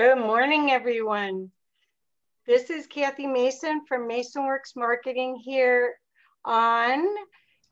Good 0.00 0.16
morning, 0.16 0.70
everyone. 0.70 1.50
This 2.46 2.70
is 2.70 2.86
Kathy 2.86 3.26
Mason 3.26 3.84
from 3.86 4.08
MasonWorks 4.08 4.74
Marketing 4.74 5.36
here 5.36 5.96
on 6.42 7.04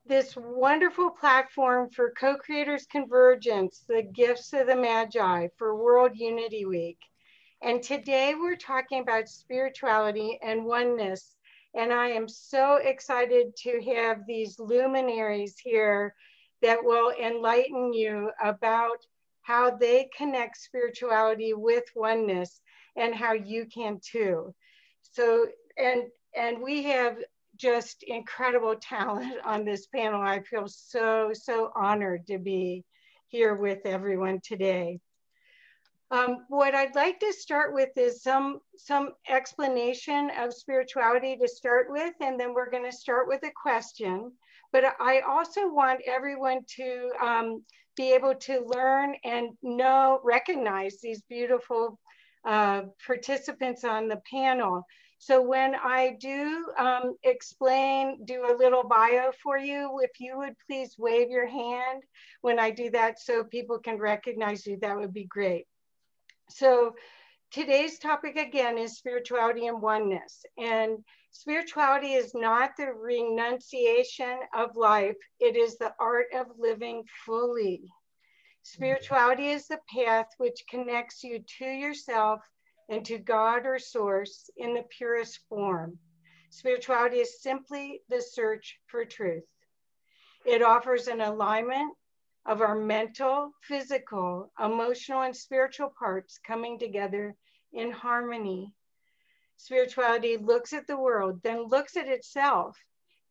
this 0.04 0.37
wonderful 0.37 1.09
platform 1.09 1.88
for 1.88 2.12
co-creators 2.21 2.85
convergence, 2.85 3.83
the 3.88 4.03
gifts 4.03 4.53
of 4.53 4.67
the 4.67 4.77
Magi 4.77 5.48
for 5.56 5.82
World 5.82 6.11
Unity 6.16 6.66
Week. 6.66 6.98
And 7.62 7.82
today 7.82 8.34
we're 8.34 8.56
talking 8.56 9.00
about 9.00 9.30
spirituality 9.30 10.38
and 10.42 10.66
oneness. 10.66 11.34
And 11.74 11.95
I 11.95 12.08
am 12.08 12.29
so 12.29 12.74
excited 12.74 13.56
to 13.62 13.80
have 13.96 14.18
these 14.26 14.58
luminaries 14.58 15.56
here 15.58 16.14
that 16.60 16.84
will 16.84 17.10
enlighten 17.10 17.95
you 17.95 18.30
about 18.45 18.98
how 19.49 19.71
they 19.71 20.11
connect 20.15 20.59
spirituality 20.59 21.55
with 21.55 21.84
oneness 21.97 22.61
and 22.97 23.15
how 23.15 23.33
you 23.33 23.65
can 23.65 23.98
too. 24.05 24.55
So, 25.12 25.47
and 25.79 26.02
and 26.37 26.62
we 26.62 26.83
have 26.83 27.16
just 27.56 28.03
incredible 28.03 28.77
talent 28.77 29.37
on 29.47 29.65
this 29.65 29.87
panel. 29.87 30.20
I 30.20 30.41
feel 30.41 30.69
so, 30.69 31.30
so 31.33 31.73
honored 31.75 32.27
to 32.27 32.37
be 32.39 32.84
here 33.29 33.55
with 33.55 33.87
everyone 33.87 34.41
today. 34.45 35.01
Um, 36.11 36.45
what 36.48 36.75
I'd 36.75 36.95
like 36.95 37.19
to 37.20 37.33
start 37.33 37.73
with 37.73 37.97
is 37.97 38.23
some, 38.23 38.61
some 38.77 39.15
explanation 39.30 40.30
of 40.39 40.53
spirituality 40.53 41.37
to 41.39 41.48
start 41.48 41.87
with, 41.89 42.15
and 42.20 42.39
then 42.39 42.53
we're 42.53 42.70
gonna 42.70 42.92
start 42.92 43.27
with 43.27 43.42
a 43.45 43.53
question. 43.62 44.30
But 44.73 44.84
I 45.01 45.20
also 45.20 45.73
want 45.73 46.03
everyone 46.06 46.61
to 46.77 47.11
um, 47.20 47.65
be 47.98 48.12
able 48.15 48.37
to 48.37 48.65
learn 48.65 49.16
and 49.25 49.51
know, 49.61 50.20
recognize 50.25 51.01
these 51.02 51.20
beautiful 51.29 51.98
uh, 52.47 52.83
participants 53.05 53.83
on 53.84 54.09
the 54.09 54.22
panel. 54.31 54.84
So 55.19 55.42
when 55.42 55.75
I 55.75 56.17
do 56.20 56.67
um, 56.78 57.17
explain, 57.25 58.25
do 58.25 58.45
a 58.47 58.56
little 58.56 58.84
bio 58.84 59.33
for 59.42 59.59
you, 59.59 59.98
if 60.00 60.12
you 60.20 60.39
would 60.39 60.55
please 60.64 60.95
wave 60.97 61.28
your 61.28 61.48
hand 61.48 62.05
when 62.41 62.61
I 62.61 62.70
do 62.70 62.89
that 62.92 63.19
so 63.19 63.42
people 63.42 63.81
can 63.81 63.98
recognize 63.98 64.65
you, 64.65 64.78
that 64.81 64.97
would 64.97 65.12
be 65.12 65.25
great. 65.25 65.67
So 66.50 66.94
today's 67.50 67.98
topic 67.98 68.37
again 68.37 68.78
is 68.78 68.97
spirituality 68.97 69.67
and 69.67 69.83
oneness. 69.83 70.44
And 70.56 70.98
spirituality 71.33 72.12
is 72.12 72.33
not 72.33 72.70
the 72.78 72.92
renunciation 72.92 74.39
of 74.56 74.77
life, 74.77 75.17
it 75.41 75.56
is 75.56 75.78
the 75.78 75.92
art 75.98 76.27
of 76.33 76.47
living 76.59 77.03
fully. 77.27 77.91
Spirituality 78.62 79.48
is 79.48 79.67
the 79.67 79.81
path 79.92 80.28
which 80.37 80.67
connects 80.69 81.25
you 81.25 81.42
to 81.59 81.64
yourself 81.64 82.41
and 82.89 83.05
to 83.06 83.19
God 83.19 83.67
or 83.67 83.78
source 83.78 84.50
in 84.56 84.75
the 84.75 84.84
purest 84.84 85.41
form. 85.48 85.98
Spirituality 86.50 87.19
is 87.19 87.42
simply 87.42 88.03
the 88.09 88.20
search 88.20 88.78
for 88.87 89.05
truth. 89.05 89.48
It 90.45 90.62
offers 90.62 91.09
an 91.09 91.20
alignment 91.20 91.97
of 92.47 92.61
our 92.61 92.75
mental, 92.75 93.53
physical, 93.62 94.53
emotional, 94.59 95.22
and 95.22 95.37
spiritual 95.37 95.93
parts 95.98 96.39
coming 96.39 96.78
together 96.78 97.34
in 97.72 97.91
harmony. 97.91 98.72
Spirituality 99.56 100.37
looks 100.37 100.72
at 100.72 100.87
the 100.87 100.97
world, 100.97 101.43
then 101.43 101.62
looks 101.65 101.97
at 101.97 102.06
itself, 102.06 102.78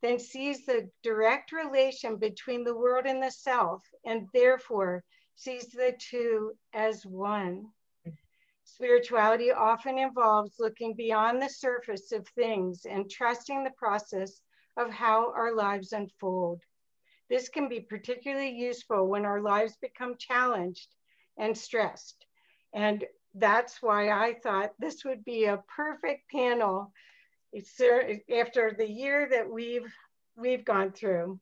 then 0.02 0.18
sees 0.18 0.66
the 0.66 0.90
direct 1.02 1.52
relation 1.52 2.16
between 2.16 2.64
the 2.64 2.76
world 2.76 3.06
and 3.06 3.22
the 3.22 3.30
self, 3.30 3.82
and 4.04 4.28
therefore 4.34 5.04
sees 5.38 5.68
the 5.68 5.94
two 5.98 6.52
as 6.74 7.06
one. 7.06 7.68
Spirituality 8.64 9.52
often 9.52 9.96
involves 9.96 10.58
looking 10.58 10.94
beyond 10.94 11.40
the 11.40 11.48
surface 11.48 12.10
of 12.10 12.26
things 12.28 12.84
and 12.84 13.08
trusting 13.08 13.62
the 13.62 13.70
process 13.70 14.40
of 14.76 14.90
how 14.90 15.32
our 15.32 15.54
lives 15.54 15.92
unfold. 15.92 16.60
This 17.30 17.48
can 17.48 17.68
be 17.68 17.80
particularly 17.80 18.50
useful 18.50 19.06
when 19.06 19.24
our 19.24 19.40
lives 19.40 19.76
become 19.80 20.16
challenged 20.18 20.88
and 21.38 21.56
stressed. 21.56 22.26
And 22.74 23.04
that's 23.34 23.80
why 23.80 24.10
I 24.10 24.34
thought 24.34 24.72
this 24.80 25.04
would 25.04 25.24
be 25.24 25.44
a 25.44 25.62
perfect 25.76 26.28
panel 26.30 26.92
it's 27.52 27.80
after 27.80 28.74
the 28.76 28.88
year 28.88 29.28
that 29.30 29.48
we've 29.48 29.90
we've 30.36 30.64
gone 30.64 30.92
through. 30.92 31.40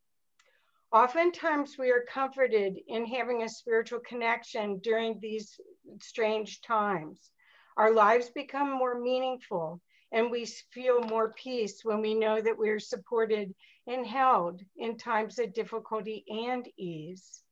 Oftentimes 0.92 1.76
we 1.78 1.91
are 1.91 2.04
comforted 2.08 2.78
in 2.86 3.06
having 3.06 3.42
a 3.42 3.48
spiritual 3.48 4.00
connection 4.00 4.78
during 4.78 5.19
these 5.20 5.58
strange 6.00 6.60
times. 6.62 7.30
Our 7.76 7.92
lives 7.92 8.30
become 8.30 8.70
more 8.70 8.98
meaningful 8.98 9.80
and 10.12 10.30
we 10.30 10.47
feel 10.72 11.00
more 11.00 11.32
peace 11.32 11.80
when 11.84 12.00
we 12.00 12.14
know 12.14 12.41
that 12.41 12.56
we're 12.56 12.78
supported 12.78 13.52
and 13.88 14.06
held 14.06 14.60
in 14.76 14.97
times 14.97 15.38
of 15.38 15.52
difficulty 15.52 16.24
and 16.28 16.66
ease. 16.78 17.42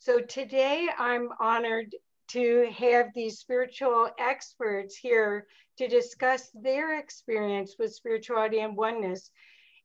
So 0.00 0.20
today 0.20 0.88
I'm 0.98 1.28
honored 1.38 1.94
to 2.28 2.70
have 2.76 3.06
these 3.14 3.38
spiritual 3.38 4.10
experts 4.18 4.96
here 4.96 5.46
to 5.76 5.86
discuss 5.86 6.50
their 6.54 6.98
experience 6.98 7.76
with 7.78 7.94
spirituality 7.94 8.60
and 8.60 8.76
oneness 8.76 9.30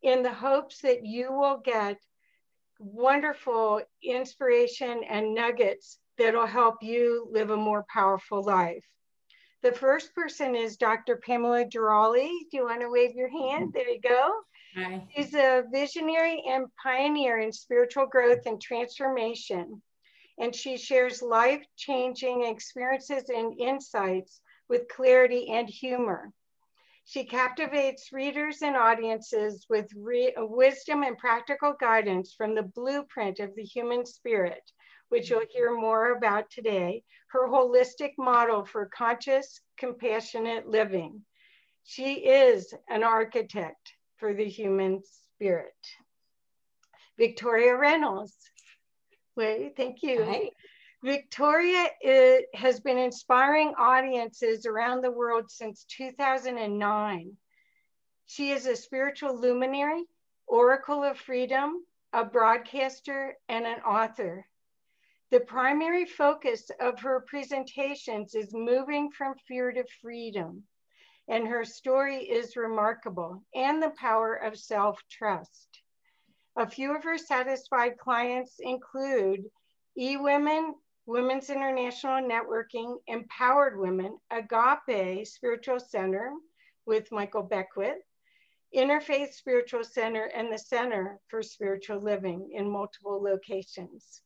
in 0.02 0.24
the 0.24 0.34
hopes 0.34 0.82
that 0.82 1.06
you 1.06 1.32
will 1.32 1.58
get 1.58 1.98
wonderful 2.80 3.82
inspiration 4.02 5.04
and 5.04 5.36
nuggets 5.36 6.00
that'll 6.18 6.46
help 6.46 6.82
you 6.82 7.28
live 7.32 7.50
a 7.50 7.58
more 7.58 7.86
powerful 7.94 8.44
life. 8.44 8.86
The 9.62 9.72
first 9.74 10.16
person 10.16 10.56
is 10.56 10.78
Dr. 10.78 11.18
Pamela 11.18 11.66
Durali. 11.66 12.30
Do 12.50 12.58
you 12.58 12.64
want 12.64 12.82
to 12.82 12.90
wave 12.90 13.14
your 13.14 13.30
hand? 13.30 13.66
Mm-hmm. 13.66 13.72
There 13.74 13.90
you 13.90 14.02
go. 14.02 14.32
Hi. 14.76 15.08
She's 15.14 15.34
a 15.34 15.64
visionary 15.72 16.42
and 16.48 16.68
pioneer 16.82 17.40
in 17.40 17.52
spiritual 17.52 18.06
growth 18.06 18.46
and 18.46 18.62
transformation. 18.62 19.82
And 20.38 20.56
she 20.56 20.78
shares 20.78 21.22
life 21.22 21.64
changing 21.76 22.46
experiences 22.46 23.30
and 23.30 23.60
insights 23.60 24.40
with 24.70 24.88
clarity 24.88 25.50
and 25.50 25.68
humor. 25.68 26.32
She 27.06 27.26
captivates 27.26 28.14
readers 28.14 28.62
and 28.62 28.76
audiences 28.76 29.66
with 29.70 29.88
wisdom 29.96 31.04
and 31.04 31.18
practical 31.18 31.74
guidance 31.80 32.34
from 32.34 32.54
the 32.54 32.64
blueprint 32.64 33.40
of 33.40 33.56
the 33.56 33.64
human 33.64 34.06
spirit, 34.06 34.72
which 35.10 35.30
you'll 35.30 35.40
mm-hmm. 35.40 35.58
hear 35.58 35.76
more 35.76 36.12
about 36.12 36.50
today, 36.52 37.04
her 37.30 37.48
holistic 37.48 38.14
model 38.18 38.64
for 38.64 38.86
conscious, 38.88 39.62
compassionate 39.78 40.68
living. 40.68 41.24
She 41.84 42.26
is 42.26 42.74
an 42.90 43.04
architect 43.04 43.94
for 44.18 44.34
the 44.34 44.48
human 44.48 45.02
spirit. 45.04 45.74
Victoria 47.18 47.76
Reynolds. 47.76 48.36
Wait, 49.36 49.76
thank 49.76 50.04
you. 50.04 50.24
Hi. 50.24 50.50
Victoria 51.02 51.88
is, 52.02 52.44
has 52.54 52.82
been 52.82 52.98
inspiring 52.98 53.74
audiences 53.78 54.66
around 54.66 55.02
the 55.02 55.12
world 55.12 55.50
since 55.50 55.86
2009. 55.86 57.38
She 58.26 58.52
is 58.52 58.66
a 58.66 58.76
spiritual 58.76 59.40
luminary, 59.40 60.04
oracle 60.46 61.06
of 61.06 61.18
freedom, 61.18 61.86
a 62.12 62.26
broadcaster, 62.26 63.38
and 63.48 63.66
an 63.66 63.80
author. 63.82 64.46
The 65.32 65.40
primary 65.40 66.06
focus 66.06 66.70
of 66.82 67.00
her 67.00 67.22
presentations 67.22 68.36
is 68.36 68.54
moving 68.54 69.10
from 69.12 69.36
fear 69.48 69.72
to 69.72 69.86
freedom, 70.02 70.64
and 71.30 71.48
her 71.48 71.64
story 71.64 72.18
is 72.18 72.58
remarkable 72.58 73.42
and 73.56 73.82
the 73.82 73.92
power 73.92 74.36
of 74.36 74.58
self-trust. 74.58 75.82
A 76.58 76.70
few 76.70 76.94
of 76.94 77.06
her 77.06 77.18
satisfied 77.18 77.98
clients 77.98 78.60
include 78.60 79.46
eWomen, 79.98 80.74
Women's 81.10 81.50
International 81.50 82.22
Networking, 82.22 82.98
Empowered 83.08 83.80
Women, 83.80 84.20
Agape 84.30 85.26
Spiritual 85.26 85.80
Center 85.80 86.32
with 86.86 87.12
Michael 87.12 87.42
Beckwith, 87.42 87.98
Interfaith 88.78 89.34
Spiritual 89.34 89.84
Center, 89.84 90.26
and 90.26 90.54
the 90.54 90.60
Center 90.60 91.20
for 91.28 91.42
Spiritual 91.42 92.00
Living 92.00 92.52
in 92.54 92.70
multiple 92.70 93.24
locations. 93.24 94.22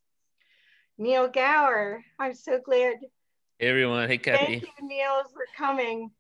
Neil 0.97 1.30
Gower. 1.30 2.03
I'm 2.19 2.33
so 2.35 2.59
glad. 2.59 2.97
Hey 3.59 3.69
everyone. 3.69 4.09
Hey 4.09 4.18
Kathy. 4.18 4.59
Thank 4.59 4.63
you, 4.63 4.85
Neil, 4.85 5.24
for 5.31 5.45
coming. 5.57 6.12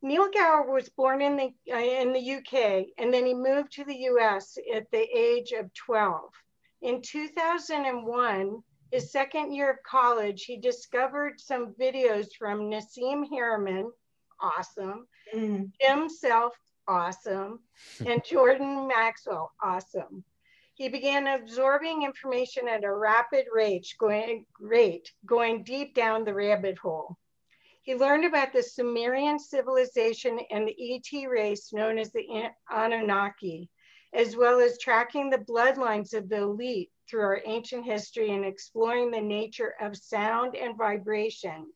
Neil 0.00 0.28
Gower 0.32 0.72
was 0.72 0.90
born 0.90 1.22
in 1.22 1.36
the 1.36 1.74
uh, 1.74 1.76
in 1.76 2.12
the 2.12 2.34
UK 2.36 2.86
and 2.98 3.12
then 3.12 3.26
he 3.26 3.34
moved 3.34 3.72
to 3.72 3.84
the 3.84 3.96
US 4.10 4.56
at 4.72 4.88
the 4.92 5.08
age 5.12 5.50
of 5.50 5.74
12. 5.74 6.20
In 6.82 7.02
2001, 7.02 8.62
his 8.94 9.10
second 9.10 9.52
year 9.52 9.68
of 9.72 9.82
college, 9.82 10.44
he 10.44 10.56
discovered 10.56 11.40
some 11.40 11.74
videos 11.80 12.28
from 12.38 12.70
Nassim 12.70 13.28
Haramein, 13.28 13.90
awesome, 14.40 15.08
mm. 15.34 15.68
Jim 15.80 16.08
Self, 16.08 16.54
awesome, 16.86 17.58
and 18.06 18.22
Jordan 18.24 18.86
Maxwell, 18.86 19.50
awesome. 19.60 20.22
He 20.74 20.88
began 20.88 21.26
absorbing 21.26 22.04
information 22.04 22.68
at 22.68 22.84
a 22.84 22.94
rapid 22.94 23.46
rate, 23.52 23.92
going, 23.98 24.46
rate, 24.60 25.10
going 25.26 25.64
deep 25.64 25.96
down 25.96 26.24
the 26.24 26.34
rabbit 26.34 26.78
hole. 26.78 27.16
He 27.82 27.96
learned 27.96 28.24
about 28.24 28.52
the 28.52 28.62
Sumerian 28.62 29.40
civilization 29.40 30.38
and 30.52 30.68
the 30.68 30.76
ET 30.94 31.28
race 31.28 31.72
known 31.72 31.98
as 31.98 32.12
the 32.12 32.48
Anunnaki, 32.70 33.68
as 34.12 34.36
well 34.36 34.60
as 34.60 34.78
tracking 34.78 35.30
the 35.30 35.38
bloodlines 35.38 36.14
of 36.14 36.28
the 36.28 36.42
elite 36.42 36.92
through 37.08 37.22
our 37.22 37.42
ancient 37.44 37.84
history 37.84 38.30
and 38.30 38.44
exploring 38.44 39.10
the 39.10 39.20
nature 39.20 39.74
of 39.80 39.96
sound 39.96 40.56
and 40.56 40.76
vibration. 40.76 41.66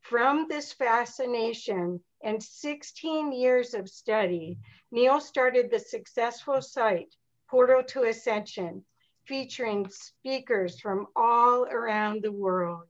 From 0.00 0.46
this 0.48 0.72
fascination 0.72 2.00
and 2.22 2.42
16 2.42 3.32
years 3.32 3.74
of 3.74 3.88
study, 3.88 4.58
Neil 4.90 5.20
started 5.20 5.70
the 5.70 5.78
successful 5.78 6.60
site, 6.60 7.14
Portal 7.48 7.82
to 7.84 8.04
Ascension, 8.04 8.84
featuring 9.26 9.88
speakers 9.90 10.80
from 10.80 11.06
all 11.16 11.64
around 11.64 12.22
the 12.22 12.32
world 12.32 12.88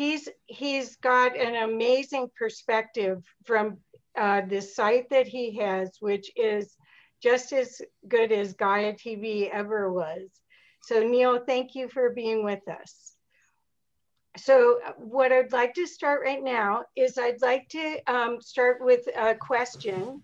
he's 0.00 0.28
he's 0.46 0.96
got 0.96 1.36
an 1.36 1.70
amazing 1.70 2.28
perspective 2.38 3.22
from 3.44 3.76
uh, 4.16 4.40
the 4.48 4.62
site 4.62 5.10
that 5.10 5.26
he 5.26 5.56
has, 5.56 5.98
which 6.00 6.30
is 6.36 6.74
just 7.22 7.52
as 7.52 7.82
good 8.08 8.32
as 8.32 8.54
Gaia 8.54 8.94
TV 8.94 9.50
ever 9.50 9.92
was. 9.92 10.30
So 10.82 11.02
Neil, 11.02 11.40
thank 11.46 11.74
you 11.74 11.88
for 11.88 12.10
being 12.10 12.44
with 12.44 12.66
us. 12.68 13.14
So 14.36 14.80
what 14.96 15.32
I'd 15.32 15.52
like 15.52 15.74
to 15.74 15.86
start 15.86 16.22
right 16.24 16.42
now 16.42 16.84
is 16.96 17.18
I'd 17.18 17.42
like 17.42 17.68
to 17.70 17.98
um, 18.06 18.40
start 18.40 18.78
with 18.80 19.06
a 19.16 19.34
question 19.34 20.22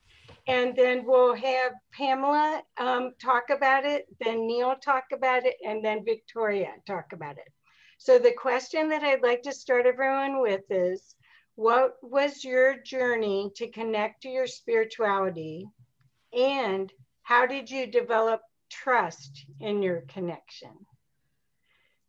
and 0.48 0.76
then 0.76 1.04
we'll 1.04 1.34
have 1.34 1.72
Pamela 1.92 2.62
um, 2.78 3.12
talk 3.20 3.50
about 3.50 3.84
it, 3.84 4.06
then 4.20 4.46
Neil 4.46 4.76
talk 4.76 5.04
about 5.12 5.44
it, 5.44 5.56
and 5.66 5.84
then 5.84 6.04
Victoria 6.04 6.72
talk 6.86 7.12
about 7.12 7.36
it. 7.38 7.48
So 7.98 8.18
the 8.18 8.32
question 8.32 8.88
that 8.90 9.02
I'd 9.02 9.22
like 9.22 9.42
to 9.42 9.52
start 9.52 9.86
everyone 9.86 10.40
with 10.40 10.62
is, 10.70 11.16
what 11.56 11.94
was 12.02 12.44
your 12.44 12.76
journey 12.82 13.50
to 13.56 13.68
connect 13.70 14.22
to 14.22 14.28
your 14.28 14.46
spirituality? 14.46 15.66
And 16.32 16.92
how 17.22 17.46
did 17.46 17.68
you 17.68 17.86
develop 17.86 18.40
trust 18.70 19.46
in 19.60 19.82
your 19.82 20.02
connection? 20.02 20.70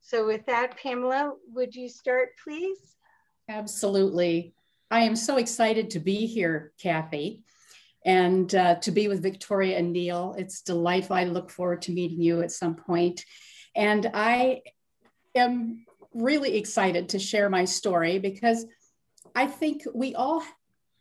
So 0.02 0.26
with 0.26 0.46
that, 0.46 0.78
Pamela, 0.78 1.34
would 1.54 1.76
you 1.76 1.90
start, 1.90 2.30
please? 2.44 2.96
Absolutely. 3.50 4.54
I 4.90 5.02
am 5.02 5.16
so 5.18 5.38
excited 5.38 5.90
to 5.92 6.00
be 6.00 6.26
here, 6.26 6.72
Kathy, 6.82 7.44
and 8.06 8.54
uh, 8.56 8.76
to 8.76 8.92
be 8.92 9.10
with 9.10 9.22
Victoria 9.22 9.78
and 9.78 9.92
Neil. 9.92 10.34
It's 10.38 10.62
delightful. 10.62 11.18
I 11.18 11.26
look 11.26 11.50
forward 11.50 11.82
to 11.84 11.92
meeting 11.92 12.22
you 12.22 12.42
at 12.42 12.52
some 12.52 12.76
point. 12.76 13.26
And 13.76 14.10
I 14.14 14.62
am 15.36 15.86
really 16.14 16.58
excited 16.58 17.10
to 17.10 17.20
share 17.20 17.50
my 17.50 17.66
story 17.66 18.18
because 18.18 18.66
I 19.36 19.46
think 19.46 19.84
we 19.94 20.16
all 20.16 20.42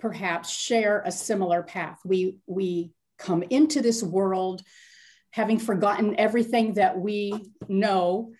perhaps 0.01 0.51
share 0.51 1.03
a 1.05 1.13
similar 1.13 1.63
path. 1.63 2.01
We, 2.05 2.39
we 2.47 2.91
come 3.19 3.45
into 3.45 3.81
this 3.81 4.03
world 4.03 4.63
having 5.37 5.59
forgotten 5.59 6.19
everything 6.19 6.73
that 6.73 6.99
we 6.99 7.53
know, 7.69 8.33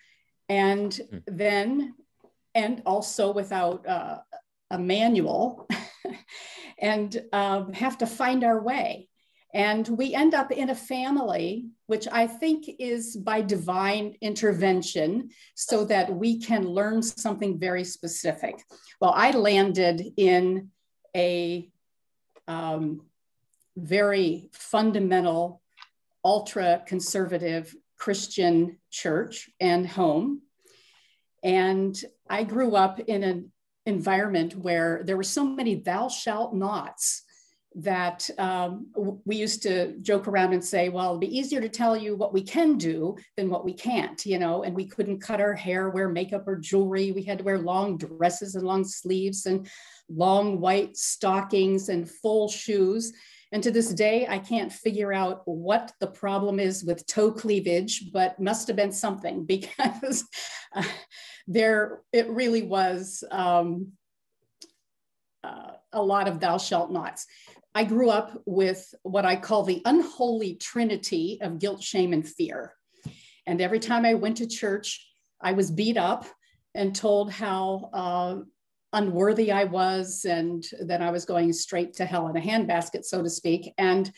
and 0.49 0.91
mm. 0.91 1.21
then, 1.27 1.93
and 2.55 2.81
also 2.87 3.31
without 3.31 3.87
uh, 3.87 4.17
a 4.71 4.79
manual, 4.79 5.69
and 6.81 7.23
um, 7.31 7.71
have 7.73 7.99
to 7.99 8.07
find 8.07 8.43
our 8.43 8.59
way. 8.59 9.07
And 9.53 9.87
we 9.87 10.15
end 10.15 10.33
up 10.33 10.51
in 10.51 10.71
a 10.71 10.75
family, 10.75 11.67
which 11.85 12.07
I 12.11 12.25
think 12.25 12.65
is 12.79 13.15
by 13.15 13.41
divine 13.41 14.15
intervention, 14.19 15.29
so 15.53 15.85
that 15.85 16.11
we 16.11 16.39
can 16.39 16.63
learn 16.67 17.03
something 17.03 17.59
very 17.59 17.83
specific. 17.83 18.55
Well, 18.99 19.13
I 19.15 19.31
landed 19.31 20.01
in 20.17 20.71
a 21.15 21.69
um, 22.47 23.01
very 23.75 24.49
fundamental, 24.51 25.61
ultra 26.23 26.83
conservative 26.85 27.75
Christian 27.97 28.77
church 28.91 29.49
and 29.59 29.87
home. 29.87 30.41
And 31.43 31.99
I 32.29 32.43
grew 32.43 32.75
up 32.75 32.99
in 32.99 33.23
an 33.23 33.51
environment 33.85 34.55
where 34.55 35.01
there 35.05 35.17
were 35.17 35.23
so 35.23 35.45
many 35.45 35.75
thou 35.75 36.09
shalt 36.09 36.53
nots 36.53 37.23
that 37.75 38.27
um, 38.39 38.87
we 39.23 39.35
used 39.35 39.61
to 39.61 39.97
joke 39.99 40.27
around 40.27 40.51
and 40.51 40.63
say, 40.63 40.89
well, 40.89 41.09
it'd 41.09 41.21
be 41.21 41.37
easier 41.37 41.61
to 41.61 41.69
tell 41.69 41.95
you 41.95 42.15
what 42.15 42.33
we 42.33 42.41
can 42.41 42.75
do 42.75 43.15
than 43.35 43.49
what 43.49 43.63
we 43.63 43.73
can't, 43.73 44.25
you 44.25 44.39
know, 44.39 44.63
and 44.63 44.75
we 44.75 44.85
couldn't 44.85 45.21
cut 45.21 45.39
our 45.39 45.53
hair, 45.53 45.89
wear 45.89 46.09
makeup 46.09 46.47
or 46.47 46.55
jewelry. 46.55 47.11
We 47.11 47.21
had 47.21 47.37
to 47.37 47.43
wear 47.43 47.59
long 47.59 47.97
dresses 47.97 48.55
and 48.55 48.65
long 48.65 48.83
sleeves 48.83 49.45
and 49.45 49.69
long 50.09 50.59
white 50.59 50.97
stockings 50.97 51.89
and 51.89 52.09
full 52.09 52.49
shoes. 52.49 53.13
And 53.51 53.63
to 53.63 53.71
this 53.71 53.93
day, 53.93 54.27
I 54.27 54.39
can't 54.39 54.71
figure 54.71 55.13
out 55.13 55.41
what 55.45 55.93
the 55.99 56.07
problem 56.07 56.59
is 56.59 56.83
with 56.83 57.07
toe 57.07 57.31
cleavage, 57.31 58.11
but 58.11 58.39
must 58.39 58.67
have 58.67 58.75
been 58.75 58.91
something 58.91 59.45
because 59.45 60.25
uh, 60.75 60.83
there, 61.47 62.01
it 62.11 62.29
really 62.29 62.63
was 62.63 63.23
um, 63.31 63.93
uh, 65.43 65.71
a 65.93 66.01
lot 66.01 66.27
of 66.27 66.39
thou 66.39 66.57
shalt 66.57 66.91
nots. 66.91 67.25
I 67.73 67.83
grew 67.83 68.09
up 68.09 68.41
with 68.45 68.93
what 69.03 69.25
I 69.25 69.35
call 69.35 69.63
the 69.63 69.81
unholy 69.85 70.55
trinity 70.55 71.37
of 71.41 71.59
guilt, 71.59 71.83
shame, 71.83 72.11
and 72.11 72.27
fear. 72.27 72.73
And 73.45 73.61
every 73.61 73.79
time 73.79 74.03
I 74.03 74.15
went 74.15 74.37
to 74.37 74.47
church, 74.47 75.07
I 75.39 75.53
was 75.53 75.71
beat 75.71 75.95
up 75.95 76.25
and 76.73 76.95
told 76.95 77.31
how 77.31 77.89
uh, 77.93 78.35
unworthy 78.93 79.51
I 79.51 79.65
was 79.65 80.25
and 80.25 80.65
that 80.81 81.01
I 81.01 81.11
was 81.11 81.25
going 81.25 81.53
straight 81.53 81.93
to 81.95 82.05
hell 82.05 82.27
in 82.27 82.37
a 82.37 82.41
handbasket, 82.41 83.03
so 83.05 83.21
to 83.21 83.29
speak. 83.29 83.73
And 83.77 84.11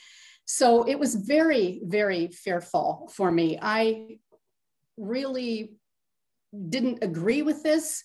so 0.46 0.84
it 0.84 0.98
was 0.98 1.16
very, 1.16 1.82
very 1.84 2.28
fearful 2.28 3.12
for 3.14 3.32
me. 3.32 3.58
I 3.62 4.18
really 4.98 5.74
didn't 6.70 7.04
agree 7.04 7.42
with 7.42 7.64
this. 7.64 8.04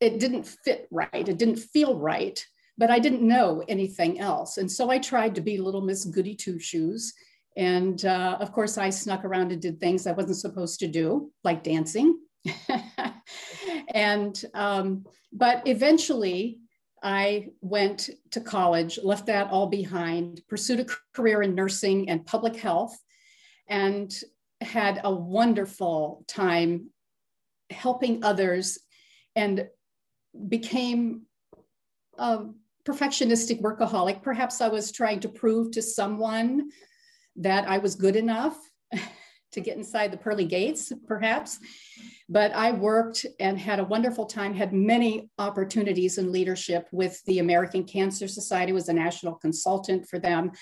It 0.00 0.18
didn't 0.18 0.46
fit 0.46 0.88
right. 0.90 1.28
It 1.28 1.38
didn't 1.38 1.58
feel 1.58 1.98
right 1.98 2.44
but 2.80 2.90
I 2.90 2.98
didn't 2.98 3.20
know 3.20 3.62
anything 3.68 4.20
else. 4.20 4.56
And 4.56 4.72
so 4.72 4.88
I 4.90 4.98
tried 4.98 5.34
to 5.34 5.42
be 5.42 5.58
little 5.58 5.82
Miss 5.82 6.06
Goody 6.06 6.34
Two 6.34 6.58
Shoes. 6.58 7.12
And 7.54 8.02
uh, 8.06 8.38
of 8.40 8.52
course, 8.52 8.78
I 8.78 8.88
snuck 8.88 9.22
around 9.22 9.52
and 9.52 9.60
did 9.60 9.78
things 9.78 10.06
I 10.06 10.12
wasn't 10.12 10.38
supposed 10.38 10.80
to 10.80 10.88
do, 10.88 11.30
like 11.44 11.62
dancing. 11.62 12.18
and, 13.94 14.44
um, 14.54 15.04
but 15.32 15.66
eventually, 15.66 16.58
I 17.02 17.48
went 17.60 18.10
to 18.32 18.40
college, 18.40 18.98
left 19.02 19.26
that 19.26 19.50
all 19.50 19.66
behind, 19.66 20.42
pursued 20.48 20.80
a 20.80 20.86
career 21.14 21.42
in 21.42 21.54
nursing 21.54 22.10
and 22.10 22.26
public 22.26 22.56
health, 22.56 22.96
and 23.68 24.12
had 24.60 25.00
a 25.04 25.12
wonderful 25.12 26.24
time 26.28 26.90
helping 27.70 28.22
others 28.24 28.78
and 29.34 29.68
became 30.48 31.22
a 32.18 32.46
perfectionistic 32.84 33.62
workaholic. 33.62 34.22
Perhaps 34.22 34.60
I 34.60 34.68
was 34.68 34.92
trying 34.92 35.20
to 35.20 35.28
prove 35.28 35.70
to 35.72 35.82
someone 35.82 36.70
that 37.36 37.68
I 37.68 37.78
was 37.78 37.94
good 37.94 38.16
enough 38.16 38.58
to 39.52 39.60
get 39.60 39.76
inside 39.76 40.12
the 40.12 40.16
pearly 40.16 40.44
gates, 40.44 40.92
perhaps. 41.06 41.58
But 42.28 42.52
I 42.54 42.72
worked 42.72 43.26
and 43.40 43.58
had 43.58 43.80
a 43.80 43.84
wonderful 43.84 44.26
time, 44.26 44.54
had 44.54 44.72
many 44.72 45.30
opportunities 45.38 46.18
in 46.18 46.30
leadership 46.32 46.88
with 46.92 47.22
the 47.24 47.40
American 47.40 47.84
Cancer 47.84 48.28
Society, 48.28 48.72
was 48.72 48.88
a 48.88 48.92
national 48.92 49.34
consultant 49.34 50.08
for 50.08 50.18
them. 50.18 50.52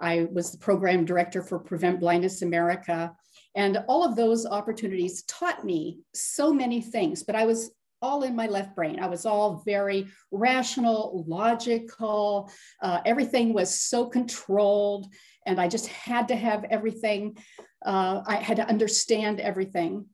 I 0.00 0.26
was 0.30 0.50
the 0.50 0.58
program 0.58 1.04
director 1.04 1.42
for 1.42 1.58
Prevent 1.58 2.00
Blindness 2.00 2.42
America. 2.42 3.14
And 3.54 3.84
all 3.88 4.04
of 4.04 4.16
those 4.16 4.46
opportunities 4.46 5.22
taught 5.22 5.64
me 5.64 6.00
so 6.12 6.52
many 6.52 6.80
things, 6.80 7.22
but 7.22 7.36
I 7.36 7.46
was 7.46 7.70
all 8.02 8.22
in 8.22 8.36
my 8.36 8.46
left 8.46 8.76
brain. 8.76 9.00
I 9.00 9.06
was 9.06 9.24
all 9.24 9.62
very 9.64 10.06
rational, 10.30 11.24
logical. 11.26 12.50
Uh, 12.82 13.00
everything 13.06 13.54
was 13.54 13.80
so 13.80 14.06
controlled, 14.06 15.06
and 15.46 15.58
I 15.58 15.68
just 15.68 15.86
had 15.86 16.28
to 16.28 16.36
have 16.36 16.64
everything. 16.64 17.38
Uh, 17.84 18.22
I 18.26 18.36
had 18.36 18.56
to 18.56 18.68
understand 18.68 19.40
everything. 19.40 20.06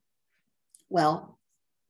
Well, 0.89 1.39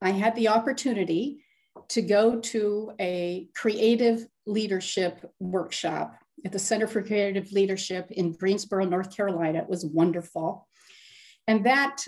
I 0.01 0.11
had 0.11 0.35
the 0.35 0.49
opportunity 0.49 1.43
to 1.89 2.01
go 2.01 2.39
to 2.39 2.91
a 2.99 3.47
creative 3.55 4.27
leadership 4.45 5.25
workshop 5.39 6.17
at 6.45 6.51
the 6.51 6.59
Center 6.59 6.87
for 6.87 7.01
Creative 7.01 7.51
Leadership 7.51 8.11
in 8.11 8.33
Greensboro, 8.33 8.85
North 8.85 9.15
Carolina. 9.15 9.59
It 9.59 9.69
was 9.69 9.85
wonderful. 9.85 10.67
And 11.47 11.65
that 11.65 12.03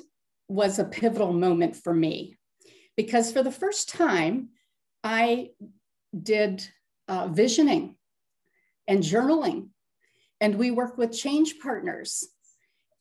was 0.47 0.79
a 0.79 0.85
pivotal 0.85 1.33
moment 1.33 1.75
for 1.75 1.93
me 1.93 2.37
because 2.95 3.31
for 3.31 3.43
the 3.43 3.51
first 3.51 3.89
time, 3.89 4.49
I 5.03 5.49
did 6.19 6.67
uh, 7.07 7.27
visioning 7.27 7.95
and 8.87 9.01
journaling, 9.03 9.69
and 10.39 10.55
we 10.55 10.71
work 10.71 10.97
with 10.97 11.11
change 11.11 11.59
partners. 11.59 12.27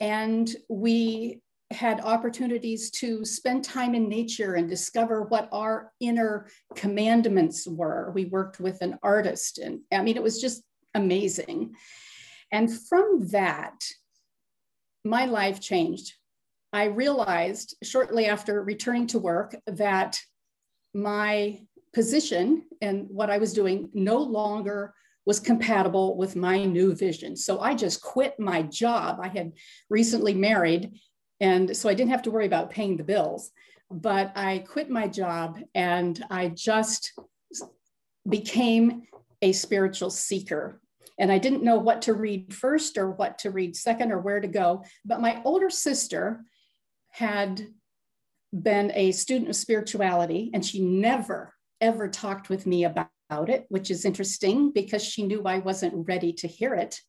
And 0.01 0.55
we 0.69 1.41
had 1.71 2.01
opportunities 2.01 2.91
to 2.91 3.25
spend 3.25 3.65
time 3.65 3.95
in 3.95 4.09
nature 4.09 4.55
and 4.55 4.69
discover 4.69 5.23
what 5.23 5.49
our 5.53 5.93
inner 6.01 6.49
commandments 6.77 7.67
were. 7.67 8.13
We 8.15 8.27
worked 8.27 8.61
with 8.61 8.83
an 8.83 8.99
artist, 9.03 9.59
and 9.59 9.81
I 9.91 10.03
mean, 10.03 10.17
it 10.17 10.23
was 10.23 10.41
just 10.41 10.63
amazing. 10.95 11.75
And 12.51 12.71
from 12.89 13.29
that, 13.29 13.83
my 15.05 15.25
life 15.25 15.61
changed. 15.61 16.13
I 16.73 16.85
realized 16.85 17.77
shortly 17.83 18.27
after 18.27 18.63
returning 18.63 19.07
to 19.09 19.19
work 19.19 19.55
that 19.67 20.19
my 20.95 21.61
position 21.93 22.65
and 22.81 23.07
what 23.09 23.31
I 23.31 23.39
was 23.39 23.53
doing 23.53 23.91
no 23.93 24.19
longer 24.19 24.95
was 25.25 25.41
compatible 25.41 26.17
with 26.17 26.37
my 26.37 26.65
new 26.65 26.95
vision. 26.95 27.37
So 27.37 27.61
I 27.61 27.75
just 27.75 28.03
quit 28.03 28.39
my 28.41 28.63
job. 28.63 29.19
I 29.23 29.29
had 29.29 29.53
recently 29.89 30.35
married, 30.35 30.93
and 31.41 31.77
so 31.77 31.89
I 31.89 31.95
didn't 31.95 32.11
have 32.11 32.23
to 32.23 32.31
worry 32.31 32.47
about 32.47 32.71
paying 32.71 32.97
the 32.97 33.05
bills. 33.05 33.51
But 33.91 34.33
I 34.35 34.65
quit 34.67 34.89
my 34.91 35.07
job 35.07 35.59
and 35.75 36.25
I 36.31 36.49
just 36.49 37.13
became 38.27 39.03
a 39.43 39.53
spiritual 39.53 40.09
seeker. 40.09 40.81
And 41.19 41.31
I 41.31 41.39
didn't 41.39 41.63
know 41.63 41.77
what 41.77 42.03
to 42.03 42.15
read 42.15 42.55
first 42.55 42.97
or 42.97 43.11
what 43.11 43.39
to 43.41 43.51
read 43.51 43.77
second 43.77 44.13
or 44.13 44.19
where 44.19 44.41
to 44.41 44.49
go. 44.49 44.85
But 45.05 45.21
my 45.21 45.43
older 45.45 45.69
sister 45.69 46.43
had 47.11 47.67
been 48.53 48.93
a 48.95 49.13
student 49.13 49.51
of 49.51 49.57
spirituality, 49.57 50.51
and 50.55 50.65
she 50.65 50.81
never, 50.81 51.55
ever 51.81 52.09
talked 52.09 52.49
with 52.49 52.67
me 52.67 52.85
about 52.85 53.09
it, 53.41 53.67
which 53.69 53.91
is 53.91 54.05
interesting 54.05 54.71
because 54.73 55.03
she 55.05 55.27
knew 55.27 55.43
I 55.45 55.59
wasn't 55.59 56.07
ready 56.07 56.33
to 56.35 56.47
hear 56.47 56.75
it. 56.75 57.01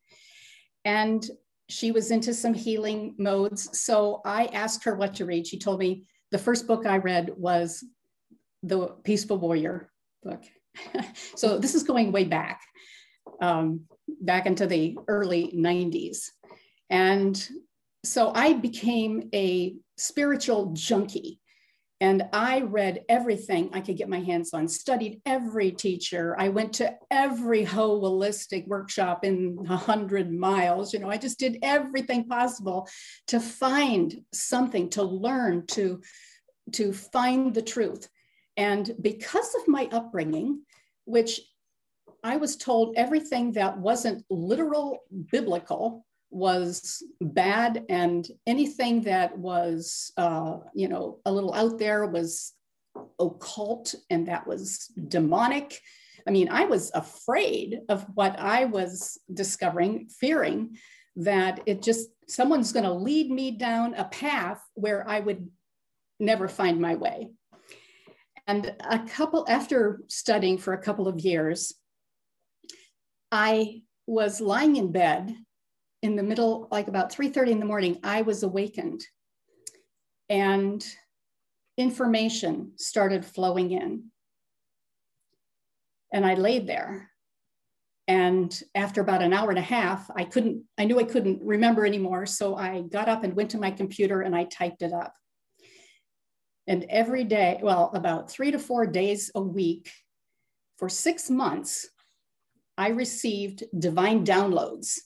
And 0.86 1.26
she 1.70 1.92
was 1.92 2.12
into 2.12 2.34
some 2.34 2.54
healing 2.54 3.16
modes. 3.18 3.80
So 3.80 4.22
I 4.26 4.46
asked 4.46 4.84
her 4.84 4.96
what 4.96 5.16
to 5.16 5.26
read. 5.26 5.48
She 5.48 5.60
told 5.60 5.80
me 5.80 6.06
the 6.32 6.38
first 6.38 6.68
book 6.68 6.86
I 6.86 6.98
read 6.98 7.32
was 7.36 7.84
the 8.64 8.88
Peaceful 9.04 9.38
Warrior 9.38 9.90
book. 10.24 10.44
so 11.36 11.58
this 11.58 11.76
is 11.76 11.84
going 11.84 12.12
way 12.12 12.24
back, 12.24 12.62
um, 13.42 13.82
back 14.22 14.46
into 14.46 14.68
the 14.68 14.98
early 15.08 15.54
90s. 15.56 16.30
And 16.90 17.50
so 18.04 18.32
I 18.34 18.54
became 18.54 19.30
a 19.34 19.76
spiritual 19.98 20.72
junkie. 20.74 21.40
And 22.04 22.28
I 22.34 22.60
read 22.64 23.06
everything 23.08 23.70
I 23.72 23.80
could 23.80 23.96
get 23.96 24.10
my 24.10 24.20
hands 24.20 24.54
on, 24.54 24.68
studied 24.68 25.22
every 25.26 25.72
teacher. 25.72 26.36
I 26.38 26.50
went 26.50 26.74
to 26.74 26.94
every 27.10 27.66
holistic 27.66 28.68
workshop 28.68 29.24
in 29.24 29.66
a 29.70 29.78
hundred 29.78 30.30
miles. 30.30 30.92
You 30.92 31.00
know, 31.00 31.10
I 31.10 31.16
just 31.16 31.40
did 31.40 31.60
everything 31.64 32.28
possible 32.28 32.90
to 33.28 33.40
find 33.40 34.20
something, 34.34 34.90
to 34.90 35.02
learn, 35.02 35.66
to, 35.68 36.02
to 36.74 36.92
find 36.92 37.54
the 37.54 37.62
truth. 37.62 38.10
And 38.58 38.94
because 39.00 39.56
of 39.56 39.70
my 39.70 39.88
upbringing, 39.94 40.64
which 41.06 41.40
I 42.22 42.36
was 42.36 42.58
told 42.58 42.96
everything 42.98 43.54
that 43.54 43.78
wasn't 43.78 44.26
literal 44.30 45.00
biblical 45.32 46.06
was 46.34 47.04
bad 47.22 47.86
and 47.90 48.28
anything 48.48 49.02
that 49.02 49.38
was 49.38 50.12
uh, 50.18 50.58
you 50.74 50.88
know 50.88 51.20
a 51.26 51.32
little 51.32 51.54
out 51.54 51.78
there 51.78 52.06
was 52.06 52.54
occult 53.20 53.96
and 54.10 54.28
that 54.28 54.46
was 54.46 54.92
demonic. 55.08 55.80
I 56.28 56.32
mean 56.32 56.48
i 56.50 56.64
was 56.64 56.90
afraid 56.94 57.82
of 57.90 58.06
what 58.14 58.40
i 58.40 58.64
was 58.64 59.20
discovering 59.34 60.08
fearing 60.08 60.78
that 61.18 61.60
it 61.66 61.82
just 61.82 62.10
someone's 62.30 62.72
going 62.72 62.86
to 62.86 62.94
lead 62.94 63.30
me 63.30 63.52
down 63.52 63.94
a 63.96 64.06
path 64.06 64.62
where 64.76 65.08
i 65.08 65.20
would 65.20 65.50
never 66.20 66.48
find 66.48 66.80
my 66.80 66.96
way. 66.96 67.30
And 68.48 68.76
a 68.90 69.00
couple 69.00 69.46
after 69.50 70.02
studying 70.08 70.58
for 70.58 70.74
a 70.74 70.82
couple 70.82 71.08
of 71.08 71.20
years 71.20 71.74
i 73.32 73.82
was 74.08 74.40
lying 74.40 74.76
in 74.76 74.92
bed 74.92 75.36
in 76.04 76.18
the 76.18 76.22
middle, 76.22 76.68
like 76.70 76.90
about 76.90 77.12
3.30 77.12 77.52
in 77.52 77.60
the 77.60 77.66
morning, 77.66 77.98
I 78.04 78.24
was 78.24 78.44
awakened 78.44 79.02
and 80.30 80.86
information 81.78 82.74
started 82.76 83.26
flowing 83.26 83.72
in. 83.72 84.12
And 86.12 86.26
I 86.26 86.36
laid 86.36 86.68
there. 86.68 87.10
And 88.10 88.54
after 88.76 89.00
about 89.00 89.24
an 89.24 89.32
hour 89.32 89.50
and 89.50 89.58
a 89.58 89.62
half, 89.62 90.12
I 90.14 90.26
couldn't, 90.26 90.66
I 90.78 90.84
knew 90.84 91.00
I 91.00 91.06
couldn't 91.06 91.40
remember 91.42 91.86
anymore. 91.86 92.26
So 92.26 92.58
I 92.58 92.82
got 92.82 93.08
up 93.08 93.24
and 93.24 93.34
went 93.34 93.52
to 93.52 93.58
my 93.58 93.72
computer 93.72 94.22
and 94.22 94.36
I 94.36 94.44
typed 94.44 94.82
it 94.82 94.92
up. 94.92 95.14
And 96.68 96.86
every 96.90 97.24
day, 97.24 97.60
well, 97.64 97.92
about 97.94 98.30
three 98.30 98.52
to 98.52 98.60
four 98.60 98.86
days 98.86 99.32
a 99.36 99.42
week 99.42 99.90
for 100.78 100.90
six 100.90 101.30
months, 101.30 101.88
I 102.78 102.90
received 102.90 103.64
divine 103.80 104.26
downloads 104.26 105.00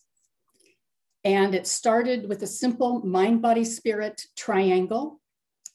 and 1.24 1.55
it 1.55 1.67
started 1.67 2.29
with 2.29 2.43
a 2.43 2.47
simple 2.47 3.05
mind, 3.05 3.41
body, 3.41 3.63
spirit 3.63 4.25
triangle 4.36 5.19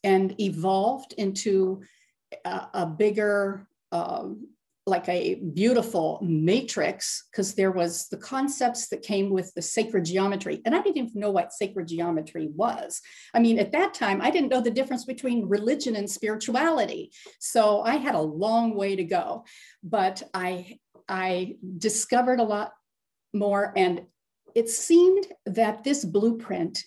and 0.05 0.41
evolved 0.41 1.15
into 1.19 1.83
a, 2.45 2.69
a 2.75 2.87
bigger, 2.87 3.67
um, 3.93 4.49
like 4.85 5.09
a 5.09 5.37
beautiful 5.55 6.19
matrix, 6.23 7.29
because 7.31 7.55
there 7.55 7.71
was 7.71 8.09
the 8.09 8.17
concepts 8.17 8.89
that 8.89 9.03
came 9.03 9.31
with 9.31 9.53
the 9.55 9.63
sacred 9.63 10.05
geometry. 10.05 10.61
And 10.65 10.75
I 10.75 10.83
didn't 10.83 10.97
even 10.97 11.21
know 11.21 11.31
what 11.31 11.53
sacred 11.53 11.87
geometry 11.87 12.49
was. 12.53 13.01
I 13.33 13.39
mean, 13.39 13.61
at 13.61 13.71
that 13.73 13.95
time, 13.95 14.21
I 14.21 14.31
didn't 14.31 14.49
know 14.49 14.61
the 14.61 14.73
difference 14.73 15.05
between 15.05 15.49
religion 15.49 15.95
and 15.95 16.11
spirituality. 16.11 17.13
So 17.39 17.83
I 17.83 17.97
had 17.97 18.17
a 18.17 18.21
long 18.21 18.75
way 18.75 18.97
to 18.97 19.05
go. 19.05 19.45
But 19.85 20.23
I 20.35 20.79
I 21.09 21.57
discovered 21.79 22.41
a 22.41 22.45
lot 22.45 22.73
more 23.33 23.73
and 23.77 24.03
it 24.55 24.69
seemed 24.69 25.27
that 25.47 25.85
this 25.85 26.05
blueprint, 26.05 26.83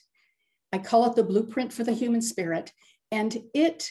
I 0.71 0.77
call 0.77 1.05
it 1.09 1.15
the 1.15 1.23
blueprint 1.23 1.71
for 1.73 1.83
the 1.83 1.93
human 1.93 2.21
spirit, 2.21 2.71
and 3.11 3.37
it 3.53 3.89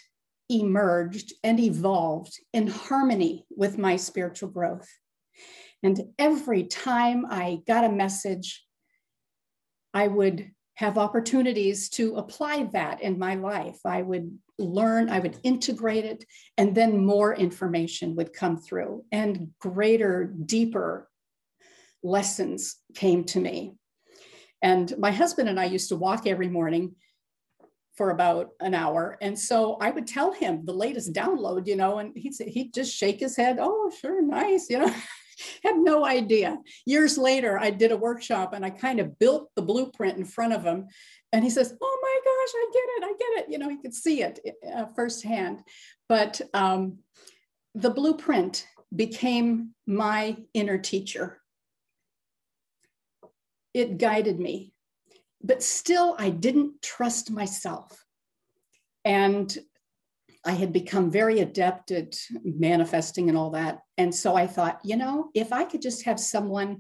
emerged 0.51 1.33
and 1.43 1.59
evolved 1.59 2.39
in 2.53 2.67
harmony 2.67 3.47
with 3.51 3.79
my 3.79 3.97
spiritual 3.97 4.51
growth. 4.51 4.89
And 5.83 6.01
every 6.19 6.65
time 6.65 7.27
I 7.29 7.61
got 7.67 7.85
a 7.85 7.89
message, 7.93 8.65
I 9.93 10.09
would 10.09 10.51
have 10.77 10.99
opportunities 10.99 11.89
to 11.91 12.17
apply 12.17 12.65
that 12.73 13.01
in 13.01 13.19
my 13.19 13.37
life. 13.37 13.79
I 13.85 14.03
would 14.03 14.37
learn, 14.59 15.09
I 15.09 15.21
would 15.21 15.39
integrate 15.43 16.05
it, 16.05 16.25
and 16.59 16.75
then 16.75 17.07
more 17.07 17.35
information 17.35 18.17
would 18.17 18.33
come 18.33 18.57
through 18.57 19.05
and 19.13 19.51
greater, 19.61 20.25
deeper 20.25 21.09
lessons 22.05 22.77
came 22.95 23.25
to 23.25 23.41
me. 23.41 23.75
And 24.63 24.97
my 24.99 25.11
husband 25.11 25.49
and 25.49 25.59
I 25.59 25.65
used 25.65 25.89
to 25.89 25.97
walk 25.97 26.27
every 26.27 26.49
morning 26.49 26.95
for 27.97 28.11
about 28.11 28.51
an 28.61 28.75
hour. 28.75 29.17
And 29.21 29.39
so 29.39 29.77
I 29.81 29.91
would 29.91 30.07
tell 30.07 30.33
him 30.33 30.65
the 30.65 30.73
latest 30.73 31.13
download, 31.13 31.67
you 31.67 31.77
know, 31.77 31.99
and 31.99 32.13
he'd, 32.17 32.35
say, 32.35 32.51
he'd 32.51 32.75
just 32.75 32.95
shake 32.95 33.21
his 33.21 33.37
head, 33.37 33.59
oh, 33.61 33.91
sure, 34.01 34.23
nice, 34.23 34.69
you 34.71 34.79
know. 34.79 34.95
Had 35.65 35.79
no 35.79 36.05
idea. 36.05 36.59
Years 36.87 37.19
later, 37.19 37.59
I 37.59 37.71
did 37.71 37.91
a 37.91 37.97
workshop 37.97 38.53
and 38.53 38.65
I 38.65 38.71
kind 38.71 39.01
of 39.01 39.19
built 39.19 39.51
the 39.57 39.63
blueprint 39.63 40.17
in 40.17 40.25
front 40.25 40.53
of 40.53 40.63
him. 40.63 40.87
And 41.33 41.43
he 41.43 41.51
says, 41.51 41.75
Oh 41.81 41.99
my 42.03 42.21
gosh, 42.25 42.53
I 42.55 42.71
get 42.73 42.85
it, 42.87 43.05
I 43.05 43.13
get 43.19 43.45
it. 43.45 43.53
You 43.53 43.59
know, 43.59 43.69
he 43.69 43.83
could 43.83 43.95
see 43.95 44.23
it 44.23 44.39
uh, 44.73 44.87
firsthand. 44.95 45.63
But 46.09 46.41
um, 46.55 46.99
the 47.75 47.91
blueprint 47.91 48.65
became 48.95 49.75
my 49.87 50.37
inner 50.55 50.79
teacher 50.79 51.41
it 53.75 53.99
guided 53.99 54.39
me. 54.39 54.73
But 55.43 55.63
still, 55.63 56.17
I 56.19 56.31
didn't 56.31 56.81
trust 56.81 57.31
myself. 57.31 58.03
And 59.05 59.55
I 60.47 60.53
had 60.53 60.73
become 60.73 61.11
very 61.11 61.41
adept 61.41 61.91
at 61.91 62.17
manifesting 62.43 63.29
and 63.29 63.37
all 63.37 63.51
that. 63.51 63.81
And 63.99 64.15
so 64.15 64.37
I 64.37 64.47
thought, 64.47 64.81
you 64.85 64.97
know, 64.97 65.31
if 65.35 65.53
I 65.53 65.65
could 65.65 65.83
just 65.83 66.05
have 66.05 66.21
someone 66.21 66.79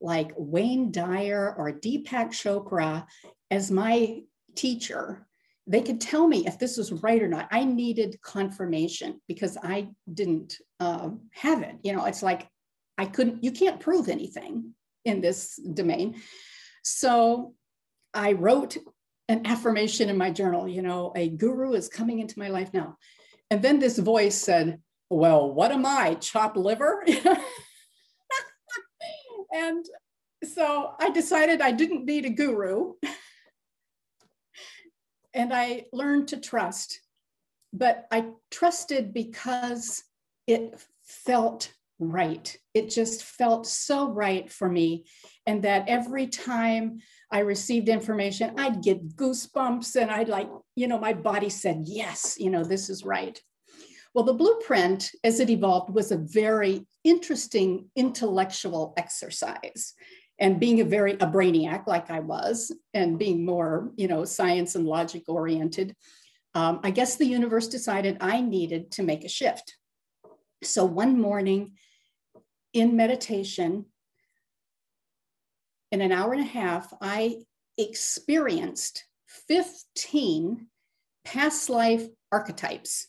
like 0.00 0.32
Wayne 0.36 0.90
Dyer 0.90 1.54
or 1.56 1.72
Deepak 1.72 2.30
Chopra 2.30 3.06
as 3.50 3.70
my 3.70 4.22
teacher, 4.56 5.26
they 5.66 5.80
could 5.80 6.00
tell 6.00 6.26
me 6.26 6.46
if 6.46 6.58
this 6.58 6.76
was 6.76 6.92
right 6.92 7.22
or 7.22 7.28
not. 7.28 7.48
I 7.50 7.64
needed 7.64 8.20
confirmation 8.22 9.20
because 9.28 9.56
I 9.62 9.88
didn't 10.12 10.56
uh, 10.80 11.10
have 11.32 11.62
it. 11.62 11.76
You 11.82 11.92
know, 11.92 12.04
it's 12.06 12.22
like 12.22 12.48
I 12.98 13.06
couldn't, 13.06 13.44
you 13.44 13.52
can't 13.52 13.80
prove 13.80 14.08
anything 14.08 14.74
in 15.04 15.20
this 15.20 15.56
domain. 15.56 16.20
So 16.82 17.54
I 18.14 18.32
wrote 18.32 18.76
an 19.28 19.46
affirmation 19.46 20.08
in 20.08 20.16
my 20.16 20.30
journal, 20.30 20.68
you 20.68 20.82
know, 20.82 21.12
a 21.16 21.28
guru 21.28 21.72
is 21.72 21.88
coming 21.88 22.18
into 22.18 22.38
my 22.38 22.48
life 22.48 22.72
now. 22.74 22.96
And 23.50 23.62
then 23.62 23.78
this 23.78 23.98
voice 23.98 24.36
said, 24.36 24.80
Well, 25.10 25.52
what 25.52 25.72
am 25.72 25.86
I, 25.86 26.14
chopped 26.14 26.56
liver? 26.56 27.04
and 29.52 29.86
so 30.44 30.94
I 30.98 31.10
decided 31.10 31.60
I 31.60 31.72
didn't 31.72 32.04
need 32.04 32.24
a 32.24 32.30
guru. 32.30 32.94
and 35.34 35.52
I 35.52 35.86
learned 35.92 36.28
to 36.28 36.40
trust, 36.40 37.00
but 37.72 38.06
I 38.10 38.26
trusted 38.50 39.14
because 39.14 40.02
it 40.46 40.74
felt 41.04 41.72
right. 41.98 42.56
It 42.74 42.90
just 42.90 43.22
felt 43.22 43.66
so 43.66 44.10
right 44.10 44.50
for 44.50 44.68
me. 44.68 45.04
And 45.46 45.62
that 45.62 45.88
every 45.88 46.26
time 46.26 47.00
I 47.30 47.40
received 47.40 47.88
information, 47.88 48.58
I'd 48.58 48.82
get 48.82 49.16
goosebumps 49.16 50.00
and 50.00 50.10
I'd 50.10 50.28
like, 50.28 50.48
you 50.74 50.88
know, 50.88 50.98
my 50.98 51.12
body 51.12 51.48
said, 51.48 51.84
yes, 51.86 52.36
you 52.38 52.50
know, 52.50 52.64
this 52.64 52.90
is 52.90 53.04
right. 53.04 53.40
Well, 54.14 54.24
the 54.24 54.34
blueprint 54.34 55.10
as 55.24 55.40
it 55.40 55.48
evolved 55.48 55.94
was 55.94 56.12
a 56.12 56.18
very 56.18 56.86
interesting 57.04 57.90
intellectual 57.96 58.92
exercise. 58.96 59.94
And 60.38 60.58
being 60.58 60.80
a 60.80 60.84
very 60.84 61.12
a 61.12 61.26
brainiac 61.26 61.86
like 61.86 62.10
I 62.10 62.20
was, 62.20 62.74
and 62.94 63.18
being 63.18 63.44
more, 63.44 63.92
you 63.96 64.08
know, 64.08 64.24
science 64.24 64.74
and 64.74 64.86
logic 64.86 65.24
oriented, 65.28 65.94
um, 66.54 66.80
I 66.82 66.90
guess 66.90 67.16
the 67.16 67.26
universe 67.26 67.68
decided 67.68 68.16
I 68.20 68.40
needed 68.40 68.90
to 68.92 69.02
make 69.02 69.24
a 69.24 69.28
shift. 69.28 69.76
So 70.62 70.84
one 70.84 71.20
morning 71.20 71.72
in 72.72 72.96
meditation, 72.96 73.86
in 75.90 76.00
an 76.00 76.12
hour 76.12 76.32
and 76.32 76.42
a 76.42 76.46
half, 76.46 76.92
I 77.00 77.42
experienced 77.76 79.04
15 79.48 80.66
past 81.24 81.68
life 81.68 82.06
archetypes. 82.30 83.08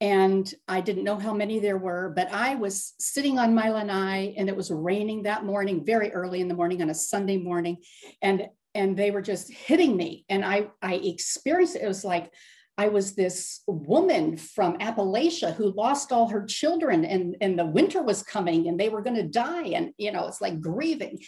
And 0.00 0.52
I 0.68 0.80
didn't 0.80 1.04
know 1.04 1.18
how 1.18 1.32
many 1.32 1.60
there 1.60 1.78
were, 1.78 2.12
but 2.14 2.30
I 2.32 2.56
was 2.56 2.94
sitting 2.98 3.38
on 3.38 3.54
my 3.54 3.70
lanai 3.70 4.34
and 4.36 4.48
it 4.48 4.56
was 4.56 4.70
raining 4.70 5.22
that 5.22 5.44
morning, 5.44 5.84
very 5.84 6.12
early 6.12 6.40
in 6.40 6.48
the 6.48 6.54
morning 6.54 6.82
on 6.82 6.90
a 6.90 6.94
Sunday 6.94 7.36
morning. 7.36 7.78
And 8.20 8.48
and 8.74 8.96
they 8.96 9.12
were 9.12 9.22
just 9.22 9.52
hitting 9.52 9.96
me. 9.96 10.24
And 10.28 10.44
I 10.44 10.68
I 10.82 10.94
experienced 10.94 11.76
it. 11.76 11.82
It 11.82 11.88
was 11.88 12.04
like 12.04 12.32
I 12.76 12.88
was 12.88 13.14
this 13.14 13.62
woman 13.68 14.36
from 14.36 14.78
Appalachia 14.78 15.54
who 15.54 15.72
lost 15.76 16.10
all 16.10 16.28
her 16.28 16.44
children 16.44 17.04
and, 17.04 17.36
and 17.40 17.56
the 17.56 17.66
winter 17.66 18.02
was 18.02 18.24
coming 18.24 18.66
and 18.66 18.78
they 18.78 18.88
were 18.88 19.02
going 19.02 19.16
to 19.16 19.28
die. 19.28 19.68
And, 19.68 19.92
you 19.96 20.10
know, 20.10 20.26
it's 20.26 20.40
like 20.40 20.60
grieving. 20.60 21.20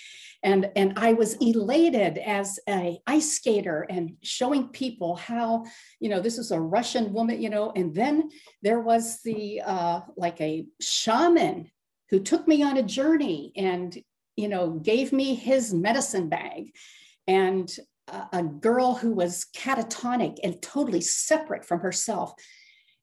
And, 0.43 0.71
and 0.75 0.95
I 0.97 1.13
was 1.13 1.35
elated 1.35 2.19
as 2.19 2.59
a 2.69 2.99
ice 3.07 3.37
skater 3.37 3.87
and 3.89 4.17
showing 4.23 4.69
people 4.69 5.15
how, 5.15 5.65
you 6.01 6.09
know, 6.09 6.21
this 6.21 6.37
is 6.37 6.51
a 6.51 6.61
Russian 6.61 7.13
woman, 7.13 7.41
you 7.41 7.51
know, 7.51 7.73
and 7.77 7.95
then 7.95 8.29
there 8.63 8.81
was 8.81 9.21
the, 9.23 9.63
uh, 9.65 10.01
like 10.17 10.41
a 10.41 10.67
shaman 10.81 11.71
who 12.11 12.21
took 12.21 12.49
me 12.49 12.65
on 12.65 12.77
a 12.77 12.83
journey 12.83 13.53
and, 13.57 13.97
you 14.35 14.49
know, 14.49 14.71
gave 14.71 15.13
me 15.13 15.37
his 15.37 15.73
medicine 15.73 16.29
bag. 16.29 16.73
And 17.29 17.73
a, 18.09 18.43
girl 18.43 18.95
who 18.95 19.13
was 19.13 19.47
catatonic 19.57 20.37
and 20.43 20.61
totally 20.63 21.01
separate 21.01 21.65
from 21.65 21.81
herself. 21.81 22.33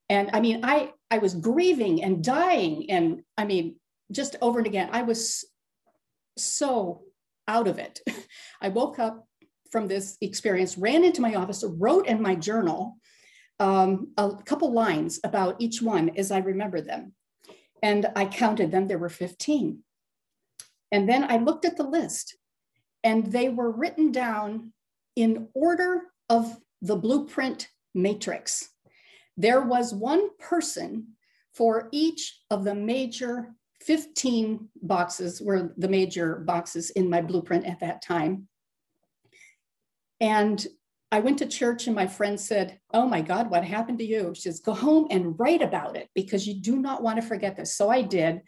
And 0.09 0.29
I 0.33 0.39
mean, 0.39 0.61
I, 0.63 0.91
I 1.11 1.17
was 1.17 1.35
grieving 1.35 2.03
and 2.03 2.23
dying. 2.23 2.89
And 2.89 3.21
I 3.37 3.45
mean, 3.45 3.75
just 4.11 4.35
over 4.41 4.59
and 4.59 4.67
again, 4.67 4.89
I 4.91 5.03
was 5.03 5.45
so 6.37 7.03
out 7.47 7.67
of 7.67 7.79
it. 7.79 7.99
I 8.61 8.69
woke 8.69 8.99
up 8.99 9.27
from 9.71 9.87
this 9.87 10.17
experience, 10.21 10.77
ran 10.77 11.03
into 11.03 11.21
my 11.21 11.35
office, 11.35 11.63
wrote 11.67 12.07
in 12.07 12.21
my 12.21 12.35
journal 12.35 12.97
um, 13.59 14.11
a 14.17 14.31
couple 14.45 14.71
lines 14.71 15.19
about 15.23 15.55
each 15.59 15.81
one 15.81 16.11
as 16.17 16.31
I 16.31 16.39
remember 16.39 16.81
them. 16.81 17.13
And 17.81 18.07
I 18.15 18.25
counted 18.25 18.71
them, 18.71 18.87
there 18.87 18.97
were 18.97 19.09
15. 19.09 19.79
And 20.91 21.09
then 21.09 21.23
I 21.23 21.37
looked 21.37 21.65
at 21.65 21.75
the 21.75 21.83
list 21.83 22.37
and 23.03 23.31
they 23.31 23.49
were 23.49 23.71
written 23.71 24.11
down 24.11 24.72
in 25.15 25.47
order 25.53 26.03
of 26.29 26.57
the 26.81 26.95
blueprint 26.95 27.69
matrix. 27.93 28.69
There 29.37 29.61
was 29.61 29.93
one 29.93 30.29
person 30.37 31.15
for 31.53 31.89
each 31.91 32.41
of 32.49 32.63
the 32.63 32.75
major 32.75 33.53
15 33.81 34.69
boxes 34.81 35.41
were 35.41 35.73
the 35.77 35.89
major 35.89 36.37
boxes 36.37 36.89
in 36.91 37.09
my 37.09 37.21
blueprint 37.21 37.65
at 37.65 37.81
that 37.81 38.01
time. 38.01 38.47
And 40.21 40.65
I 41.11 41.19
went 41.19 41.39
to 41.39 41.45
church 41.45 41.85
and 41.85 41.95
my 41.95 42.07
friend 42.07 42.39
said, 42.39 42.79
Oh 42.93 43.05
my 43.05 43.21
God, 43.21 43.51
what 43.51 43.63
happened 43.63 43.99
to 43.99 44.05
you? 44.05 44.33
She 44.33 44.43
says, 44.43 44.61
Go 44.61 44.73
home 44.73 45.07
and 45.11 45.37
write 45.37 45.61
about 45.61 45.97
it 45.97 46.09
because 46.15 46.47
you 46.47 46.55
do 46.55 46.77
not 46.77 47.03
want 47.03 47.17
to 47.17 47.27
forget 47.27 47.55
this. 47.55 47.75
So 47.75 47.89
I 47.89 48.01
did. 48.01 48.41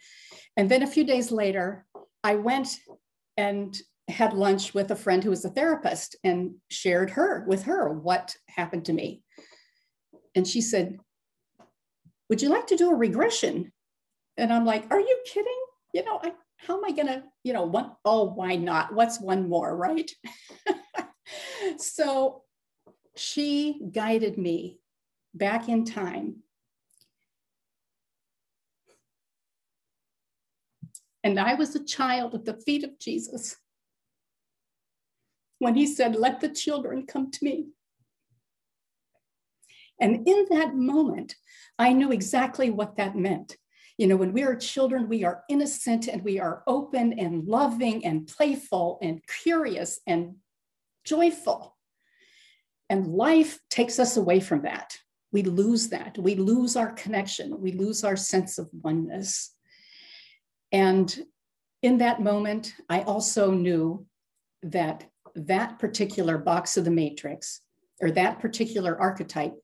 And 0.56 0.68
then 0.68 0.82
a 0.82 0.86
few 0.86 1.04
days 1.04 1.30
later, 1.30 1.84
I 2.24 2.36
went 2.36 2.68
and 3.36 3.78
had 4.08 4.32
lunch 4.32 4.72
with 4.72 4.90
a 4.90 4.96
friend 4.96 5.24
who 5.24 5.30
was 5.30 5.44
a 5.44 5.50
therapist 5.50 6.16
and 6.22 6.54
shared 6.70 7.10
her 7.10 7.44
with 7.46 7.64
her 7.64 7.92
what 7.92 8.36
happened 8.48 8.84
to 8.84 8.92
me. 8.92 9.22
And 10.34 10.46
she 10.46 10.60
said, 10.60 10.98
Would 12.28 12.42
you 12.42 12.48
like 12.48 12.68
to 12.68 12.76
do 12.76 12.90
a 12.90 12.94
regression? 12.94 13.72
And 14.36 14.52
I'm 14.52 14.64
like, 14.64 14.86
Are 14.90 15.00
you 15.00 15.18
kidding? 15.26 15.58
You 15.92 16.04
know, 16.04 16.20
I, 16.22 16.32
how 16.58 16.76
am 16.76 16.84
I 16.84 16.92
going 16.92 17.08
to, 17.08 17.24
you 17.42 17.52
know, 17.52 17.64
one, 17.64 17.92
oh, 18.04 18.24
why 18.24 18.56
not? 18.56 18.94
What's 18.94 19.20
one 19.20 19.48
more, 19.48 19.74
right? 19.74 20.10
so 21.78 22.42
she 23.16 23.80
guided 23.92 24.38
me 24.38 24.78
back 25.34 25.68
in 25.68 25.84
time. 25.84 26.42
And 31.24 31.40
I 31.40 31.54
was 31.54 31.74
a 31.74 31.84
child 31.84 32.34
at 32.34 32.44
the 32.44 32.60
feet 32.64 32.84
of 32.84 32.98
Jesus 33.00 33.56
when 35.58 35.74
he 35.74 35.86
said, 35.86 36.16
Let 36.16 36.40
the 36.40 36.48
children 36.48 37.06
come 37.06 37.30
to 37.30 37.44
me. 37.44 37.68
And 40.00 40.26
in 40.28 40.46
that 40.50 40.74
moment, 40.74 41.34
I 41.78 41.92
knew 41.92 42.12
exactly 42.12 42.70
what 42.70 42.96
that 42.96 43.16
meant. 43.16 43.56
You 43.98 44.06
know, 44.06 44.16
when 44.16 44.32
we 44.32 44.42
are 44.42 44.54
children, 44.54 45.08
we 45.08 45.24
are 45.24 45.42
innocent 45.48 46.06
and 46.06 46.22
we 46.22 46.38
are 46.38 46.62
open 46.66 47.18
and 47.18 47.46
loving 47.46 48.04
and 48.04 48.26
playful 48.26 48.98
and 49.00 49.20
curious 49.26 50.00
and 50.06 50.36
joyful. 51.04 51.76
And 52.90 53.06
life 53.06 53.58
takes 53.70 53.98
us 53.98 54.16
away 54.16 54.40
from 54.40 54.62
that. 54.62 54.98
We 55.32 55.42
lose 55.42 55.88
that. 55.88 56.18
We 56.18 56.34
lose 56.34 56.76
our 56.76 56.92
connection. 56.92 57.60
We 57.60 57.72
lose 57.72 58.04
our 58.04 58.16
sense 58.16 58.58
of 58.58 58.68
oneness. 58.72 59.54
And 60.72 61.24
in 61.82 61.98
that 61.98 62.20
moment, 62.20 62.74
I 62.88 63.02
also 63.02 63.50
knew 63.50 64.06
that 64.62 65.04
that 65.36 65.78
particular 65.78 66.38
box 66.38 66.76
of 66.76 66.84
the 66.84 66.90
matrix 66.90 67.60
or 68.00 68.10
that 68.10 68.40
particular 68.40 68.98
archetype 69.00 69.54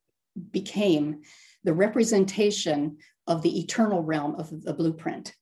became 0.51 1.23
the 1.65 1.75
representation 1.75 2.99
of 3.27 3.43
the 3.43 3.61
eternal 3.61 4.03
realm 4.03 4.35
of 4.37 4.63
the 4.63 4.75
blueprint. 4.75 5.35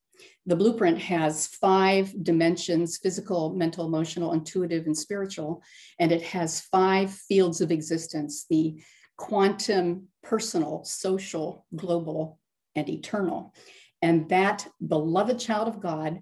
The 0.47 0.57
blueprint 0.57 0.99
has 0.99 1.47
five 1.47 2.13
dimensions 2.23 2.99
physical, 2.99 3.55
mental, 3.55 3.87
emotional, 3.87 4.33
intuitive, 4.33 4.87
and 4.87 4.97
spiritual. 4.97 5.63
And 5.99 6.13
it 6.13 6.23
has 6.23 6.61
five 6.61 7.11
fields 7.11 7.61
of 7.61 7.71
existence 7.71 8.47
the 8.49 8.83
quantum, 9.17 10.09
personal, 10.23 10.83
social, 10.85 11.67
global, 11.77 12.39
and 12.75 12.89
eternal. 12.89 13.55
And 14.03 14.29
that 14.31 14.67
beloved 14.87 15.39
child 15.39 15.69
of 15.69 15.81
God, 15.81 16.21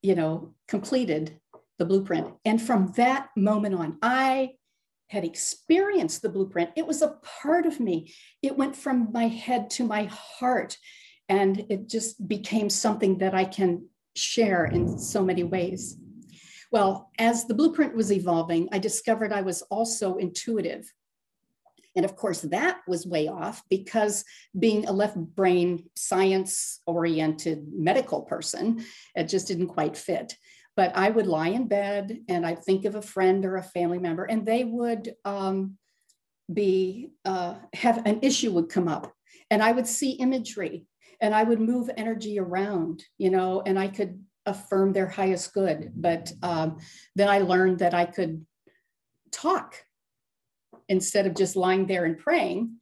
you 0.00 0.14
know, 0.14 0.54
completed 0.66 1.38
the 1.82 1.88
blueprint. 1.88 2.32
And 2.44 2.62
from 2.62 2.92
that 2.96 3.30
moment 3.36 3.74
on, 3.74 3.98
I 4.02 4.52
had 5.08 5.24
experienced 5.24 6.22
the 6.22 6.28
blueprint. 6.28 6.70
It 6.76 6.86
was 6.86 7.02
a 7.02 7.18
part 7.42 7.66
of 7.66 7.80
me. 7.80 8.14
It 8.40 8.56
went 8.56 8.76
from 8.76 9.10
my 9.12 9.26
head 9.26 9.68
to 9.70 9.84
my 9.84 10.04
heart. 10.04 10.78
And 11.28 11.66
it 11.68 11.88
just 11.88 12.28
became 12.28 12.70
something 12.70 13.18
that 13.18 13.34
I 13.34 13.44
can 13.44 13.88
share 14.14 14.66
in 14.66 14.96
so 14.96 15.24
many 15.24 15.42
ways. 15.42 15.96
Well, 16.70 17.10
as 17.18 17.46
the 17.46 17.54
blueprint 17.54 17.96
was 17.96 18.12
evolving, 18.12 18.68
I 18.70 18.78
discovered 18.78 19.32
I 19.32 19.42
was 19.42 19.62
also 19.62 20.18
intuitive. 20.18 20.88
And 21.96 22.04
of 22.04 22.14
course, 22.14 22.42
that 22.42 22.78
was 22.86 23.08
way 23.08 23.26
off 23.26 23.60
because 23.68 24.24
being 24.56 24.86
a 24.86 24.92
left 24.92 25.16
brain, 25.16 25.90
science 25.96 26.78
oriented 26.86 27.66
medical 27.74 28.22
person, 28.22 28.84
it 29.16 29.24
just 29.24 29.48
didn't 29.48 29.66
quite 29.66 29.96
fit 29.96 30.36
but 30.76 30.96
I 30.96 31.10
would 31.10 31.26
lie 31.26 31.48
in 31.48 31.66
bed 31.66 32.20
and 32.28 32.46
I'd 32.46 32.64
think 32.64 32.84
of 32.84 32.94
a 32.94 33.02
friend 33.02 33.44
or 33.44 33.56
a 33.56 33.62
family 33.62 33.98
member, 33.98 34.24
and 34.24 34.46
they 34.46 34.64
would 34.64 35.14
um, 35.24 35.76
be 36.52 37.10
uh, 37.24 37.56
have 37.74 38.06
an 38.06 38.20
issue 38.22 38.52
would 38.52 38.68
come 38.68 38.88
up, 38.88 39.12
and 39.50 39.62
I 39.62 39.72
would 39.72 39.86
see 39.86 40.12
imagery, 40.12 40.86
and 41.20 41.34
I 41.34 41.42
would 41.42 41.60
move 41.60 41.90
energy 41.96 42.38
around, 42.38 43.04
you 43.18 43.30
know, 43.30 43.62
and 43.64 43.78
I 43.78 43.88
could 43.88 44.22
affirm 44.46 44.92
their 44.92 45.08
highest 45.08 45.52
good. 45.52 45.92
But 45.94 46.32
um, 46.42 46.78
then 47.14 47.28
I 47.28 47.38
learned 47.38 47.78
that 47.78 47.94
I 47.94 48.06
could 48.06 48.44
talk 49.30 49.76
instead 50.88 51.26
of 51.26 51.34
just 51.34 51.56
lying 51.56 51.86
there 51.86 52.04
and 52.04 52.18
praying. 52.18 52.76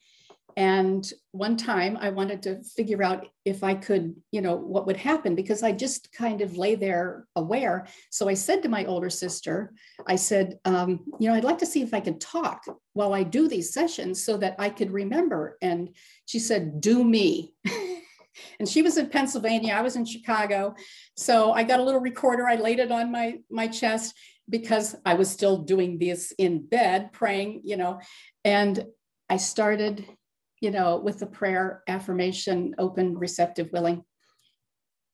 And 0.56 1.10
one 1.32 1.56
time 1.56 1.96
I 2.00 2.10
wanted 2.10 2.42
to 2.42 2.62
figure 2.62 3.02
out 3.02 3.28
if 3.44 3.62
I 3.62 3.74
could, 3.74 4.14
you 4.32 4.40
know, 4.40 4.56
what 4.56 4.86
would 4.86 4.96
happen 4.96 5.34
because 5.34 5.62
I 5.62 5.72
just 5.72 6.12
kind 6.12 6.40
of 6.40 6.56
lay 6.56 6.74
there 6.74 7.26
aware. 7.36 7.86
So 8.10 8.28
I 8.28 8.34
said 8.34 8.62
to 8.62 8.68
my 8.68 8.84
older 8.84 9.10
sister, 9.10 9.72
I 10.06 10.16
said, 10.16 10.58
um, 10.64 11.00
you 11.18 11.28
know, 11.28 11.34
I'd 11.34 11.44
like 11.44 11.58
to 11.58 11.66
see 11.66 11.82
if 11.82 11.94
I 11.94 12.00
could 12.00 12.20
talk 12.20 12.64
while 12.92 13.14
I 13.14 13.22
do 13.22 13.48
these 13.48 13.72
sessions 13.72 14.24
so 14.24 14.36
that 14.38 14.56
I 14.58 14.70
could 14.70 14.90
remember. 14.90 15.56
And 15.62 15.90
she 16.26 16.38
said, 16.38 16.80
do 16.80 17.04
me. 17.04 17.54
and 18.58 18.68
she 18.68 18.82
was 18.82 18.96
in 18.96 19.08
Pennsylvania, 19.08 19.74
I 19.74 19.82
was 19.82 19.96
in 19.96 20.04
Chicago. 20.04 20.74
So 21.16 21.52
I 21.52 21.62
got 21.62 21.80
a 21.80 21.84
little 21.84 22.00
recorder, 22.00 22.48
I 22.48 22.56
laid 22.56 22.78
it 22.78 22.92
on 22.92 23.12
my, 23.12 23.38
my 23.50 23.68
chest 23.68 24.14
because 24.48 24.96
I 25.06 25.14
was 25.14 25.30
still 25.30 25.58
doing 25.58 25.98
this 25.98 26.32
in 26.36 26.66
bed, 26.66 27.12
praying, 27.12 27.62
you 27.64 27.76
know, 27.76 28.00
and 28.44 28.84
I 29.28 29.36
started 29.36 30.04
you 30.60 30.70
know, 30.70 30.98
with 30.98 31.18
the 31.18 31.26
prayer, 31.26 31.82
affirmation, 31.88 32.74
open, 32.78 33.16
receptive, 33.16 33.70
willing. 33.72 34.04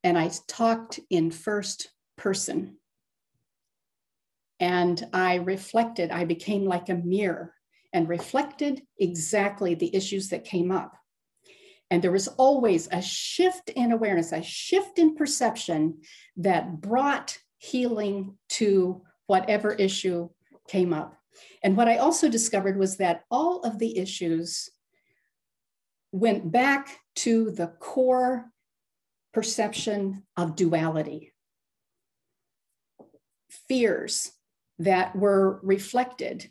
And 0.02 0.18
I 0.18 0.30
talked 0.48 1.00
in 1.10 1.30
first 1.30 1.88
person. 2.16 2.76
And 4.58 5.06
I 5.12 5.36
reflected, 5.36 6.10
I 6.10 6.24
became 6.24 6.64
like 6.64 6.88
a 6.88 6.94
mirror 6.94 7.52
and 7.92 8.08
reflected 8.08 8.82
exactly 8.98 9.74
the 9.74 9.94
issues 9.94 10.30
that 10.30 10.44
came 10.44 10.70
up. 10.70 10.96
And 11.90 12.02
there 12.02 12.12
was 12.12 12.28
always 12.28 12.88
a 12.90 13.00
shift 13.00 13.70
in 13.70 13.92
awareness, 13.92 14.32
a 14.32 14.42
shift 14.42 14.98
in 14.98 15.14
perception 15.14 16.00
that 16.38 16.80
brought 16.80 17.38
healing 17.58 18.36
to 18.50 19.02
whatever 19.26 19.72
issue 19.72 20.28
came 20.68 20.92
up. 20.92 21.16
And 21.62 21.76
what 21.76 21.88
I 21.88 21.98
also 21.98 22.28
discovered 22.28 22.78
was 22.78 22.96
that 22.96 23.22
all 23.30 23.60
of 23.60 23.78
the 23.78 23.98
issues 23.98 24.70
went 26.12 26.50
back 26.50 26.98
to 27.16 27.50
the 27.50 27.68
core 27.80 28.46
perception 29.32 30.22
of 30.36 30.56
duality, 30.56 31.32
fears 33.68 34.32
that 34.78 35.14
were 35.14 35.60
reflected 35.62 36.50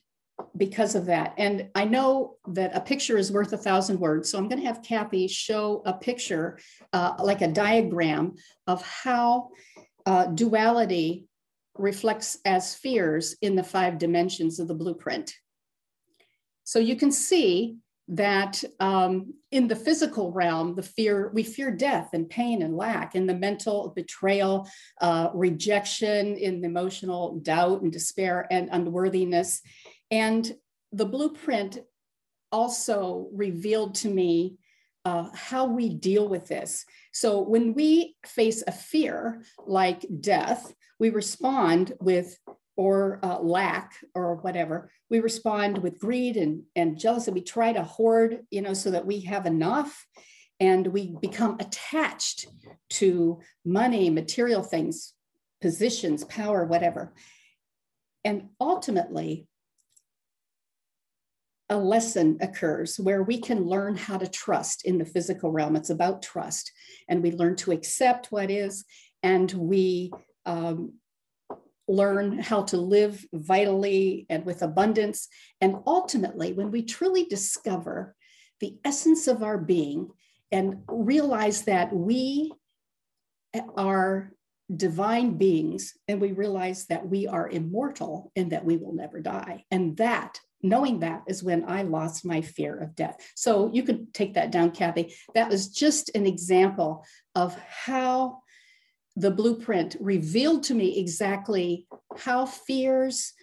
because 0.58 0.96
of 0.96 1.06
that. 1.06 1.34
And 1.38 1.70
I 1.76 1.86
know 1.86 2.36
that 2.48 2.76
a 2.76 2.82
picture 2.82 3.18
is 3.18 3.32
worth 3.32 3.54
a 3.54 3.58
thousand 3.58 4.00
words. 4.00 4.30
So 4.30 4.38
I'm 4.38 4.48
going 4.50 4.62
to 4.62 4.68
have 4.68 4.84
Kathy 4.84 5.28
show 5.28 5.82
a 5.86 5.94
picture, 5.94 6.60
uh, 6.94 7.15
like 7.20 7.41
a 7.41 7.48
diagram 7.48 8.36
of 8.68 8.82
how 8.82 9.50
uh, 10.06 10.28
duality 10.28 11.28
reflects 11.78 12.38
as 12.46 12.76
fears 12.76 13.36
in 13.41 13.56
the 13.56 13.63
five 13.63 13.98
dimensions 13.98 14.60
of 14.60 14.68
the 14.68 14.74
blueprint. 14.74 15.34
So 16.63 16.80
you 16.80 16.96
can 16.96 17.12
see 17.12 17.78
that 18.08 18.63
um, 18.80 19.34
in 19.52 19.68
the 19.68 19.76
physical 19.76 20.32
realm, 20.32 20.76
the 20.76 20.84
fear, 20.84 21.32
we 21.34 21.44
fear 21.44 21.72
death 21.72 22.10
and 22.13 22.30
pain 22.30 22.62
and 22.62 22.78
lack, 22.78 23.15
in 23.15 23.26
the 23.26 23.34
mental 23.34 23.94
betrayal, 23.96 24.70
uh, 25.02 25.30
rejection, 25.34 26.36
in 26.36 26.62
the 26.62 26.68
emotional 26.68 27.39
doubt 27.39 27.82
and 27.82 27.91
despair 27.91 28.48
and 28.52 28.70
unworthiness. 28.72 29.62
And 30.12 30.56
the 30.91 31.06
blueprint 31.06 31.80
also 32.52 33.28
revealed 33.34 33.96
to 33.96 34.10
me 34.10 34.58
uh, 35.04 35.30
how 35.34 35.65
we 35.65 35.89
deal 35.89 36.28
with 36.28 36.48
this. 36.48 36.86
So 37.12 37.41
when 37.41 37.74
we 37.74 38.15
face 38.26 38.63
a 38.65 38.72
fear 38.72 39.44
like 39.65 40.06
death, 40.20 40.74
we 41.00 41.10
respond 41.10 41.94
with 42.00 42.38
or 42.78 43.20
uh, 43.24 43.40
lack 43.40 43.94
or 44.14 44.36
whatever, 44.36 44.90
we 45.10 45.20
respond 45.20 45.78
with 45.78 46.00
greed 46.00 46.38
and, 46.38 46.64
and 46.76 47.00
jealousy. 47.00 47.32
We 47.32 47.42
try 47.42 47.74
to 47.74 47.84
hoard, 47.84 48.40
you 48.52 48.62
know, 48.62 48.74
so 48.74 48.92
that 48.92 49.06
we 49.06 49.22
have 49.22 49.46
enough 49.46 50.06
and 50.60 50.88
we 50.88 51.16
become 51.22 51.58
attached 51.60 52.48
to 52.90 53.40
money, 53.66 54.10
material 54.10 54.64
things, 54.64 55.14
positions, 55.62 56.24
power, 56.26 56.66
whatever. 56.66 57.14
And 58.24 58.50
ultimately, 58.60 59.48
a 61.70 61.78
lesson 61.78 62.38
occurs 62.42 63.00
where 63.00 63.24
we 63.24 63.40
can 63.40 63.66
learn 63.66 63.96
how 63.96 64.18
to 64.18 64.28
trust 64.28 64.86
in 64.86 64.98
the 64.98 65.06
physical 65.06 65.52
realm. 65.52 65.76
It's 65.76 65.90
about 65.90 66.22
trust. 66.22 66.72
And 67.10 67.24
we 67.24 67.32
learn 67.32 67.56
to 67.58 67.72
accept 67.72 68.32
what 68.32 68.52
is, 68.52 68.86
and 69.24 69.52
we 69.52 70.12
um, 70.46 70.94
learn 71.88 72.39
how 72.39 72.63
to 72.63 72.78
live 72.78 73.26
vitally 73.34 74.26
and 74.30 74.45
with 74.45 74.62
abundance. 74.62 75.28
And 75.62 75.78
ultimately, 75.86 76.54
when 76.54 76.71
we 76.71 76.84
truly 76.84 77.26
discover 77.26 78.15
the 78.60 78.78
essence 78.84 79.28
of 79.28 79.43
our 79.43 79.58
being 79.58 80.10
and 80.52 80.84
realize 80.88 81.63
that 81.63 81.93
we 81.93 82.54
are 83.78 84.32
divine 84.74 85.38
beings 85.38 85.93
and 86.08 86.19
we 86.19 86.32
realize 86.32 86.88
that 86.88 87.08
we 87.08 87.28
are 87.28 87.50
immortal 87.50 88.32
and 88.36 88.52
that 88.52 88.65
we 88.65 88.78
will 88.78 88.93
never 88.93 89.19
die. 89.19 89.63
And 89.69 89.95
that, 89.98 90.39
knowing 90.63 91.02
that, 91.02 91.24
is 91.28 91.43
when 91.43 91.69
I 91.69 91.84
lost 91.84 92.26
my 92.26 92.41
fear 92.41 92.76
of 92.78 92.95
death. 92.95 93.17
So 93.36 93.69
you 93.71 93.84
could 93.84 94.13
take 94.13 94.34
that 94.34 94.52
down, 94.52 94.71
Kathy. 94.71 95.13
That 95.36 95.50
was 95.50 95.69
just 95.69 96.10
an 96.15 96.26
example 96.26 97.06
of 97.36 97.56
how 97.60 98.41
the 99.15 99.32
blueprint 99.32 99.95
revealed 99.99 100.63
to 100.63 100.73
me 100.73 100.99
exactly 100.99 101.88
how 102.17 102.45
fears 102.45 103.34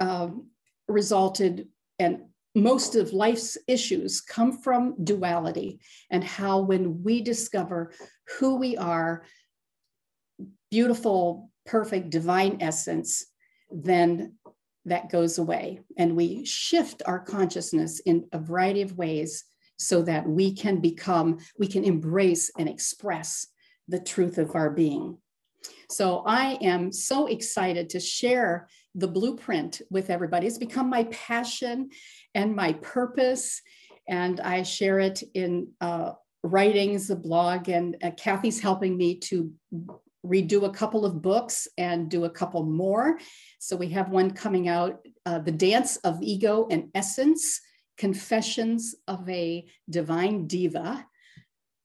um, 0.00 0.48
resulted 0.88 1.68
and 1.98 2.22
most 2.54 2.94
of 2.96 3.12
life's 3.12 3.58
issues 3.68 4.20
come 4.20 4.50
from 4.50 4.94
duality 5.04 5.78
and 6.10 6.24
how 6.24 6.60
when 6.60 7.02
we 7.02 7.20
discover 7.20 7.92
who 8.38 8.56
we 8.56 8.76
are 8.76 9.24
beautiful 10.70 11.50
perfect 11.66 12.10
divine 12.10 12.58
essence 12.60 13.26
then 13.70 14.34
that 14.86 15.10
goes 15.10 15.38
away. 15.38 15.80
And 15.98 16.16
we 16.16 16.44
shift 16.44 17.02
our 17.04 17.18
consciousness 17.18 18.00
in 18.00 18.26
a 18.32 18.38
variety 18.38 18.82
of 18.82 18.96
ways 18.96 19.44
so 19.76 20.00
that 20.02 20.26
we 20.26 20.54
can 20.54 20.80
become 20.80 21.38
we 21.58 21.66
can 21.66 21.84
embrace 21.84 22.50
and 22.58 22.68
express 22.68 23.48
the 23.88 24.00
truth 24.00 24.38
of 24.38 24.54
our 24.54 24.70
being. 24.70 25.18
So 25.88 26.22
I 26.26 26.58
am 26.62 26.92
so 26.92 27.26
excited 27.26 27.90
to 27.90 28.00
share 28.00 28.68
the 28.94 29.08
blueprint 29.08 29.82
with 29.90 30.10
everybody. 30.10 30.46
It's 30.46 30.58
become 30.58 30.90
my 30.90 31.04
passion 31.04 31.90
and 32.34 32.56
my 32.56 32.72
purpose. 32.74 33.60
And 34.08 34.40
I 34.40 34.62
share 34.62 34.98
it 34.98 35.22
in 35.34 35.68
uh, 35.80 36.12
writings, 36.42 37.08
the 37.08 37.16
blog, 37.16 37.68
and 37.68 37.96
uh, 38.02 38.10
Kathy's 38.16 38.60
helping 38.60 38.96
me 38.96 39.18
to 39.18 39.52
redo 40.24 40.64
a 40.64 40.70
couple 40.70 41.04
of 41.04 41.22
books 41.22 41.68
and 41.78 42.10
do 42.10 42.24
a 42.24 42.30
couple 42.30 42.64
more. 42.64 43.18
So 43.58 43.76
we 43.76 43.88
have 43.90 44.10
one 44.10 44.32
coming 44.32 44.68
out, 44.68 45.00
uh, 45.24 45.38
The 45.40 45.52
Dance 45.52 45.96
of 45.98 46.20
Ego 46.22 46.66
and 46.70 46.88
Essence, 46.94 47.60
Confessions 47.96 48.94
of 49.06 49.28
a 49.28 49.66
Divine 49.88 50.46
Diva 50.46 51.06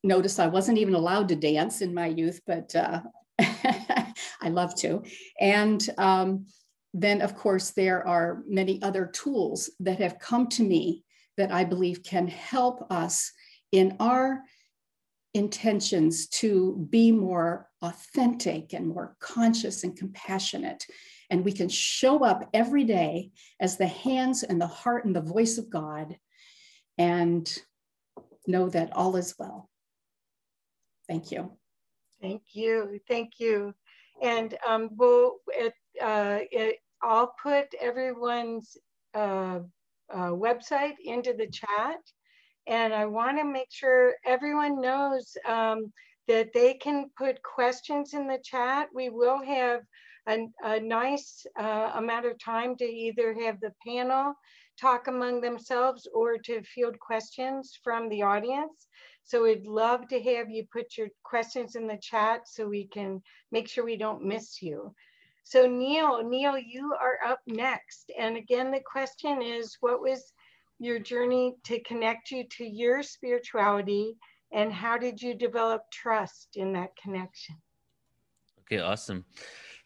notice 0.03 0.39
I 0.39 0.47
wasn't 0.47 0.77
even 0.77 0.95
allowed 0.95 1.29
to 1.29 1.35
dance 1.35 1.81
in 1.81 1.93
my 1.93 2.07
youth, 2.07 2.41
but 2.45 2.75
uh, 2.75 3.01
I 3.39 4.49
love 4.49 4.75
to. 4.77 5.03
And 5.39 5.87
um, 5.97 6.45
then, 6.93 7.21
of 7.21 7.35
course, 7.35 7.71
there 7.71 8.07
are 8.07 8.43
many 8.47 8.81
other 8.81 9.05
tools 9.05 9.69
that 9.79 9.99
have 9.99 10.19
come 10.19 10.47
to 10.49 10.63
me 10.63 11.03
that 11.37 11.51
I 11.51 11.63
believe 11.63 12.03
can 12.03 12.27
help 12.27 12.91
us 12.91 13.31
in 13.71 13.95
our 13.99 14.41
intentions 15.33 16.27
to 16.27 16.87
be 16.89 17.11
more 17.11 17.69
authentic 17.81 18.73
and 18.73 18.87
more 18.87 19.15
conscious 19.19 19.83
and 19.83 19.95
compassionate. 19.95 20.85
And 21.29 21.45
we 21.45 21.53
can 21.53 21.69
show 21.69 22.25
up 22.25 22.49
every 22.53 22.83
day 22.83 23.31
as 23.59 23.77
the 23.77 23.87
hands 23.87 24.43
and 24.43 24.59
the 24.59 24.67
heart 24.67 25.05
and 25.05 25.15
the 25.15 25.21
voice 25.21 25.57
of 25.57 25.69
God 25.69 26.17
and 26.97 27.51
know 28.45 28.69
that 28.69 28.91
all 28.93 29.15
is 29.15 29.35
well. 29.39 29.70
Thank 31.11 31.29
you. 31.29 31.51
Thank 32.21 32.41
you. 32.53 32.97
Thank 33.09 33.31
you. 33.37 33.73
And 34.21 34.57
um, 34.65 34.91
we'll, 34.95 35.39
it, 35.49 35.73
uh, 36.01 36.39
it, 36.49 36.77
I'll 37.03 37.33
put 37.43 37.65
everyone's 37.81 38.77
uh, 39.13 39.59
uh, 40.09 40.29
website 40.29 40.95
into 41.03 41.33
the 41.33 41.47
chat. 41.47 41.99
And 42.65 42.93
I 42.93 43.07
want 43.07 43.37
to 43.39 43.43
make 43.43 43.67
sure 43.71 44.13
everyone 44.25 44.79
knows 44.79 45.35
um, 45.45 45.91
that 46.29 46.53
they 46.53 46.75
can 46.75 47.09
put 47.17 47.43
questions 47.43 48.13
in 48.13 48.25
the 48.25 48.39
chat. 48.41 48.87
We 48.95 49.09
will 49.09 49.43
have 49.43 49.81
a, 50.27 50.79
nice 50.79 51.45
uh, 51.59 51.91
amount 51.95 52.25
of 52.25 52.39
time 52.39 52.77
to 52.77 52.85
either 52.85 53.33
have 53.33 53.59
the 53.59 53.73
panel 53.85 54.33
talk 54.79 55.07
among 55.07 55.41
themselves 55.41 56.07
or 56.13 56.37
to 56.37 56.61
field 56.63 56.97
questions 56.99 57.77
from 57.83 58.07
the 58.07 58.21
audience. 58.21 58.87
So 59.23 59.43
we'd 59.43 59.65
love 59.65 60.07
to 60.09 60.21
have 60.21 60.49
you 60.49 60.65
put 60.71 60.97
your 60.97 61.07
questions 61.23 61.75
in 61.75 61.87
the 61.87 61.99
chat 62.01 62.47
so 62.47 62.67
we 62.67 62.85
can 62.87 63.21
make 63.51 63.67
sure 63.67 63.85
we 63.85 63.97
don't 63.97 64.25
miss 64.25 64.61
you. 64.61 64.93
So 65.43 65.65
Neil, 65.67 66.23
Neil, 66.27 66.57
you 66.57 66.93
are 66.99 67.17
up 67.25 67.39
next. 67.47 68.11
And 68.17 68.37
again, 68.37 68.71
the 68.71 68.81
question 68.85 69.41
is, 69.41 69.77
what 69.79 70.01
was 70.01 70.33
your 70.79 70.99
journey 70.99 71.55
to 71.65 71.79
connect 71.81 72.31
you 72.31 72.45
to 72.57 72.65
your 72.65 73.03
spirituality 73.03 74.15
and 74.51 74.71
how 74.71 74.97
did 74.97 75.21
you 75.21 75.33
develop 75.33 75.83
trust 75.91 76.49
in 76.55 76.73
that 76.73 76.95
connection? 76.95 77.55
Okay, 78.61 78.79
awesome. 78.79 79.25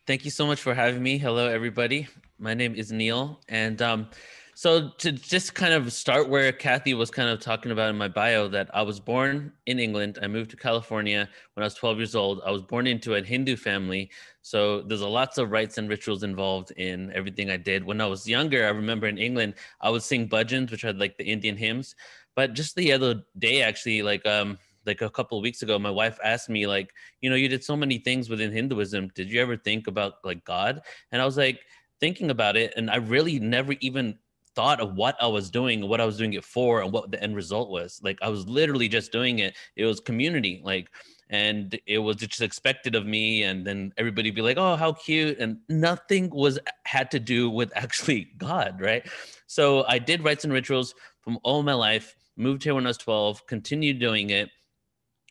Thank 0.08 0.26
you 0.26 0.32
so 0.32 0.46
much 0.46 0.62
for 0.62 0.74
having 0.74 1.02
me. 1.02 1.18
Hello, 1.18 1.48
everybody. 1.48 2.08
My 2.40 2.54
name 2.54 2.76
is 2.76 2.92
Neil. 2.92 3.40
And 3.50 3.82
um, 3.82 4.08
so, 4.58 4.90
to 5.00 5.12
just 5.12 5.54
kind 5.54 5.74
of 5.74 5.92
start 5.92 6.30
where 6.30 6.50
Kathy 6.54 6.94
was 6.94 7.12
kind 7.12 7.28
of 7.28 7.42
talking 7.42 7.74
about 7.74 7.90
in 7.90 7.98
my 7.98 8.08
bio, 8.08 8.48
that 8.48 8.70
I 8.74 8.84
was 8.84 9.02
born 9.02 9.52
in 9.66 9.80
England. 9.80 10.18
I 10.22 10.28
moved 10.28 10.50
to 10.52 10.56
California 10.56 11.28
when 11.54 11.64
I 11.64 11.66
was 11.66 11.74
12 11.74 11.98
years 11.98 12.16
old. 12.16 12.42
I 12.46 12.52
was 12.52 12.62
born 12.62 12.88
into 12.88 13.16
a 13.16 13.22
Hindu 13.22 13.58
family. 13.58 14.10
So, 14.42 14.82
there's 14.82 15.02
a 15.02 15.10
lots 15.10 15.38
of 15.38 15.52
rites 15.52 15.78
and 15.78 15.90
rituals 15.90 16.24
involved 16.24 16.72
in 16.72 17.12
everything 17.14 17.50
I 17.50 17.58
did. 17.58 17.84
When 17.84 18.00
I 18.00 18.06
was 18.06 18.30
younger, 18.30 18.66
I 18.66 18.70
remember 18.70 19.08
in 19.08 19.18
England, 19.18 19.56
I 19.82 19.90
would 19.90 20.04
sing 20.04 20.30
bhajans, 20.30 20.72
which 20.72 20.86
are 20.86 20.94
like 20.94 21.18
the 21.18 21.26
Indian 21.26 21.58
hymns. 21.58 21.94
But 22.34 22.54
just 22.54 22.78
the 22.78 22.94
other 22.94 23.24
day, 23.38 23.62
actually, 23.62 24.04
like 24.04 24.26
um, 24.26 24.58
like 24.86 25.02
a 25.02 25.10
couple 25.10 25.38
of 25.38 25.42
weeks 25.42 25.64
ago, 25.64 25.78
my 25.78 25.92
wife 25.92 26.18
asked 26.24 26.50
me, 26.50 26.66
like, 26.66 26.94
you 27.20 27.30
know, 27.30 27.36
you 27.36 27.50
did 27.50 27.64
so 27.64 27.76
many 27.76 27.98
things 27.98 28.30
within 28.30 28.54
Hinduism. 28.54 29.12
Did 29.16 29.30
you 29.30 29.42
ever 29.42 29.58
think 29.58 29.88
about 29.88 30.14
like 30.24 30.46
God? 30.46 30.82
And 31.12 31.22
I 31.22 31.26
was 31.26 31.36
like 31.36 31.60
thinking 32.00 32.30
about 32.30 32.56
it, 32.56 32.74
and 32.78 32.90
I 32.90 32.98
really 32.98 33.40
never 33.40 33.74
even 33.82 34.18
thought 34.56 34.80
of 34.80 34.96
what 34.96 35.16
I 35.22 35.28
was 35.28 35.50
doing, 35.50 35.88
what 35.88 36.02
I 36.02 36.06
was 36.06 36.18
doing 36.18 36.34
it 36.34 36.44
for, 36.44 36.82
and 36.82 36.92
what 36.92 37.12
the 37.12 37.22
end 37.22 37.36
result 37.36 37.70
was. 37.70 38.00
Like 38.04 38.20
I 38.22 38.30
was 38.30 38.48
literally 38.48 38.88
just 38.88 39.12
doing 39.12 39.40
it. 39.40 39.56
It 39.76 39.86
was 39.86 40.00
community, 40.00 40.62
like, 40.64 40.90
and 41.30 41.78
it 41.88 42.00
was 42.00 42.18
just 42.18 42.42
expected 42.42 42.96
of 42.96 43.06
me. 43.06 43.44
And 43.44 43.66
then 43.66 43.94
everybody 43.98 44.32
be 44.32 44.42
like, 44.42 44.58
"Oh, 44.58 44.76
how 44.76 44.94
cute!" 44.94 45.40
And 45.40 45.58
nothing 45.70 46.30
was 46.30 46.60
had 46.86 47.12
to 47.12 47.20
do 47.20 47.50
with 47.50 47.72
actually 47.76 48.30
God, 48.38 48.80
right? 48.82 49.08
So 49.48 49.86
I 49.88 50.00
did 50.00 50.24
rites 50.24 50.44
and 50.44 50.54
rituals 50.54 50.96
from 51.22 51.40
all 51.44 51.64
my 51.64 51.74
life 51.74 52.16
moved 52.38 52.64
here 52.64 52.76
when 52.76 52.86
I 52.86 52.90
was 52.90 52.98
12, 52.98 53.46
continued 53.48 54.00
doing 54.00 54.30
it, 54.30 54.50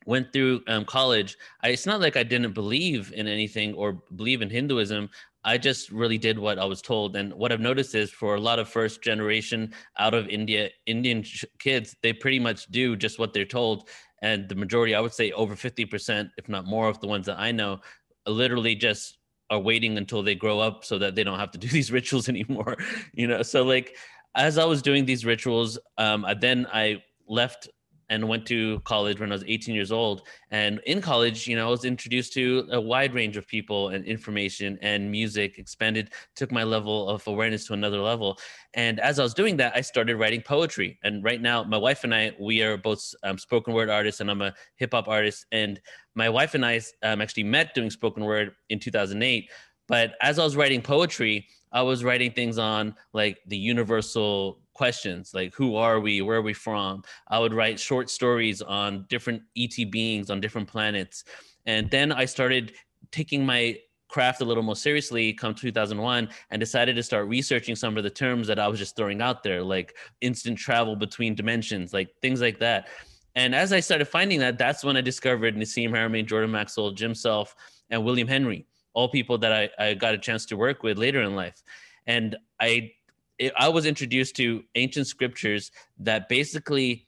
went 0.06 0.32
through 0.32 0.62
um, 0.66 0.84
college. 0.84 1.37
I, 1.62 1.68
it's 1.68 1.87
not 1.87 2.00
like 2.00 2.16
I 2.16 2.22
didn't 2.22 2.52
believe 2.52 3.12
in 3.14 3.26
anything 3.26 3.74
or 3.74 4.02
believe 4.14 4.42
in 4.42 4.50
Hinduism. 4.50 5.10
I 5.44 5.59
just 5.59 5.90
really 5.90 6.18
did 6.18 6.38
what 6.38 6.59
I 6.59 6.64
was 6.64 6.80
told. 6.80 7.16
And 7.16 7.33
what 7.35 7.52
I've 7.52 7.61
noticed 7.61 7.94
is 7.94 8.11
for 8.11 8.35
a 8.35 8.40
lot 8.40 8.59
of 8.59 8.68
first 8.68 9.02
generation 9.02 9.74
out 9.98 10.14
of 10.14 10.28
India, 10.28 10.70
Indian 10.87 11.24
kids, 11.59 11.94
they 12.02 12.12
pretty 12.12 12.38
much 12.38 12.66
do 12.66 12.96
just 12.96 13.18
what 13.18 13.33
they're 13.33 13.44
told. 13.44 13.88
And 14.22 14.48
the 14.48 14.54
majority, 14.54 14.94
I 14.94 15.00
would 15.00 15.12
say 15.12 15.33
over 15.33 15.54
50%, 15.54 16.30
if 16.38 16.48
not 16.48 16.64
more 16.64 16.88
of 16.88 16.98
the 17.00 17.07
ones 17.07 17.26
that 17.26 17.38
I 17.38 17.52
know, 17.52 17.80
literally 18.26 18.74
just 18.74 19.18
are 19.50 19.59
waiting 19.59 19.98
until 19.98 20.22
they 20.22 20.35
grow 20.35 20.61
up 20.61 20.85
so 20.85 20.98
that 20.98 21.14
they 21.14 21.22
don't 21.22 21.38
have 21.38 21.50
to 21.50 21.59
do 21.59 21.68
these 21.78 21.92
rituals 21.92 22.28
anymore. 22.28 22.76
You 23.12 23.26
know, 23.28 23.42
so 23.42 23.62
like 23.62 23.96
as 24.35 24.59
I 24.59 24.64
was 24.64 24.83
doing 24.83 25.04
these 25.04 25.24
rituals, 25.24 25.78
um, 25.98 26.24
I, 26.24 26.35
then 26.35 26.66
I 26.72 27.02
left 27.28 27.68
and 28.10 28.28
went 28.28 28.46
to 28.46 28.80
college 28.80 29.20
when 29.20 29.30
I 29.30 29.34
was 29.34 29.44
18 29.46 29.74
years 29.74 29.92
old. 29.92 30.22
And 30.50 30.80
in 30.86 31.00
college, 31.00 31.46
you 31.46 31.56
know, 31.56 31.66
I 31.66 31.70
was 31.70 31.84
introduced 31.84 32.32
to 32.34 32.68
a 32.72 32.80
wide 32.80 33.14
range 33.14 33.36
of 33.36 33.46
people 33.46 33.88
and 33.88 34.04
information 34.04 34.78
and 34.82 35.10
music, 35.10 35.58
expanded, 35.58 36.10
took 36.36 36.52
my 36.52 36.62
level 36.62 37.08
of 37.08 37.26
awareness 37.26 37.66
to 37.66 37.72
another 37.72 38.00
level. 38.00 38.38
And 38.74 39.00
as 39.00 39.18
I 39.18 39.22
was 39.22 39.34
doing 39.34 39.56
that, 39.58 39.74
I 39.74 39.80
started 39.80 40.16
writing 40.16 40.42
poetry. 40.42 40.98
And 41.02 41.22
right 41.24 41.40
now, 41.40 41.64
my 41.64 41.78
wife 41.78 42.04
and 42.04 42.14
I, 42.14 42.32
we 42.38 42.62
are 42.62 42.76
both 42.76 43.14
um, 43.22 43.38
spoken 43.38 43.74
word 43.74 43.88
artists, 43.90 44.20
and 44.20 44.30
I'm 44.30 44.42
a 44.42 44.54
hip 44.76 44.92
hop 44.92 45.08
artist. 45.08 45.46
And 45.52 45.80
my 46.14 46.28
wife 46.28 46.54
and 46.54 46.64
I 46.64 46.80
um, 47.02 47.20
actually 47.20 47.44
met 47.44 47.74
doing 47.74 47.90
spoken 47.90 48.24
word 48.24 48.52
in 48.68 48.78
2008. 48.78 49.50
But 49.86 50.14
as 50.22 50.38
I 50.38 50.44
was 50.44 50.56
writing 50.56 50.80
poetry, 50.80 51.46
I 51.74 51.82
was 51.82 52.04
writing 52.04 52.30
things 52.30 52.56
on 52.56 52.94
like 53.12 53.40
the 53.48 53.56
universal 53.58 54.60
questions, 54.74 55.34
like 55.34 55.52
who 55.54 55.74
are 55.74 55.98
we, 55.98 56.22
where 56.22 56.38
are 56.38 56.42
we 56.42 56.54
from? 56.54 57.02
I 57.28 57.40
would 57.40 57.52
write 57.52 57.80
short 57.80 58.08
stories 58.08 58.62
on 58.62 59.06
different 59.08 59.42
ET 59.58 59.74
beings 59.90 60.30
on 60.30 60.40
different 60.40 60.68
planets. 60.68 61.24
And 61.66 61.90
then 61.90 62.12
I 62.12 62.26
started 62.26 62.74
taking 63.10 63.44
my 63.44 63.76
craft 64.08 64.40
a 64.40 64.44
little 64.44 64.62
more 64.62 64.76
seriously 64.76 65.32
come 65.32 65.52
2001 65.52 66.28
and 66.50 66.60
decided 66.60 66.94
to 66.94 67.02
start 67.02 67.26
researching 67.26 67.74
some 67.74 67.96
of 67.96 68.04
the 68.04 68.10
terms 68.10 68.46
that 68.46 68.60
I 68.60 68.68
was 68.68 68.78
just 68.78 68.94
throwing 68.94 69.20
out 69.20 69.42
there, 69.42 69.60
like 69.60 69.96
instant 70.20 70.56
travel 70.56 70.94
between 70.94 71.34
dimensions, 71.34 71.92
like 71.92 72.10
things 72.22 72.40
like 72.40 72.60
that. 72.60 72.87
And 73.34 73.52
as 73.52 73.72
I 73.72 73.80
started 73.80 74.04
finding 74.04 74.38
that, 74.38 74.58
that's 74.58 74.84
when 74.84 74.96
I 74.96 75.00
discovered 75.00 75.56
Nassim 75.56 75.90
Haramein, 75.90 76.26
Jordan 76.26 76.52
Maxwell, 76.52 76.92
Jim 76.92 77.16
Self, 77.16 77.56
and 77.90 78.04
William 78.04 78.28
Henry 78.28 78.66
all 78.94 79.09
people 79.09 79.38
that 79.38 79.52
I, 79.52 79.68
I 79.78 79.94
got 79.94 80.14
a 80.14 80.18
chance 80.18 80.46
to 80.46 80.57
work 80.57 80.83
with 80.83 80.98
later 80.98 81.22
in 81.22 81.35
life. 81.37 81.62
And 82.07 82.37
I, 82.61 82.92
it, 83.38 83.52
I 83.57 83.68
was 83.68 83.87
introduced 83.87 84.37
to 84.37 84.64
ancient 84.74 85.07
scriptures 85.07 85.70
that 85.98 86.28
basically 86.28 87.07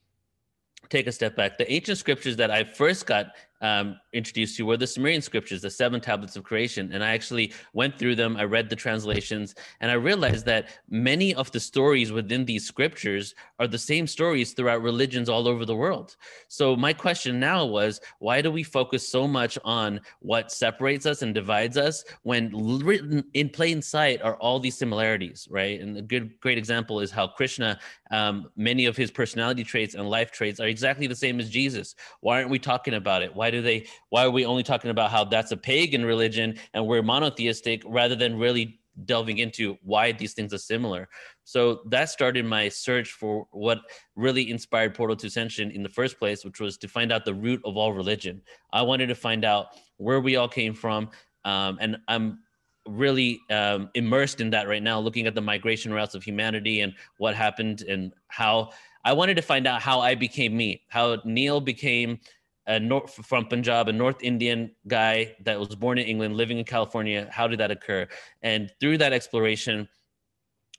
take 0.89 1.07
a 1.07 1.13
step 1.13 1.37
back. 1.37 1.59
The 1.59 1.71
ancient 1.73 1.99
scriptures 1.99 2.37
that 2.37 2.51
I 2.51 2.65
first 2.65 3.07
got 3.07 3.29
um, 3.61 3.99
introduced 4.13 4.57
to 4.57 4.67
were 4.67 4.77
the 4.77 4.87
Sumerian 4.87 5.23
scriptures, 5.23 5.63
the 5.63 5.71
seven 5.71 6.01
tablets 6.01 6.37
of 6.37 6.45
creation. 6.45 6.91
And 6.93 7.03
I 7.03 7.13
actually 7.13 7.53
went 7.73 7.99
through 7.99 8.17
them, 8.17 8.37
I 8.37 8.45
read 8.45 8.69
the 8.69 8.77
translations, 8.77 9.55
and 9.81 9.91
I 9.91 9.95
realized 9.95 10.47
that 10.47 10.69
many 10.89 11.35
of 11.35 11.51
the 11.53 11.61
stories 11.61 12.13
within 12.13 12.45
these 12.45 12.67
scriptures 12.67 13.35
are 13.59 13.67
the 13.67 13.79
same 13.79 14.07
stories 14.07 14.53
throughout 14.53 14.83
religions 14.83 15.29
all 15.29 15.49
over 15.49 15.65
the 15.65 15.75
world. 15.75 16.17
So 16.49 16.77
my 16.77 16.93
question 16.93 17.41
now 17.41 17.65
was 17.65 18.01
why 18.19 18.43
do 18.43 18.51
we 18.51 18.63
focus 18.63 19.09
so 19.09 19.27
much 19.27 19.59
on 19.65 20.01
what 20.21 20.53
separates 20.53 21.07
us 21.07 21.23
and 21.23 21.35
divides 21.35 21.77
us 21.77 22.05
when 22.23 22.51
written 22.85 23.25
in 23.35 23.49
plain 23.49 23.81
sight 23.83 24.23
are 24.23 24.37
all 24.37 24.61
these 24.61 24.77
similarities, 24.77 25.49
right? 25.51 25.81
And 25.81 25.97
a 25.97 26.03
good, 26.03 26.39
great 26.41 26.59
example 26.59 27.01
is 27.01 27.11
how 27.11 27.27
Krishna, 27.27 27.79
um, 28.11 28.51
many 28.57 28.87
of 28.87 28.97
his 28.97 29.11
personality 29.11 29.65
traits 29.65 29.95
and 29.95 30.09
life 30.09 30.31
traits 30.31 30.61
are 30.61 30.67
exactly 30.67 31.07
the 31.07 31.17
same 31.17 31.41
as 31.41 31.49
Jesus. 31.49 31.95
Why 32.21 32.37
aren't 32.37 32.51
we 32.51 32.59
talking 32.59 32.95
about 32.95 33.23
it? 33.23 33.35
Why 33.35 33.46
why 33.47 33.51
do 33.53 33.63
they? 33.63 33.87
Why 34.09 34.25
are 34.25 34.31
we 34.31 34.45
only 34.45 34.65
talking 34.65 34.91
about 34.91 35.13
how 35.13 35.23
that's 35.23 35.53
a 35.53 35.57
pagan 35.57 36.05
religion 36.05 36.59
and 36.75 36.85
we're 36.85 37.03
monotheistic 37.03 37.83
rather 37.87 38.17
than 38.17 38.37
really 38.37 38.81
delving 39.05 39.39
into 39.39 39.77
why 39.83 40.11
these 40.11 40.35
things 40.35 40.53
are 40.53 40.59
similar? 40.59 41.09
So 41.45 41.83
that 41.91 42.09
started 42.09 42.45
my 42.45 42.69
search 42.69 43.13
for 43.13 43.47
what 43.53 43.79
really 44.17 44.51
inspired 44.51 44.97
Portal 44.97 45.15
to 45.15 45.29
Ascension 45.29 45.71
in 45.71 45.85
the 45.85 45.89
first 45.89 46.19
place, 46.19 46.45
which 46.45 46.59
was 46.59 46.77
to 46.79 46.89
find 46.89 47.13
out 47.13 47.25
the 47.25 47.35
root 47.35 47.61
of 47.65 47.77
all 47.77 47.93
religion. 47.93 48.43
I 48.73 48.83
wanted 48.83 49.07
to 49.07 49.15
find 49.15 49.45
out 49.45 49.67
where 49.99 50.21
we 50.21 50.35
all 50.35 50.49
came 50.49 50.75
from, 50.75 51.11
um, 51.45 51.79
and 51.81 51.99
I'm 52.09 52.41
really 52.89 53.39
um, 53.49 53.91
immersed 53.95 54.41
in 54.41 54.51
that 54.51 54.67
right 54.67 54.83
now, 54.83 54.99
looking 54.99 55.29
at 55.29 55.37
the 55.37 55.41
migration 55.41 55.93
routes 55.93 56.17
of 56.17 56.25
humanity 56.25 56.81
and 56.81 56.95
what 57.19 57.37
happened 57.37 57.83
and 57.83 58.13
how 58.27 58.71
I 59.05 59.13
wanted 59.13 59.37
to 59.37 59.43
find 59.43 59.69
out 59.69 59.83
how 59.83 60.01
I 60.01 60.17
became 60.17 60.57
me, 60.57 60.83
how 60.89 61.19
Neil 61.25 61.61
became 61.61 62.19
a 62.67 62.81
North, 62.81 63.15
from 63.27 63.47
Punjab, 63.47 63.89
a 63.89 63.93
North 63.93 64.23
Indian 64.23 64.71
guy 64.89 65.37
that 65.45 65.59
was 65.59 65.75
born 65.75 65.99
in 65.99 66.07
England, 66.07 66.37
living 66.37 66.59
in 66.59 66.65
California. 66.65 67.29
How 67.31 67.47
did 67.47 67.61
that 67.61 67.71
occur? 67.71 68.09
And 68.43 68.73
through 68.81 68.99
that 68.99 69.13
exploration, 69.13 69.89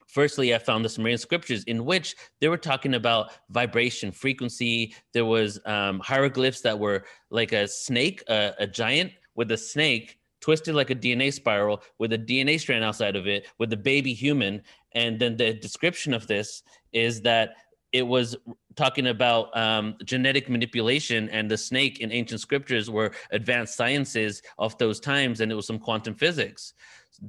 firstly 0.08 0.56
i 0.56 0.58
found 0.58 0.84
the 0.84 0.90
sumerian 0.90 1.18
scriptures 1.18 1.64
in 1.66 1.86
which 1.86 2.16
they 2.40 2.48
were 2.48 2.58
talking 2.58 2.96
about 2.96 3.32
vibration 3.50 4.12
frequency 4.12 4.96
there 5.14 5.26
was 5.26 5.60
um, 5.66 6.00
hieroglyphs 6.00 6.62
that 6.62 6.80
were 6.80 7.04
like 7.30 7.52
a 7.52 7.68
snake 7.68 8.24
a, 8.30 8.54
a 8.60 8.66
giant 8.66 9.12
with 9.36 9.52
a 9.52 9.58
snake 9.58 10.18
twisted 10.40 10.74
like 10.74 10.90
a 10.90 10.96
dna 10.96 11.32
spiral 11.32 11.84
with 12.00 12.14
a 12.14 12.18
dna 12.18 12.60
strand 12.60 12.84
outside 12.84 13.16
of 13.16 13.28
it 13.28 13.48
with 13.60 13.72
a 13.74 13.78
baby 13.78 14.14
human 14.14 14.62
and 14.94 15.20
then 15.20 15.36
the 15.36 15.54
description 15.54 16.14
of 16.14 16.26
this 16.28 16.64
is 16.94 17.22
that 17.22 17.56
it 17.98 18.08
was 18.08 18.36
talking 18.76 19.08
about 19.08 19.56
um, 19.58 19.96
genetic 20.06 20.50
manipulation 20.50 21.30
and 21.30 21.50
the 21.50 21.58
snake 21.58 22.00
in 22.00 22.12
ancient 22.12 22.40
scriptures 22.40 22.90
were 22.90 23.12
advanced 23.32 23.76
sciences 23.76 24.42
of 24.60 24.78
those 24.78 25.00
times 25.00 25.42
and 25.42 25.52
it 25.52 25.56
was 25.56 25.66
some 25.66 25.80
quantum 25.80 26.14
physics. 26.14 26.74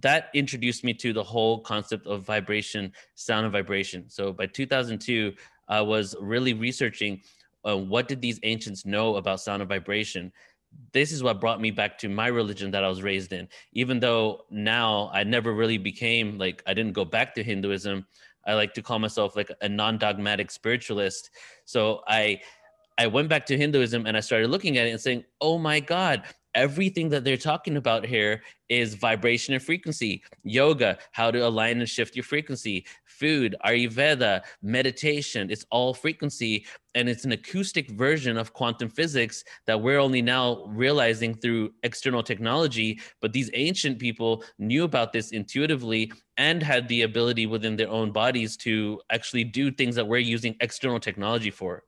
That 0.00 0.28
introduced 0.34 0.84
me 0.84 0.92
to 0.94 1.14
the 1.14 1.24
whole 1.24 1.60
concept 1.60 2.06
of 2.06 2.22
vibration 2.22 2.92
sound 3.14 3.46
and 3.46 3.52
vibration. 3.52 4.08
So 4.08 4.32
by 4.32 4.46
2002 4.46 5.32
i 5.70 5.82
was 5.82 6.16
really 6.20 6.54
researching 6.54 7.20
uh, 7.66 7.76
what 7.76 8.08
did 8.08 8.20
these 8.20 8.38
ancients 8.42 8.86
know 8.86 9.16
about 9.16 9.40
sound 9.40 9.62
and 9.62 9.68
vibration? 9.68 10.32
This 10.92 11.12
is 11.12 11.22
what 11.22 11.40
brought 11.40 11.60
me 11.60 11.70
back 11.70 11.98
to 11.98 12.08
my 12.08 12.28
religion 12.28 12.70
that 12.70 12.84
I 12.84 12.88
was 12.88 13.02
raised 13.02 13.32
in. 13.32 13.48
Even 13.72 14.00
though 14.00 14.44
now 14.50 15.10
I 15.12 15.24
never 15.24 15.52
really 15.52 15.78
became 15.78 16.38
like 16.38 16.62
I 16.66 16.74
didn't 16.74 16.92
go 16.92 17.04
back 17.04 17.34
to 17.34 17.42
Hinduism, 17.42 18.06
I 18.48 18.54
like 18.54 18.74
to 18.74 18.82
call 18.82 18.98
myself 18.98 19.36
like 19.36 19.52
a 19.60 19.68
non-dogmatic 19.68 20.50
spiritualist. 20.50 21.30
So 21.66 22.02
I 22.08 22.40
I 22.96 23.06
went 23.06 23.28
back 23.28 23.46
to 23.46 23.56
Hinduism 23.56 24.06
and 24.06 24.16
I 24.16 24.20
started 24.20 24.48
looking 24.48 24.78
at 24.78 24.86
it 24.86 24.90
and 24.90 25.00
saying, 25.00 25.24
"Oh 25.40 25.58
my 25.58 25.78
God, 25.78 26.24
everything 26.58 27.08
that 27.08 27.22
they're 27.22 27.36
talking 27.36 27.76
about 27.76 28.04
here 28.04 28.42
is 28.68 28.94
vibration 28.94 29.54
and 29.54 29.62
frequency. 29.62 30.24
Yoga 30.42 30.98
how 31.12 31.30
to 31.30 31.46
align 31.46 31.78
and 31.78 31.88
shift 31.88 32.16
your 32.16 32.24
frequency. 32.24 32.84
Food 33.04 33.54
ayurveda 33.64 34.42
meditation 34.60 35.52
it's 35.52 35.64
all 35.70 35.94
frequency. 35.94 36.66
And 36.96 37.08
it's 37.08 37.24
an 37.24 37.30
acoustic 37.30 37.92
version 37.92 38.36
of 38.36 38.52
quantum 38.52 38.90
physics 38.90 39.44
that 39.66 39.80
we're 39.80 40.00
only 40.00 40.20
now 40.20 40.64
realizing 40.66 41.32
through 41.32 41.70
external 41.84 42.24
technology. 42.24 43.00
But 43.20 43.32
these 43.32 43.50
ancient 43.54 44.00
people 44.00 44.42
knew 44.58 44.82
about 44.82 45.12
this 45.12 45.30
intuitively 45.30 46.10
and 46.38 46.60
had 46.60 46.88
the 46.88 47.02
ability 47.02 47.46
within 47.46 47.76
their 47.76 47.88
own 47.88 48.10
bodies 48.10 48.56
to 48.58 49.00
actually 49.12 49.44
do 49.44 49.70
things 49.70 49.94
that 49.94 50.08
we're 50.08 50.18
using 50.18 50.56
external 50.60 50.98
technology 50.98 51.52
for 51.52 51.84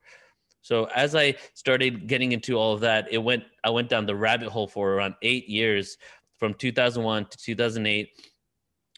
so 0.63 0.85
as 0.95 1.15
I 1.15 1.35
started 1.55 2.07
getting 2.07 2.33
into 2.33 2.57
all 2.57 2.75
of 2.75 2.81
that, 2.81 3.09
it 3.11 3.19
went 3.19 3.45
I 3.65 3.71
went 3.71 3.89
down 3.89 4.07
the 4.07 4.17
rabbit 4.17 4.49
hole 4.49 4.69
for 4.69 4.93
around 4.93 5.15
eight 5.23 5.49
years, 5.49 5.97
from 6.41 6.55
2001 6.55 7.27
to 7.27 7.39
2008. 7.39 8.09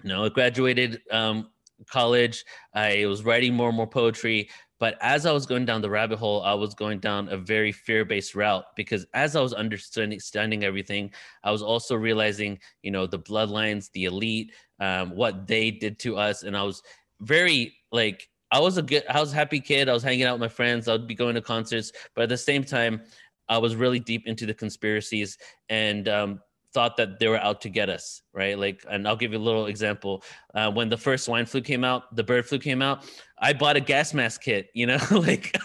You 0.03 0.09
know, 0.09 0.25
I 0.25 0.29
graduated 0.31 1.01
um, 1.11 1.51
college. 1.91 2.45
I 2.75 3.05
was 3.07 3.25
writing 3.25 3.55
more 3.55 3.69
and 3.69 3.77
more 3.77 3.87
poetry. 3.87 4.49
But 4.79 4.97
as 5.01 5.27
I 5.27 5.33
was 5.33 5.47
going 5.47 5.65
down 5.65 5.81
the 5.81 5.91
rabbit 5.91 6.19
hole, 6.19 6.43
I 6.43 6.55
was 6.55 6.75
going 6.75 6.99
down 6.99 7.29
a 7.29 7.37
very 7.37 7.71
fear-based 7.71 8.35
route 8.35 8.65
because 8.75 9.07
as 9.15 9.37
I 9.37 9.41
was 9.41 9.53
understanding 9.53 10.65
everything, 10.65 11.13
I 11.45 11.53
was 11.53 11.63
also 11.63 11.95
realizing, 11.95 12.59
you 12.83 12.91
know, 12.91 13.07
the 13.07 13.19
bloodlines, 13.19 13.93
the 13.93 14.07
elite, 14.07 14.53
um, 14.81 15.15
what 15.15 15.47
they 15.47 15.71
did 15.71 16.01
to 16.01 16.17
us, 16.17 16.43
and 16.43 16.57
I 16.57 16.65
was 16.65 16.83
very 17.21 17.75
like 17.93 18.29
I 18.53 18.61
was 18.61 18.77
a 18.77 18.83
good, 18.83 19.05
I 19.09 19.19
was 19.19 19.33
a 19.33 19.35
happy 19.35 19.61
kid. 19.61 19.89
I 19.89 19.95
was 19.95 20.03
hanging 20.03 20.25
out 20.25 20.35
with 20.35 20.43
my 20.43 20.55
friends. 20.55 20.87
I 20.87 20.93
would 20.93 21.09
be 21.09 21.15
going 21.15 21.35
to 21.35 21.41
concerts, 21.41 21.91
but 22.15 22.23
at 22.23 22.29
the 22.29 22.37
same 22.37 22.63
time, 22.63 23.01
I 23.49 23.59
was 23.59 23.75
really 23.75 23.99
deep 23.99 24.27
into 24.27 24.47
the 24.47 24.55
conspiracies 24.55 25.39
and 25.69 26.09
um, 26.09 26.41
thought 26.73 26.97
that 26.99 27.19
they 27.19 27.29
were 27.29 27.39
out 27.39 27.61
to 27.63 27.69
get 27.69 27.89
us, 27.89 28.23
right? 28.33 28.59
Like, 28.59 28.85
and 28.91 29.09
I'll 29.09 29.17
give 29.17 29.33
you 29.33 29.39
a 29.39 29.41
little 29.41 29.67
example. 29.67 30.23
Uh, 30.55 30.71
when 30.71 30.89
the 30.89 30.97
first 30.97 31.25
swine 31.25 31.47
flu 31.47 31.61
came 31.61 31.83
out, 31.83 32.15
the 32.15 32.23
bird 32.23 32.47
flu 32.47 32.59
came 32.59 32.83
out. 32.83 33.05
I 33.39 33.53
bought 33.53 33.77
a 33.77 33.81
gas 33.81 34.15
mask 34.15 34.43
kit. 34.43 34.69
You 34.75 34.87
know, 34.87 34.99
like 35.11 35.57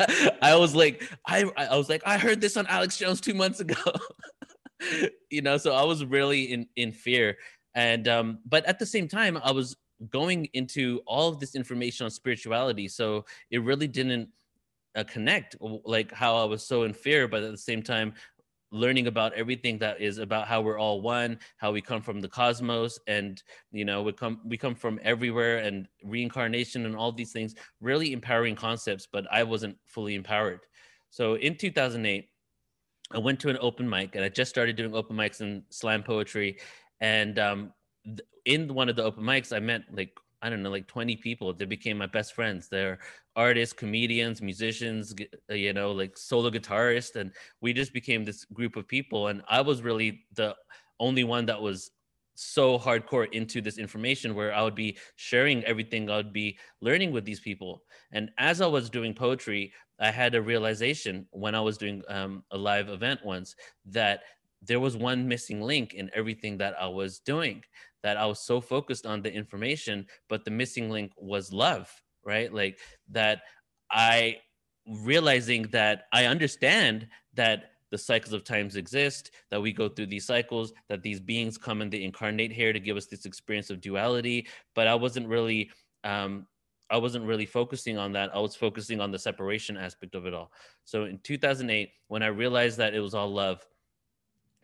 I 0.42 0.56
was 0.56 0.76
like, 0.76 1.04
I 1.26 1.46
I 1.58 1.78
was 1.78 1.90
like, 1.90 2.04
I 2.06 2.18
heard 2.18 2.42
this 2.42 2.58
on 2.58 2.68
Alex 2.68 2.98
Jones 2.98 3.22
two 3.22 3.34
months 3.34 3.60
ago. 3.60 3.76
you 5.30 5.42
know, 5.42 5.58
so 5.58 5.74
I 5.74 5.84
was 5.84 6.06
really 6.06 6.44
in 6.44 6.68
in 6.76 6.92
fear, 6.92 7.38
and 7.76 8.08
um, 8.08 8.40
but 8.46 8.66
at 8.66 8.80
the 8.80 8.86
same 8.86 9.08
time, 9.08 9.38
I 9.44 9.52
was 9.52 9.76
going 10.10 10.46
into 10.54 11.02
all 11.06 11.30
of 11.30 11.40
this 11.40 11.56
information 11.56 12.06
on 12.06 12.12
spirituality 12.12 12.88
so 12.88 13.26
it 13.52 13.64
really 13.64 13.88
didn't 13.88 14.30
uh, 14.96 15.04
connect 15.04 15.56
like 15.60 16.12
how 16.12 16.36
i 16.36 16.44
was 16.44 16.66
so 16.66 16.84
in 16.84 16.94
fear 16.94 17.28
but 17.28 17.44
at 17.44 17.52
the 17.52 17.58
same 17.58 17.82
time 17.82 18.14
learning 18.72 19.08
about 19.08 19.34
everything 19.34 19.78
that 19.78 20.02
is 20.02 20.18
about 20.18 20.48
how 20.48 20.62
we're 20.62 20.78
all 20.78 21.02
one 21.02 21.40
how 21.58 21.72
we 21.72 21.82
come 21.82 22.02
from 22.02 22.20
the 22.20 22.28
cosmos 22.28 23.00
and 23.08 23.42
you 23.72 23.86
know 23.86 24.02
we 24.04 24.12
come 24.12 24.42
we 24.46 24.58
come 24.58 24.76
from 24.76 25.00
everywhere 25.04 25.60
and 25.60 25.88
reincarnation 26.04 26.86
and 26.86 26.96
all 26.96 27.12
these 27.12 27.32
things 27.32 27.56
really 27.80 28.12
empowering 28.12 28.56
concepts 28.56 29.08
but 29.12 29.26
i 29.32 29.44
wasn't 29.44 29.76
fully 29.86 30.16
empowered. 30.16 30.60
So 31.10 31.36
in 31.36 31.56
2008 31.56 32.30
i 33.12 33.18
went 33.18 33.40
to 33.40 33.50
an 33.50 33.58
open 33.62 33.90
mic 33.90 34.16
and 34.16 34.26
i 34.26 34.30
just 34.30 34.50
started 34.50 34.76
doing 34.76 34.94
open 34.94 35.16
mics 35.16 35.40
and 35.40 35.64
slam 35.70 36.04
poetry 36.04 36.58
and 37.00 37.40
um, 37.40 37.72
in 38.46 38.74
one 38.74 38.90
of 38.90 38.96
the 38.96 39.04
open 39.04 39.24
mics, 39.24 39.56
I 39.56 39.60
met 39.60 39.84
like 39.92 40.12
I 40.42 40.50
don't 40.50 40.62
know, 40.62 40.70
like 40.70 40.88
20 40.88 41.16
people. 41.18 41.52
They 41.54 41.66
became 41.66 41.98
my 41.98 42.06
best 42.06 42.34
friends. 42.34 42.70
They're 42.70 43.00
artists, 43.36 43.74
comedians, 43.74 44.42
musicians, 44.42 45.16
uh, 45.50 45.54
you 45.56 45.74
know, 45.74 45.92
like 45.92 46.18
solo 46.18 46.52
guitarists. 46.52 47.16
And 47.16 47.32
we 47.62 47.74
just 47.74 47.92
became 47.92 48.24
this 48.24 48.46
group 48.46 48.76
of 48.76 48.88
people. 48.88 49.28
And 49.28 49.42
I 49.50 49.62
was 49.62 49.82
really 49.82 50.26
the 50.36 50.56
only 51.00 51.24
one 51.24 51.48
that 51.48 51.60
was 51.62 51.92
so 52.36 52.78
hardcore 52.78 53.32
into 53.34 53.62
this 53.62 53.80
information 53.80 54.36
where 54.36 54.54
I 54.54 54.62
would 54.62 54.76
be 54.76 54.98
sharing 55.16 55.64
everything 55.64 56.08
I 56.08 56.18
would 56.18 56.34
be 56.34 56.60
learning 56.82 57.12
with 57.12 57.26
these 57.26 57.40
people. 57.40 57.82
And 58.12 58.30
as 58.38 58.62
I 58.62 58.68
was 58.68 58.92
doing 58.92 59.16
poetry, 59.16 59.74
I 60.00 60.12
had 60.12 60.36
a 60.36 60.42
realization 60.42 61.26
when 61.32 61.56
I 61.56 61.62
was 61.62 61.80
doing 61.80 62.04
um, 62.10 62.44
a 62.52 62.58
live 62.58 62.90
event 62.90 63.22
once 63.26 63.56
that 63.88 64.22
there 64.62 64.80
was 64.80 64.96
one 64.96 65.28
missing 65.28 65.62
link 65.62 65.94
in 65.96 66.12
everything 66.14 66.58
that 66.60 66.76
I 66.80 66.88
was 66.88 67.20
doing 67.20 67.64
that 68.04 68.18
I 68.18 68.26
was 68.26 68.46
so 68.46 68.62
focused 68.62 69.06
on 69.06 69.22
the 69.22 69.32
information, 69.32 70.06
but 70.30 70.46
the 70.46 70.52
missing 70.52 70.90
link 70.90 71.12
was 71.18 71.52
love, 71.52 71.92
right? 72.26 72.54
Like 72.54 72.80
that 73.12 73.42
I 73.92 74.38
realizing 75.04 75.64
that 75.72 76.04
I 76.14 76.26
understand 76.26 77.08
that 77.34 77.72
the 77.90 77.98
cycles 77.98 78.34
of 78.34 78.44
times 78.44 78.76
exist, 78.76 79.32
that 79.50 79.62
we 79.62 79.72
go 79.72 79.88
through 79.88 80.08
these 80.08 80.26
cycles, 80.26 80.74
that 80.90 81.02
these 81.02 81.20
beings 81.20 81.58
come 81.58 81.82
and 81.82 81.92
they 81.92 82.04
incarnate 82.04 82.52
here 82.52 82.74
to 82.74 82.80
give 82.80 82.98
us 82.98 83.06
this 83.06 83.26
experience 83.26 83.70
of 83.70 83.82
duality. 83.82 84.48
But 84.76 84.88
I 84.88 84.96
wasn't 84.96 85.28
really 85.28 85.72
um, 86.04 86.48
I 86.90 86.98
wasn't 86.98 87.26
really 87.26 87.46
focusing 87.46 87.98
on 87.98 88.14
that. 88.14 88.34
I 88.34 88.40
was 88.40 88.56
focusing 88.56 89.02
on 89.02 89.12
the 89.12 89.20
separation 89.20 89.76
aspect 89.76 90.16
of 90.16 90.26
it 90.26 90.34
all. 90.34 90.52
So 90.86 91.04
in 91.04 91.20
2008, 91.20 91.90
when 92.08 92.24
I 92.24 92.28
realized 92.28 92.78
that 92.78 92.94
it 92.94 93.02
was 93.02 93.14
all 93.14 93.30
love, 93.30 93.66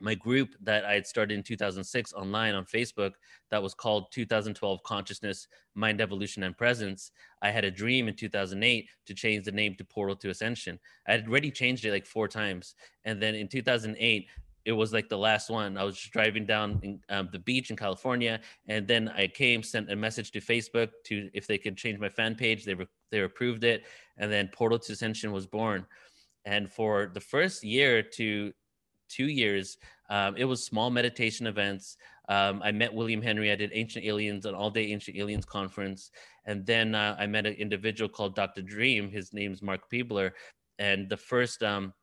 my 0.03 0.13
group 0.13 0.55
that 0.61 0.83
I 0.83 0.95
had 0.95 1.07
started 1.07 1.33
in 1.33 1.43
2006 1.43 2.11
online 2.13 2.55
on 2.55 2.65
Facebook 2.65 3.13
that 3.49 3.63
was 3.63 3.73
called 3.73 4.11
2012 4.11 4.83
Consciousness, 4.83 5.47
Mind 5.75 6.01
Evolution, 6.01 6.43
and 6.43 6.57
Presence. 6.57 7.11
I 7.41 7.51
had 7.51 7.63
a 7.63 7.71
dream 7.71 8.09
in 8.09 8.15
2008 8.15 8.89
to 9.05 9.13
change 9.13 9.45
the 9.45 9.53
name 9.53 9.75
to 9.75 9.85
Portal 9.85 10.17
to 10.17 10.29
Ascension. 10.29 10.77
I 11.07 11.13
had 11.13 11.25
already 11.25 11.49
changed 11.51 11.85
it 11.85 11.91
like 11.91 12.05
four 12.05 12.27
times. 12.27 12.75
And 13.05 13.21
then 13.21 13.33
in 13.33 13.47
2008, 13.47 14.27
it 14.65 14.73
was 14.73 14.91
like 14.91 15.07
the 15.07 15.17
last 15.17 15.49
one. 15.49 15.77
I 15.77 15.85
was 15.85 15.95
just 15.95 16.11
driving 16.11 16.45
down 16.45 16.81
in, 16.83 16.99
um, 17.07 17.29
the 17.31 17.39
beach 17.39 17.69
in 17.69 17.77
California, 17.77 18.41
and 18.67 18.85
then 18.85 19.07
I 19.07 19.27
came, 19.27 19.63
sent 19.63 19.89
a 19.89 19.95
message 19.95 20.31
to 20.31 20.41
Facebook 20.41 20.89
to 21.05 21.29
if 21.33 21.47
they 21.47 21.57
could 21.57 21.77
change 21.77 21.97
my 21.97 22.09
fan 22.09 22.35
page. 22.35 22.65
They 22.65 22.73
re- 22.73 22.87
they 23.09 23.21
approved 23.21 23.63
it, 23.63 23.83
and 24.17 24.31
then 24.31 24.49
Portal 24.49 24.79
to 24.79 24.93
Ascension 24.93 25.31
was 25.31 25.47
born. 25.47 25.85
And 26.45 26.69
for 26.69 27.09
the 27.13 27.21
first 27.21 27.63
year 27.63 28.03
to 28.15 28.53
two 29.13 29.25
years. 29.25 29.77
Um, 30.13 30.35
it 30.37 30.45
was 30.45 30.63
small 30.63 30.91
meditation 30.91 31.47
events. 31.47 31.97
Um, 32.29 32.61
I 32.63 32.71
met 32.71 32.93
William 32.93 33.19
Henry. 33.19 33.51
I 33.51 33.55
did 33.55 33.71
Ancient 33.73 34.05
Aliens, 34.05 34.45
an 34.45 34.53
all-day 34.53 34.91
Ancient 34.91 35.17
Aliens 35.17 35.43
conference, 35.43 36.11
and 36.45 36.63
then 36.67 36.93
uh, 36.93 37.15
I 37.17 37.25
met 37.25 37.47
an 37.47 37.55
individual 37.55 38.07
called 38.07 38.35
Dr. 38.35 38.61
Dream. 38.61 39.09
His 39.09 39.33
name's 39.33 39.63
Mark 39.63 39.89
Peebler, 39.91 40.33
and 40.77 41.09
the 41.09 41.17
first, 41.17 41.63
um, 41.63 41.93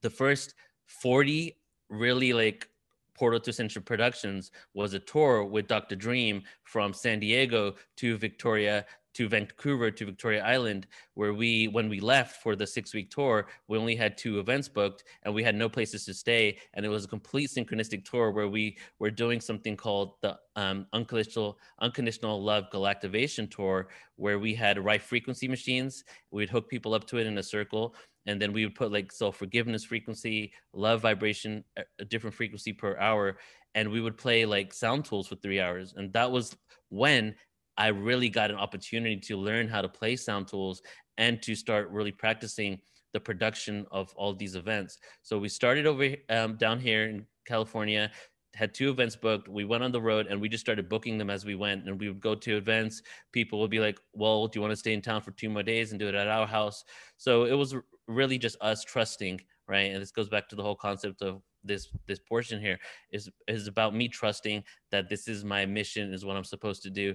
the 0.00 0.10
first 0.10 0.54
forty 0.86 1.56
really 1.90 2.32
like 2.32 2.68
Portal 3.16 3.40
to 3.40 3.50
Ascension 3.50 3.82
Productions 3.82 4.52
was 4.72 4.94
a 4.94 5.00
tour 5.00 5.42
with 5.42 5.66
Dr. 5.66 5.96
Dream 5.96 6.40
from 6.62 6.92
San 6.92 7.18
Diego 7.18 7.74
to 7.96 8.16
Victoria 8.16 8.86
to 9.14 9.28
Vancouver 9.28 9.90
to 9.90 10.04
Victoria 10.04 10.44
Island, 10.44 10.86
where 11.14 11.32
we, 11.32 11.68
when 11.68 11.88
we 11.88 12.00
left 12.00 12.42
for 12.42 12.56
the 12.56 12.66
six 12.66 12.92
week 12.92 13.10
tour, 13.10 13.46
we 13.68 13.78
only 13.78 13.96
had 13.96 14.18
two 14.18 14.38
events 14.38 14.68
booked 14.68 15.04
and 15.22 15.34
we 15.34 15.42
had 15.42 15.54
no 15.54 15.68
places 15.68 16.04
to 16.04 16.14
stay. 16.14 16.58
And 16.74 16.84
it 16.84 16.88
was 16.88 17.04
a 17.04 17.08
complete 17.08 17.50
synchronistic 17.50 18.04
tour 18.04 18.30
where 18.30 18.48
we 18.48 18.76
were 18.98 19.10
doing 19.10 19.40
something 19.40 19.76
called 19.76 20.14
the 20.20 20.38
um, 20.56 20.86
unconditional, 20.92 21.58
unconditional 21.80 22.42
love 22.42 22.64
galactivation 22.72 23.50
tour, 23.50 23.88
where 24.16 24.38
we 24.38 24.54
had 24.54 24.84
Rife 24.84 25.04
frequency 25.04 25.48
machines. 25.48 26.04
We'd 26.30 26.50
hook 26.50 26.68
people 26.68 26.94
up 26.94 27.06
to 27.08 27.18
it 27.18 27.26
in 27.26 27.38
a 27.38 27.42
circle. 27.42 27.94
And 28.26 28.40
then 28.40 28.52
we 28.52 28.64
would 28.64 28.74
put 28.74 28.90
like 28.90 29.12
self 29.12 29.36
forgiveness 29.36 29.84
frequency, 29.84 30.52
love 30.72 31.02
vibration, 31.02 31.64
a 31.98 32.04
different 32.04 32.34
frequency 32.34 32.72
per 32.72 32.96
hour. 32.96 33.36
And 33.74 33.90
we 33.90 34.00
would 34.00 34.16
play 34.16 34.46
like 34.46 34.72
sound 34.72 35.04
tools 35.04 35.28
for 35.28 35.36
three 35.36 35.60
hours. 35.60 35.94
And 35.96 36.12
that 36.14 36.30
was 36.30 36.56
when 36.88 37.34
I 37.76 37.88
really 37.88 38.28
got 38.28 38.50
an 38.50 38.56
opportunity 38.56 39.16
to 39.16 39.36
learn 39.36 39.68
how 39.68 39.82
to 39.82 39.88
play 39.88 40.16
sound 40.16 40.48
tools 40.48 40.82
and 41.18 41.42
to 41.42 41.54
start 41.54 41.90
really 41.90 42.12
practicing 42.12 42.80
the 43.12 43.20
production 43.20 43.86
of 43.90 44.12
all 44.16 44.34
these 44.34 44.56
events. 44.56 44.98
So 45.22 45.38
we 45.38 45.48
started 45.48 45.86
over 45.86 46.14
um, 46.28 46.56
down 46.56 46.80
here 46.80 47.06
in 47.06 47.26
California, 47.46 48.10
had 48.54 48.74
two 48.74 48.90
events 48.90 49.16
booked. 49.16 49.48
We 49.48 49.64
went 49.64 49.82
on 49.82 49.92
the 49.92 50.00
road 50.00 50.26
and 50.28 50.40
we 50.40 50.48
just 50.48 50.64
started 50.64 50.88
booking 50.88 51.18
them 51.18 51.30
as 51.30 51.44
we 51.44 51.54
went. 51.54 51.88
And 51.88 51.98
we 51.98 52.08
would 52.08 52.20
go 52.20 52.34
to 52.34 52.56
events. 52.56 53.02
People 53.32 53.60
would 53.60 53.70
be 53.70 53.80
like, 53.80 53.98
"Well, 54.12 54.46
do 54.46 54.58
you 54.58 54.60
want 54.60 54.72
to 54.72 54.76
stay 54.76 54.92
in 54.92 55.02
town 55.02 55.22
for 55.22 55.32
two 55.32 55.48
more 55.48 55.62
days 55.62 55.90
and 55.90 55.98
do 55.98 56.08
it 56.08 56.14
at 56.14 56.28
our 56.28 56.46
house?" 56.46 56.84
So 57.16 57.44
it 57.44 57.54
was 57.54 57.74
really 58.06 58.38
just 58.38 58.56
us 58.60 58.84
trusting, 58.84 59.40
right? 59.66 59.92
And 59.92 60.00
this 60.00 60.12
goes 60.12 60.28
back 60.28 60.48
to 60.48 60.56
the 60.56 60.62
whole 60.62 60.76
concept 60.76 61.22
of 61.22 61.42
this 61.64 61.88
this 62.06 62.18
portion 62.18 62.60
here 62.60 62.78
is 63.10 63.30
is 63.48 63.66
about 63.66 63.94
me 63.94 64.08
trusting 64.08 64.62
that 64.90 65.08
this 65.08 65.28
is 65.28 65.44
my 65.44 65.66
mission, 65.66 66.12
is 66.12 66.24
what 66.24 66.36
I'm 66.36 66.44
supposed 66.44 66.82
to 66.82 66.90
do 66.90 67.14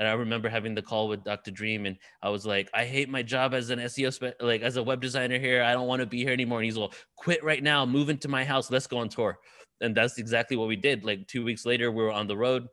and 0.00 0.08
I 0.08 0.12
remember 0.12 0.48
having 0.48 0.74
the 0.74 0.80
call 0.80 1.08
with 1.08 1.24
Dr. 1.24 1.50
Dream, 1.50 1.84
and 1.84 1.94
I 2.22 2.30
was 2.30 2.46
like, 2.46 2.70
I 2.72 2.86
hate 2.86 3.10
my 3.10 3.22
job 3.22 3.52
as 3.52 3.68
an 3.68 3.80
SEO, 3.80 4.10
spe- 4.10 4.40
like 4.40 4.62
as 4.62 4.78
a 4.78 4.82
web 4.82 5.02
designer 5.02 5.38
here. 5.38 5.62
I 5.62 5.74
don't 5.74 5.86
want 5.86 6.00
to 6.00 6.06
be 6.06 6.24
here 6.24 6.32
anymore. 6.32 6.60
And 6.60 6.64
he's 6.64 6.78
like, 6.78 6.94
quit 7.16 7.44
right 7.44 7.62
now, 7.62 7.84
move 7.84 8.08
into 8.08 8.26
my 8.26 8.42
house. 8.42 8.70
Let's 8.70 8.86
go 8.86 8.96
on 8.96 9.10
tour. 9.10 9.38
And 9.82 9.94
that's 9.94 10.16
exactly 10.16 10.56
what 10.56 10.68
we 10.68 10.76
did. 10.76 11.04
Like 11.04 11.28
two 11.28 11.44
weeks 11.44 11.66
later, 11.66 11.92
we 11.92 12.02
were 12.02 12.12
on 12.12 12.26
the 12.26 12.36
road 12.36 12.66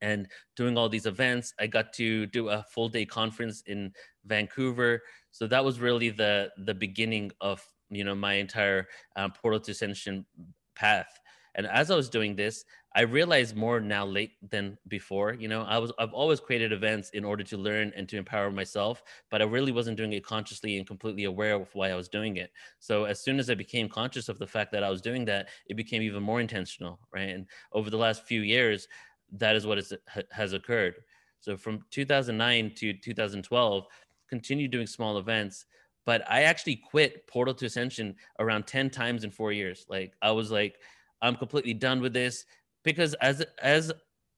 and 0.00 0.26
doing 0.56 0.78
all 0.78 0.88
these 0.88 1.04
events. 1.04 1.52
I 1.60 1.66
got 1.66 1.92
to 1.94 2.24
do 2.24 2.48
a 2.48 2.64
full 2.70 2.88
day 2.88 3.04
conference 3.04 3.62
in 3.66 3.92
Vancouver. 4.24 5.02
So 5.30 5.46
that 5.48 5.62
was 5.62 5.78
really 5.78 6.08
the 6.08 6.50
the 6.56 6.74
beginning 6.74 7.32
of 7.42 7.62
you 7.90 8.02
know 8.02 8.14
my 8.14 8.34
entire 8.34 8.88
um, 9.16 9.32
portal 9.32 9.60
to 9.60 9.72
ascension 9.72 10.24
path. 10.74 11.20
And 11.54 11.66
as 11.66 11.90
I 11.90 11.96
was 11.96 12.08
doing 12.08 12.34
this, 12.34 12.64
I 12.96 13.00
realized 13.02 13.56
more 13.56 13.80
now 13.80 14.06
late 14.06 14.32
than 14.50 14.78
before. 14.86 15.34
You 15.34 15.48
know, 15.48 15.62
I 15.62 15.78
was 15.78 15.90
I've 15.98 16.12
always 16.12 16.38
created 16.38 16.72
events 16.72 17.10
in 17.10 17.24
order 17.24 17.42
to 17.42 17.56
learn 17.56 17.92
and 17.96 18.08
to 18.08 18.16
empower 18.16 18.52
myself, 18.52 19.02
but 19.30 19.42
I 19.42 19.46
really 19.46 19.72
wasn't 19.72 19.96
doing 19.96 20.12
it 20.12 20.24
consciously 20.24 20.76
and 20.76 20.86
completely 20.86 21.24
aware 21.24 21.54
of 21.54 21.74
why 21.74 21.90
I 21.90 21.96
was 21.96 22.08
doing 22.08 22.36
it. 22.36 22.52
So 22.78 23.04
as 23.04 23.20
soon 23.20 23.40
as 23.40 23.50
I 23.50 23.54
became 23.54 23.88
conscious 23.88 24.28
of 24.28 24.38
the 24.38 24.46
fact 24.46 24.70
that 24.72 24.84
I 24.84 24.90
was 24.90 25.00
doing 25.00 25.24
that, 25.24 25.48
it 25.66 25.76
became 25.76 26.02
even 26.02 26.22
more 26.22 26.40
intentional, 26.40 27.00
right? 27.12 27.30
And 27.30 27.46
over 27.72 27.90
the 27.90 27.96
last 27.96 28.24
few 28.26 28.42
years, 28.42 28.86
that 29.32 29.56
is 29.56 29.66
what 29.66 29.78
is, 29.78 29.92
has 30.30 30.52
occurred. 30.52 30.94
So 31.40 31.56
from 31.56 31.84
2009 31.90 32.72
to 32.76 32.92
2012, 32.92 33.86
continued 34.28 34.70
doing 34.70 34.86
small 34.86 35.18
events, 35.18 35.66
but 36.06 36.22
I 36.30 36.42
actually 36.42 36.76
quit 36.76 37.26
Portal 37.26 37.54
to 37.54 37.66
Ascension 37.66 38.14
around 38.38 38.68
10 38.68 38.90
times 38.90 39.24
in 39.24 39.32
4 39.32 39.50
years. 39.50 39.84
Like 39.88 40.12
I 40.22 40.30
was 40.30 40.52
like 40.52 40.76
I'm 41.22 41.36
completely 41.36 41.72
done 41.72 42.02
with 42.02 42.12
this 42.12 42.44
because 42.84 43.14
as 43.14 43.44
as 43.62 43.92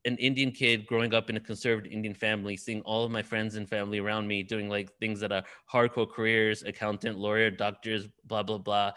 an 0.06 0.16
Indian 0.18 0.52
kid 0.52 0.86
growing 0.86 1.12
up 1.12 1.28
in 1.28 1.36
a 1.36 1.40
conservative 1.40 1.92
Indian 1.92 2.14
family, 2.14 2.56
seeing 2.56 2.80
all 2.82 3.04
of 3.04 3.10
my 3.10 3.22
friends 3.22 3.56
and 3.56 3.68
family 3.68 3.98
around 3.98 4.26
me 4.28 4.42
doing 4.42 4.68
like 4.68 4.90
things 5.00 5.18
that 5.20 5.32
are 5.32 5.42
hardcore 5.70 6.08
careers, 6.08 6.62
accountant, 6.62 7.18
lawyer, 7.18 7.50
doctors, 7.50 8.06
blah 8.24 8.42
blah 8.42 8.58
blah, 8.58 8.92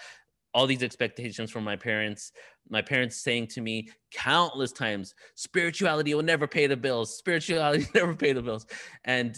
all 0.53 0.67
these 0.67 0.83
expectations 0.83 1.51
from 1.51 1.63
my 1.63 1.75
parents. 1.75 2.31
My 2.69 2.83
parents 2.83 3.17
saying 3.17 3.47
to 3.47 3.61
me 3.61 3.89
countless 4.11 4.71
times, 4.71 5.15
"Spirituality 5.35 6.13
will 6.13 6.23
never 6.23 6.47
pay 6.47 6.67
the 6.67 6.77
bills. 6.77 7.17
Spirituality 7.17 7.87
never 7.95 8.15
pay 8.15 8.33
the 8.33 8.43
bills," 8.43 8.67
and 9.03 9.35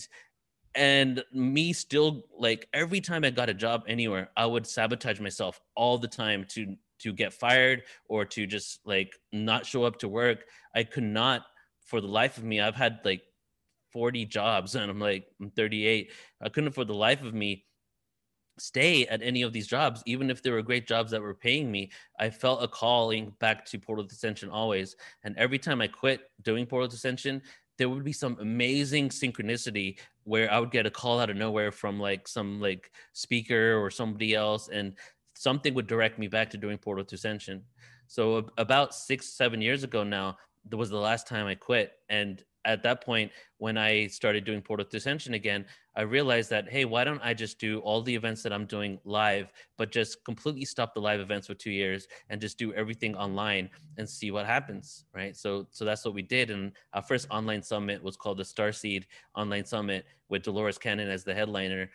and 0.76 1.24
me 1.34 1.74
still 1.74 2.26
like 2.38 2.68
every 2.74 3.02
time 3.02 3.24
I 3.24 3.30
got 3.30 3.50
a 3.50 3.54
job 3.54 3.84
anywhere, 3.88 4.30
I 4.36 4.46
would 4.46 4.68
sabotage 4.68 5.20
myself 5.20 5.60
all 5.76 5.98
the 5.98 6.08
time 6.08 6.46
to 6.50 6.76
to 7.02 7.14
get 7.14 7.34
fired 7.34 7.84
or 8.08 8.26
to 8.26 8.46
just 8.46 8.80
like 8.86 9.16
not 9.32 9.66
show 9.66 9.84
up 9.84 10.00
to 10.00 10.08
work. 10.08 10.46
I 10.76 10.84
could 10.84 11.04
not 11.04 11.44
for 11.86 12.02
the 12.02 12.08
life 12.08 12.38
of 12.38 12.44
me. 12.44 12.62
I've 12.62 12.76
had 12.76 13.00
like 13.04 13.22
40 13.92 14.26
jobs 14.26 14.76
and 14.76 14.90
I'm 14.90 15.00
like, 15.00 15.28
I'm 15.42 15.52
38. 15.52 16.12
I 16.42 16.50
couldn't 16.50 16.74
for 16.74 16.86
the 16.86 16.94
life 16.94 17.24
of 17.24 17.34
me 17.34 17.66
stay 18.60 19.06
at 19.08 19.22
any 19.24 19.42
of 19.42 19.54
these 19.54 19.68
jobs, 19.68 20.04
even 20.06 20.30
if 20.30 20.44
they 20.44 20.52
were 20.52 20.62
great 20.62 20.88
jobs 20.88 21.12
that 21.12 21.22
were 21.22 21.34
paying 21.34 21.72
me. 21.72 21.92
I 22.20 22.30
felt 22.30 22.64
a 22.64 22.68
calling 22.68 23.34
back 23.40 23.66
to 23.66 23.80
Portal 23.80 24.06
to 24.06 24.14
Ascension 24.14 24.50
always. 24.50 24.96
And 25.24 25.36
every 25.38 25.58
time 25.58 25.82
I 25.82 25.88
quit 25.88 26.22
doing 26.44 26.66
Portal 26.66 26.90
to 26.90 26.96
Ascension, 26.96 27.42
there 27.78 27.90
would 27.90 28.04
be 28.04 28.14
some 28.14 28.38
amazing 28.40 29.10
synchronicity 29.10 29.98
where 30.24 30.52
I 30.52 30.60
would 30.60 30.72
get 30.72 30.86
a 30.86 30.92
call 30.92 31.20
out 31.20 31.32
of 31.32 31.38
nowhere 31.38 31.72
from 31.72 32.00
like 32.00 32.28
some 32.28 32.62
like 32.62 32.92
speaker 33.14 33.82
or 33.82 33.90
somebody 33.90 34.36
else. 34.36 34.70
And 34.70 34.94
something 35.42 35.74
would 35.74 35.88
direct 35.88 36.20
me 36.20 36.28
back 36.28 36.52
to 36.52 36.58
doing 36.58 36.78
Portal 36.78 37.04
to 37.04 37.16
Ascension. 37.16 37.64
So 38.06 38.52
about 38.60 38.94
six, 38.94 39.26
seven 39.26 39.60
years 39.60 39.84
ago 39.84 40.04
now, 40.04 40.38
that 40.70 40.78
was 40.78 40.92
the 40.92 40.98
last 40.98 41.26
time 41.26 41.48
I 41.48 41.56
quit. 41.56 41.94
And 42.10 42.44
at 42.66 42.84
that 42.84 43.04
point, 43.04 43.32
when 43.58 43.76
I 43.76 44.06
started 44.06 44.46
doing 44.46 44.62
Portal 44.62 44.86
to 44.86 44.98
Ascension 44.98 45.34
again, 45.34 45.66
I 45.96 46.04
realized 46.04 46.52
that, 46.52 46.70
hey, 46.70 46.86
why 46.86 47.04
don't 47.04 47.24
I 47.24 47.34
just 47.34 47.58
do 47.58 47.80
all 47.80 48.04
the 48.04 48.14
events 48.14 48.44
that 48.44 48.54
I'm 48.54 48.68
doing 48.68 49.00
live, 49.04 49.52
but 49.80 49.92
just 49.92 50.24
completely 50.26 50.64
stop 50.64 50.94
the 50.94 51.02
live 51.02 51.20
events 51.20 51.48
for 51.48 51.56
two 51.56 51.72
years 51.72 52.08
and 52.30 52.40
just 52.40 52.60
do 52.60 52.72
everything 52.76 53.16
online 53.16 53.68
and 53.98 54.08
see 54.08 54.30
what 54.30 54.46
happens, 54.46 55.06
right? 55.12 55.36
So, 55.36 55.66
so 55.72 55.86
that's 55.86 56.06
what 56.06 56.14
we 56.14 56.22
did. 56.22 56.52
And 56.52 56.72
our 56.94 57.02
first 57.02 57.26
online 57.32 57.64
summit 57.64 58.04
was 58.04 58.16
called 58.16 58.38
the 58.38 58.44
Starseed 58.44 59.06
Online 59.36 59.66
Summit 59.66 60.06
with 60.30 60.44
Dolores 60.44 60.78
Cannon 60.78 61.10
as 61.10 61.24
the 61.24 61.34
headliner, 61.34 61.90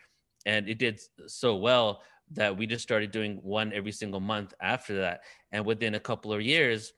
and 0.45 0.67
it 0.67 0.79
did 0.79 0.99
so 1.27 1.55
well 1.55 2.01
that 2.31 2.55
we 2.57 2.67
just 2.67 2.83
started 2.83 3.11
doing 3.11 3.39
one 3.41 3.71
every 3.73 3.91
single 3.91 4.19
month 4.19 4.53
after 4.59 4.97
that. 4.97 5.21
And 5.51 5.65
within 5.65 5.95
a 5.95 5.99
couple 5.99 6.33
of 6.33 6.41
years, 6.41 6.93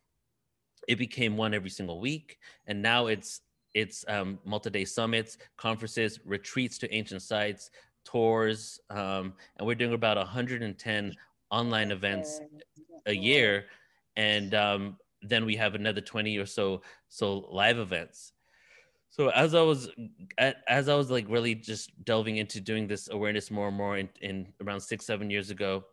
it 0.87 0.97
became 0.97 1.37
one 1.37 1.53
every 1.53 1.69
single 1.69 1.99
week. 1.99 2.39
And 2.67 2.81
now 2.81 3.07
it's 3.07 3.41
it's 3.75 4.03
um, 4.07 4.39
multi-day 4.45 4.83
summits, 4.83 5.37
conferences, 5.55 6.19
retreats 6.25 6.79
to 6.79 6.91
ancient 6.91 7.21
sites, 7.21 7.69
tours, 8.03 8.79
um, 8.89 9.33
and 9.57 9.67
we're 9.67 9.75
doing 9.75 9.93
about 9.93 10.17
110 10.17 11.15
online 11.51 11.91
events 11.91 12.41
a 13.05 13.13
year, 13.13 13.65
and 14.15 14.55
um, 14.55 14.97
then 15.21 15.45
we 15.45 15.55
have 15.55 15.75
another 15.75 16.01
20 16.01 16.37
or 16.37 16.45
so 16.45 16.81
so 17.09 17.45
live 17.51 17.77
events 17.77 18.33
so 19.09 19.29
as 19.29 19.55
i 19.55 19.61
was 19.61 19.89
as 20.67 20.87
i 20.87 20.95
was 20.95 21.09
like 21.09 21.27
really 21.29 21.55
just 21.55 21.91
delving 22.05 22.37
into 22.37 22.61
doing 22.61 22.87
this 22.87 23.09
awareness 23.09 23.49
more 23.51 23.67
and 23.67 23.77
more 23.77 23.97
in, 23.97 24.09
in 24.21 24.47
around 24.61 24.79
six 24.79 25.05
seven 25.05 25.29
years 25.29 25.49
ago. 25.49 25.83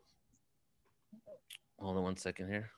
Hold 1.78 1.96
on 1.98 2.02
one 2.02 2.16
second 2.16 2.48
here. 2.48 2.70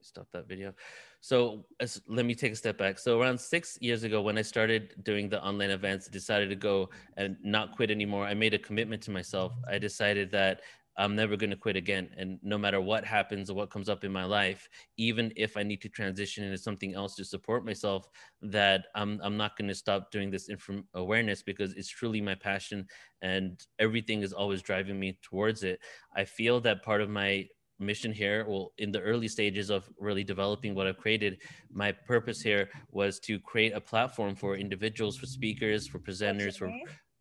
Stop 0.00 0.26
that 0.32 0.48
video. 0.48 0.74
So 1.20 1.64
as, 1.80 2.02
let 2.08 2.26
me 2.26 2.34
take 2.34 2.52
a 2.52 2.56
step 2.56 2.76
back. 2.76 2.98
So 2.98 3.18
around 3.20 3.40
six 3.40 3.78
years 3.80 4.02
ago 4.02 4.20
when 4.20 4.36
i 4.36 4.42
started 4.42 4.94
doing 5.02 5.28
the 5.28 5.42
online 5.42 5.70
events 5.70 6.08
decided 6.08 6.50
to 6.50 6.56
go 6.56 6.90
and 7.16 7.36
not 7.42 7.74
quit 7.74 7.90
anymore 7.90 8.26
i 8.26 8.34
made 8.34 8.54
a 8.54 8.58
commitment 8.58 9.02
to 9.02 9.10
myself. 9.10 9.52
I 9.68 9.78
decided 9.78 10.30
that 10.32 10.60
I'm 10.96 11.16
never 11.16 11.36
going 11.36 11.50
to 11.50 11.56
quit 11.56 11.76
again. 11.76 12.10
And 12.16 12.38
no 12.42 12.56
matter 12.56 12.80
what 12.80 13.04
happens 13.04 13.50
or 13.50 13.54
what 13.54 13.70
comes 13.70 13.88
up 13.88 14.04
in 14.04 14.12
my 14.12 14.24
life, 14.24 14.68
even 14.96 15.32
if 15.36 15.56
I 15.56 15.62
need 15.62 15.80
to 15.82 15.88
transition 15.88 16.44
into 16.44 16.58
something 16.58 16.94
else 16.94 17.16
to 17.16 17.24
support 17.24 17.64
myself, 17.64 18.08
that 18.42 18.86
I'm, 18.94 19.20
I'm 19.22 19.36
not 19.36 19.56
going 19.56 19.68
to 19.68 19.74
stop 19.74 20.10
doing 20.10 20.30
this 20.30 20.48
inform- 20.48 20.86
awareness 20.94 21.42
because 21.42 21.72
it's 21.74 21.88
truly 21.88 22.20
my 22.20 22.34
passion 22.34 22.86
and 23.22 23.60
everything 23.78 24.22
is 24.22 24.32
always 24.32 24.62
driving 24.62 25.00
me 25.00 25.18
towards 25.22 25.64
it. 25.64 25.80
I 26.14 26.24
feel 26.24 26.60
that 26.60 26.84
part 26.84 27.00
of 27.00 27.10
my 27.10 27.48
mission 27.80 28.12
here 28.12 28.44
well 28.48 28.72
in 28.78 28.92
the 28.92 29.00
early 29.00 29.26
stages 29.26 29.68
of 29.68 29.90
really 29.98 30.22
developing 30.22 30.76
what 30.76 30.86
i've 30.86 30.96
created 30.96 31.38
my 31.72 31.90
purpose 31.90 32.40
here 32.40 32.70
was 32.92 33.18
to 33.18 33.40
create 33.40 33.72
a 33.74 33.80
platform 33.80 34.36
for 34.36 34.56
individuals 34.56 35.16
for 35.16 35.26
speakers 35.26 35.86
for 35.86 35.98
presenters 35.98 36.56
for 36.56 36.72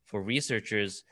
for 0.05 0.21
researchers 0.21 1.03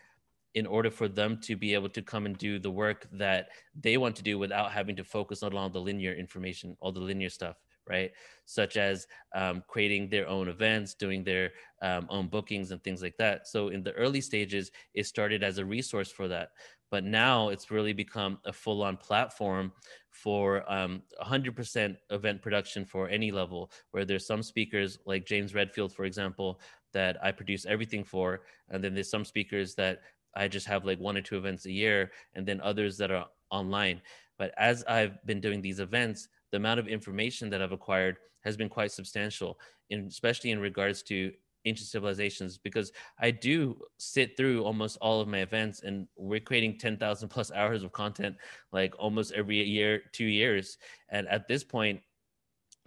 in 0.54 0.66
order 0.66 0.92
for 0.92 1.08
them 1.08 1.38
to 1.42 1.56
be 1.56 1.74
able 1.74 1.90
to 1.90 2.02
come 2.02 2.26
and 2.26 2.38
do 2.38 2.60
the 2.60 2.72
work 2.72 3.08
that 3.12 3.50
they 3.80 3.98
want 3.98 4.16
to 4.18 4.24
do 4.24 4.38
without 4.38 4.72
having 4.72 4.96
to 4.96 5.04
focus 5.04 5.44
on 5.44 5.72
the 5.72 5.80
linear 5.80 6.14
information, 6.14 6.76
all 6.82 6.92
the 6.92 7.00
linear 7.00 7.30
stuff, 7.30 7.56
right? 7.88 8.12
Such 8.46 8.76
as 8.76 9.08
um, 9.34 9.64
creating 9.68 10.10
their 10.10 10.28
own 10.28 10.50
events, 10.50 10.94
doing 10.94 11.24
their 11.24 11.52
um, 11.82 12.06
own 12.10 12.28
bookings, 12.28 12.72
and 12.72 12.84
things 12.84 13.02
like 13.02 13.16
that. 13.18 13.48
So 13.48 13.70
in 13.70 13.82
the 13.84 13.94
early 13.94 14.22
stages, 14.22 14.72
it 14.94 15.06
started 15.06 15.44
as 15.44 15.58
a 15.58 15.66
resource 15.66 16.12
for 16.12 16.28
that. 16.28 16.50
But 16.90 17.06
now 17.06 17.48
it's 17.48 17.72
really 17.72 17.94
become 17.94 18.40
a 18.46 18.52
full 18.52 18.84
on 18.84 18.98
platform 18.98 19.72
for 20.10 20.70
um, 20.72 21.02
100% 21.24 21.96
event 22.10 22.42
production 22.42 22.84
for 22.84 23.08
any 23.08 23.32
level, 23.32 23.72
where 23.92 24.04
there's 24.04 24.28
some 24.28 24.44
speakers 24.44 25.00
like 25.06 25.26
James 25.26 25.56
Redfield, 25.56 25.94
for 25.94 26.04
example, 26.04 26.60
that 26.92 27.18
I 27.24 27.32
produce 27.32 27.66
everything 27.66 28.04
for. 28.04 28.42
And 28.70 28.84
then 28.84 28.94
there's 28.94 29.10
some 29.10 29.24
speakers 29.24 29.74
that 29.76 30.02
I 30.36 30.48
just 30.48 30.68
have 30.68 30.86
like 30.86 31.00
one 31.00 31.18
or 31.18 31.22
two 31.22 31.38
events 31.38 31.66
a 31.66 31.72
year, 31.72 32.12
and 32.34 32.46
then 32.46 32.62
others 32.62 32.98
that 32.98 33.12
are 33.12 33.28
online. 33.50 34.02
But 34.38 34.54
as 34.58 34.84
I've 34.86 35.24
been 35.26 35.42
doing 35.42 35.62
these 35.62 35.80
events, 35.80 36.28
the 36.52 36.58
amount 36.58 36.80
of 36.80 36.88
information 36.88 37.50
that 37.50 37.62
I've 37.62 37.72
acquired 37.72 38.18
has 38.42 38.58
been 38.58 38.70
quite 38.70 38.92
substantial, 38.92 39.60
in, 39.90 40.08
especially 40.08 40.52
in 40.52 40.60
regards 40.60 41.04
to 41.04 41.32
ancient 41.66 41.90
civilizations, 41.90 42.58
because 42.58 42.92
I 43.20 43.32
do 43.32 43.78
sit 43.98 44.36
through 44.36 44.64
almost 44.64 44.98
all 45.00 45.22
of 45.22 45.28
my 45.28 45.40
events, 45.40 45.84
and 45.84 46.08
we're 46.16 46.40
creating 46.40 46.80
10,000 46.80 47.30
plus 47.30 47.52
hours 47.56 47.84
of 47.84 47.92
content 47.92 48.36
like 48.72 48.96
almost 48.98 49.32
every 49.34 49.64
year, 49.64 50.02
two 50.12 50.26
years. 50.26 50.78
And 51.10 51.28
at 51.28 51.48
this 51.48 51.64
point, 51.64 52.02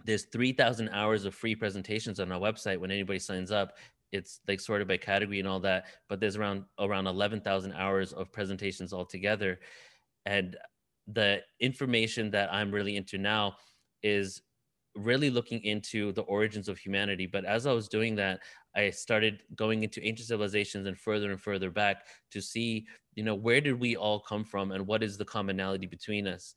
there's 0.03 0.25
3,000 0.25 0.89
hours 0.89 1.25
of 1.25 1.33
free 1.33 1.55
presentations 1.55 2.19
on 2.19 2.31
our 2.31 2.39
website 2.39 2.79
when 2.79 2.91
anybody 2.91 3.17
signs 3.17 3.51
up 3.51 3.77
it's 4.15 4.39
like 4.47 4.59
sorted 4.59 4.87
by 4.87 4.97
category 4.97 5.39
and 5.39 5.47
all 5.47 5.59
that 5.59 5.85
but 6.09 6.19
there's 6.19 6.37
around 6.37 6.63
around 6.79 7.07
11,000 7.07 7.73
hours 7.73 8.13
of 8.13 8.31
presentations 8.31 8.93
altogether. 8.93 9.59
And 10.25 10.57
the 11.07 11.41
information 11.59 12.31
that 12.31 12.51
I'm 12.51 12.71
really 12.71 12.95
into 12.95 13.17
now 13.17 13.57
is 14.01 14.41
really 14.95 15.29
looking 15.29 15.61
into 15.63 16.13
the 16.13 16.21
origins 16.21 16.69
of 16.69 16.77
humanity. 16.77 17.27
But 17.27 17.43
as 17.45 17.67
I 17.67 17.73
was 17.73 17.87
doing 17.87 18.15
that 18.15 18.39
I 18.75 18.89
started 18.89 19.43
going 19.55 19.83
into 19.83 20.05
ancient 20.05 20.27
civilizations 20.27 20.87
and 20.87 20.97
further 20.97 21.31
and 21.31 21.41
further 21.41 21.69
back 21.69 22.05
to 22.31 22.41
see 22.41 22.87
you 23.15 23.23
know 23.23 23.35
where 23.35 23.61
did 23.61 23.79
we 23.79 23.95
all 23.95 24.19
come 24.19 24.43
from 24.43 24.71
and 24.71 24.87
what 24.87 25.03
is 25.03 25.17
the 25.17 25.25
commonality 25.25 25.85
between 25.85 26.27
us? 26.27 26.55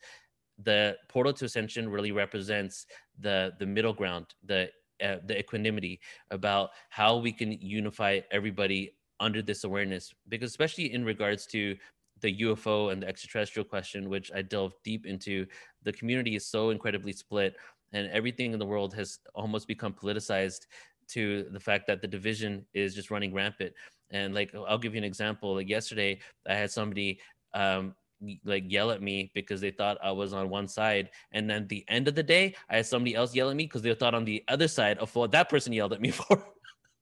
The 0.60 0.96
portal 1.08 1.32
to 1.34 1.44
ascension 1.44 1.88
really 1.88 2.12
represents 2.12 2.86
the 3.20 3.52
the 3.58 3.66
middle 3.66 3.92
ground 3.92 4.26
the 4.44 4.70
uh, 5.04 5.16
the 5.26 5.38
equanimity 5.38 6.00
about 6.30 6.70
how 6.88 7.16
we 7.16 7.32
can 7.32 7.52
unify 7.52 8.20
everybody 8.30 8.94
under 9.20 9.42
this 9.42 9.64
awareness 9.64 10.14
because 10.28 10.50
especially 10.50 10.92
in 10.92 11.04
regards 11.04 11.46
to 11.46 11.76
the 12.20 12.38
UFO 12.40 12.92
and 12.92 13.02
the 13.02 13.08
extraterrestrial 13.08 13.64
question 13.64 14.08
which 14.08 14.30
I 14.34 14.42
delve 14.42 14.74
deep 14.84 15.06
into 15.06 15.46
the 15.82 15.92
community 15.92 16.36
is 16.36 16.46
so 16.46 16.70
incredibly 16.70 17.12
split 17.12 17.56
and 17.92 18.10
everything 18.10 18.52
in 18.52 18.58
the 18.58 18.66
world 18.66 18.94
has 18.94 19.18
almost 19.34 19.66
become 19.66 19.92
politicized 19.92 20.66
to 21.08 21.46
the 21.52 21.60
fact 21.60 21.86
that 21.86 22.02
the 22.02 22.08
division 22.08 22.64
is 22.74 22.94
just 22.94 23.10
running 23.10 23.32
rampant. 23.32 23.72
And 24.10 24.34
like 24.34 24.54
I'll 24.54 24.78
give 24.78 24.94
you 24.94 24.98
an 24.98 25.04
example. 25.04 25.54
Like 25.54 25.68
yesterday 25.68 26.18
I 26.46 26.54
had 26.54 26.70
somebody 26.70 27.20
um, 27.54 27.94
like 28.44 28.64
yell 28.70 28.90
at 28.90 29.02
me 29.02 29.30
because 29.34 29.60
they 29.60 29.70
thought 29.70 29.98
I 30.02 30.12
was 30.12 30.32
on 30.32 30.48
one 30.48 30.68
side. 30.68 31.10
And 31.32 31.48
then 31.48 31.66
the 31.68 31.84
end 31.88 32.08
of 32.08 32.14
the 32.14 32.22
day, 32.22 32.54
I 32.68 32.76
had 32.76 32.86
somebody 32.86 33.14
else 33.14 33.34
yell 33.34 33.50
at 33.50 33.56
me 33.56 33.64
because 33.64 33.82
they 33.82 33.94
thought 33.94 34.14
on 34.14 34.24
the 34.24 34.44
other 34.48 34.68
side 34.68 34.98
of 34.98 35.14
what 35.14 35.32
that 35.32 35.48
person 35.48 35.72
yelled 35.72 35.92
at 35.92 36.00
me 36.00 36.10
for. 36.10 36.44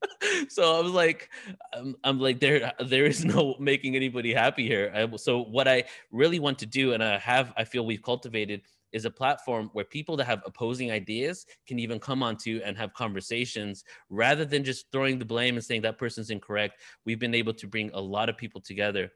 so 0.48 0.76
I 0.76 0.80
was 0.80 0.92
like, 0.92 1.30
I'm, 1.72 1.96
I'm, 2.04 2.20
like, 2.20 2.40
there, 2.40 2.72
there 2.84 3.06
is 3.06 3.24
no 3.24 3.56
making 3.60 3.96
anybody 3.96 4.32
happy 4.32 4.66
here. 4.66 4.92
I, 4.94 5.16
so 5.16 5.42
what 5.42 5.68
I 5.68 5.84
really 6.10 6.38
want 6.38 6.58
to 6.60 6.66
do, 6.66 6.92
and 6.92 7.02
I 7.02 7.18
have, 7.18 7.52
I 7.56 7.64
feel 7.64 7.86
we've 7.86 8.02
cultivated 8.02 8.62
is 8.92 9.04
a 9.04 9.10
platform 9.10 9.68
where 9.72 9.84
people 9.84 10.16
that 10.16 10.24
have 10.24 10.42
opposing 10.46 10.90
ideas 10.90 11.44
can 11.66 11.78
even 11.78 11.98
come 11.98 12.22
onto 12.22 12.60
and 12.64 12.76
have 12.78 12.94
conversations 12.94 13.84
rather 14.08 14.44
than 14.44 14.64
just 14.64 14.86
throwing 14.92 15.18
the 15.18 15.24
blame 15.24 15.56
and 15.56 15.64
saying 15.64 15.82
that 15.82 15.98
person's 15.98 16.30
incorrect. 16.30 16.80
We've 17.04 17.18
been 17.18 17.34
able 17.34 17.52
to 17.54 17.66
bring 17.66 17.90
a 17.92 18.00
lot 18.00 18.28
of 18.28 18.36
people 18.36 18.60
together 18.60 19.10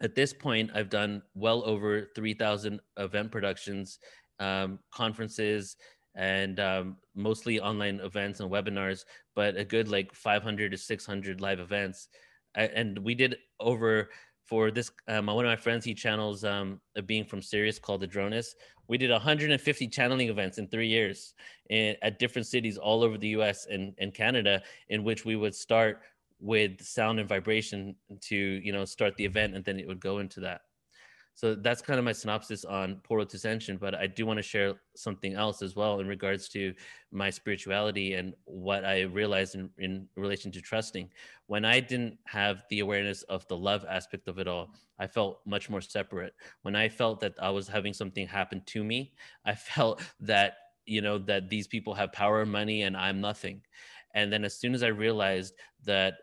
at 0.00 0.14
this 0.14 0.32
point, 0.32 0.70
I've 0.74 0.88
done 0.88 1.22
well 1.34 1.62
over 1.64 2.08
3,000 2.14 2.80
event 2.96 3.30
productions, 3.30 3.98
um, 4.38 4.78
conferences, 4.92 5.76
and 6.14 6.58
um, 6.58 6.96
mostly 7.14 7.60
online 7.60 8.00
events 8.00 8.40
and 8.40 8.50
webinars, 8.50 9.04
but 9.36 9.56
a 9.56 9.64
good 9.64 9.88
like 9.88 10.14
500 10.14 10.72
to 10.72 10.76
600 10.76 11.40
live 11.40 11.60
events. 11.60 12.08
I, 12.56 12.62
and 12.64 12.98
we 12.98 13.14
did 13.14 13.36
over 13.60 14.10
for 14.46 14.72
this, 14.72 14.90
um, 15.06 15.26
one 15.26 15.44
of 15.44 15.48
my 15.48 15.56
friends, 15.56 15.84
he 15.84 15.94
channels 15.94 16.42
um, 16.42 16.80
a 16.96 17.02
being 17.02 17.24
from 17.24 17.40
Sirius 17.40 17.78
called 17.78 18.00
the 18.00 18.08
Dronus. 18.08 18.48
We 18.88 18.98
did 18.98 19.10
150 19.10 19.86
channeling 19.86 20.28
events 20.28 20.58
in 20.58 20.66
three 20.66 20.88
years 20.88 21.34
in, 21.68 21.94
at 22.02 22.18
different 22.18 22.48
cities 22.48 22.76
all 22.76 23.04
over 23.04 23.16
the 23.16 23.28
US 23.28 23.66
and, 23.66 23.94
and 23.98 24.12
Canada, 24.12 24.62
in 24.88 25.04
which 25.04 25.24
we 25.24 25.36
would 25.36 25.54
start 25.54 26.00
with 26.40 26.80
sound 26.82 27.20
and 27.20 27.28
vibration 27.28 27.94
to 28.22 28.36
you 28.36 28.72
know 28.72 28.84
start 28.84 29.16
the 29.16 29.24
event 29.24 29.54
and 29.54 29.64
then 29.64 29.78
it 29.78 29.86
would 29.86 30.00
go 30.00 30.18
into 30.18 30.40
that. 30.40 30.62
So 31.34 31.54
that's 31.54 31.80
kind 31.80 31.98
of 31.98 32.04
my 32.04 32.12
synopsis 32.12 32.66
on 32.66 32.96
portal 33.02 33.24
to 33.24 33.36
ascension 33.36 33.78
but 33.78 33.94
i 33.94 34.06
do 34.06 34.26
want 34.26 34.36
to 34.36 34.42
share 34.42 34.74
something 34.94 35.34
else 35.34 35.62
as 35.62 35.74
well 35.74 36.00
in 36.00 36.06
regards 36.06 36.50
to 36.50 36.74
my 37.12 37.30
spirituality 37.30 38.12
and 38.12 38.34
what 38.44 38.84
i 38.84 39.02
realized 39.02 39.54
in, 39.54 39.70
in 39.78 40.06
relation 40.16 40.52
to 40.52 40.60
trusting. 40.60 41.08
When 41.46 41.64
i 41.64 41.80
didn't 41.80 42.18
have 42.26 42.64
the 42.68 42.80
awareness 42.80 43.22
of 43.22 43.46
the 43.48 43.56
love 43.56 43.86
aspect 43.88 44.28
of 44.28 44.38
it 44.38 44.48
all 44.48 44.74
i 44.98 45.06
felt 45.06 45.40
much 45.46 45.70
more 45.70 45.80
separate. 45.80 46.34
When 46.60 46.76
i 46.76 46.90
felt 46.90 47.20
that 47.20 47.34
i 47.40 47.48
was 47.48 47.68
having 47.68 47.94
something 47.94 48.26
happen 48.26 48.60
to 48.66 48.84
me 48.84 49.14
i 49.46 49.54
felt 49.70 50.02
that 50.20 50.56
you 50.84 51.00
know 51.00 51.16
that 51.18 51.48
these 51.48 51.68
people 51.68 51.94
have 51.94 52.12
power 52.12 52.42
and 52.42 52.52
money 52.52 52.82
and 52.82 52.94
i'm 52.96 53.20
nothing. 53.20 53.62
And 54.12 54.30
then 54.30 54.44
as 54.44 54.58
soon 54.58 54.74
as 54.74 54.82
i 54.82 54.88
realized 54.88 55.54
that 55.84 56.14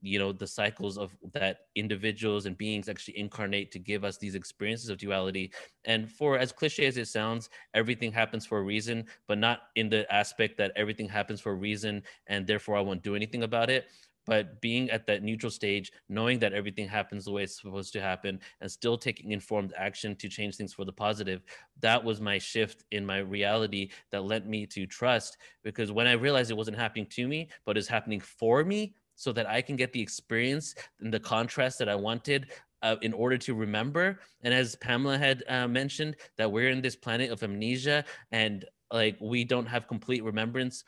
you 0.00 0.18
know 0.18 0.32
the 0.32 0.46
cycles 0.46 0.96
of 0.96 1.16
that 1.32 1.58
individuals 1.74 2.46
and 2.46 2.56
beings 2.56 2.88
actually 2.88 3.18
incarnate 3.18 3.72
to 3.72 3.78
give 3.78 4.04
us 4.04 4.16
these 4.16 4.34
experiences 4.36 4.88
of 4.90 4.98
duality. 4.98 5.52
And 5.84 6.10
for 6.10 6.38
as 6.38 6.52
cliche 6.52 6.86
as 6.86 6.96
it 6.96 7.08
sounds 7.08 7.50
everything 7.74 8.12
happens 8.12 8.46
for 8.46 8.58
a 8.58 8.62
reason 8.62 9.06
but 9.26 9.38
not 9.38 9.62
in 9.74 9.88
the 9.88 10.12
aspect 10.12 10.56
that 10.58 10.72
everything 10.76 11.08
happens 11.08 11.40
for 11.40 11.52
a 11.52 11.56
reason 11.56 12.02
and 12.28 12.46
therefore 12.46 12.76
i 12.76 12.80
won't 12.80 13.02
do 13.02 13.16
anything 13.16 13.42
about 13.42 13.70
it. 13.70 13.86
But 14.26 14.60
being 14.60 14.90
at 14.90 15.06
that 15.06 15.22
neutral 15.22 15.52
stage 15.52 15.92
knowing 16.08 16.40
that 16.40 16.52
everything 16.52 16.88
happens 16.88 17.24
the 17.24 17.30
way 17.32 17.44
it's 17.44 17.60
supposed 17.60 17.92
to 17.92 18.00
happen 18.00 18.40
and 18.60 18.70
still 18.70 18.98
taking 18.98 19.30
informed 19.30 19.72
action 19.76 20.16
to 20.16 20.28
change 20.28 20.56
things 20.56 20.74
for 20.74 20.84
the 20.84 20.92
positive 20.92 21.42
that 21.80 22.02
was 22.02 22.20
my 22.20 22.38
shift 22.38 22.84
in 22.90 23.06
my 23.06 23.18
reality 23.18 23.90
that 24.10 24.24
led 24.24 24.48
me 24.48 24.66
to 24.66 24.86
trust 24.86 25.36
because 25.62 25.92
when 25.92 26.06
i 26.08 26.12
realized 26.12 26.50
it 26.50 26.56
wasn't 26.56 26.76
happening 26.76 27.06
to 27.06 27.28
me 27.28 27.48
but 27.64 27.76
it's 27.76 27.86
happening 27.88 28.18
for 28.20 28.64
me 28.64 28.94
so 29.16 29.32
that 29.32 29.48
I 29.48 29.60
can 29.60 29.74
get 29.74 29.92
the 29.92 30.00
experience 30.00 30.74
and 31.00 31.12
the 31.12 31.18
contrast 31.18 31.78
that 31.80 31.88
I 31.88 31.96
wanted 31.96 32.48
uh, 32.82 32.96
in 33.02 33.12
order 33.12 33.38
to 33.38 33.54
remember. 33.54 34.20
And 34.42 34.54
as 34.54 34.76
Pamela 34.76 35.18
had 35.18 35.42
uh, 35.48 35.66
mentioned, 35.66 36.16
that 36.36 36.50
we're 36.50 36.68
in 36.68 36.82
this 36.82 36.94
planet 36.94 37.32
of 37.32 37.42
amnesia 37.42 38.04
and 38.30 38.64
like 38.92 39.16
we 39.20 39.42
don't 39.42 39.66
have 39.66 39.88
complete 39.88 40.22
remembrance 40.22 40.84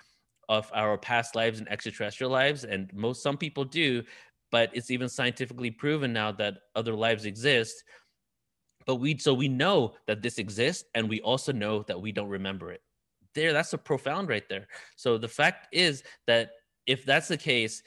of 0.49 0.71
our 0.73 0.97
past 0.97 1.35
lives 1.35 1.59
and 1.59 1.69
extraterrestrial 1.69 2.31
lives. 2.31 2.65
And 2.65 2.93
most, 2.95 3.23
some 3.23 3.37
people 3.37 3.65
do, 3.65 4.03
but 4.51 4.71
it's 4.73 4.91
even 4.91 5.09
scientifically 5.09 5.71
proven 5.71 6.13
now 6.13 6.31
that 6.33 6.59
other 6.77 6.95
lives 6.95 7.25
exist. 7.25 7.83
But 8.87 8.97
we, 8.97 9.19
so 9.19 9.35
we 9.35 9.49
know 9.49 9.95
that 10.07 10.23
this 10.23 10.39
exists 10.39 10.85
and 10.95 11.09
we 11.09 11.21
also 11.21 11.53
know 11.53 11.83
that 11.83 12.01
we 12.01 12.13
don't 12.13 12.29
remember 12.29 12.73
it. 12.73 12.83
There, 13.35 13.53
that's 13.53 13.73
a 13.73 13.79
profound 13.79 14.29
right 14.29 14.49
there. 14.49 14.69
So 14.97 15.19
the 15.19 15.29
fact 15.29 15.69
is 15.73 16.03
that 16.27 16.51
if 16.87 17.05
that's 17.05 17.29
the 17.29 17.37
case, 17.37 17.83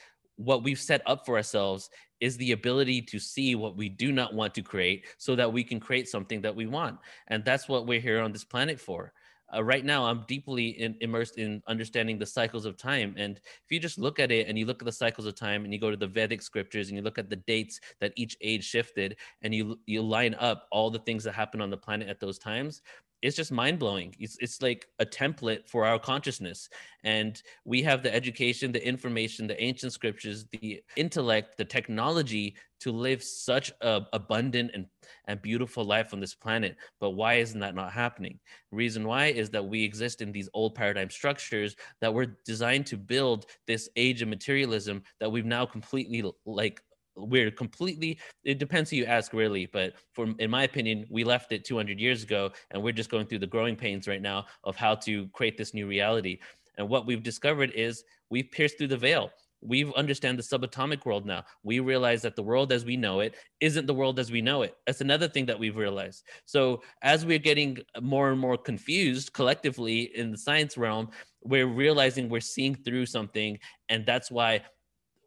what 0.46 0.64
we've 0.64 0.80
set 0.80 1.02
up 1.06 1.26
for 1.26 1.38
ourselves 1.38 1.89
is 2.20 2.38
the 2.38 2.52
ability 2.52 3.02
to 3.02 3.20
see 3.20 3.56
what 3.56 3.76
we 3.76 3.89
do 3.89 4.12
not 4.12 4.34
want 4.34 4.54
to 4.56 4.62
create 4.62 5.06
so 5.18 5.36
that 5.36 5.52
we 5.52 5.64
can 5.64 5.80
create 5.80 6.08
something 6.08 6.42
that 6.42 6.56
we 6.56 6.68
want. 6.68 7.00
And 7.28 7.44
that's 7.44 7.68
what 7.68 7.88
we're 7.88 8.00
here 8.00 8.22
on 8.22 8.32
this 8.32 8.44
planet 8.44 8.80
for. 8.80 9.12
Uh, 9.54 9.64
right 9.64 9.84
now, 9.84 10.06
I'm 10.06 10.24
deeply 10.28 10.70
in, 10.70 10.96
immersed 11.02 11.38
in 11.38 11.62
understanding 11.68 12.18
the 12.18 12.26
cycles 12.26 12.66
of 12.66 12.78
time. 12.78 13.16
And 13.18 13.38
if 13.38 13.70
you 13.70 13.80
just 13.80 13.98
look 13.98 14.20
at 14.20 14.32
it 14.32 14.48
and 14.48 14.58
you 14.58 14.66
look 14.66 14.82
at 14.82 14.86
the 14.86 14.92
cycles 14.92 15.28
of 15.28 15.36
time 15.36 15.66
and 15.66 15.74
you 15.74 15.80
go 15.80 15.92
to 15.92 15.98
the 15.98 16.08
Vedic 16.08 16.42
scriptures 16.42 16.88
and 16.88 16.96
you 16.96 17.04
look 17.04 17.18
at 17.18 17.30
the 17.30 17.36
dates 17.36 17.80
that 18.00 18.14
each 18.16 18.38
age 18.39 18.64
shifted 18.64 19.18
and 19.42 19.54
you, 19.54 19.78
you 19.86 20.02
line 20.02 20.36
up 20.36 20.68
all 20.72 20.89
the 20.89 21.00
things 21.00 21.24
that 21.26 21.34
happened 21.34 21.62
on 21.62 21.70
the 21.70 21.76
planet 21.76 22.08
at 22.08 22.20
those 22.20 22.38
times, 22.38 22.82
it's 23.22 23.36
just 23.36 23.52
mind 23.52 23.80
blowing. 23.80 24.16
It's, 24.20 24.38
it's 24.40 24.62
like 24.62 24.88
a 25.00 25.06
template 25.06 25.68
for 25.68 25.86
our 25.86 26.00
consciousness. 26.00 26.70
And 27.04 27.42
we 27.66 27.84
have 27.84 28.02
the 28.02 28.14
education, 28.14 28.72
the 28.72 28.86
information, 28.86 29.48
the 29.48 29.62
ancient 29.62 29.94
scriptures, 29.94 30.46
the 30.52 30.82
intellect, 30.96 31.58
the 31.58 31.66
technology 31.66 32.56
to 32.82 32.92
live 32.92 33.22
such 33.24 33.72
a 33.82 34.02
abundant 34.12 34.72
and, 34.74 34.88
and 35.26 35.42
beautiful 35.42 35.84
life 35.84 36.14
on 36.14 36.20
this 36.20 36.34
planet. 36.34 36.76
But 37.00 37.12
why 37.12 37.36
isn't 37.36 37.60
that 37.60 37.76
not 37.76 37.92
happening? 37.92 38.40
reason 38.72 39.06
why 39.06 39.28
is 39.28 39.50
that 39.52 39.66
we 39.66 39.84
exist 39.84 40.22
in 40.22 40.32
these 40.32 40.50
old 40.54 40.74
paradigm 40.74 41.10
structures 41.10 41.76
that 42.00 42.14
were 42.14 42.38
designed 42.46 42.88
to 42.88 42.98
build 42.98 43.46
this 43.68 43.90
age 43.96 44.22
of 44.22 44.30
materialism 44.30 45.04
that 45.20 45.32
we've 45.32 45.46
now 45.46 45.66
completely 45.66 46.24
like 46.46 46.82
we're 47.16 47.51
completely 47.51 48.18
it 48.43 48.57
depends 48.57 48.89
who 48.89 48.95
you 48.95 49.05
ask 49.05 49.34
really 49.34 49.66
but 49.66 49.93
from 50.14 50.36
in 50.39 50.49
my 50.49 50.64
opinion 50.64 51.05
we 51.09 51.24
left 51.24 51.51
it 51.51 51.66
200 51.66 51.99
years 51.99 52.24
ago 52.24 52.51
and 52.72 52.82
we're 52.82 52.91
just 52.93 53.09
going 53.09 53.26
through 53.26 53.39
the 53.39 53.47
growing 53.47 53.76
pains 53.76 54.07
right 54.07 54.22
now 54.22 54.45
of 54.64 54.76
how 54.76 54.95
to 54.95 55.28
create 55.30 55.57
this 55.57 55.74
new 55.74 55.88
reality. 55.88 56.39
And 56.78 56.88
what 56.89 57.05
we've 57.05 57.24
discovered 57.24 57.72
is 57.72 58.03
we've 58.30 58.49
pierced 58.51 58.78
through 58.78 58.88
the 58.88 58.97
veil. 58.97 59.32
We 59.64 59.93
understand 59.95 60.39
the 60.39 60.43
subatomic 60.43 61.05
world 61.05 61.26
now. 61.28 61.43
We 61.62 61.80
realize 61.80 62.24
that 62.24 62.36
the 62.36 62.41
world 62.41 62.72
as 62.72 62.84
we 62.84 62.97
know 62.97 63.20
it 63.20 63.36
isn't 63.59 63.86
the 63.86 63.93
world 63.93 64.18
as 64.20 64.32
we 64.32 64.41
know 64.41 64.64
it. 64.64 64.76
That's 64.88 65.01
another 65.01 65.28
thing 65.28 65.45
that 65.47 65.59
we've 65.59 65.76
realized. 65.76 66.24
So 66.45 66.82
as 67.03 67.26
we're 67.26 67.38
getting 67.38 67.78
more 68.01 68.32
and 68.32 68.39
more 68.39 68.57
confused 68.57 69.34
collectively 69.34 70.12
in 70.16 70.32
the 70.32 70.38
science 70.38 70.78
realm 70.78 71.09
we're 71.43 71.68
realizing 71.68 72.30
we're 72.30 72.39
seeing 72.39 72.76
through 72.76 73.05
something 73.05 73.57
and 73.89 74.05
that's 74.05 74.30
why 74.30 74.62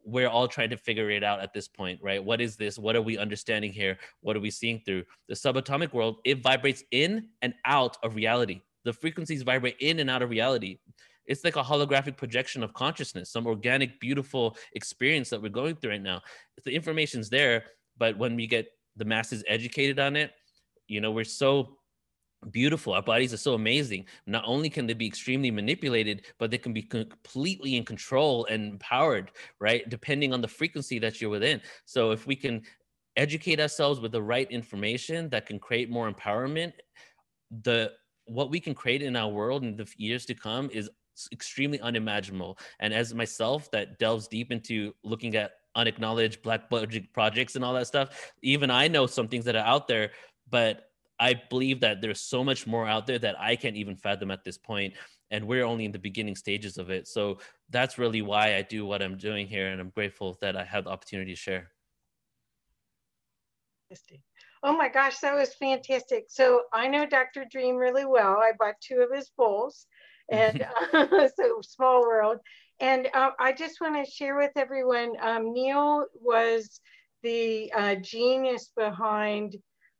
we're 0.05 0.29
all 0.29 0.47
trying 0.47 0.69
to 0.69 0.77
figure 0.77 1.09
it 1.09 1.23
out 1.23 1.41
at 1.41 1.53
this 1.53 1.67
point, 1.67 1.99
right? 2.01 2.23
What 2.23 2.39
is 2.39 2.55
this? 2.55 2.77
What 2.77 2.95
are 2.95 3.01
we 3.01 3.17
understanding 3.17 3.73
here? 3.73 3.97
What 4.21 4.35
are 4.35 4.39
we 4.39 4.51
seeing 4.51 4.81
through? 4.85 5.03
The 5.27 5.33
subatomic 5.33 5.93
world, 5.93 6.17
it 6.23 6.43
vibrates 6.43 6.83
in 6.91 7.29
and 7.41 7.53
out 7.65 7.97
of 8.03 8.15
reality. 8.15 8.61
The 8.83 8.93
frequencies 8.93 9.41
vibrate 9.41 9.77
in 9.79 9.99
and 9.99 10.09
out 10.09 10.21
of 10.21 10.29
reality. 10.29 10.77
It's 11.25 11.43
like 11.43 11.55
a 11.55 11.63
holographic 11.63 12.17
projection 12.17 12.61
of 12.61 12.73
consciousness, 12.73 13.31
some 13.31 13.47
organic, 13.47 13.99
beautiful 13.99 14.55
experience 14.73 15.31
that 15.31 15.41
we're 15.41 15.49
going 15.49 15.75
through 15.75 15.91
right 15.91 16.01
now. 16.01 16.21
The 16.63 16.71
information's 16.71 17.29
there, 17.29 17.63
but 17.97 18.15
when 18.17 18.35
we 18.35 18.45
get 18.45 18.67
the 18.95 19.05
masses 19.05 19.43
educated 19.47 19.99
on 19.99 20.15
it, 20.15 20.31
you 20.87 21.01
know, 21.01 21.11
we're 21.11 21.23
so 21.23 21.77
beautiful. 22.51 22.93
Our 22.93 23.01
bodies 23.01 23.33
are 23.33 23.37
so 23.37 23.53
amazing. 23.53 24.05
Not 24.25 24.43
only 24.45 24.69
can 24.69 24.87
they 24.87 24.93
be 24.93 25.07
extremely 25.07 25.51
manipulated, 25.51 26.25
but 26.37 26.51
they 26.51 26.57
can 26.57 26.73
be 26.73 26.81
completely 26.81 27.75
in 27.75 27.83
control 27.83 28.45
and 28.45 28.73
empowered, 28.73 29.31
right? 29.59 29.87
Depending 29.89 30.33
on 30.33 30.41
the 30.41 30.47
frequency 30.47 30.99
that 30.99 31.21
you're 31.21 31.29
within. 31.29 31.61
So 31.85 32.11
if 32.11 32.27
we 32.27 32.35
can 32.35 32.61
educate 33.15 33.59
ourselves 33.59 33.99
with 33.99 34.11
the 34.11 34.21
right 34.21 34.49
information 34.51 35.29
that 35.29 35.45
can 35.45 35.59
create 35.59 35.89
more 35.89 36.11
empowerment, 36.11 36.73
the 37.63 37.91
what 38.25 38.49
we 38.49 38.59
can 38.59 38.73
create 38.73 39.01
in 39.01 39.15
our 39.15 39.29
world 39.29 39.63
in 39.63 39.75
the 39.75 39.87
years 39.97 40.25
to 40.25 40.33
come 40.33 40.69
is 40.73 40.89
extremely 41.31 41.79
unimaginable. 41.79 42.57
And 42.79 42.93
as 42.93 43.13
myself 43.13 43.69
that 43.71 43.99
delves 43.99 44.27
deep 44.27 44.51
into 44.51 44.93
looking 45.03 45.35
at 45.35 45.51
unacknowledged 45.75 46.41
black 46.41 46.69
budget 46.69 47.13
projects 47.13 47.55
and 47.55 47.63
all 47.63 47.73
that 47.73 47.87
stuff, 47.87 48.33
even 48.41 48.71
I 48.71 48.87
know 48.87 49.05
some 49.05 49.27
things 49.27 49.45
that 49.45 49.55
are 49.55 49.65
out 49.65 49.87
there, 49.87 50.11
but 50.49 50.89
I 51.19 51.41
believe 51.49 51.79
that 51.81 52.01
there's 52.01 52.21
so 52.21 52.43
much 52.43 52.67
more 52.67 52.87
out 52.87 53.07
there 53.07 53.19
that 53.19 53.39
I 53.39 53.55
can't 53.55 53.75
even 53.75 53.95
fathom 53.95 54.31
at 54.31 54.43
this 54.43 54.57
point, 54.57 54.93
and 55.31 55.47
we're 55.47 55.63
only 55.63 55.85
in 55.85 55.91
the 55.91 55.99
beginning 55.99 56.35
stages 56.35 56.77
of 56.77 56.89
it. 56.89 57.07
So 57.07 57.39
that's 57.69 57.97
really 57.97 58.21
why 58.21 58.55
I 58.55 58.61
do 58.61 58.85
what 58.85 59.01
I'm 59.01 59.17
doing 59.17 59.47
here, 59.47 59.67
and 59.67 59.79
I'm 59.79 59.89
grateful 59.89 60.37
that 60.41 60.55
I 60.55 60.63
had 60.63 60.85
the 60.85 60.89
opportunity 60.89 61.31
to 61.31 61.37
share. 61.37 61.71
Oh 64.63 64.75
my 64.75 64.89
gosh, 64.89 65.19
that 65.19 65.35
was 65.35 65.53
fantastic. 65.53 66.25
So 66.27 66.63
I 66.73 66.87
know 66.87 67.05
Dr. 67.05 67.45
Dream 67.49 67.75
really 67.75 68.05
well. 68.05 68.37
I 68.37 68.51
bought 68.57 68.75
two 68.81 69.05
of 69.07 69.15
his 69.15 69.31
bowls, 69.37 69.85
and 70.31 70.65
uh, 70.93 71.27
so 71.35 71.61
small 71.61 72.01
world. 72.01 72.39
And 72.79 73.07
uh, 73.13 73.31
I 73.39 73.53
just 73.53 73.79
want 73.79 74.03
to 74.03 74.11
share 74.11 74.37
with 74.37 74.51
everyone. 74.57 75.13
Um, 75.21 75.53
Neil 75.53 76.05
was 76.19 76.81
the 77.23 77.71
uh, 77.73 77.95
genius 77.95 78.71
behind 78.75 79.55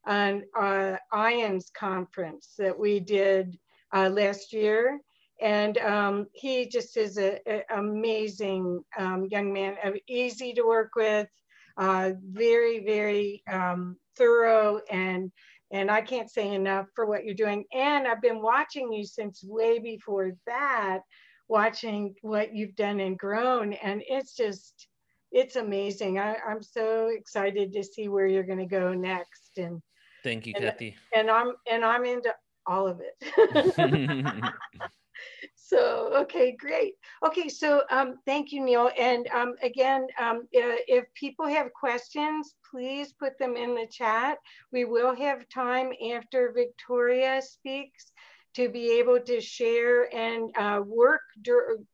an 0.05 0.43
uh, 0.57 0.97
IONS 1.13 1.71
conference 1.77 2.53
that 2.57 2.77
we 2.77 2.99
did 2.99 3.57
uh, 3.93 4.09
last 4.09 4.53
year. 4.53 4.99
And 5.41 5.77
um, 5.79 6.27
he 6.33 6.67
just 6.67 6.95
is 6.95 7.17
an 7.17 7.39
amazing 7.69 8.83
um, 8.97 9.27
young 9.29 9.51
man, 9.51 9.75
uh, 9.83 9.91
easy 10.07 10.53
to 10.53 10.63
work 10.63 10.91
with, 10.95 11.27
uh, 11.77 12.11
very, 12.23 12.85
very 12.85 13.43
um, 13.51 13.97
thorough 14.15 14.79
and 14.89 15.31
and 15.71 15.89
I 15.89 16.01
can't 16.01 16.29
say 16.29 16.53
enough 16.53 16.87
for 16.95 17.05
what 17.05 17.25
you're 17.25 17.33
doing. 17.33 17.65
And 17.73 18.07
I've 18.07 18.21
been 18.21 18.41
watching 18.41 18.93
you 18.93 19.03
since 19.03 19.43
way 19.43 19.79
before 19.79 20.31
that, 20.45 20.99
watching 21.47 22.15
what 22.21 22.53
you've 22.53 22.75
done 22.75 22.99
and 22.99 23.17
grown. 23.17 23.73
And 23.73 24.01
it's 24.07 24.35
just, 24.35 24.87
it's 25.31 25.55
amazing. 25.55 26.19
I, 26.19 26.35
am 26.47 26.61
so 26.61 27.07
excited 27.07 27.73
to 27.73 27.83
see 27.83 28.07
where 28.07 28.27
you're 28.27 28.43
going 28.43 28.59
to 28.59 28.65
go 28.65 28.93
next. 28.93 29.57
And 29.57 29.81
thank 30.25 30.47
you, 30.47 30.53
and, 30.55 30.65
Kathy. 30.65 30.95
And 31.15 31.29
I'm 31.29 31.53
and 31.71 31.85
I'm 31.85 32.03
into 32.03 32.33
all 32.65 32.87
of 32.87 32.99
it. 32.99 33.15
so 35.55 36.11
okay 36.13 36.55
great 36.59 36.93
okay 37.25 37.47
so 37.47 37.83
um, 37.89 38.17
thank 38.25 38.51
you 38.51 38.63
neil 38.63 38.89
and 38.99 39.27
um, 39.33 39.53
again 39.63 40.05
um, 40.19 40.39
uh, 40.55 40.77
if 40.87 41.05
people 41.13 41.47
have 41.47 41.71
questions 41.73 42.55
please 42.69 43.13
put 43.13 43.37
them 43.39 43.55
in 43.55 43.73
the 43.73 43.87
chat 43.89 44.37
we 44.71 44.83
will 44.85 45.15
have 45.15 45.47
time 45.49 45.91
after 46.13 46.51
victoria 46.53 47.41
speaks 47.41 48.11
to 48.53 48.69
be 48.69 48.99
able 48.99 49.19
to 49.19 49.41
share 49.41 50.13
and 50.13 50.55
uh, 50.57 50.81
work 50.85 51.21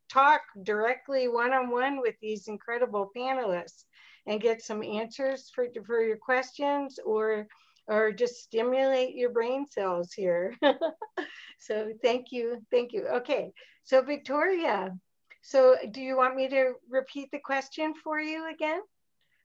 talk 0.09 0.41
directly 0.63 1.27
one-on-one 1.27 2.01
with 2.01 2.15
these 2.21 2.47
incredible 2.47 3.09
panelists 3.15 3.85
and 4.27 4.41
get 4.41 4.61
some 4.61 4.83
answers 4.83 5.51
for, 5.53 5.67
for 5.85 6.01
your 6.01 6.17
questions 6.17 6.99
or 7.05 7.47
or 7.91 8.13
just 8.13 8.41
stimulate 8.41 9.15
your 9.15 9.31
brain 9.31 9.65
cells 9.67 10.13
here. 10.13 10.55
so 11.59 11.91
thank 12.01 12.27
you, 12.31 12.65
thank 12.71 12.93
you. 12.93 13.05
Okay, 13.15 13.51
so 13.83 14.01
Victoria, 14.01 14.95
so 15.41 15.75
do 15.91 15.99
you 15.99 16.15
want 16.15 16.37
me 16.37 16.47
to 16.47 16.73
repeat 16.89 17.29
the 17.31 17.39
question 17.39 17.93
for 18.01 18.17
you 18.17 18.49
again? 18.49 18.79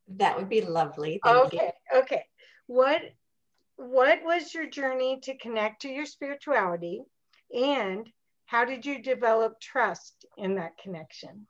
That 0.09 0.37
would 0.37 0.49
be 0.49 0.61
lovely. 0.61 1.19
Thank 1.25 1.47
okay, 1.47 1.73
you. 1.93 1.99
okay. 1.99 2.25
What 2.69 3.03
what 3.79 4.21
was 4.25 4.55
your 4.55 4.71
journey 4.71 5.19
to 5.25 5.37
connect 5.37 5.83
to 5.83 5.89
your 5.89 6.07
spirituality 6.07 7.03
and 7.53 8.09
how 8.47 8.65
did 8.65 8.87
you 8.87 9.03
develop 9.03 9.61
trust 9.61 10.25
in 10.39 10.55
that 10.55 10.79
connection? 10.79 11.49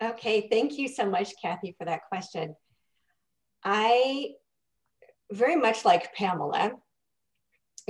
Okay, 0.00 0.48
thank 0.48 0.78
you 0.78 0.86
so 0.86 1.10
much, 1.10 1.32
Kathy, 1.42 1.74
for 1.76 1.84
that 1.86 2.02
question. 2.08 2.54
I, 3.64 4.30
very 5.32 5.56
much 5.56 5.84
like 5.84 6.14
Pamela, 6.14 6.72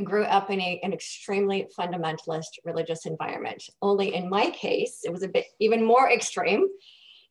grew 0.05 0.25
up 0.25 0.51
in 0.51 0.61
a, 0.61 0.81
an 0.83 0.93
extremely 0.93 1.67
fundamentalist 1.77 2.59
religious 2.65 3.07
environment. 3.07 3.65
Only 3.83 4.15
in 4.15 4.29
my 4.29 4.51
case, 4.51 5.01
it 5.05 5.13
was 5.13 5.23
a 5.23 5.29
bit 5.29 5.47
even 5.59 5.85
more 5.85 6.11
extreme 6.11 6.67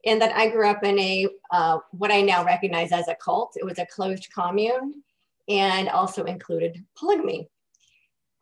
in 0.03 0.19
that 0.19 0.35
I 0.35 0.49
grew 0.49 0.67
up 0.67 0.83
in 0.83 0.99
a, 0.99 1.27
uh, 1.51 1.79
what 1.91 2.11
I 2.11 2.21
now 2.21 2.43
recognize 2.43 2.91
as 2.91 3.07
a 3.07 3.15
cult. 3.15 3.53
It 3.55 3.65
was 3.65 3.79
a 3.79 3.85
closed 3.85 4.27
commune 4.33 5.03
and 5.47 5.89
also 5.89 6.25
included 6.25 6.83
polygamy. 6.97 7.49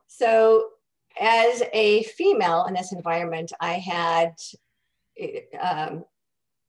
So 0.08 0.70
as 1.20 1.64
a 1.74 2.04
female 2.04 2.66
in 2.66 2.74
this 2.74 2.92
environment, 2.92 3.52
I 3.60 3.74
had 3.74 4.34
um, 5.60 6.04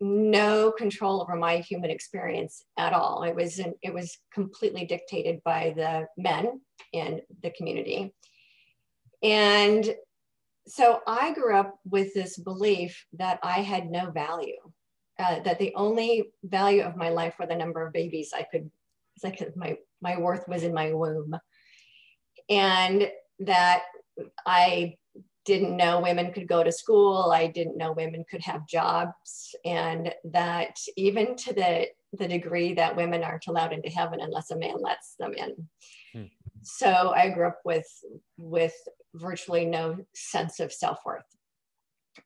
no 0.01 0.73
control 0.73 1.23
over 1.23 1.37
my 1.37 1.59
human 1.59 1.91
experience 1.91 2.65
at 2.79 2.93
all. 2.93 3.23
It 3.23 3.35
was 3.35 3.59
an, 3.59 3.75
it 3.83 3.95
was 3.95 4.19
completely 4.33 4.85
dictated 4.85 5.43
by 5.45 5.73
the 5.77 6.07
men 6.17 6.61
in 6.93 7.23
the 7.43 7.51
community. 7.51 8.15
And 9.23 9.95
so 10.67 11.01
I 11.07 11.33
grew 11.33 11.55
up 11.57 11.79
with 11.85 12.13
this 12.13 12.39
belief 12.39 13.07
that 13.15 13.39
I 13.43 13.63
had 13.63 13.91
no 13.91 14.11
value, 14.11 14.59
uh, 15.19 15.41
that 15.41 15.59
the 15.59 15.73
only 15.75 16.33
value 16.45 16.83
of 16.83 16.97
my 16.97 17.11
life 17.11 17.35
were 17.39 17.47
the 17.47 17.57
number 17.57 17.87
of 17.87 17.93
babies 17.93 18.33
I 18.35 18.43
could, 18.43 18.71
like 19.23 19.41
my, 19.57 19.77
my 20.03 20.19
worth 20.19 20.47
was 20.49 20.63
in 20.63 20.75
my 20.75 20.93
womb. 20.93 21.37
And 22.51 23.11
that 23.41 23.85
I 24.47 24.97
didn't 25.47 25.77
know 25.77 26.01
women 26.01 26.33
could 26.33 26.49
go 26.49 26.63
to 26.63 26.73
school. 26.73 27.33
I 27.33 27.47
didn't 27.47 27.79
know 27.79 27.93
women 27.93 28.25
could 28.31 28.43
have 28.43 28.67
jobs. 28.67 29.55
And 29.65 30.13
that 30.25 30.77
even 30.97 31.37
to 31.37 31.55
the, 31.55 31.87
the 32.13 32.29
degree 32.29 32.75
that 32.75 32.97
women 32.97 33.23
aren't 33.23 33.47
allowed 33.47 33.73
into 33.73 33.89
heaven 33.89 34.21
unless 34.21 34.51
a 34.51 34.59
man 34.59 34.77
lets 34.79 35.15
them 35.19 35.33
in. 35.33 35.69
Hmm. 36.13 36.27
So 36.63 37.13
I 37.15 37.31
grew 37.31 37.47
up 37.47 37.61
with, 37.65 37.89
with 38.37 38.75
virtually 39.15 39.65
no 39.65 39.97
sense 40.15 40.61
of 40.61 40.73
self-worth. 40.73 41.25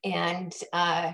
And, 0.03 0.53
uh, 0.73 1.13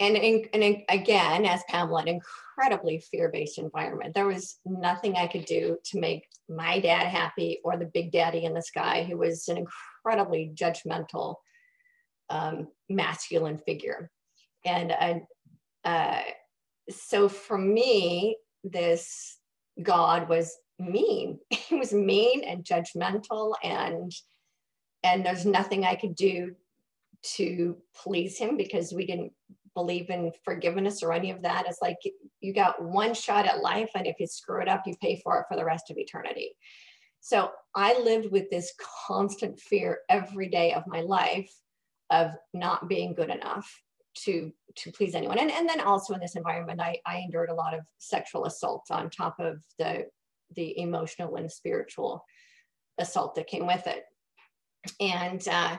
and, 0.00 0.16
and 0.16 0.82
again, 0.88 1.44
as 1.46 1.62
Pamela, 1.68 2.02
an 2.02 2.20
incredibly 2.56 2.98
fear-based 2.98 3.58
environment. 3.58 4.14
There 4.14 4.26
was 4.26 4.58
nothing 4.64 5.16
I 5.16 5.26
could 5.26 5.44
do 5.44 5.78
to 5.84 6.00
make 6.00 6.26
my 6.48 6.80
dad 6.80 7.06
happy 7.06 7.60
or 7.64 7.76
the 7.76 7.86
big 7.86 8.12
daddy 8.12 8.44
in 8.44 8.54
the 8.54 8.62
sky, 8.62 9.04
who 9.04 9.18
was 9.18 9.48
an 9.48 9.58
incredibly 9.58 10.52
judgmental 10.54 11.36
um, 12.30 12.68
masculine 12.88 13.58
figure. 13.58 14.10
And 14.64 14.92
uh, 14.92 15.88
uh, 15.88 16.22
so 16.90 17.28
for 17.28 17.58
me, 17.58 18.36
this 18.62 19.38
God 19.82 20.28
was 20.28 20.56
mean. 20.78 21.38
he 21.50 21.76
was 21.76 21.92
mean 21.92 22.42
and 22.44 22.64
judgmental 22.64 23.54
and 23.62 24.12
and 25.02 25.24
there's 25.24 25.44
nothing 25.44 25.84
I 25.84 25.96
could 25.96 26.14
do 26.14 26.54
to 27.36 27.76
please 27.94 28.38
him 28.38 28.56
because 28.56 28.90
we 28.92 29.04
didn't 29.06 29.32
believe 29.74 30.10
in 30.10 30.32
forgiveness 30.44 31.02
or 31.02 31.12
any 31.12 31.30
of 31.30 31.42
that. 31.42 31.66
It's 31.66 31.82
like 31.82 31.96
you 32.40 32.52
got 32.54 32.82
one 32.82 33.14
shot 33.14 33.46
at 33.46 33.60
life, 33.60 33.90
and 33.94 34.06
if 34.06 34.16
you 34.18 34.26
screw 34.26 34.62
it 34.62 34.68
up, 34.68 34.82
you 34.86 34.94
pay 35.00 35.20
for 35.22 35.40
it 35.40 35.46
for 35.48 35.56
the 35.56 35.64
rest 35.64 35.90
of 35.90 35.98
eternity. 35.98 36.56
So 37.20 37.50
I 37.74 37.98
lived 38.00 38.30
with 38.30 38.50
this 38.50 38.74
constant 39.06 39.58
fear 39.58 40.00
every 40.08 40.48
day 40.48 40.74
of 40.74 40.86
my 40.86 41.00
life 41.00 41.50
of 42.10 42.32
not 42.52 42.88
being 42.88 43.14
good 43.14 43.30
enough 43.30 43.82
to 44.24 44.52
to 44.76 44.92
please 44.92 45.14
anyone. 45.14 45.38
And, 45.38 45.50
and 45.50 45.68
then 45.68 45.80
also 45.80 46.14
in 46.14 46.20
this 46.20 46.36
environment, 46.36 46.80
I, 46.80 46.98
I 47.06 47.18
endured 47.18 47.48
a 47.48 47.54
lot 47.54 47.74
of 47.74 47.80
sexual 47.98 48.44
assault 48.44 48.86
on 48.90 49.10
top 49.10 49.36
of 49.38 49.62
the 49.78 50.06
the 50.54 50.78
emotional 50.78 51.36
and 51.36 51.50
spiritual 51.50 52.24
assault 52.98 53.34
that 53.34 53.46
came 53.46 53.66
with 53.66 53.86
it. 53.86 54.04
And 55.00 55.46
uh, 55.48 55.78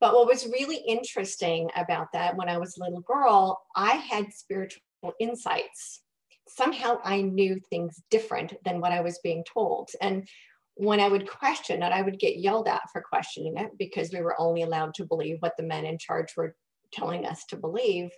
but 0.00 0.14
what 0.14 0.26
was 0.26 0.46
really 0.46 0.76
interesting 0.86 1.70
about 1.76 2.08
that 2.12 2.36
when 2.36 2.48
I 2.48 2.58
was 2.58 2.76
a 2.76 2.84
little 2.84 3.00
girl, 3.00 3.60
I 3.74 3.94
had 3.94 4.32
spiritual 4.32 4.80
insights. 5.18 6.02
Somehow 6.48 6.98
I 7.04 7.22
knew 7.22 7.60
things 7.70 8.00
different 8.10 8.54
than 8.64 8.80
what 8.80 8.92
I 8.92 9.00
was 9.00 9.18
being 9.22 9.44
told. 9.52 9.90
And 10.00 10.28
when 10.76 11.00
I 11.00 11.08
would 11.08 11.28
question 11.28 11.82
it, 11.82 11.92
I 11.92 12.02
would 12.02 12.20
get 12.20 12.38
yelled 12.38 12.68
at 12.68 12.82
for 12.92 13.02
questioning 13.02 13.56
it 13.56 13.72
because 13.78 14.12
we 14.12 14.20
were 14.20 14.40
only 14.40 14.62
allowed 14.62 14.94
to 14.94 15.04
believe 15.04 15.38
what 15.40 15.56
the 15.56 15.64
men 15.64 15.84
in 15.84 15.98
charge 15.98 16.36
were 16.36 16.54
telling 16.92 17.26
us 17.26 17.44
to 17.46 17.56
believe. 17.56 18.10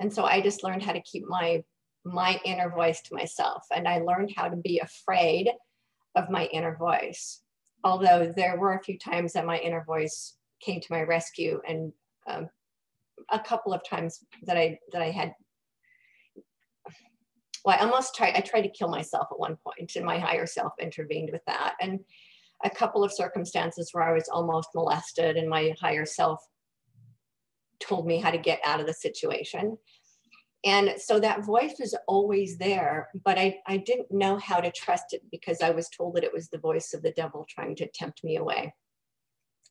And 0.00 0.12
so 0.12 0.24
I 0.24 0.40
just 0.40 0.64
learned 0.64 0.82
how 0.82 0.92
to 0.92 1.02
keep 1.02 1.24
my 1.28 1.62
my 2.04 2.40
inner 2.44 2.70
voice 2.70 3.02
to 3.02 3.14
myself. 3.14 3.64
And 3.74 3.86
I 3.86 3.98
learned 3.98 4.32
how 4.34 4.48
to 4.48 4.56
be 4.56 4.78
afraid 4.78 5.50
of 6.14 6.30
my 6.30 6.46
inner 6.46 6.76
voice. 6.76 7.42
Although 7.84 8.32
there 8.34 8.56
were 8.56 8.74
a 8.74 8.82
few 8.82 8.98
times 8.98 9.34
that 9.34 9.46
my 9.46 9.58
inner 9.58 9.84
voice 9.84 10.37
came 10.60 10.80
to 10.80 10.86
my 10.90 11.02
rescue 11.02 11.60
and 11.66 11.92
um, 12.26 12.48
a 13.30 13.38
couple 13.38 13.72
of 13.72 13.82
times 13.88 14.24
that 14.44 14.56
I 14.56 14.78
that 14.92 15.02
I 15.02 15.10
had 15.10 15.34
well, 17.64 17.76
I 17.78 17.84
almost 17.84 18.14
tried, 18.14 18.34
I 18.34 18.40
tried 18.40 18.62
to 18.62 18.70
kill 18.70 18.88
myself 18.88 19.28
at 19.30 19.38
one 19.38 19.56
point 19.56 19.92
and 19.96 20.04
my 20.04 20.18
higher 20.18 20.46
self 20.46 20.72
intervened 20.80 21.30
with 21.32 21.44
that. 21.46 21.74
And 21.80 22.00
a 22.64 22.70
couple 22.70 23.04
of 23.04 23.12
circumstances 23.12 23.90
where 23.92 24.04
I 24.04 24.12
was 24.12 24.28
almost 24.28 24.70
molested 24.74 25.36
and 25.36 25.48
my 25.48 25.74
higher 25.80 26.06
self 26.06 26.40
told 27.80 28.06
me 28.06 28.20
how 28.20 28.30
to 28.30 28.38
get 28.38 28.60
out 28.64 28.80
of 28.80 28.86
the 28.86 28.94
situation. 28.94 29.76
And 30.64 30.94
so 30.98 31.20
that 31.20 31.44
voice 31.44 31.74
was 31.78 31.94
always 32.08 32.58
there, 32.58 33.08
but 33.24 33.38
I, 33.38 33.58
I 33.66 33.76
didn't 33.76 34.10
know 34.10 34.38
how 34.38 34.60
to 34.60 34.72
trust 34.72 35.12
it 35.12 35.22
because 35.30 35.60
I 35.60 35.70
was 35.70 35.88
told 35.88 36.16
that 36.16 36.24
it 36.24 36.32
was 36.32 36.48
the 36.48 36.58
voice 36.58 36.94
of 36.94 37.02
the 37.02 37.12
devil 37.12 37.46
trying 37.48 37.76
to 37.76 37.88
tempt 37.94 38.24
me 38.24 38.36
away 38.36 38.74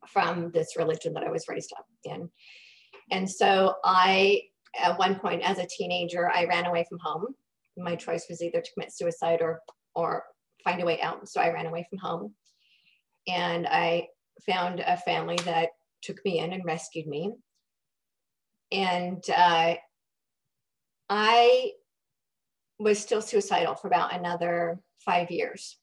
from 0.08 0.52
this 0.52 0.78
religion 0.78 1.14
that 1.14 1.24
I 1.24 1.32
was 1.32 1.48
raised 1.48 1.74
up 1.78 1.86
in. 2.04 2.30
And 3.12 3.30
so 3.30 3.76
I, 3.84 4.42
at 4.80 5.00
one 5.00 5.20
point 5.20 5.42
as 5.44 5.60
a 5.60 5.68
teenager, 5.68 6.30
I 6.30 6.46
ran 6.46 6.66
away 6.66 6.86
from 6.90 7.00
home 7.02 7.36
my 7.78 7.96
choice 7.96 8.26
was 8.30 8.42
either 8.42 8.62
to 8.62 8.72
commit 8.74 8.92
suicide 8.92 9.42
or 9.42 9.62
or 9.96 10.24
find 10.64 10.82
a 10.82 10.86
way 10.86 11.02
out. 11.02 11.28
So 11.30 11.42
I 11.42 11.52
ran 11.52 11.66
away 11.66 11.86
from 11.90 12.00
home, 12.00 12.34
and 13.28 13.68
I 13.68 14.08
found 14.46 14.80
a 14.80 14.98
family 14.98 15.38
that 15.46 15.70
took 16.02 16.24
me 16.26 16.40
in 16.40 16.54
and 16.54 16.66
rescued 16.66 17.08
me. 17.08 17.34
And 18.72 19.24
uh, 19.36 19.76
I 21.10 21.72
was 22.80 23.00
still 23.00 23.22
suicidal 23.22 23.76
for 23.76 23.88
about 23.88 24.14
another 24.14 24.80
five 25.00 25.32
years. 25.32 25.78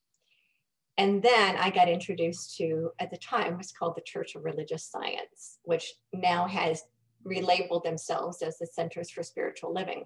And 0.97 1.22
then 1.22 1.57
I 1.57 1.70
got 1.70 1.88
introduced 1.88 2.57
to, 2.59 2.90
at 3.01 3.11
the 3.11 3.16
time, 3.16 3.59
was 3.59 3.72
called 3.72 3.97
the 3.97 4.03
Church 4.03 4.36
of 4.36 4.45
Religious 4.45 4.84
Science, 4.84 5.59
which 5.64 5.92
now 6.12 6.47
has 6.47 6.84
relabeled 7.26 7.82
themselves 7.82 8.42
as 8.42 8.59
the 8.59 8.66
Centers 8.66 9.11
for 9.11 9.22
Spiritual 9.22 9.72
Living. 9.72 10.05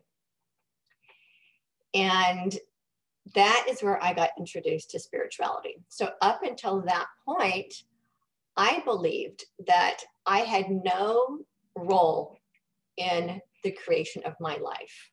And 1.95 2.57
that 3.35 3.67
is 3.69 3.83
where 3.83 4.03
I 4.03 4.15
got 4.15 4.31
introduced 4.39 4.91
to 4.91 5.01
spirituality. 5.01 5.77
So, 5.89 6.11
up 6.23 6.43
until 6.43 6.81
that 6.83 7.07
point, 7.27 7.75
I 8.57 8.83
believed 8.85 9.45
that 9.67 9.99
I 10.27 10.41
had 10.41 10.71
no 10.71 11.41
role 11.77 12.39
in 12.97 13.41
the 13.63 13.73
creation 13.73 14.23
of 14.25 14.35
my 14.41 14.57
life. 14.57 15.11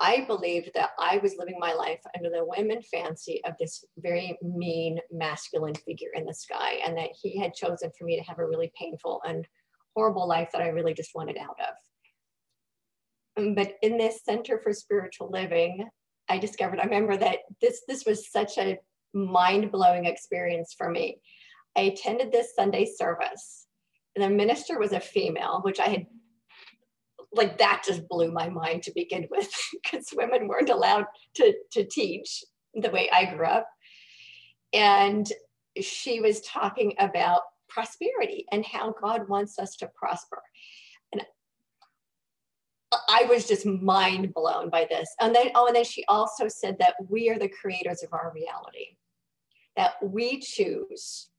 I 0.00 0.24
believed 0.26 0.70
that 0.74 0.90
I 0.98 1.18
was 1.18 1.36
living 1.38 1.56
my 1.58 1.72
life 1.72 2.00
under 2.16 2.30
the 2.30 2.44
whim 2.44 2.70
and 2.70 2.84
fancy 2.86 3.42
of 3.44 3.54
this 3.58 3.84
very 3.98 4.38
mean 4.42 5.00
masculine 5.10 5.74
figure 5.74 6.10
in 6.14 6.24
the 6.24 6.34
sky, 6.34 6.78
and 6.84 6.96
that 6.96 7.10
he 7.20 7.36
had 7.38 7.54
chosen 7.54 7.90
for 7.98 8.04
me 8.04 8.16
to 8.16 8.22
have 8.22 8.38
a 8.38 8.46
really 8.46 8.72
painful 8.78 9.20
and 9.26 9.46
horrible 9.96 10.28
life 10.28 10.50
that 10.52 10.62
I 10.62 10.68
really 10.68 10.94
just 10.94 11.14
wanted 11.14 11.36
out 11.36 11.58
of. 11.60 13.42
Um, 13.42 13.54
but 13.54 13.74
in 13.82 13.98
this 13.98 14.22
Center 14.24 14.60
for 14.60 14.72
Spiritual 14.72 15.30
Living, 15.30 15.88
I 16.28 16.38
discovered, 16.38 16.78
I 16.78 16.84
remember 16.84 17.16
that 17.16 17.38
this, 17.60 17.82
this 17.88 18.04
was 18.04 18.30
such 18.30 18.56
a 18.58 18.78
mind 19.12 19.72
blowing 19.72 20.04
experience 20.04 20.74
for 20.76 20.90
me. 20.90 21.20
I 21.76 21.82
attended 21.82 22.30
this 22.30 22.54
Sunday 22.54 22.84
service, 22.84 23.66
and 24.14 24.24
the 24.24 24.30
minister 24.30 24.78
was 24.78 24.92
a 24.92 25.00
female, 25.00 25.60
which 25.62 25.80
I 25.80 25.88
had 25.88 26.06
like 27.32 27.58
that 27.58 27.82
just 27.86 28.08
blew 28.08 28.32
my 28.32 28.48
mind 28.48 28.82
to 28.84 28.92
begin 28.94 29.26
with 29.30 29.50
because 29.72 30.08
women 30.14 30.48
weren't 30.48 30.70
allowed 30.70 31.06
to, 31.34 31.54
to 31.72 31.84
teach 31.84 32.44
the 32.74 32.90
way 32.90 33.10
I 33.10 33.26
grew 33.26 33.46
up. 33.46 33.68
And 34.72 35.30
she 35.80 36.20
was 36.20 36.40
talking 36.42 36.94
about 36.98 37.42
prosperity 37.68 38.46
and 38.50 38.64
how 38.64 38.94
God 39.00 39.28
wants 39.28 39.58
us 39.58 39.76
to 39.76 39.90
prosper. 39.94 40.42
And 41.12 41.22
I 43.08 43.24
was 43.28 43.46
just 43.46 43.66
mind 43.66 44.32
blown 44.34 44.70
by 44.70 44.86
this. 44.88 45.08
And 45.20 45.34
then, 45.34 45.50
oh, 45.54 45.66
and 45.66 45.76
then 45.76 45.84
she 45.84 46.04
also 46.08 46.48
said 46.48 46.76
that 46.78 46.94
we 47.08 47.28
are 47.30 47.38
the 47.38 47.48
creators 47.48 48.02
of 48.02 48.12
our 48.12 48.32
reality, 48.34 48.96
that 49.76 49.94
we 50.02 50.40
choose 50.40 51.30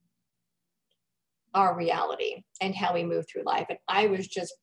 our 1.54 1.76
reality 1.76 2.44
and 2.62 2.76
how 2.76 2.94
we 2.94 3.04
move 3.04 3.26
through 3.28 3.44
life. 3.44 3.66
And 3.70 3.80
I 3.88 4.08
was 4.08 4.28
just 4.28 4.54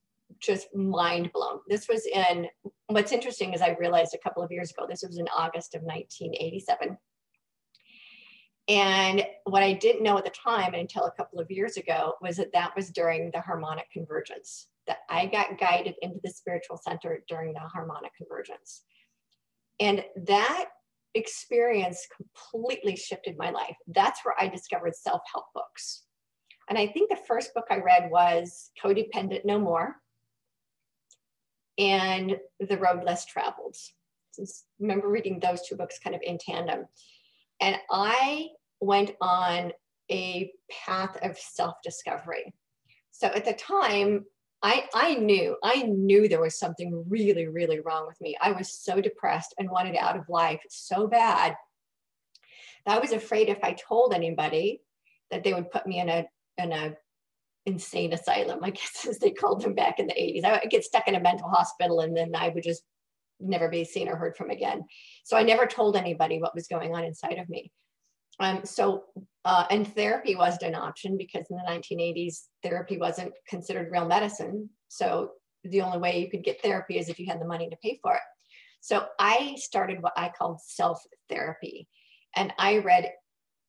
just 0.41 0.75
mind 0.75 1.33
blown. 1.33 1.61
This 1.69 1.89
was 1.89 2.07
in, 2.07 2.47
what's 2.87 3.13
interesting 3.13 3.55
is 3.55 3.63
I 3.63 3.77
realized 3.79 4.15
a 4.15 4.19
couple 4.19 4.43
of 4.43 4.51
years 4.51 4.71
ago, 4.71 4.87
this 4.89 5.05
was 5.07 5.19
in 5.19 5.29
August 5.37 5.75
of 5.75 5.83
1987. 5.83 6.97
And 8.69 9.25
what 9.45 9.63
I 9.63 9.73
didn't 9.75 10.03
know 10.03 10.19
at 10.19 10.25
the 10.25 10.31
time 10.31 10.75
until 10.75 11.05
a 11.05 11.13
couple 11.13 11.39
of 11.39 11.51
years 11.51 11.77
ago 11.77 12.15
was 12.21 12.37
that 12.37 12.53
that 12.53 12.75
was 12.75 12.91
during 12.91 13.31
the 13.33 13.41
harmonic 13.41 13.91
convergence, 13.93 14.69
that 14.89 14.99
I 15.09 15.27
got 15.27 15.59
guided 15.59 15.95
into 16.03 16.19
the 16.23 16.31
spiritual 16.31 16.77
center 16.77 17.23
during 17.29 17.53
the 17.53 17.61
harmonic 17.61 18.13
convergence. 18.17 18.83
And 19.79 20.05
that 20.27 20.67
experience 21.15 22.07
completely 22.15 22.97
shifted 22.97 23.37
my 23.39 23.51
life. 23.51 23.77
That's 23.87 24.25
where 24.25 24.35
I 24.39 24.49
discovered 24.49 24.97
self 24.97 25.23
help 25.33 25.47
books. 25.55 26.03
And 26.69 26.77
I 26.77 26.89
think 26.89 27.09
the 27.09 27.19
first 27.29 27.55
book 27.55 27.67
I 27.71 27.79
read 27.79 28.11
was 28.11 28.71
Codependent 28.83 29.45
No 29.45 29.61
More 29.61 29.97
and 31.79 32.39
The 32.61 32.79
Road 32.79 33.05
Less 33.05 33.27
Traveled. 33.27 33.77
Just 34.35 34.67
remember 34.79 35.09
reading 35.09 35.41
those 35.41 35.67
two 35.67 35.77
books 35.77 35.99
kind 35.99 36.15
of 36.15 36.23
in 36.23 36.39
tandem. 36.39 36.87
And 37.61 37.77
I 37.91 38.49
went 38.81 39.13
on 39.21 39.73
a 40.11 40.51
path 40.71 41.17
of 41.23 41.39
self-discovery. 41.39 42.55
So 43.11 43.29
at 43.29 43.45
the 43.45 43.55
time, 43.55 44.27
I, 44.63 44.89
I 44.95 45.15
knew, 45.15 45.57
I 45.63 45.83
knew 45.83 46.29
there 46.29 46.41
was 46.41 46.59
something 46.59 47.05
really, 47.09 47.47
really 47.47 47.81
wrong 47.81 48.07
with 48.07 48.21
me. 48.21 48.37
I 48.41 48.53
was 48.53 48.73
so 48.73 49.01
depressed 49.01 49.55
and 49.59 49.71
wanted 49.71 49.97
out 49.97 50.17
of 50.17 50.29
life 50.29 50.61
so 50.69 51.07
bad 51.07 51.55
that 52.85 52.97
I 52.97 52.99
was 52.99 53.13
afraid 53.13 53.49
if 53.49 53.59
I 53.63 53.73
told 53.73 54.13
anybody 54.13 54.81
that 55.31 55.45
they 55.45 55.53
would 55.53 55.71
put 55.71 55.87
me 55.87 56.01
in 56.01 56.09
a 56.09 56.27
in 56.59 56.73
a 56.73 56.97
insane 57.67 58.13
asylum, 58.13 58.61
I 58.63 58.71
guess 58.71 59.07
as 59.09 59.19
they 59.19 59.33
called 59.33 59.63
them 59.63 59.75
back 59.75 59.99
in 59.99 60.07
the 60.07 60.15
80s. 60.15 60.45
I 60.45 60.53
would 60.53 60.71
get 60.71 60.85
stuck 60.85 61.09
in 61.09 61.15
a 61.15 61.21
mental 61.21 61.49
hospital 61.49 62.01
and 62.01 62.17
then 62.17 62.35
I 62.35 62.49
would 62.49 62.63
just 62.63 62.83
never 63.39 63.69
be 63.69 63.85
seen 63.85 64.09
or 64.09 64.17
heard 64.17 64.37
from 64.37 64.51
again. 64.51 64.85
So 65.25 65.37
I 65.37 65.43
never 65.43 65.67
told 65.67 65.97
anybody 65.97 66.39
what 66.39 66.55
was 66.55 66.69
going 66.69 66.95
on 66.95 67.05
inside 67.05 67.39
of 67.39 67.49
me. 67.49 67.71
Um, 68.39 68.65
so, 68.65 69.05
uh, 69.45 69.65
and 69.71 69.93
therapy 69.95 70.37
wasn't 70.37 70.63
an 70.63 70.75
option 70.75 71.17
because 71.17 71.47
in 71.51 71.57
the 71.57 71.63
1980s, 71.71 72.45
therapy 72.63 72.99
wasn't 72.99 73.33
considered 73.49 73.91
real 73.91 74.07
medicine. 74.07 74.71
So 74.89 75.31
the 75.65 75.83
only 75.83 75.99
way 75.99 76.21
you 76.21 76.31
could 76.31 76.45
get 76.45 76.63
therapy 76.63 76.99
is 76.99 77.09
if 77.09 77.19
you 77.19 77.27
had 77.27 77.41
the 77.41 77.47
money 77.47 77.69
to 77.69 77.77
pay 77.83 77.99
for 78.03 78.15
it. 78.15 78.21
So 78.81 79.07
I 79.19 79.55
started 79.57 80.03
what 80.03 80.13
I 80.17 80.31
called 80.37 80.61
self 80.61 81.03
therapy. 81.29 81.89
And 82.35 82.53
I 82.59 82.79
read 82.79 83.11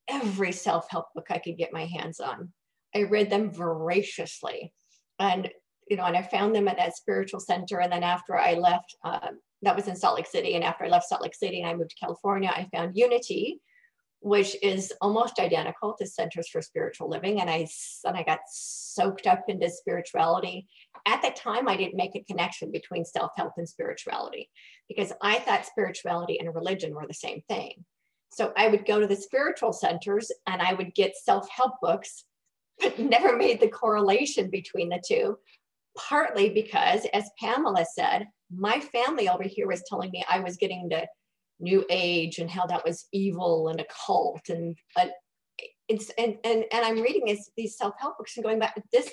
every 0.06 0.52
self 0.52 0.86
help 0.90 1.06
book 1.14 1.26
I 1.30 1.38
could 1.38 1.56
get 1.56 1.72
my 1.72 1.86
hands 1.86 2.20
on. 2.20 2.52
I 2.94 3.02
read 3.02 3.30
them 3.30 3.52
voraciously. 3.52 4.72
And, 5.18 5.50
you 5.88 5.96
know, 5.96 6.04
and 6.04 6.16
I 6.16 6.22
found 6.22 6.54
them 6.54 6.68
at 6.68 6.76
that 6.78 6.96
spiritual 6.96 7.40
center. 7.40 7.80
And 7.80 7.92
then 7.92 8.02
after 8.02 8.36
I 8.38 8.54
left, 8.54 8.94
uh, 9.04 9.28
that 9.62 9.76
was 9.76 9.88
in 9.88 9.96
Salt 9.96 10.16
Lake 10.16 10.26
City. 10.26 10.54
And 10.54 10.64
after 10.64 10.84
I 10.84 10.88
left 10.88 11.08
Salt 11.08 11.22
Lake 11.22 11.34
City 11.34 11.60
and 11.60 11.68
I 11.68 11.74
moved 11.74 11.90
to 11.90 11.96
California, 11.96 12.50
I 12.54 12.68
found 12.72 12.96
Unity, 12.96 13.60
which 14.20 14.56
is 14.62 14.92
almost 15.00 15.40
identical 15.40 15.94
to 15.98 16.06
Centers 16.06 16.48
for 16.48 16.62
Spiritual 16.62 17.08
Living. 17.08 17.40
And 17.40 17.50
I, 17.50 17.66
and 18.04 18.16
I 18.16 18.22
got 18.22 18.40
soaked 18.48 19.26
up 19.26 19.44
into 19.48 19.70
spirituality. 19.70 20.68
At 21.06 21.22
the 21.22 21.30
time, 21.30 21.68
I 21.68 21.76
didn't 21.76 21.96
make 21.96 22.14
a 22.14 22.24
connection 22.24 22.70
between 22.70 23.04
self 23.04 23.32
help 23.36 23.52
and 23.56 23.68
spirituality 23.68 24.50
because 24.88 25.12
I 25.22 25.38
thought 25.38 25.66
spirituality 25.66 26.38
and 26.38 26.54
religion 26.54 26.94
were 26.94 27.06
the 27.06 27.14
same 27.14 27.42
thing. 27.48 27.84
So 28.30 28.52
I 28.56 28.68
would 28.68 28.86
go 28.86 29.00
to 29.00 29.06
the 29.06 29.16
spiritual 29.16 29.72
centers 29.72 30.30
and 30.46 30.60
I 30.60 30.74
would 30.74 30.94
get 30.94 31.16
self 31.16 31.48
help 31.48 31.74
books 31.80 32.24
never 32.98 33.36
made 33.36 33.60
the 33.60 33.68
correlation 33.68 34.50
between 34.50 34.88
the 34.88 35.02
two. 35.06 35.38
Partly 35.96 36.50
because, 36.50 37.06
as 37.12 37.30
Pamela 37.40 37.84
said, 37.92 38.28
my 38.54 38.80
family 38.80 39.28
over 39.28 39.42
here 39.42 39.66
was 39.66 39.82
telling 39.88 40.10
me 40.10 40.24
I 40.28 40.40
was 40.40 40.56
getting 40.56 40.88
to 40.90 41.06
new 41.60 41.84
age 41.90 42.38
and 42.38 42.50
how 42.50 42.66
that 42.66 42.84
was 42.84 43.06
evil 43.12 43.68
and 43.68 43.80
occult 43.80 44.48
and 44.48 44.76
uh, 44.96 45.06
it's 45.88 46.10
and, 46.10 46.36
and 46.44 46.64
and 46.72 46.84
i'm 46.84 47.00
reading 47.00 47.24
this, 47.26 47.50
these 47.56 47.76
self-help 47.76 48.16
books 48.16 48.36
and 48.36 48.44
going 48.44 48.58
back 48.58 48.80
this 48.92 49.10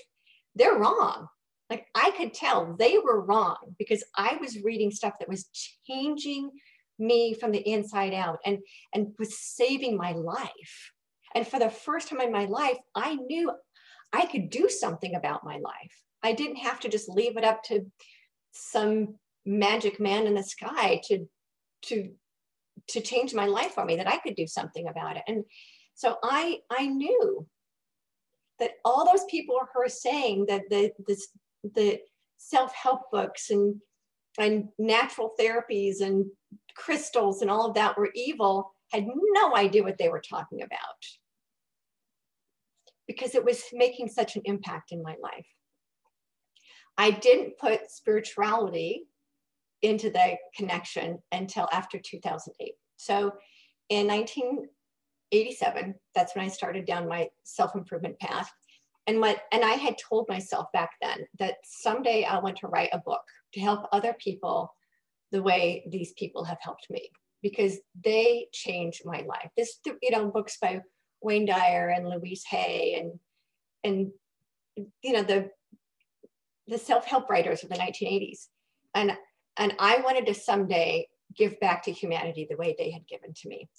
they're 0.56 0.78
wrong 0.78 1.28
like 1.70 1.88
i 1.96 2.12
could 2.12 2.34
tell 2.34 2.76
they 2.78 2.98
were 3.00 3.26
wrong 3.26 3.58
because 3.80 4.04
i 4.16 4.38
was 4.40 4.64
reading 4.64 4.92
stuff 4.92 5.14
that 5.20 5.30
was 5.30 5.50
changing 5.88 6.52
me 7.00 7.34
from 7.34 7.52
the 7.52 7.68
inside 7.68 8.14
out 8.14 8.40
and 8.46 8.60
and 8.94 9.08
was 9.18 9.38
saving 9.40 9.98
my 9.98 10.12
life 10.12 10.92
and 11.36 11.46
for 11.46 11.60
the 11.60 11.70
first 11.70 12.08
time 12.08 12.22
in 12.22 12.32
my 12.32 12.46
life, 12.46 12.78
I 12.96 13.16
knew 13.16 13.52
I 14.14 14.26
could 14.26 14.50
do 14.50 14.70
something 14.70 15.16
about 15.16 15.44
my 15.44 15.58
life. 15.58 16.04
I 16.24 16.32
didn't 16.32 16.56
have 16.58 16.80
to 16.80 16.90
just 16.90 17.10
leave 17.10 17.36
it 17.38 17.44
up 17.44 17.62
to 17.66 17.86
some 18.54 19.16
magic 19.46 20.00
man 20.00 20.26
in 20.26 20.34
the 20.34 20.44
sky 20.44 21.02
to 21.06 21.28
to 21.84 22.10
to 22.88 23.02
change 23.02 23.34
my 23.34 23.46
life 23.46 23.72
for 23.72 23.86
me 23.86 23.98
that 23.98 24.08
I 24.08 24.18
could 24.18 24.36
do 24.36 24.48
something 24.48 24.88
about 24.88 25.18
it. 25.18 25.24
And 25.28 25.44
so 25.94 26.18
I 26.24 26.60
I 26.72 26.88
knew 26.88 27.46
that 28.60 28.72
all 28.86 29.06
those 29.06 29.26
people 29.26 29.60
who 29.74 29.82
are 29.82 29.90
saying 29.90 30.46
that 30.48 30.64
the 30.70 30.92
this 31.06 31.28
the 31.76 32.00
self-help 32.38 33.12
books 33.12 33.50
and 33.50 33.76
and 34.38 34.70
natural 34.80 35.34
therapies 35.40 36.00
and 36.02 36.26
crystals 36.76 37.42
and 37.42 37.52
all 37.52 37.68
of 37.68 37.76
that 37.76 37.98
were 37.98 38.12
evil 38.16 38.74
had 38.92 39.06
no 39.08 39.56
idea 39.56 39.84
what 39.84 39.98
they 39.98 40.10
were 40.10 40.22
talking 40.22 40.62
about 40.62 40.80
because 43.08 43.36
it 43.36 43.46
was 43.46 43.64
making 43.74 44.10
such 44.10 44.36
an 44.36 44.42
impact 44.46 44.92
in 44.92 45.02
my 45.02 45.16
life. 45.22 45.48
I 46.98 47.12
didn't 47.12 47.58
put 47.58 47.92
spirituality 47.92 49.08
into 49.82 50.10
the 50.10 50.38
connection 50.56 51.20
until 51.32 51.68
after 51.72 52.00
2008. 52.00 52.74
So 52.98 53.34
in 53.90 54.08
1987, 54.08 55.96
that's 56.14 56.36
when 56.36 56.46
I 56.46 56.50
started 56.50 56.86
down 56.86 57.08
my 57.08 57.30
self-improvement 57.44 58.20
path. 58.20 58.52
And 59.08 59.20
what 59.20 59.42
and 59.52 59.64
I 59.64 59.74
had 59.74 59.98
told 59.98 60.28
myself 60.28 60.72
back 60.74 60.92
then 61.02 61.28
that 61.38 61.58
someday 61.64 62.24
I 62.24 62.40
want 62.40 62.58
to 62.58 62.68
write 62.68 62.90
a 62.92 63.00
book 63.00 63.22
to 63.54 63.60
help 63.60 63.88
other 63.92 64.14
people 64.14 64.74
the 65.32 65.44
way 65.44 65.86
these 65.92 66.14
people 66.14 66.44
have 66.46 66.58
helped 66.62 66.88
me 66.90 67.12
because 67.44 67.78
they 68.04 68.48
changed 68.52 69.04
my 69.06 69.24
life. 69.28 69.52
This, 69.56 69.78
you 69.86 70.10
know, 70.10 70.32
books 70.32 70.58
by 70.60 70.82
Wayne 71.26 71.46
Dyer 71.46 71.90
and 71.90 72.08
Louise 72.08 72.44
Hay 72.50 72.98
and 73.00 73.20
and 73.84 74.12
you 75.02 75.14
know 75.14 75.24
the 75.24 75.50
the 76.68 76.78
self-help 76.78 77.30
writers 77.30 77.64
of 77.64 77.70
the 77.70 77.76
1980s 77.76 78.48
and 78.94 79.12
and 79.58 79.74
I 79.80 79.98
wanted 79.98 80.26
to 80.28 80.34
someday 80.34 81.08
give 81.36 81.60
back 81.60 81.84
to 81.84 81.92
humanity 81.92 82.48
the 82.50 82.58
way 82.58 82.76
they 82.78 82.92
had 82.92 83.08
given 83.08 83.34
to 83.34 83.50
me. 83.50 83.70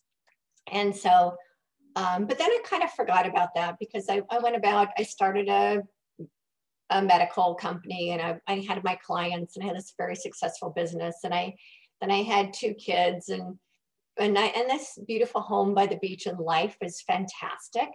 And 0.73 0.95
so, 0.95 1.37
um, 1.95 2.27
but 2.27 2.39
then 2.39 2.51
I 2.51 2.61
kind 2.65 2.83
of 2.83 2.91
forgot 2.93 3.27
about 3.27 3.55
that 3.55 3.77
because 3.79 4.07
I, 4.09 4.23
I 4.31 4.39
went 4.39 4.57
about, 4.57 4.89
I 4.99 5.03
started 5.03 5.49
a, 5.49 5.83
a 6.91 7.03
medical 7.03 7.55
company 7.55 8.11
and 8.11 8.21
I, 8.21 8.39
I 8.47 8.65
had 8.67 8.85
my 8.85 8.99
clients 9.05 9.57
and 9.57 9.65
I 9.65 9.69
had 9.69 9.77
this 9.77 9.95
very 9.97 10.17
successful 10.17 10.71
business 10.71 11.17
and 11.25 11.33
I, 11.33 11.55
then 12.01 12.11
I 12.11 12.23
had 12.23 12.53
two 12.53 12.75
kids 12.75 13.29
and, 13.29 13.59
and 14.19 14.39
I, 14.39 14.47
and 14.47 14.71
this 14.71 14.99
beautiful 15.07 15.41
home 15.41 15.75
by 15.75 15.87
the 15.87 15.97
beach 15.97 16.27
and 16.27 16.39
life 16.39 16.77
is 16.81 17.03
fantastic 17.03 17.89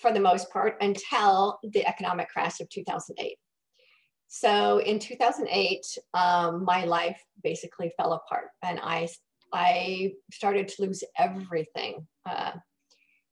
for 0.00 0.12
the 0.12 0.20
most 0.20 0.50
part 0.50 0.76
until 0.80 1.58
the 1.62 1.86
economic 1.86 2.28
crash 2.28 2.60
of 2.60 2.68
2008. 2.68 3.36
So 4.28 4.78
in 4.78 4.98
2008, 4.98 5.84
um, 6.14 6.64
my 6.64 6.84
life 6.84 7.20
basically 7.42 7.90
fell 7.96 8.12
apart 8.12 8.48
and 8.62 8.78
I, 8.82 9.08
I 9.52 10.12
started 10.32 10.68
to 10.68 10.82
lose 10.82 11.02
everything. 11.18 12.06
Uh, 12.26 12.52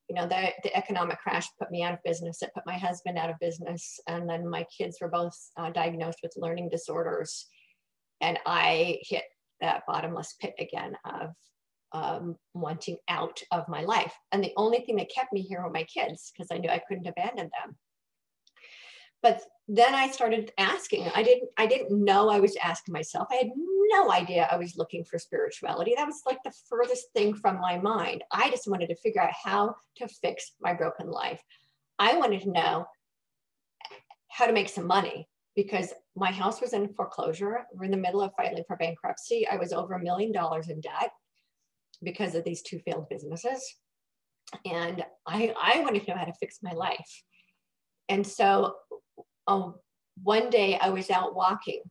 you 0.09 0.15
know, 0.15 0.27
the, 0.27 0.53
the 0.63 0.75
economic 0.77 1.19
crash 1.19 1.47
put 1.59 1.71
me 1.71 1.83
out 1.83 1.93
of 1.93 1.99
business. 2.05 2.41
It 2.41 2.55
put 2.55 2.67
my 2.67 2.79
husband 2.79 3.19
out 3.19 3.29
of 3.29 3.39
business. 3.41 4.01
And 4.09 4.29
then 4.29 4.49
my 4.49 4.65
kids 4.77 4.99
were 5.01 5.09
both 5.09 5.37
uh, 5.57 5.71
diagnosed 5.71 6.21
with 6.23 6.33
learning 6.37 6.71
disorders. 6.71 7.47
And 8.21 8.39
I 8.47 8.99
hit 9.03 9.25
that 9.61 9.83
bottomless 9.87 10.35
pit 10.41 10.55
again 10.59 10.97
of 11.05 11.31
um, 11.93 12.37
wanting 12.55 12.97
out 13.09 13.43
of 13.51 13.69
my 13.69 13.83
life. 13.83 14.15
And 14.33 14.43
the 14.43 14.53
only 14.57 14.81
thing 14.81 14.97
that 14.97 15.11
kept 15.15 15.33
me 15.33 15.43
here 15.43 15.63
were 15.63 15.71
my 15.71 15.85
kids 15.85 16.33
because 16.33 16.49
I 16.51 16.59
knew 16.59 16.69
I 16.69 16.83
couldn't 16.87 17.07
abandon 17.07 17.51
them. 17.61 17.77
But 19.23 19.43
then 19.69 19.95
I 19.95 20.11
started 20.11 20.53
asking. 20.59 21.09
I 21.15 21.23
didn't. 21.23 21.51
I 21.57 21.67
didn't 21.67 22.05
know 22.05 22.29
I 22.29 22.39
was 22.39 22.57
asking 22.63 22.93
myself. 22.93 23.29
I 23.31 23.37
had 23.37 23.51
no 23.55 24.13
idea 24.13 24.49
I 24.51 24.57
was 24.57 24.77
looking 24.77 25.05
for 25.05 25.19
spirituality. 25.19 25.95
That 25.97 26.07
was 26.07 26.23
like 26.27 26.39
the 26.45 26.53
furthest 26.69 27.13
thing 27.13 27.35
from 27.35 27.61
my 27.61 27.79
mind. 27.79 28.23
I 28.31 28.51
just 28.51 28.69
wanted 28.69 28.89
to 28.89 28.97
figure 28.97 29.23
out 29.23 29.33
how 29.43 29.75
to 29.97 30.09
fix 30.09 30.53
my 30.61 30.75
broken 30.75 31.11
life. 31.11 31.43
I 31.99 32.17
wanted 32.17 32.43
to 32.43 32.51
know 32.51 32.87
how 34.29 34.47
to 34.47 34.53
make 34.53 34.69
some 34.69 34.87
money 34.87 35.29
because 35.57 35.93
my 36.15 36.31
house 36.31 36.61
was 36.61 36.75
in 36.75 36.93
foreclosure. 36.93 37.67
We're 37.73 37.87
in 37.87 37.91
the 37.91 37.97
middle 37.97 38.21
of 38.21 38.33
filing 38.37 38.65
for 38.69 38.77
bankruptcy. 38.77 39.49
I 39.51 39.57
was 39.57 39.73
over 39.73 39.95
a 39.95 40.03
million 40.03 40.31
dollars 40.31 40.69
in 40.69 40.81
debt 40.81 41.11
because 42.03 42.35
of 42.35 42.45
these 42.45 42.63
two 42.63 42.79
failed 42.81 43.09
businesses. 43.09 43.63
And 44.65 45.05
I, 45.27 45.55
I 45.61 45.81
wanted 45.81 46.05
to 46.05 46.11
know 46.11 46.19
how 46.19 46.25
to 46.25 46.33
fix 46.35 46.59
my 46.63 46.73
life. 46.73 47.23
And 48.09 48.27
so 48.27 48.75
um, 49.47 49.75
one 50.23 50.51
day 50.51 50.79
I 50.79 50.91
was 50.91 51.11
out 51.11 51.35
walking 51.35 51.83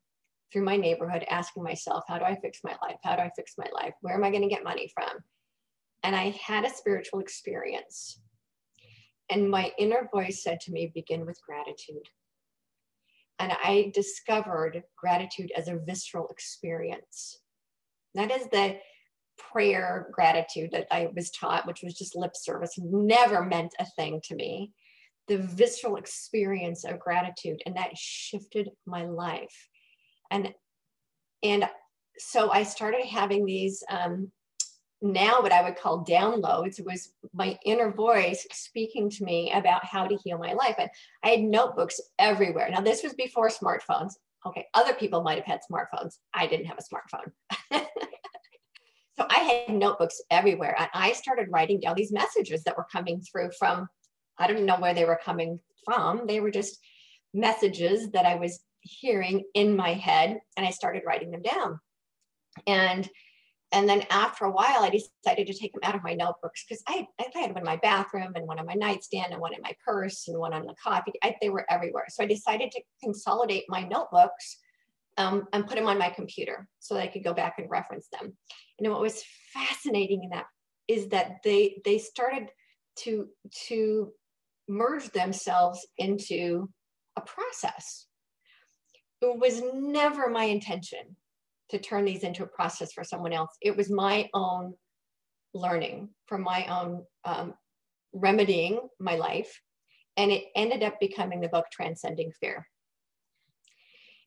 through 0.51 0.63
my 0.63 0.77
neighborhood 0.77 1.25
asking 1.29 1.63
myself, 1.63 2.03
how 2.07 2.17
do 2.17 2.23
I 2.23 2.37
fix 2.39 2.59
my 2.63 2.75
life? 2.81 2.97
How 3.03 3.15
do 3.15 3.21
I 3.21 3.31
fix 3.35 3.55
my 3.57 3.67
life? 3.73 3.93
Where 4.01 4.15
am 4.15 4.23
I 4.23 4.29
going 4.29 4.43
to 4.43 4.47
get 4.47 4.63
money 4.63 4.89
from? 4.93 5.19
And 6.03 6.15
I 6.15 6.29
had 6.41 6.65
a 6.65 6.69
spiritual 6.69 7.19
experience. 7.19 8.21
And 9.29 9.49
my 9.49 9.71
inner 9.77 10.07
voice 10.13 10.43
said 10.43 10.59
to 10.61 10.71
me, 10.71 10.91
begin 10.93 11.25
with 11.25 11.41
gratitude. 11.45 12.07
And 13.39 13.51
I 13.51 13.91
discovered 13.93 14.83
gratitude 14.97 15.51
as 15.57 15.67
a 15.67 15.79
visceral 15.85 16.27
experience. 16.29 17.41
That 18.13 18.31
is 18.31 18.47
the 18.47 18.77
prayer 19.37 20.07
gratitude 20.11 20.71
that 20.71 20.87
I 20.91 21.09
was 21.15 21.31
taught, 21.31 21.67
which 21.67 21.81
was 21.83 21.93
just 21.93 22.15
lip 22.15 22.35
service, 22.35 22.73
never 22.77 23.43
meant 23.43 23.73
a 23.79 23.85
thing 23.95 24.21
to 24.25 24.35
me. 24.35 24.71
The 25.27 25.37
visceral 25.37 25.95
experience 25.95 26.83
of 26.83 26.99
gratitude, 26.99 27.61
and 27.65 27.75
that 27.77 27.97
shifted 27.97 28.69
my 28.85 29.05
life. 29.05 29.69
And 30.31 30.53
and 31.43 31.67
so 32.17 32.51
I 32.51 32.63
started 32.63 33.05
having 33.05 33.45
these 33.45 33.83
um, 33.89 34.31
now 35.01 35.41
what 35.41 35.51
I 35.51 35.61
would 35.61 35.77
call 35.77 36.05
downloads 36.05 36.83
was 36.83 37.13
my 37.33 37.57
inner 37.65 37.91
voice 37.91 38.45
speaking 38.51 39.09
to 39.11 39.23
me 39.23 39.51
about 39.53 39.85
how 39.85 40.07
to 40.07 40.17
heal 40.23 40.37
my 40.37 40.53
life. 40.53 40.75
And 40.79 40.89
I 41.23 41.29
had 41.29 41.41
notebooks 41.41 41.99
everywhere. 42.17 42.69
Now 42.69 42.81
this 42.81 43.03
was 43.03 43.13
before 43.13 43.49
smartphones. 43.49 44.13
Okay, 44.45 44.65
other 44.73 44.93
people 44.93 45.23
might 45.23 45.37
have 45.37 45.45
had 45.45 45.61
smartphones. 45.69 46.17
I 46.33 46.47
didn't 46.47 46.67
have 46.67 46.77
a 46.77 47.81
smartphone. 47.81 47.85
So 49.17 49.25
I 49.29 49.63
had 49.67 49.75
notebooks 49.75 50.21
everywhere 50.29 50.75
and 50.77 50.89
I 50.93 51.13
started 51.13 51.47
writing 51.49 51.79
down 51.79 51.95
these 51.95 52.11
messages 52.11 52.63
that 52.63 52.77
were 52.77 52.87
coming 52.91 53.21
through 53.21 53.51
from, 53.57 53.87
I 54.37 54.47
don't 54.47 54.65
know 54.65 54.77
where 54.77 54.93
they 54.93 55.05
were 55.05 55.19
coming 55.23 55.59
from. 55.85 56.27
They 56.27 56.41
were 56.41 56.51
just 56.51 56.79
messages 57.33 58.11
that 58.11 58.25
I 58.25 58.35
was 58.35 58.59
hearing 58.81 59.43
in 59.53 59.75
my 59.75 59.93
head 59.93 60.39
and 60.57 60.65
I 60.65 60.71
started 60.71 61.03
writing 61.05 61.31
them 61.31 61.41
down. 61.41 61.79
And 62.67 63.09
and 63.71 63.89
then 63.89 64.03
after 64.09 64.45
a 64.45 64.51
while, 64.51 64.83
I 64.83 64.89
decided 64.89 65.47
to 65.47 65.53
take 65.53 65.73
them 65.73 65.81
out 65.83 65.95
of 65.95 66.03
my 66.03 66.13
notebooks 66.13 66.63
because 66.63 66.81
I, 66.87 67.07
I 67.19 67.25
had 67.33 67.49
one 67.49 67.57
in 67.57 67.65
my 67.65 67.75
bathroom 67.75 68.31
and 68.35 68.47
one 68.47 68.57
on 68.57 68.65
my 68.65 68.73
nightstand 68.73 69.33
and 69.33 69.41
one 69.41 69.53
in 69.53 69.61
my 69.61 69.75
purse 69.83 70.29
and 70.29 70.39
one 70.39 70.53
on 70.53 70.65
the 70.65 70.75
coffee. 70.81 71.11
I, 71.21 71.35
they 71.41 71.49
were 71.49 71.65
everywhere. 71.69 72.05
So 72.07 72.23
I 72.23 72.27
decided 72.27 72.71
to 72.71 72.81
consolidate 73.03 73.65
my 73.67 73.81
notebooks 73.81 74.59
um, 75.17 75.47
and 75.53 75.67
put 75.67 75.75
them 75.75 75.87
on 75.87 75.97
my 75.97 76.09
computer 76.09 76.67
so 76.79 76.95
that 76.95 77.03
I 77.03 77.07
could 77.07 77.23
go 77.23 77.33
back 77.33 77.55
and 77.57 77.69
reference 77.69 78.07
them. 78.11 78.35
And 78.79 78.91
what 78.91 79.01
was 79.01 79.23
fascinating 79.53 80.23
in 80.23 80.29
that 80.31 80.45
is 80.87 81.07
that 81.09 81.37
they 81.43 81.81
they 81.85 81.97
started 81.97 82.49
to 82.97 83.27
to 83.67 84.11
merge 84.67 85.09
themselves 85.11 85.85
into 85.97 86.69
a 87.15 87.21
process. 87.21 88.07
It 89.21 89.39
was 89.39 89.61
never 89.73 90.29
my 90.29 90.43
intention 90.45 91.15
to 91.69 91.79
turn 91.79 92.05
these 92.05 92.23
into 92.23 92.43
a 92.43 92.47
process 92.47 92.93
for 92.93 93.03
someone 93.03 93.33
else. 93.33 93.51
It 93.61 93.75
was 93.75 93.89
my 93.89 94.29
own 94.33 94.73
learning 95.53 96.09
from 96.27 96.43
my 96.43 96.65
own 96.67 97.03
um, 97.23 97.53
remedying 98.13 98.79
my 98.99 99.15
life. 99.15 99.61
And 100.17 100.31
it 100.31 100.45
ended 100.55 100.83
up 100.83 100.99
becoming 100.99 101.41
the 101.41 101.49
book 101.49 101.65
Transcending 101.71 102.31
Fear. 102.39 102.67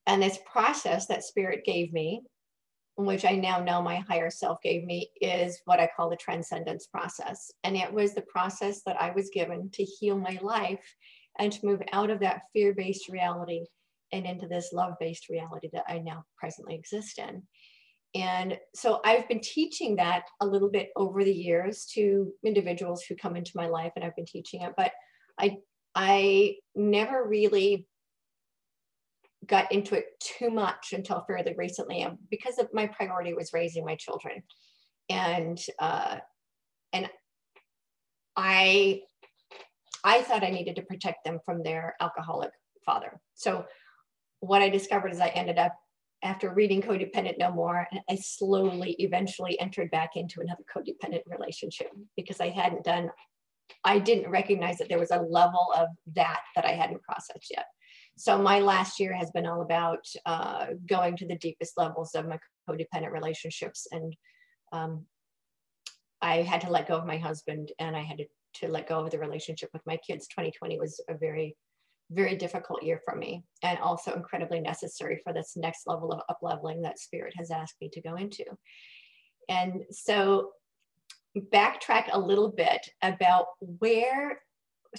And 0.09 0.23
this 0.23 0.39
process 0.51 1.07
that 1.07 1.23
spirit 1.23 1.65
gave 1.65 1.93
me, 1.93 2.23
which 2.97 3.27
I 3.27 3.33
now 3.33 3.63
know 3.63 3.83
my 3.83 3.97
higher 3.97 4.31
self 4.31 4.61
gave 4.63 4.83
me, 4.85 5.11
is 5.21 5.61
what 5.67 5.79
I 5.79 5.91
call 5.95 6.09
the 6.09 6.17
transcendence 6.17 6.87
process. 6.87 7.53
And 7.63 7.77
it 7.77 7.93
was 7.93 8.15
the 8.15 8.23
process 8.23 8.83
that 8.87 9.01
I 9.01 9.11
was 9.11 9.31
given 9.33 9.71
to 9.75 9.85
heal 9.85 10.19
my 10.19 10.39
life 10.43 10.83
and 11.39 11.53
to 11.53 11.67
move 11.67 11.83
out 11.93 12.11
of 12.11 12.21
that 12.21 12.43
fear 12.55 12.75
based 12.75 13.09
reality 13.09 13.67
and 14.11 14.25
into 14.25 14.49
this 14.49 14.73
love 14.73 14.95
based 14.99 15.29
reality 15.29 15.69
that 15.75 15.85
I 15.87 15.99
now 15.99 16.25
presently 16.39 16.75
exist 16.75 17.19
in. 17.19 17.43
And 18.15 18.59
so 18.75 19.03
I've 19.05 19.29
been 19.29 19.41
teaching 19.41 19.97
that 19.97 20.25
a 20.41 20.47
little 20.47 20.71
bit 20.71 20.89
over 20.97 21.23
the 21.23 21.33
years 21.33 21.85
to 21.93 22.33
individuals 22.43 23.03
who 23.03 23.15
come 23.15 23.37
into 23.37 23.53
my 23.55 23.67
life, 23.67 23.93
and 23.95 24.05
I've 24.05 24.17
been 24.17 24.25
teaching 24.25 24.63
it, 24.63 24.73
but 24.75 24.93
I 25.39 25.59
I 25.95 26.57
never 26.75 27.29
really 27.29 27.87
got 29.47 29.71
into 29.73 29.95
it 29.95 30.07
too 30.21 30.51
much 30.51 30.93
until 30.93 31.25
fairly 31.27 31.55
recently 31.57 32.03
and 32.03 32.19
because 32.31 32.59
of 32.59 32.69
my 32.73 32.87
priority 32.87 33.35
was 33.35 33.53
raising 33.53 33.85
my 33.85 33.95
children. 33.95 34.43
And 35.09 35.59
uh, 35.79 36.19
and 36.93 37.09
i 38.37 39.01
i 40.05 40.23
thought 40.23 40.45
i 40.45 40.51
needed 40.51 40.77
to 40.77 40.83
protect 40.83 41.25
them 41.25 41.39
from 41.45 41.63
their 41.63 41.95
alcoholic 42.01 42.53
father. 42.85 43.21
So 43.35 43.67
what 44.41 44.63
i 44.63 44.69
discovered 44.69 45.13
is 45.13 45.21
i 45.21 45.29
ended 45.29 45.59
up 45.59 45.75
after 46.23 46.53
reading 46.53 46.83
codependent 46.83 47.39
no 47.39 47.51
more 47.51 47.87
i 48.09 48.15
slowly 48.15 48.93
eventually 48.99 49.59
entered 49.61 49.91
back 49.91 50.11
into 50.17 50.41
another 50.41 50.63
codependent 50.75 51.23
relationship 51.27 51.91
because 52.17 52.41
i 52.41 52.49
hadn't 52.49 52.85
done 52.85 53.11
i 53.85 53.99
didn't 53.99 54.31
recognize 54.31 54.79
that 54.79 54.89
there 54.89 54.99
was 54.99 55.11
a 55.11 55.21
level 55.21 55.73
of 55.77 55.89
that 56.15 56.41
that 56.55 56.65
i 56.65 56.73
hadn't 56.73 57.03
processed 57.03 57.51
yet 57.51 57.67
so 58.19 58.37
my 58.37 58.59
last 58.59 58.99
year 58.99 59.15
has 59.15 59.31
been 59.31 59.47
all 59.47 59.63
about 59.63 60.05
uh, 60.27 60.67
going 60.87 61.17
to 61.17 61.27
the 61.27 61.39
deepest 61.39 61.79
levels 61.79 62.15
of 62.15 62.27
my 62.27 62.39
codependent 62.69 63.13
relationships. 63.13 63.87
And 63.93 64.17
um, 64.73 65.07
I 66.21 66.43
had 66.43 66.61
to 66.63 66.71
let 66.71 66.89
go 66.89 66.97
of 66.97 67.07
my 67.07 67.19
husband 67.19 67.71
and 67.79 67.97
I 67.97 68.03
had 68.03 68.19
to, 68.19 68.25
to 68.55 68.69
let 68.69 68.89
go 68.89 69.05
of 69.05 69.11
the 69.11 69.21
relationship 69.21 69.71
with 69.73 69.83
my 69.87 69.99
kids. 69.99 70.27
2020 70.29 70.81
was 70.81 71.01
a 71.09 71.15
very, 71.15 71.57
very 72.11 72.37
difficult 72.37 72.83
year 72.83 73.01
for 73.05 73.15
me 73.15 73.45
and 73.63 73.79
also 73.79 74.13
incredibly 74.15 74.61
necessary 74.61 75.21
for 75.23 75.33
this 75.33 75.53
next 75.57 75.87
level 75.87 76.11
of 76.11 76.21
up 76.29 76.39
leveling 76.43 76.83
that 76.83 76.99
spirit 76.99 77.35
has 77.37 77.53
asked 77.53 77.77
me 77.81 77.89
to 77.93 78.03
go 78.03 78.17
into. 78.17 78.45
And 79.49 79.85
so 79.93 80.51
backtrack 81.37 82.09
a 82.11 82.19
little 82.19 82.51
bit 82.51 82.89
about 83.01 83.47
where 83.61 84.41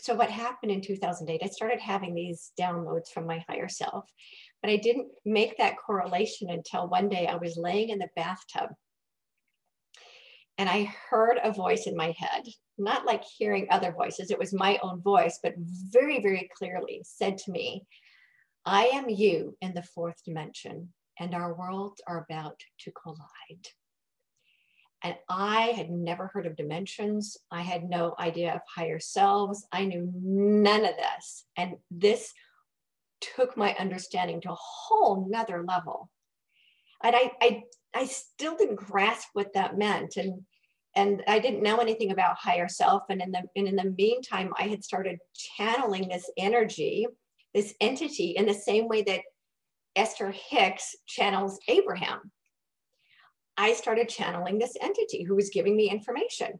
so 0.01 0.13
what 0.13 0.29
happened 0.29 0.71
in 0.71 0.81
2008 0.81 1.41
i 1.43 1.47
started 1.47 1.79
having 1.79 2.13
these 2.13 2.51
downloads 2.59 3.09
from 3.13 3.25
my 3.25 3.43
higher 3.47 3.67
self 3.67 4.09
but 4.61 4.71
i 4.71 4.77
didn't 4.77 5.07
make 5.25 5.57
that 5.57 5.77
correlation 5.77 6.49
until 6.49 6.87
one 6.87 7.09
day 7.09 7.27
i 7.27 7.35
was 7.35 7.57
laying 7.57 7.89
in 7.89 7.99
the 7.99 8.09
bathtub. 8.15 8.69
And 10.57 10.69
i 10.69 10.93
heard 11.09 11.39
a 11.41 11.53
voice 11.53 11.87
in 11.87 11.95
my 11.95 12.13
head 12.17 12.43
not 12.77 13.05
like 13.05 13.23
hearing 13.37 13.67
other 13.69 13.91
voices 13.91 14.31
it 14.31 14.39
was 14.39 14.53
my 14.53 14.79
own 14.83 15.01
voice 15.01 15.39
but 15.41 15.53
very 15.57 16.21
very 16.21 16.49
clearly 16.57 17.01
said 17.03 17.37
to 17.39 17.51
me 17.51 17.85
i 18.65 18.85
am 18.87 19.09
you 19.09 19.55
in 19.61 19.73
the 19.73 19.83
fourth 19.83 20.23
dimension 20.25 20.93
and 21.19 21.33
our 21.33 21.53
worlds 21.53 22.01
are 22.07 22.25
about 22.29 22.59
to 22.79 22.91
collide 22.91 23.67
And 25.03 25.15
I 25.29 25.67
had 25.77 25.89
never 25.89 26.27
heard 26.27 26.45
of 26.45 26.57
dimensions. 26.57 27.37
I 27.51 27.61
had 27.61 27.89
no 27.89 28.15
idea 28.19 28.53
of 28.53 28.61
higher 28.67 28.99
selves. 28.99 29.65
I 29.71 29.85
knew 29.85 30.11
none 30.13 30.83
of 30.83 30.95
this. 30.97 31.45
And 31.55 31.77
this 31.89 32.33
took 33.21 33.55
my 33.55 33.75
understanding 33.79 34.41
to 34.41 34.51
a 34.51 34.57
whole 34.57 35.27
nother 35.29 35.63
level. 35.65 36.09
And 37.01 37.15
I, 37.15 37.31
I, 37.41 37.63
I 37.93 38.05
still 38.05 38.57
didn't 38.57 38.75
grasp 38.75 39.29
what 39.33 39.53
that 39.53 39.77
meant. 39.77 40.17
And, 40.17 40.41
and 40.95 41.23
I 41.27 41.39
didn't 41.39 41.63
know 41.63 41.77
anything 41.77 42.11
about 42.11 42.37
higher 42.37 42.67
self. 42.67 43.03
And 43.09 43.21
in 43.21 43.31
the, 43.31 43.43
and 43.55 43.67
in 43.67 43.77
the 43.77 43.95
meantime, 43.97 44.53
I 44.57 44.63
had 44.63 44.83
started 44.83 45.19
channeling 45.33 46.09
this 46.09 46.29
energy, 46.37 47.07
this 47.53 47.73
entity 47.79 48.31
in 48.31 48.45
the 48.45 48.53
same 48.53 48.89
way 48.89 49.03
that 49.03 49.21
Esther 49.95 50.33
Hicks 50.49 50.95
channels 51.07 51.59
Abraham. 51.67 52.31
I 53.59 53.73
started 53.73 54.07
channeling 54.07 54.57
this 54.57 54.77
entity 54.81 55.23
who 55.23 55.35
was 55.35 55.49
giving 55.49 55.75
me 55.75 55.91
information. 55.91 56.59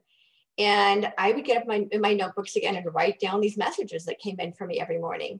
And 0.57 1.11
I 1.17 1.31
would 1.31 1.45
get 1.45 1.61
up 1.61 1.67
my, 1.67 1.87
in 1.91 2.01
my 2.01 2.13
notebooks 2.13 2.57
again 2.57 2.75
and 2.75 2.93
write 2.93 3.21
down 3.21 3.39
these 3.39 3.57
messages 3.57 4.03
that 4.05 4.19
came 4.19 4.35
in 4.39 4.51
for 4.51 4.67
me 4.67 4.81
every 4.81 4.99
morning. 4.99 5.39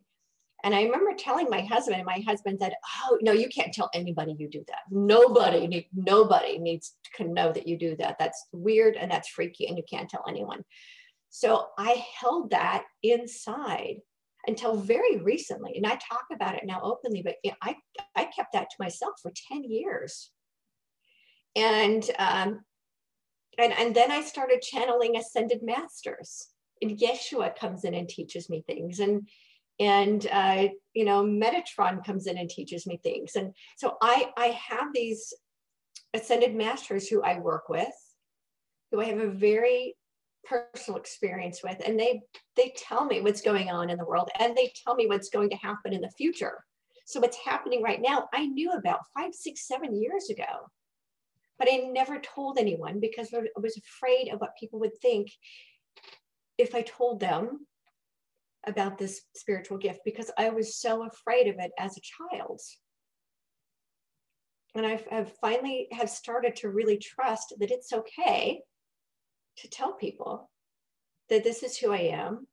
And 0.63 0.73
I 0.73 0.83
remember 0.83 1.11
telling 1.17 1.49
my 1.49 1.61
husband, 1.61 1.97
and 1.97 2.05
my 2.05 2.19
husband 2.25 2.59
said, 2.61 2.73
"Oh 3.01 3.17
no, 3.21 3.31
you 3.31 3.47
can't 3.47 3.73
tell 3.73 3.89
anybody 3.93 4.35
you 4.37 4.49
do 4.49 4.63
that. 4.67 4.79
Nobody, 4.89 5.87
nobody 5.93 6.57
needs 6.57 6.95
to 7.15 7.23
know 7.25 7.51
that 7.53 7.67
you 7.67 7.77
do 7.77 7.95
that. 7.97 8.17
That's 8.19 8.47
weird 8.51 8.97
and 8.97 9.09
that's 9.09 9.29
freaky, 9.29 9.67
and 9.67 9.77
you 9.77 9.83
can't 9.89 10.09
tell 10.09 10.25
anyone." 10.27 10.65
So 11.29 11.67
I 11.77 12.03
held 12.19 12.49
that 12.49 12.85
inside 13.03 14.01
until 14.47 14.75
very 14.75 15.17
recently, 15.17 15.77
and 15.77 15.85
I 15.85 15.91
talk 15.95 16.25
about 16.33 16.55
it 16.55 16.65
now 16.65 16.81
openly. 16.83 17.21
But 17.21 17.35
I 17.61 17.77
I 18.15 18.25
kept 18.25 18.51
that 18.51 18.69
to 18.69 18.75
myself 18.79 19.13
for 19.21 19.31
ten 19.47 19.63
years, 19.63 20.31
and 21.55 22.03
um, 22.19 22.61
and 23.57 23.73
and 23.73 23.95
then 23.95 24.11
I 24.11 24.21
started 24.21 24.61
channeling 24.61 25.17
ascended 25.17 25.61
masters, 25.63 26.47
and 26.81 26.97
Yeshua 26.97 27.55
comes 27.55 27.83
in 27.83 27.93
and 27.93 28.07
teaches 28.07 28.49
me 28.49 28.63
things, 28.67 28.99
and 28.99 29.27
and 29.79 30.27
uh, 30.31 30.67
you 30.93 31.05
know 31.05 31.23
metatron 31.23 32.05
comes 32.05 32.27
in 32.27 32.37
and 32.37 32.49
teaches 32.49 32.85
me 32.85 32.99
things. 33.01 33.35
And 33.35 33.53
so 33.77 33.97
i 34.01 34.31
i 34.37 34.47
have 34.47 34.93
these 34.93 35.33
ascended 36.13 36.55
masters 36.55 37.07
who 37.07 37.21
i 37.21 37.37
work 37.37 37.69
with 37.69 37.93
who 38.91 38.99
i 38.99 39.05
have 39.05 39.19
a 39.19 39.29
very 39.29 39.95
personal 40.45 40.99
experience 40.99 41.61
with. 41.63 41.77
And 41.85 41.99
they 41.99 42.21
they 42.55 42.73
tell 42.75 43.05
me 43.05 43.21
what's 43.21 43.41
going 43.41 43.69
on 43.69 43.89
in 43.89 43.97
the 43.97 44.05
world. 44.05 44.29
And 44.39 44.55
they 44.55 44.71
tell 44.83 44.95
me 44.95 45.07
what's 45.07 45.29
going 45.29 45.49
to 45.51 45.55
happen 45.57 45.93
in 45.93 46.01
the 46.01 46.11
future. 46.17 46.63
So 47.05 47.19
what's 47.19 47.37
happening 47.37 47.81
right 47.81 48.01
now 48.01 48.27
i 48.33 48.45
knew 48.45 48.71
about 48.71 48.99
five 49.15 49.33
six 49.33 49.67
seven 49.67 49.99
years 49.99 50.29
ago 50.29 50.69
but 51.59 51.67
i 51.71 51.77
never 51.91 52.19
told 52.19 52.57
anyone 52.57 52.99
because 52.99 53.33
i 53.33 53.41
was 53.57 53.77
afraid 53.77 54.29
of 54.29 54.39
what 54.39 54.57
people 54.59 54.79
would 54.79 54.97
think 55.01 55.29
if 56.57 56.73
i 56.73 56.81
told 56.81 57.19
them 57.19 57.67
about 58.65 58.97
this 58.97 59.21
spiritual 59.35 59.77
gift 59.77 59.99
because 60.05 60.31
I 60.37 60.49
was 60.49 60.77
so 60.77 61.05
afraid 61.05 61.47
of 61.47 61.55
it 61.59 61.71
as 61.77 61.97
a 61.97 62.31
child. 62.31 62.59
And 64.75 64.85
I've, 64.85 65.33
finally 65.41 65.87
have 65.91 66.09
started 66.09 66.55
to 66.57 66.69
really 66.69 66.97
trust 66.97 67.53
that 67.59 67.71
it's 67.71 67.91
okay 67.91 68.61
to 69.57 69.69
tell 69.69 69.93
people 69.93 70.49
that 71.29 71.43
this 71.43 71.63
is 71.63 71.77
who 71.77 71.91
I 71.91 72.11
am 72.13 72.47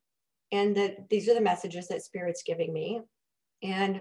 and 0.51 0.77
that 0.77 1.09
these 1.11 1.29
are 1.29 1.35
the 1.35 1.41
messages 1.41 1.89
that 1.89 2.03
spirit's 2.03 2.43
giving 2.43 2.73
me. 2.73 3.01
And 3.63 4.01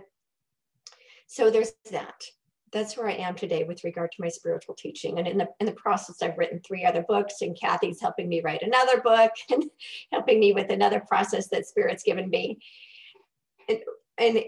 so 1.27 1.49
there's 1.49 1.73
that 1.91 2.23
that's 2.75 2.97
where 2.97 3.07
I 3.07 3.13
am 3.13 3.35
today 3.35 3.63
with 3.63 3.85
regard 3.85 4.11
to 4.11 4.21
my 4.21 4.27
spiritual 4.27 4.75
teaching. 4.75 5.17
And 5.17 5.25
in 5.25 5.37
the 5.37 5.47
in 5.61 5.65
the 5.65 5.71
process, 5.71 6.21
I've 6.21 6.37
written 6.37 6.59
three 6.59 6.83
other 6.83 7.05
books, 7.07 7.35
and 7.39 7.57
Kathy's 7.57 8.01
helping 8.01 8.27
me 8.27 8.41
write 8.41 8.63
another 8.63 8.99
book 8.99 9.31
and 9.49 9.63
helping 10.11 10.41
me 10.41 10.51
with 10.51 10.69
another 10.69 10.99
process 10.99 11.47
that 11.47 11.65
Spirit's 11.65 12.03
given 12.03 12.29
me. 12.29 12.59
And, 13.69 13.79
and 14.17 14.43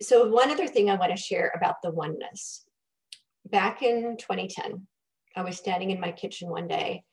so 0.00 0.30
one 0.30 0.50
other 0.50 0.66
thing 0.66 0.88
I 0.88 0.94
want 0.94 1.14
to 1.14 1.22
share 1.22 1.52
about 1.54 1.82
the 1.82 1.90
oneness. 1.90 2.64
Back 3.50 3.82
in 3.82 4.16
2010, 4.16 4.86
I 5.36 5.42
was 5.42 5.58
standing 5.58 5.90
in 5.90 6.00
my 6.00 6.10
kitchen 6.10 6.48
one 6.48 6.68
day 6.68 7.04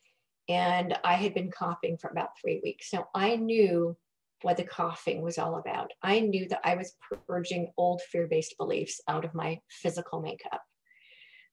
and 0.48 0.98
I 1.04 1.16
had 1.16 1.34
been 1.34 1.52
coughing 1.52 1.98
for 1.98 2.10
about 2.10 2.40
three 2.40 2.62
weeks. 2.64 2.94
Now 2.94 3.10
I 3.14 3.36
knew 3.36 3.98
what 4.42 4.58
the 4.58 4.64
coughing 4.64 5.22
was 5.22 5.38
all 5.38 5.58
about. 5.58 5.92
I 6.02 6.20
knew 6.20 6.48
that 6.50 6.62
I 6.64 6.76
was 6.76 6.96
purging 7.28 7.72
old 7.78 8.02
fear-based 8.02 8.56
beliefs 8.58 9.02
out 9.08 9.26
of 9.26 9.36
my 9.36 9.60
physical 9.70 10.22
makeup. 10.22 10.62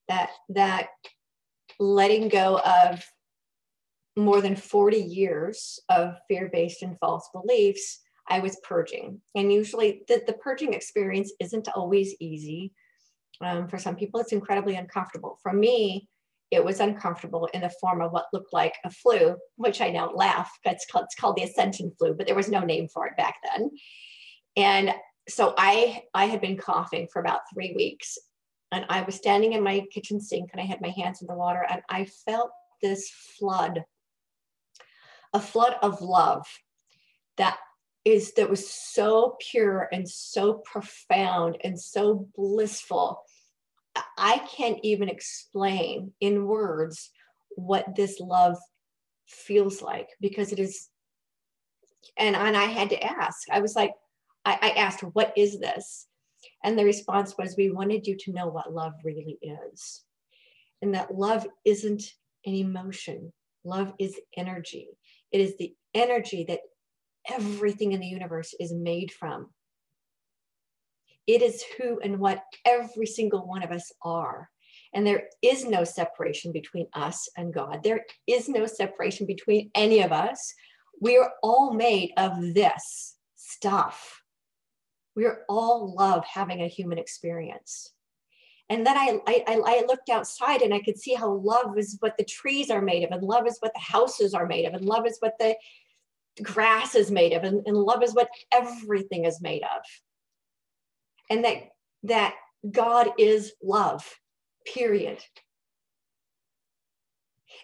That 0.09 0.31
that 0.51 0.89
letting 1.79 2.29
go 2.29 2.59
of 2.59 3.05
more 4.17 4.41
than 4.41 4.57
40 4.57 4.97
years 4.97 5.79
of 5.91 6.15
fear-based 6.29 6.83
and 6.83 6.99
false 6.99 7.29
beliefs, 7.33 8.01
I 8.29 8.41
was 8.41 8.59
purging. 8.65 9.21
And 9.35 9.53
usually 9.53 10.03
the, 10.09 10.23
the 10.27 10.33
purging 10.35 10.73
experience 10.73 11.33
isn't 11.39 11.69
always 11.75 12.15
easy. 12.19 12.73
Um, 13.41 13.69
for 13.69 13.79
some 13.79 13.97
people, 13.97 14.21
it's 14.21 14.33
incredibly 14.33 14.77
uncomfortable. 14.77 15.39
For 15.43 15.53
me, 15.53 16.09
it 16.51 16.65
was 16.65 16.81
uncomfortable 16.81 17.49
in 17.53 17.63
the 17.63 17.73
form 17.81 18.01
of 18.01 18.13
what 18.13 18.27
looked 18.33 18.53
like 18.53 18.75
a 18.85 18.91
flu, 18.91 19.37
which 19.57 19.81
I 19.81 19.91
now 19.91 20.13
laugh. 20.13 20.51
It's 20.65 20.87
called, 20.91 21.07
it's 21.07 21.15
called 21.15 21.37
the 21.37 21.43
ascension 21.43 21.93
flu, 21.99 22.15
but 22.15 22.27
there 22.27 22.37
was 22.37 22.49
no 22.49 22.61
name 22.61 22.89
for 22.89 23.07
it 23.07 23.17
back 23.17 23.37
then. 23.43 23.71
And 24.57 24.95
so 25.29 25.55
I, 25.59 26.05
I 26.15 26.27
had 26.27 26.41
been 26.41 26.57
coughing 26.57 27.09
for 27.13 27.21
about 27.21 27.41
three 27.53 27.75
weeks 27.75 28.17
and 28.71 28.87
I 28.89 29.03
was 29.03 29.17
standing 29.17 29.55
in 29.55 29.63
my 29.63 29.85
kitchen 29.93 30.21
sink 30.21 30.51
and 30.53 30.61
I 30.61 30.65
had 30.65 30.81
my 30.81 30.91
hands 30.91 31.21
in 31.21 31.27
the 31.27 31.35
water 31.35 31.67
and 31.69 31.83
I 31.89 32.05
felt 32.05 32.51
this 32.81 33.11
flood, 33.39 33.85
a 35.33 35.41
flood 35.41 35.75
of 35.83 36.01
love 36.01 36.47
that 37.39 37.59
is 38.05 38.35
that 38.35 38.49
was 38.49 38.71
so 38.71 39.37
pure 39.51 39.89
and 39.93 40.09
so 40.09 40.55
profound 40.65 41.59
and 41.65 41.79
so 41.79 42.29
blissful 42.37 43.25
I 44.17 44.39
can't 44.39 44.79
even 44.83 45.09
explain 45.09 46.13
in 46.21 46.47
words 46.47 47.11
what 47.51 47.95
this 47.97 48.21
love 48.21 48.57
feels 49.29 49.83
like 49.83 50.09
because 50.21 50.53
it 50.53 50.59
is 50.59 50.89
and 52.17 52.37
and 52.37 52.57
I 52.57 52.65
had 52.65 52.91
to 52.91 53.03
ask. 53.03 53.49
I 53.51 53.61
was 53.61 53.75
like, 53.75 53.93
I, 54.45 54.59
I 54.63 54.71
asked, 54.71 55.01
what 55.01 55.33
is 55.37 55.59
this? 55.59 56.07
And 56.63 56.79
the 56.79 56.85
response 56.85 57.35
was, 57.37 57.57
we 57.57 57.71
wanted 57.71 58.07
you 58.07 58.17
to 58.17 58.33
know 58.33 58.47
what 58.47 58.73
love 58.73 58.95
really 59.05 59.39
is. 59.73 60.03
And 60.83 60.95
that 60.95 61.15
love 61.15 61.47
isn't 61.65 62.05
an 62.45 62.55
emotion. 62.55 63.33
Love 63.65 63.93
is 63.99 64.19
energy. 64.37 64.89
It 65.33 65.41
is 65.41 65.57
the 65.57 65.75
energy 65.95 66.45
that 66.49 66.61
everything 67.29 67.93
in 67.93 68.01
the 68.01 68.07
universe 68.07 68.55
is 68.61 68.73
made 68.73 69.11
from. 69.11 69.51
It 71.27 71.43
is 71.43 71.65
who 71.77 71.99
and 72.01 72.19
what 72.19 72.43
every 72.65 73.07
single 73.07 73.47
one 73.47 73.63
of 73.63 73.71
us 73.71 73.93
are. 74.03 74.51
And 74.95 75.07
there 75.07 75.25
is 75.43 75.65
no 75.65 75.85
separation 75.85 76.53
between 76.53 76.87
us 76.95 77.29
and 77.37 77.53
God. 77.53 77.83
There 77.83 78.05
is 78.27 78.49
no 78.49 78.67
separation 78.67 79.27
between 79.27 79.71
any 79.75 80.03
of 80.03 80.13
us. 80.13 80.55
We 81.01 81.19
are 81.19 81.33
all 81.43 81.75
made 81.75 82.13
of 82.17 82.55
this 82.55 83.17
stuff. 83.35 84.23
We 85.15 85.25
are 85.27 85.41
all 85.49 85.95
love 85.95 86.25
having 86.25 86.63
a 86.63 86.69
human 86.69 86.99
experience. 86.99 87.93
And 88.69 88.87
then 88.87 88.97
I, 88.97 89.21
I, 89.27 89.45
I 89.47 89.85
looked 89.87 90.09
outside 90.09 90.63
and 90.63 90.75
I 90.75 90.81
could 90.81 90.99
see 90.99 91.15
how 91.15 91.33
love 91.33 91.79
is 91.79 91.97
what 92.01 92.17
the 92.17 92.25
trees 92.25 92.71
are 92.71 92.83
made 92.83 93.05
of, 93.05 93.13
and 93.13 93.23
love 93.23 93.47
is 93.47 93.59
what 93.61 93.73
the 93.75 93.81
houses 93.81 94.35
are 94.35 94.47
made 94.47 94.65
of, 94.65 94.75
and 94.75 94.85
love 94.85 95.07
is 95.07 95.19
what 95.21 95.39
the 95.39 95.57
grass 96.43 96.95
is 96.95 97.11
made 97.11 97.33
of, 97.33 97.45
and, 97.45 97.63
and 97.67 97.77
love 97.77 98.03
is 98.03 98.13
what 98.13 98.29
everything 98.53 99.25
is 99.25 99.41
made 99.41 99.63
of 99.63 99.83
and 101.31 101.45
that 101.45 101.69
that 102.05 102.35
God 102.71 103.11
is 103.19 103.53
love, 103.63 104.05
period. 104.65 105.19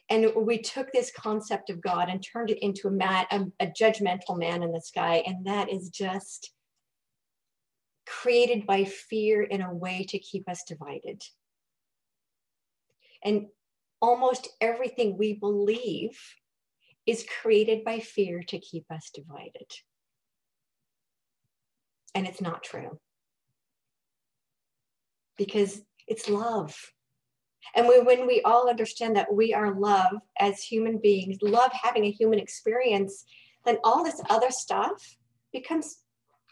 And 0.09 0.33
we 0.37 0.59
took 0.59 0.93
this 0.93 1.13
concept 1.17 1.71
of 1.71 1.81
God 1.81 2.09
and 2.09 2.23
turned 2.23 2.51
it 2.51 2.59
into 2.63 2.89
a, 2.89 2.91
man, 2.91 3.27
a, 3.31 3.47
a 3.61 3.67
judgmental 3.67 4.39
man 4.39 4.63
in 4.63 4.73
the 4.73 4.81
sky. 4.81 5.23
And 5.27 5.47
that 5.47 5.71
is 5.71 5.89
just 5.91 6.53
created 8.07 8.67
by 8.67 8.85
fear 8.85 9.43
in 9.43 9.63
a 9.63 9.73
way 9.73 10.05
to 10.09 10.19
keep 10.19 10.49
us 10.49 10.65
divided. 10.67 11.23
And 13.25 13.47
almost 14.01 14.49
everything 14.61 15.17
we 15.17 15.35
believe 15.35 16.19
is 17.07 17.27
created 17.41 17.85
by 17.85 18.01
fear 18.01 18.43
to 18.49 18.59
keep 18.59 18.85
us 18.91 19.11
divided. 19.15 19.71
And 22.15 22.27
it's 22.27 22.41
not 22.41 22.63
true 22.63 22.99
because 25.43 25.83
it's 26.07 26.29
love. 26.29 26.93
And 27.75 27.89
we, 27.89 28.01
when 28.01 28.29
we 28.29 28.43
all 28.43 28.71
understand 28.71 29.17
that 29.17 29.35
we 29.35 29.53
are 29.53 29.75
love 29.75 30.15
as 30.39 30.63
human 30.63 30.99
beings, 30.99 31.39
love 31.43 31.73
having 31.73 32.05
a 32.05 32.13
human 32.13 32.39
experience, 32.39 33.25
then 33.65 33.79
all 33.83 34.05
this 34.05 34.21
other 34.31 34.53
stuff 34.53 35.17
becomes 35.53 35.97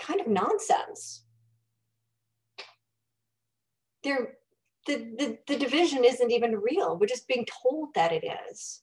kind 0.00 0.20
of 0.20 0.26
nonsense. 0.26 1.24
There, 4.02 4.34
the, 4.88 4.96
the, 5.18 5.38
the 5.46 5.56
division 5.56 6.04
isn't 6.04 6.32
even 6.32 6.56
real. 6.56 6.98
We're 6.98 7.06
just 7.06 7.28
being 7.28 7.46
told 7.62 7.94
that 7.94 8.10
it 8.10 8.24
is 8.50 8.82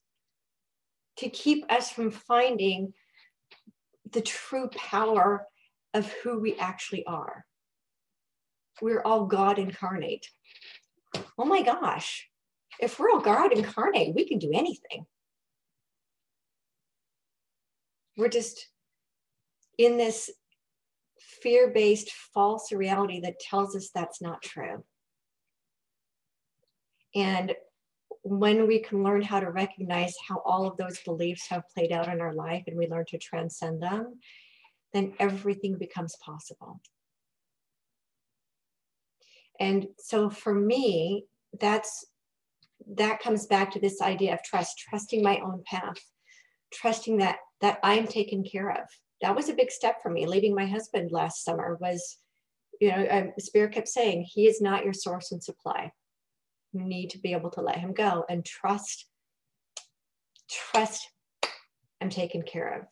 to 1.18 1.28
keep 1.28 1.70
us 1.70 1.90
from 1.90 2.12
finding 2.12 2.94
the 4.10 4.22
true 4.22 4.70
power 4.70 5.46
of 5.94 6.10
who 6.24 6.40
we 6.40 6.56
actually 6.60 7.06
are. 7.08 7.47
We're 8.82 9.02
all 9.02 9.26
God 9.26 9.60
incarnate. 9.60 10.30
Oh 11.38 11.46
my 11.46 11.62
gosh, 11.62 12.28
if 12.80 13.00
we're 13.00 13.10
all 13.10 13.22
God 13.22 13.52
incarnate, 13.52 14.16
we 14.16 14.28
can 14.28 14.40
do 14.40 14.52
anything. 14.54 15.06
We're 18.18 18.30
just 18.30 18.68
in 19.78 19.98
this 19.98 20.30
fear 21.20 21.72
based 21.74 22.12
false 22.12 22.72
reality 22.72 23.22
that 23.22 23.40
tells 23.40 23.76
us 23.76 23.90
that's 23.94 24.22
not 24.22 24.42
true. 24.42 24.84
And 27.16 27.56
when 28.24 28.68
we 28.68 28.80
can 28.80 29.04
learn 29.04 29.22
how 29.22 29.40
to 29.40 29.50
recognize 29.50 30.14
how 30.28 30.42
all 30.46 30.68
of 30.68 30.78
those 30.78 31.00
beliefs 31.00 31.48
have 31.48 31.70
played 31.74 31.92
out 31.92 32.10
in 32.10 32.22
our 32.22 32.34
life 32.34 32.64
and 32.68 32.78
we 32.78 32.88
learn 32.88 33.06
to 33.10 33.18
transcend 33.18 33.82
them, 33.82 34.20
then 34.94 35.14
everything 35.20 35.78
becomes 35.78 36.16
possible. 36.18 36.82
And 39.60 39.88
so 39.98 40.30
for 40.30 40.54
me, 40.54 41.26
that's 41.60 42.06
that 42.96 43.20
comes 43.20 43.48
back 43.48 43.72
to 43.72 43.80
this 43.80 44.02
idea 44.02 44.34
of 44.34 44.44
trust, 44.44 44.78
trusting 44.78 45.22
my 45.22 45.40
own 45.40 45.64
path, 45.66 45.98
trusting 46.72 47.18
that 47.18 47.38
that 47.62 47.80
I'm 47.84 48.08
taken 48.08 48.44
care 48.44 48.70
of. 48.70 48.88
That 49.22 49.36
was 49.36 49.50
a 49.50 49.56
big 49.56 49.72
step 49.72 49.98
for 50.02 50.10
me. 50.10 50.28
Leaving 50.28 50.54
my 50.54 50.68
husband 50.68 51.12
last 51.12 51.44
summer 51.44 51.78
was, 51.82 52.18
you 52.80 52.92
know, 52.92 53.08
um, 53.10 53.32
Spirit 53.40 53.74
kept 53.74 53.88
saying, 53.88 54.28
He 54.28 54.48
is 54.48 54.62
not 54.62 54.84
your 54.84 54.94
source 54.94 55.32
and 55.32 55.44
supply. 55.44 55.92
You 56.74 56.84
need 56.84 57.10
to 57.12 57.20
be 57.20 57.34
able 57.34 57.50
to 57.52 57.62
let 57.62 57.80
him 57.80 57.94
go 57.94 58.26
and 58.30 58.46
trust, 58.46 59.08
trust 60.50 61.10
I'm 62.02 62.10
taken 62.10 62.44
care 62.44 62.82
of. 62.82 62.88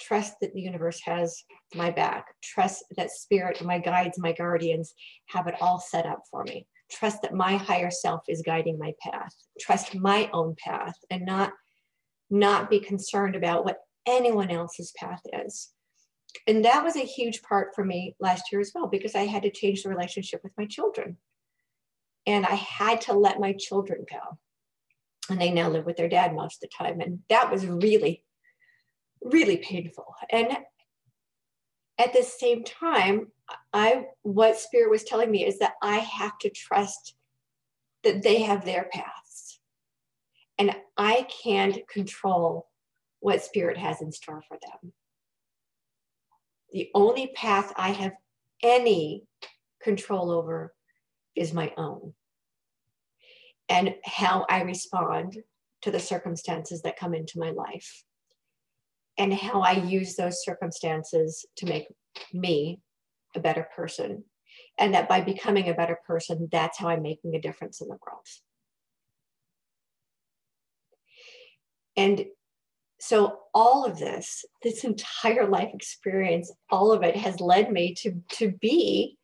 Trust 0.00 0.34
that 0.40 0.52
the 0.52 0.60
universe 0.60 1.00
has 1.04 1.44
my 1.74 1.90
back. 1.90 2.26
Trust 2.42 2.84
that 2.96 3.10
spirit, 3.10 3.62
my 3.62 3.78
guides, 3.78 4.18
my 4.18 4.32
guardians 4.32 4.92
have 5.28 5.46
it 5.46 5.54
all 5.60 5.78
set 5.78 6.06
up 6.06 6.22
for 6.30 6.44
me. 6.44 6.66
Trust 6.90 7.22
that 7.22 7.34
my 7.34 7.56
higher 7.56 7.90
self 7.90 8.22
is 8.28 8.42
guiding 8.42 8.78
my 8.78 8.92
path. 9.00 9.34
Trust 9.60 9.94
my 9.94 10.28
own 10.32 10.56
path 10.58 10.96
and 11.10 11.24
not, 11.24 11.52
not 12.28 12.70
be 12.70 12.80
concerned 12.80 13.36
about 13.36 13.64
what 13.64 13.78
anyone 14.06 14.50
else's 14.50 14.92
path 14.96 15.22
is. 15.46 15.70
And 16.46 16.64
that 16.64 16.82
was 16.82 16.96
a 16.96 17.00
huge 17.00 17.42
part 17.42 17.68
for 17.74 17.84
me 17.84 18.16
last 18.18 18.50
year 18.50 18.60
as 18.60 18.72
well, 18.74 18.88
because 18.88 19.14
I 19.14 19.26
had 19.26 19.44
to 19.44 19.50
change 19.50 19.82
the 19.82 19.88
relationship 19.88 20.40
with 20.42 20.52
my 20.58 20.66
children 20.66 21.16
and 22.26 22.44
I 22.44 22.54
had 22.54 23.00
to 23.02 23.12
let 23.12 23.40
my 23.40 23.54
children 23.58 24.04
go. 24.10 24.38
And 25.30 25.40
they 25.40 25.50
now 25.50 25.70
live 25.70 25.86
with 25.86 25.96
their 25.96 26.08
dad 26.08 26.34
most 26.34 26.62
of 26.62 26.68
the 26.68 26.84
time. 26.84 27.00
And 27.00 27.20
that 27.30 27.50
was 27.50 27.66
really, 27.66 28.24
really 29.24 29.56
painful. 29.56 30.14
And 30.30 30.56
at 31.98 32.12
the 32.12 32.22
same 32.22 32.64
time, 32.64 33.28
I 33.72 34.06
what 34.22 34.58
spirit 34.58 34.90
was 34.90 35.04
telling 35.04 35.30
me 35.30 35.44
is 35.46 35.58
that 35.58 35.74
I 35.82 35.96
have 35.96 36.38
to 36.38 36.50
trust 36.50 37.14
that 38.02 38.22
they 38.22 38.42
have 38.42 38.64
their 38.64 38.88
paths. 38.92 39.60
And 40.58 40.74
I 40.96 41.26
can't 41.42 41.86
control 41.88 42.68
what 43.20 43.42
spirit 43.42 43.78
has 43.78 44.02
in 44.02 44.12
store 44.12 44.42
for 44.46 44.58
them. 44.60 44.92
The 46.72 46.90
only 46.94 47.28
path 47.28 47.72
I 47.76 47.90
have 47.90 48.12
any 48.62 49.24
control 49.82 50.30
over 50.30 50.74
is 51.34 51.52
my 51.52 51.72
own 51.76 52.14
and 53.68 53.94
how 54.04 54.46
I 54.48 54.62
respond 54.62 55.38
to 55.82 55.90
the 55.90 56.00
circumstances 56.00 56.82
that 56.82 56.98
come 56.98 57.14
into 57.14 57.38
my 57.38 57.50
life 57.50 58.04
and 59.18 59.32
how 59.32 59.60
I 59.60 59.72
use 59.72 60.16
those 60.16 60.44
circumstances 60.44 61.46
to 61.56 61.66
make 61.66 61.86
me 62.32 62.80
a 63.34 63.40
better 63.40 63.68
person. 63.74 64.24
And 64.78 64.94
that 64.94 65.08
by 65.08 65.20
becoming 65.20 65.68
a 65.68 65.74
better 65.74 65.98
person, 66.06 66.48
that's 66.50 66.78
how 66.78 66.88
I'm 66.88 67.02
making 67.02 67.34
a 67.34 67.40
difference 67.40 67.80
in 67.80 67.88
the 67.88 67.98
world. 68.04 68.26
And 71.96 72.26
so 73.00 73.40
all 73.52 73.84
of 73.84 73.98
this, 73.98 74.44
this 74.62 74.84
entire 74.84 75.46
life 75.48 75.70
experience, 75.74 76.50
all 76.70 76.92
of 76.92 77.02
it 77.02 77.16
has 77.16 77.40
led 77.40 77.70
me 77.70 77.94
to, 77.94 78.20
to 78.30 78.52
be 78.60 79.18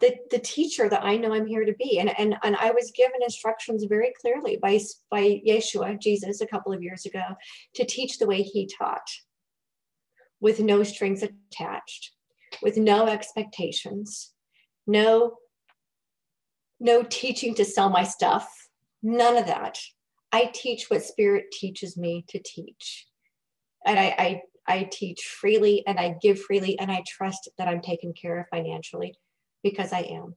the, 0.00 0.14
the 0.30 0.38
teacher 0.38 0.88
that 0.88 1.04
I 1.04 1.16
know 1.16 1.32
I'm 1.34 1.46
here 1.46 1.64
to 1.64 1.74
be. 1.74 1.98
And, 1.98 2.18
and, 2.18 2.36
and 2.42 2.56
I 2.56 2.70
was 2.70 2.92
given 2.94 3.22
instructions 3.22 3.84
very 3.84 4.12
clearly 4.20 4.56
by, 4.56 4.80
by 5.10 5.42
Yeshua, 5.46 6.00
Jesus, 6.00 6.40
a 6.40 6.46
couple 6.46 6.72
of 6.72 6.82
years 6.82 7.06
ago, 7.06 7.22
to 7.74 7.84
teach 7.84 8.18
the 8.18 8.26
way 8.26 8.42
he 8.42 8.66
taught 8.66 9.08
with 10.44 10.60
no 10.60 10.82
strings 10.82 11.22
attached, 11.22 12.12
with 12.60 12.76
no 12.76 13.06
expectations, 13.06 14.34
no, 14.86 15.38
no 16.78 17.02
teaching 17.02 17.54
to 17.54 17.64
sell 17.64 17.88
my 17.88 18.04
stuff, 18.04 18.46
none 19.02 19.38
of 19.38 19.46
that. 19.46 19.78
I 20.32 20.50
teach 20.52 20.90
what 20.90 21.02
spirit 21.02 21.46
teaches 21.50 21.96
me 21.96 22.26
to 22.28 22.38
teach. 22.44 23.06
And 23.86 23.98
I, 23.98 24.14
I 24.18 24.42
I 24.66 24.82
teach 24.92 25.22
freely 25.22 25.82
and 25.86 25.98
I 25.98 26.16
give 26.20 26.38
freely 26.38 26.78
and 26.78 26.92
I 26.92 27.02
trust 27.08 27.48
that 27.56 27.68
I'm 27.68 27.80
taken 27.80 28.12
care 28.12 28.38
of 28.38 28.46
financially 28.50 29.14
because 29.62 29.94
I 29.94 30.00
am. 30.00 30.36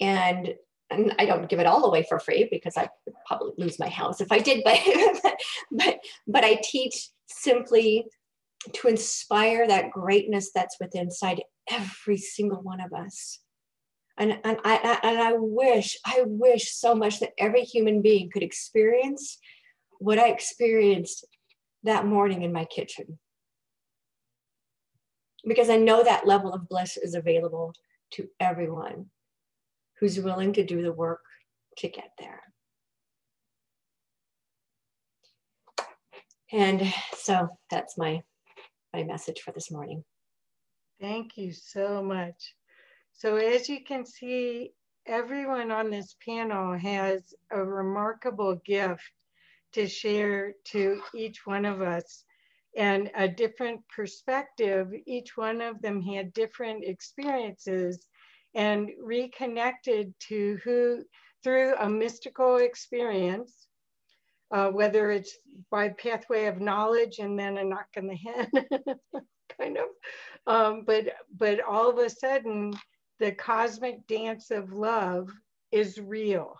And, 0.00 0.54
and 0.90 1.14
I 1.18 1.26
don't 1.26 1.48
give 1.48 1.60
it 1.60 1.66
all 1.66 1.84
away 1.84 2.04
for 2.08 2.18
free 2.18 2.48
because 2.50 2.76
I 2.76 2.88
probably 3.26 3.52
lose 3.58 3.78
my 3.78 3.88
house 3.88 4.20
if 4.20 4.32
I 4.32 4.38
did, 4.38 4.62
but, 5.22 5.40
but, 5.70 5.98
but 6.26 6.44
I 6.44 6.60
teach 6.62 7.10
simply 7.26 8.06
to 8.72 8.88
inspire 8.88 9.66
that 9.68 9.90
greatness 9.90 10.50
that's 10.54 10.76
within 10.80 11.02
inside 11.02 11.42
every 11.70 12.16
single 12.16 12.62
one 12.62 12.80
of 12.80 12.92
us. 12.92 13.40
And, 14.16 14.38
and, 14.42 14.58
I, 14.64 14.98
and 15.02 15.18
I 15.18 15.34
wish, 15.34 15.96
I 16.04 16.22
wish 16.26 16.74
so 16.74 16.94
much 16.94 17.20
that 17.20 17.34
every 17.38 17.62
human 17.62 18.02
being 18.02 18.30
could 18.32 18.42
experience 18.42 19.38
what 20.00 20.18
I 20.18 20.28
experienced 20.28 21.24
that 21.84 22.04
morning 22.04 22.42
in 22.42 22.52
my 22.52 22.64
kitchen 22.64 23.18
because 25.46 25.70
I 25.70 25.76
know 25.76 26.02
that 26.02 26.26
level 26.26 26.52
of 26.52 26.68
bliss 26.68 26.96
is 26.96 27.14
available 27.14 27.72
to 28.12 28.28
everyone 28.40 29.06
who's 30.00 30.20
willing 30.20 30.52
to 30.54 30.64
do 30.64 30.82
the 30.82 30.92
work 30.92 31.20
to 31.78 31.88
get 31.88 32.10
there. 32.18 32.40
And 36.50 36.92
so 37.16 37.48
that's 37.70 37.98
my 37.98 38.22
my 38.94 39.02
message 39.02 39.40
for 39.40 39.52
this 39.52 39.70
morning. 39.70 40.02
Thank 41.00 41.36
you 41.36 41.52
so 41.52 42.02
much. 42.02 42.54
So 43.12 43.36
as 43.36 43.68
you 43.68 43.84
can 43.84 44.06
see, 44.06 44.72
everyone 45.06 45.70
on 45.70 45.90
this 45.90 46.16
panel 46.24 46.76
has 46.78 47.34
a 47.50 47.62
remarkable 47.62 48.60
gift 48.64 49.10
to 49.74 49.86
share 49.86 50.54
to 50.64 51.00
each 51.14 51.46
one 51.46 51.64
of 51.64 51.82
us 51.82 52.24
and 52.76 53.10
a 53.16 53.28
different 53.28 53.80
perspective. 53.94 54.88
Each 55.06 55.36
one 55.36 55.60
of 55.60 55.82
them 55.82 56.00
had 56.02 56.32
different 56.32 56.84
experiences 56.84 58.06
and 58.58 58.90
reconnected 59.00 60.12
to 60.18 60.58
who 60.64 61.04
through 61.44 61.76
a 61.76 61.88
mystical 61.88 62.56
experience, 62.56 63.68
uh, 64.50 64.68
whether 64.68 65.12
it's 65.12 65.38
by 65.70 65.90
pathway 65.90 66.46
of 66.46 66.60
knowledge 66.60 67.20
and 67.20 67.38
then 67.38 67.56
a 67.56 67.64
knock 67.64 67.86
on 67.96 68.08
the 68.08 68.16
head, 68.16 68.50
kind 69.60 69.78
of, 69.78 69.84
um, 70.52 70.82
but 70.84 71.04
but 71.36 71.60
all 71.60 71.88
of 71.88 71.98
a 71.98 72.10
sudden 72.10 72.74
the 73.20 73.30
cosmic 73.30 74.04
dance 74.08 74.50
of 74.50 74.72
love 74.72 75.30
is 75.70 76.00
real, 76.00 76.58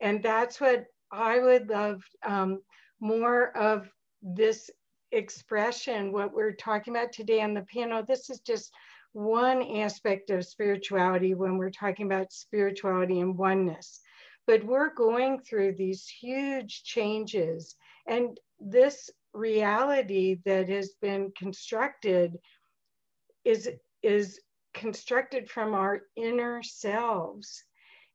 and 0.00 0.24
that's 0.24 0.60
what 0.60 0.86
I 1.12 1.38
would 1.38 1.68
love 1.68 2.02
um, 2.26 2.62
more 2.98 3.56
of 3.56 3.88
this 4.22 4.68
expression, 5.12 6.10
what 6.10 6.34
we're 6.34 6.52
talking 6.52 6.96
about 6.96 7.12
today 7.12 7.42
on 7.42 7.54
the 7.54 7.66
panel, 7.72 8.02
this 8.02 8.28
is 8.28 8.40
just 8.40 8.72
one 9.12 9.62
aspect 9.62 10.30
of 10.30 10.44
spirituality 10.44 11.34
when 11.34 11.58
we're 11.58 11.70
talking 11.70 12.06
about 12.06 12.32
spirituality 12.32 13.20
and 13.20 13.36
oneness. 13.36 14.00
But 14.46 14.64
we're 14.64 14.94
going 14.94 15.40
through 15.40 15.74
these 15.76 16.06
huge 16.08 16.82
changes, 16.82 17.76
and 18.06 18.38
this 18.58 19.10
reality 19.32 20.38
that 20.44 20.68
has 20.68 20.94
been 21.00 21.32
constructed 21.36 22.36
is, 23.44 23.68
is 24.02 24.40
constructed 24.74 25.48
from 25.48 25.74
our 25.74 26.02
inner 26.16 26.62
selves. 26.62 27.64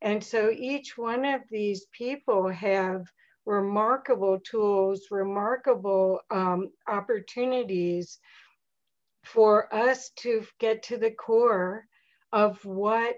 And 0.01 0.23
so 0.23 0.51
each 0.51 0.97
one 0.97 1.25
of 1.25 1.41
these 1.49 1.85
people 1.91 2.49
have 2.49 3.05
remarkable 3.45 4.39
tools, 4.39 5.07
remarkable 5.09 6.19
um, 6.29 6.69
opportunities 6.87 8.19
for 9.33 9.73
us 9.73 10.11
to 10.17 10.45
get 10.59 10.83
to 10.83 10.97
the 10.97 11.11
core 11.11 11.85
of 12.31 12.63
what 12.65 13.15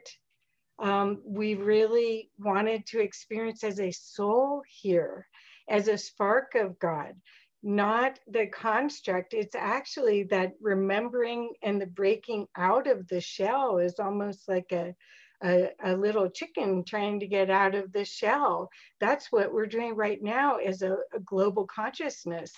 um, 0.80 1.22
we 1.26 1.56
really 1.56 2.32
wanted 2.40 2.86
to 2.88 3.02
experience 3.02 3.64
as 3.64 3.80
a 3.80 3.92
soul 3.92 4.64
here, 4.68 5.28
as 5.70 5.88
a 5.88 5.98
spark 5.98 6.56
of 6.56 6.80
God, 6.80 7.14
not 7.62 8.20
the 8.28 8.48
construct. 8.48 9.34
It's 9.34 9.56
actually 9.56 10.24
that 10.24 10.54
remembering 10.62 11.54
and 11.62 11.82
the 11.82 11.88
breaking 11.88 12.48
out 12.56 12.88
of 12.88 13.08
the 13.08 13.22
shell 13.22 13.78
is 13.78 14.00
almost 14.00 14.48
like 14.48 14.72
a, 14.72 14.96
a, 15.44 15.70
a, 15.84 15.96
little 15.96 16.30
chicken 16.30 16.84
trying 16.84 17.20
to 17.20 17.28
get 17.28 17.50
out 17.50 17.76
of 17.76 17.92
the 17.92 18.06
shell. 18.06 18.70
That's 19.00 19.32
what 19.32 19.54
we're 19.54 19.66
doing 19.66 19.96
right 19.96 20.22
now 20.22 20.58
as 20.58 20.82
a, 20.82 20.98
a 21.14 21.20
global 21.26 21.66
consciousness. 21.68 22.52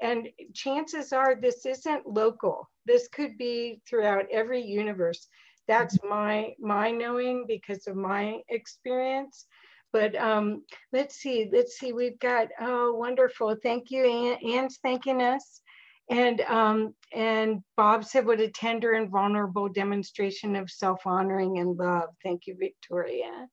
And 0.00 0.28
chances 0.54 1.12
are 1.12 1.34
this 1.34 1.66
isn't 1.66 2.06
local. 2.06 2.68
This 2.86 3.08
could 3.08 3.36
be 3.38 3.80
throughout 3.88 4.26
every 4.30 4.62
universe. 4.62 5.26
That's 5.66 5.98
my 6.02 6.54
my 6.60 6.90
knowing 6.90 7.44
because 7.46 7.86
of 7.86 7.96
my 7.96 8.38
experience. 8.48 9.46
But 9.92 10.14
um, 10.16 10.64
let's 10.92 11.16
see, 11.16 11.48
let's 11.52 11.78
see. 11.78 11.92
We've 11.92 12.18
got 12.18 12.48
oh 12.60 12.94
wonderful. 12.94 13.56
Thank 13.62 13.90
you, 13.90 14.04
Ann. 14.04 14.38
Ann's 14.54 14.78
thanking 14.82 15.22
us. 15.22 15.60
And 16.10 16.40
um, 16.42 16.94
and 17.12 17.62
Bob 17.76 18.04
said, 18.04 18.26
"What 18.26 18.40
a 18.40 18.48
tender 18.48 18.92
and 18.92 19.10
vulnerable 19.10 19.68
demonstration 19.68 20.56
of 20.56 20.70
self-honoring 20.70 21.58
and 21.58 21.76
love." 21.76 22.08
Thank 22.22 22.46
you, 22.46 22.56
Victoria. 22.58 23.46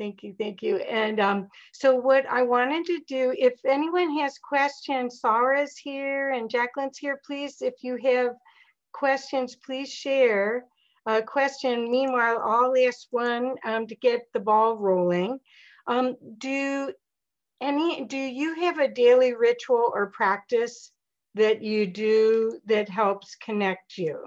Thank 0.00 0.22
you, 0.22 0.34
thank 0.38 0.62
you. 0.62 0.76
And 0.76 1.20
um, 1.20 1.48
so 1.74 1.94
what 1.94 2.24
I 2.26 2.40
wanted 2.42 2.86
to 2.86 3.00
do, 3.06 3.34
if 3.36 3.52
anyone 3.66 4.18
has 4.18 4.38
questions, 4.38 5.20
Sarah's 5.20 5.76
here 5.76 6.30
and 6.30 6.48
Jacqueline's 6.48 6.96
here, 6.96 7.20
please, 7.26 7.60
if 7.60 7.74
you 7.82 7.98
have 8.02 8.30
questions, 8.94 9.56
please 9.56 9.92
share 9.92 10.64
a 11.04 11.20
question. 11.20 11.90
Meanwhile, 11.90 12.40
I'll 12.42 12.74
ask 12.86 13.08
one 13.10 13.56
um, 13.64 13.86
to 13.88 13.94
get 13.96 14.22
the 14.32 14.40
ball 14.40 14.78
rolling. 14.78 15.38
Um, 15.86 16.16
do 16.38 16.94
any, 17.60 18.06
do 18.06 18.16
you 18.16 18.54
have 18.54 18.78
a 18.78 18.88
daily 18.88 19.34
ritual 19.34 19.92
or 19.94 20.10
practice 20.12 20.92
that 21.34 21.62
you 21.62 21.86
do 21.86 22.58
that 22.66 22.88
helps 22.88 23.36
connect 23.36 23.98
you? 23.98 24.26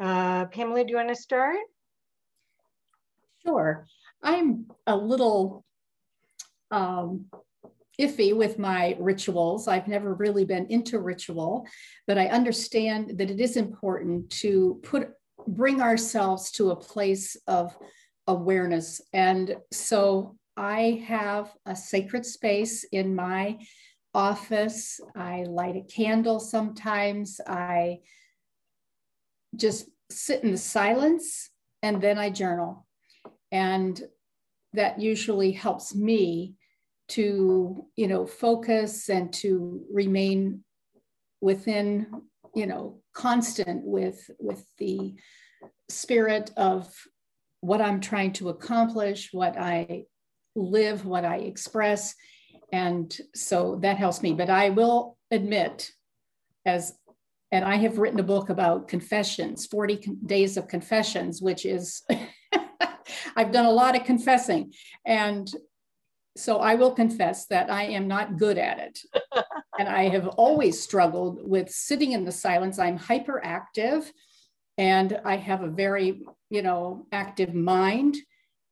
Uh, 0.00 0.46
Pamela, 0.46 0.84
do 0.84 0.90
you 0.90 0.96
want 0.96 1.08
to 1.08 1.14
start? 1.14 1.58
Sure. 3.44 3.86
I'm 4.22 4.66
a 4.86 4.96
little 4.96 5.64
um, 6.70 7.26
iffy 8.00 8.34
with 8.36 8.58
my 8.58 8.96
rituals. 8.98 9.68
I've 9.68 9.88
never 9.88 10.14
really 10.14 10.44
been 10.44 10.66
into 10.66 10.98
ritual, 10.98 11.66
but 12.06 12.18
I 12.18 12.26
understand 12.26 13.18
that 13.18 13.30
it 13.30 13.40
is 13.40 13.56
important 13.56 14.30
to 14.30 14.80
put 14.82 15.10
bring 15.48 15.82
ourselves 15.82 16.52
to 16.52 16.70
a 16.70 16.76
place 16.76 17.36
of 17.48 17.76
awareness. 18.28 19.00
And 19.12 19.56
so 19.72 20.36
I 20.56 21.02
have 21.06 21.52
a 21.66 21.74
sacred 21.74 22.24
space 22.24 22.84
in 22.92 23.14
my 23.14 23.58
office. 24.14 25.00
I 25.16 25.44
light 25.44 25.76
a 25.76 25.82
candle 25.82 26.40
sometimes. 26.40 27.40
I 27.46 28.00
just 29.56 29.88
sit 30.10 30.42
in 30.42 30.52
the 30.52 30.58
silence 30.58 31.50
and 31.82 32.00
then 32.00 32.18
I 32.18 32.30
journal. 32.30 32.86
And 33.50 34.00
that 34.72 35.00
usually 35.00 35.52
helps 35.52 35.94
me 35.94 36.54
to, 37.08 37.86
you 37.96 38.06
know, 38.06 38.26
focus 38.26 39.08
and 39.08 39.32
to 39.34 39.84
remain 39.92 40.64
within, 41.40 42.06
you 42.54 42.66
know, 42.66 43.00
constant 43.12 43.84
with, 43.84 44.30
with 44.38 44.64
the 44.78 45.14
spirit 45.90 46.50
of 46.56 46.90
what 47.60 47.80
I'm 47.80 48.00
trying 48.00 48.32
to 48.34 48.48
accomplish, 48.48 49.28
what 49.32 49.58
I 49.58 50.04
live, 50.54 51.04
what 51.04 51.24
I 51.24 51.36
express. 51.36 52.14
And 52.72 53.14
so 53.34 53.78
that 53.82 53.98
helps 53.98 54.22
me. 54.22 54.32
But 54.32 54.50
I 54.50 54.70
will 54.70 55.18
admit, 55.30 55.92
as 56.64 56.94
and 57.52 57.66
I 57.66 57.76
have 57.76 57.98
written 57.98 58.18
a 58.18 58.24
book 58.24 58.48
about 58.48 58.88
confessions, 58.88 59.66
40 59.66 59.96
days 60.24 60.56
of 60.56 60.68
confessions, 60.68 61.42
which 61.42 61.66
is 61.66 62.02
I've 63.36 63.52
done 63.52 63.66
a 63.66 63.70
lot 63.70 63.94
of 63.94 64.04
confessing. 64.04 64.72
And 65.04 65.50
so 66.34 66.58
I 66.58 66.76
will 66.76 66.92
confess 66.92 67.46
that 67.46 67.70
I 67.70 67.84
am 67.84 68.08
not 68.08 68.38
good 68.38 68.56
at 68.56 68.78
it. 68.78 69.00
and 69.78 69.88
I 69.88 70.08
have 70.08 70.28
always 70.28 70.82
struggled 70.82 71.46
with 71.46 71.68
sitting 71.70 72.12
in 72.12 72.24
the 72.24 72.32
silence. 72.32 72.78
I'm 72.78 72.98
hyperactive 72.98 74.06
and 74.78 75.20
I 75.24 75.36
have 75.36 75.62
a 75.62 75.68
very, 75.68 76.22
you 76.48 76.62
know, 76.62 77.06
active 77.12 77.54
mind 77.54 78.16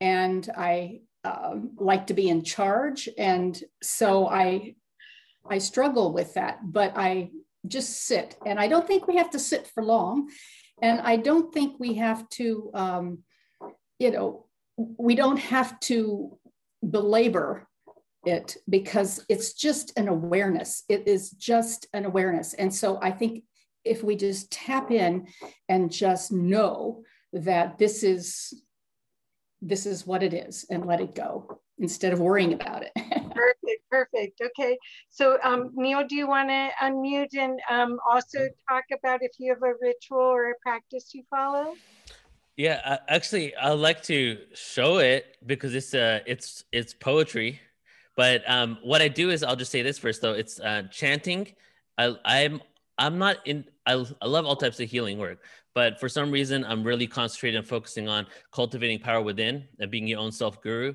and 0.00 0.48
I 0.56 1.00
um, 1.24 1.72
like 1.76 2.06
to 2.06 2.14
be 2.14 2.28
in 2.28 2.42
charge. 2.42 3.08
And 3.18 3.62
so 3.82 4.28
I, 4.28 4.74
I 5.48 5.58
struggle 5.58 6.12
with 6.12 6.34
that, 6.34 6.58
but 6.62 6.92
I 6.96 7.30
just 7.66 8.06
sit. 8.06 8.36
And 8.46 8.58
I 8.58 8.68
don't 8.68 8.86
think 8.86 9.06
we 9.06 9.16
have 9.16 9.30
to 9.30 9.38
sit 9.38 9.66
for 9.66 9.82
long. 9.82 10.30
And 10.82 11.00
I 11.00 11.16
don't 11.16 11.52
think 11.52 11.78
we 11.78 11.94
have 11.94 12.28
to, 12.30 12.70
um, 12.74 13.18
you 13.98 14.10
know, 14.10 14.46
we 14.76 15.14
don't 15.14 15.38
have 15.38 15.78
to 15.80 16.38
belabor 16.88 17.68
it 18.24 18.56
because 18.68 19.24
it's 19.28 19.52
just 19.52 19.98
an 19.98 20.08
awareness. 20.08 20.84
It 20.88 21.06
is 21.06 21.30
just 21.30 21.86
an 21.92 22.04
awareness. 22.04 22.54
And 22.54 22.74
so 22.74 22.98
I 23.02 23.10
think 23.10 23.44
if 23.84 24.02
we 24.02 24.16
just 24.16 24.50
tap 24.50 24.90
in 24.90 25.28
and 25.68 25.92
just 25.92 26.32
know 26.32 27.02
that 27.32 27.78
this 27.78 28.02
is 28.02 28.52
this 29.62 29.86
is 29.86 30.06
what 30.06 30.22
it 30.22 30.32
is 30.32 30.66
and 30.70 30.86
let 30.86 31.00
it 31.00 31.14
go 31.14 31.60
instead 31.78 32.12
of 32.12 32.20
worrying 32.20 32.52
about 32.52 32.82
it. 32.82 32.92
perfect, 32.96 33.90
perfect. 33.90 34.40
Okay. 34.40 34.78
So 35.08 35.38
um, 35.42 35.70
Neil, 35.74 36.06
do 36.06 36.14
you 36.14 36.28
want 36.28 36.48
to 36.48 36.70
unmute 36.82 37.36
and 37.36 37.60
um, 37.70 37.98
also 38.08 38.48
talk 38.68 38.84
about 38.92 39.20
if 39.22 39.32
you 39.38 39.52
have 39.52 39.62
a 39.62 39.74
ritual 39.80 40.18
or 40.18 40.50
a 40.50 40.54
practice 40.62 41.10
you 41.14 41.22
follow? 41.30 41.74
Yeah, 42.56 42.98
actually, 43.08 43.54
I 43.56 43.70
like 43.70 44.02
to 44.04 44.38
show 44.54 44.98
it 44.98 45.38
because 45.46 45.74
it's 45.74 45.94
uh, 45.94 46.20
it's 46.26 46.64
it's 46.72 46.92
poetry. 46.92 47.60
But 48.16 48.42
um, 48.46 48.76
what 48.82 49.00
I 49.00 49.08
do 49.08 49.30
is 49.30 49.42
I'll 49.42 49.56
just 49.56 49.72
say 49.72 49.80
this 49.80 49.98
first 49.98 50.20
though. 50.20 50.34
It's 50.34 50.60
uh, 50.60 50.82
chanting. 50.90 51.54
I, 51.96 52.16
I'm 52.24 52.60
I'm 52.98 53.18
not 53.18 53.38
in. 53.46 53.64
I, 53.86 54.04
I 54.20 54.26
love 54.26 54.44
all 54.44 54.56
types 54.56 54.78
of 54.78 54.90
healing 54.90 55.16
work, 55.16 55.42
but 55.74 56.00
for 56.00 56.08
some 56.08 56.30
reason 56.30 56.64
I'm 56.64 56.84
really 56.84 57.06
concentrated 57.06 57.58
and 57.58 57.68
focusing 57.68 58.08
on 58.08 58.26
cultivating 58.52 58.98
power 58.98 59.22
within 59.22 59.68
and 59.78 59.90
being 59.90 60.06
your 60.06 60.20
own 60.20 60.32
self 60.32 60.60
guru. 60.62 60.94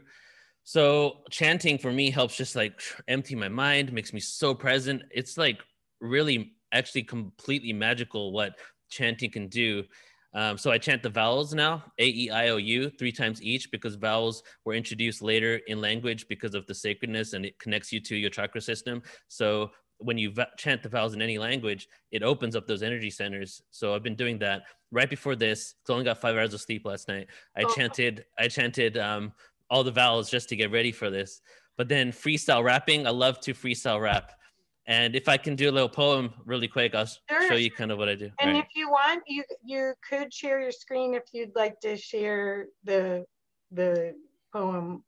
So 0.63 1.21
chanting 1.29 1.77
for 1.77 1.91
me 1.91 2.09
helps 2.09 2.35
just 2.35 2.55
like 2.55 2.81
empty 3.07 3.35
my 3.35 3.49
mind, 3.49 3.93
makes 3.93 4.13
me 4.13 4.19
so 4.19 4.55
present. 4.55 5.03
It's 5.11 5.37
like 5.37 5.59
really 6.01 6.53
actually 6.71 7.03
completely 7.03 7.71
magical 7.71 8.31
what 8.31 8.55
chanting 8.89 9.31
can 9.31 9.47
do 9.47 9.83
um, 10.35 10.57
so 10.57 10.69
I 10.69 10.77
chant 10.77 11.01
the 11.01 11.09
vowels 11.09 11.53
now, 11.53 11.85
A, 11.97 12.05
E, 12.05 12.29
I, 12.29 12.49
O, 12.49 12.57
U, 12.57 12.89
three 12.89 13.13
times 13.13 13.41
each 13.41 13.71
because 13.71 13.95
vowels 13.95 14.43
were 14.65 14.73
introduced 14.73 15.21
later 15.21 15.61
in 15.67 15.79
language 15.79 16.27
because 16.27 16.53
of 16.53 16.67
the 16.67 16.75
sacredness 16.75 17.31
and 17.31 17.45
it 17.45 17.57
connects 17.57 17.93
you 17.93 18.01
to 18.01 18.17
your 18.17 18.29
chakra 18.29 18.59
system. 18.59 19.01
So 19.29 19.71
when 19.99 20.17
you 20.17 20.31
v- 20.31 20.43
chant 20.57 20.83
the 20.83 20.89
vowels 20.89 21.13
in 21.13 21.21
any 21.21 21.37
language, 21.37 21.87
it 22.11 22.23
opens 22.23 22.55
up 22.55 22.67
those 22.67 22.83
energy 22.83 23.09
centers. 23.09 23.61
So 23.71 23.95
I've 23.95 24.03
been 24.03 24.15
doing 24.15 24.37
that 24.39 24.63
right 24.91 25.09
before 25.09 25.35
this. 25.35 25.75
I 25.89 25.93
only 25.93 26.05
got 26.05 26.19
five 26.19 26.35
hours 26.35 26.53
of 26.53 26.61
sleep 26.61 26.85
last 26.85 27.07
night. 27.07 27.27
I 27.57 27.63
oh. 27.63 27.73
chanted, 27.73 28.25
I 28.37 28.47
chanted 28.47 28.97
um, 28.97 29.33
all 29.69 29.83
the 29.83 29.91
vowels 29.91 30.29
just 30.29 30.49
to 30.49 30.55
get 30.55 30.71
ready 30.71 30.91
for 30.91 31.09
this. 31.09 31.41
But 31.77 31.89
then 31.89 32.11
freestyle 32.11 32.63
rapping, 32.63 33.07
I 33.07 33.11
love 33.11 33.39
to 33.41 33.53
freestyle 33.53 34.01
rap. 34.01 34.31
And 34.87 35.15
if 35.15 35.27
I 35.27 35.37
can 35.37 35.55
do 35.55 35.69
a 35.69 35.73
little 35.73 35.89
poem 35.89 36.33
really 36.45 36.67
quick, 36.67 36.93
I'll 36.93 37.07
sure. 37.07 37.47
show 37.47 37.55
you 37.55 37.71
kind 37.71 37.91
of 37.91 37.97
what 37.97 38.07
I 38.07 38.15
do. 38.15 38.29
And 38.39 38.53
right. 38.53 38.63
if 38.63 38.75
you 38.75 38.89
want, 38.89 39.23
you 39.27 39.43
you 39.63 39.93
could 40.07 40.31
share 40.31 40.61
your 40.61 40.71
screen 40.71 41.15
if 41.15 41.23
you'd 41.33 41.55
like 41.55 41.79
to 41.81 41.97
share 41.97 42.67
the 42.83 43.25
the 43.71 44.13
poem. 44.53 45.03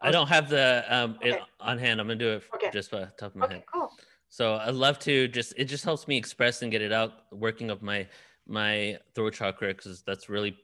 I 0.00 0.12
don't 0.12 0.28
have 0.28 0.48
the 0.48 0.84
um 0.88 1.16
okay. 1.16 1.30
it 1.30 1.40
on 1.58 1.76
hand. 1.76 2.00
I'm 2.00 2.06
gonna 2.06 2.18
do 2.18 2.34
it 2.34 2.44
okay. 2.54 2.70
just 2.72 2.92
by 2.92 3.00
the 3.00 3.12
top 3.18 3.30
of 3.32 3.36
my 3.36 3.46
okay, 3.46 3.54
head. 3.54 3.64
Cool. 3.72 3.90
So 4.28 4.54
I 4.54 4.70
love 4.70 4.98
to 5.00 5.28
just 5.28 5.54
it 5.56 5.64
just 5.64 5.84
helps 5.84 6.08
me 6.08 6.16
express 6.16 6.62
and 6.62 6.70
get 6.70 6.82
it 6.82 6.92
out, 6.92 7.12
working 7.32 7.70
of 7.70 7.82
my 7.82 8.08
my 8.46 8.98
throat 9.14 9.34
chakra 9.34 9.68
because 9.68 10.02
that's 10.02 10.28
really 10.28 10.56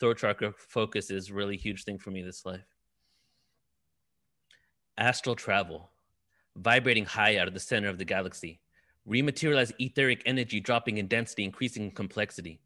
throat 0.00 0.18
chakra 0.18 0.52
focus 0.56 1.10
is 1.10 1.32
really 1.32 1.56
huge 1.56 1.84
thing 1.84 1.98
for 1.98 2.10
me 2.10 2.22
this 2.22 2.44
life. 2.44 2.66
Astral 4.98 5.36
travel 5.36 5.90
vibrating 6.56 7.04
high 7.04 7.36
out 7.38 7.48
of 7.48 7.54
the 7.54 7.60
center 7.60 7.88
of 7.88 7.98
the 7.98 8.04
galaxy, 8.04 8.60
rematerialized 9.08 9.72
etheric 9.78 10.22
energy 10.26 10.60
dropping 10.60 10.98
in 10.98 11.06
density, 11.06 11.44
increasing 11.44 11.84
in 11.84 11.90
complexity. 11.90 12.60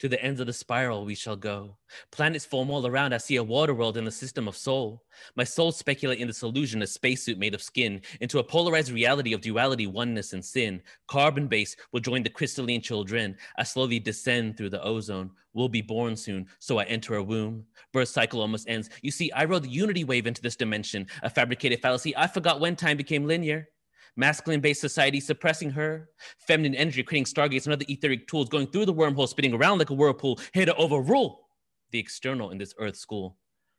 To 0.00 0.08
the 0.08 0.22
ends 0.22 0.40
of 0.40 0.46
the 0.46 0.52
spiral 0.54 1.04
we 1.04 1.14
shall 1.14 1.36
go. 1.36 1.76
Planets 2.10 2.46
form 2.46 2.70
all 2.70 2.86
around. 2.86 3.12
I 3.12 3.18
see 3.18 3.36
a 3.36 3.44
water 3.44 3.74
world 3.74 3.98
in 3.98 4.06
the 4.06 4.10
system 4.10 4.48
of 4.48 4.56
soul. 4.56 5.04
My 5.36 5.44
soul 5.44 5.72
speculate 5.72 6.20
in 6.20 6.26
this 6.26 6.42
illusion, 6.42 6.80
a 6.80 6.86
spacesuit 6.86 7.38
made 7.38 7.54
of 7.54 7.62
skin, 7.62 8.00
into 8.22 8.38
a 8.38 8.44
polarized 8.44 8.92
reality 8.92 9.34
of 9.34 9.42
duality, 9.42 9.86
oneness, 9.86 10.32
and 10.32 10.42
sin. 10.42 10.80
Carbon 11.06 11.48
base 11.48 11.76
will 11.92 12.00
join 12.00 12.22
the 12.22 12.30
crystalline 12.30 12.80
children. 12.80 13.36
I 13.58 13.62
slowly 13.62 13.98
descend 13.98 14.56
through 14.56 14.70
the 14.70 14.82
ozone. 14.82 15.32
We'll 15.52 15.68
be 15.68 15.82
born 15.82 16.16
soon, 16.16 16.46
so 16.60 16.78
I 16.78 16.84
enter 16.84 17.16
a 17.16 17.22
womb. 17.22 17.66
Birth 17.92 18.08
cycle 18.08 18.40
almost 18.40 18.70
ends. 18.70 18.88
You 19.02 19.10
see, 19.10 19.30
I 19.32 19.44
rode 19.44 19.64
the 19.64 19.68
unity 19.68 20.04
wave 20.04 20.26
into 20.26 20.40
this 20.40 20.56
dimension, 20.56 21.08
a 21.22 21.28
fabricated 21.28 21.82
fallacy. 21.82 22.16
I 22.16 22.26
forgot 22.26 22.58
when 22.58 22.74
time 22.74 22.96
became 22.96 23.26
linear 23.26 23.68
masculine 24.16 24.60
based 24.60 24.80
society 24.80 25.20
suppressing 25.20 25.70
her, 25.70 26.10
feminine 26.46 26.74
energy 26.74 27.02
creating 27.02 27.24
stargates 27.24 27.64
and 27.64 27.72
other 27.72 27.84
etheric 27.88 28.26
tools 28.26 28.48
going 28.48 28.66
through 28.66 28.86
the 28.86 28.94
wormhole, 28.94 29.28
spinning 29.28 29.54
around 29.54 29.78
like 29.78 29.90
a 29.90 29.94
whirlpool, 29.94 30.38
here 30.52 30.66
to 30.66 30.74
overrule 30.76 31.48
the 31.90 31.98
external 31.98 32.50
in 32.50 32.58
this 32.58 32.74
earth 32.78 32.96
school. 32.96 33.36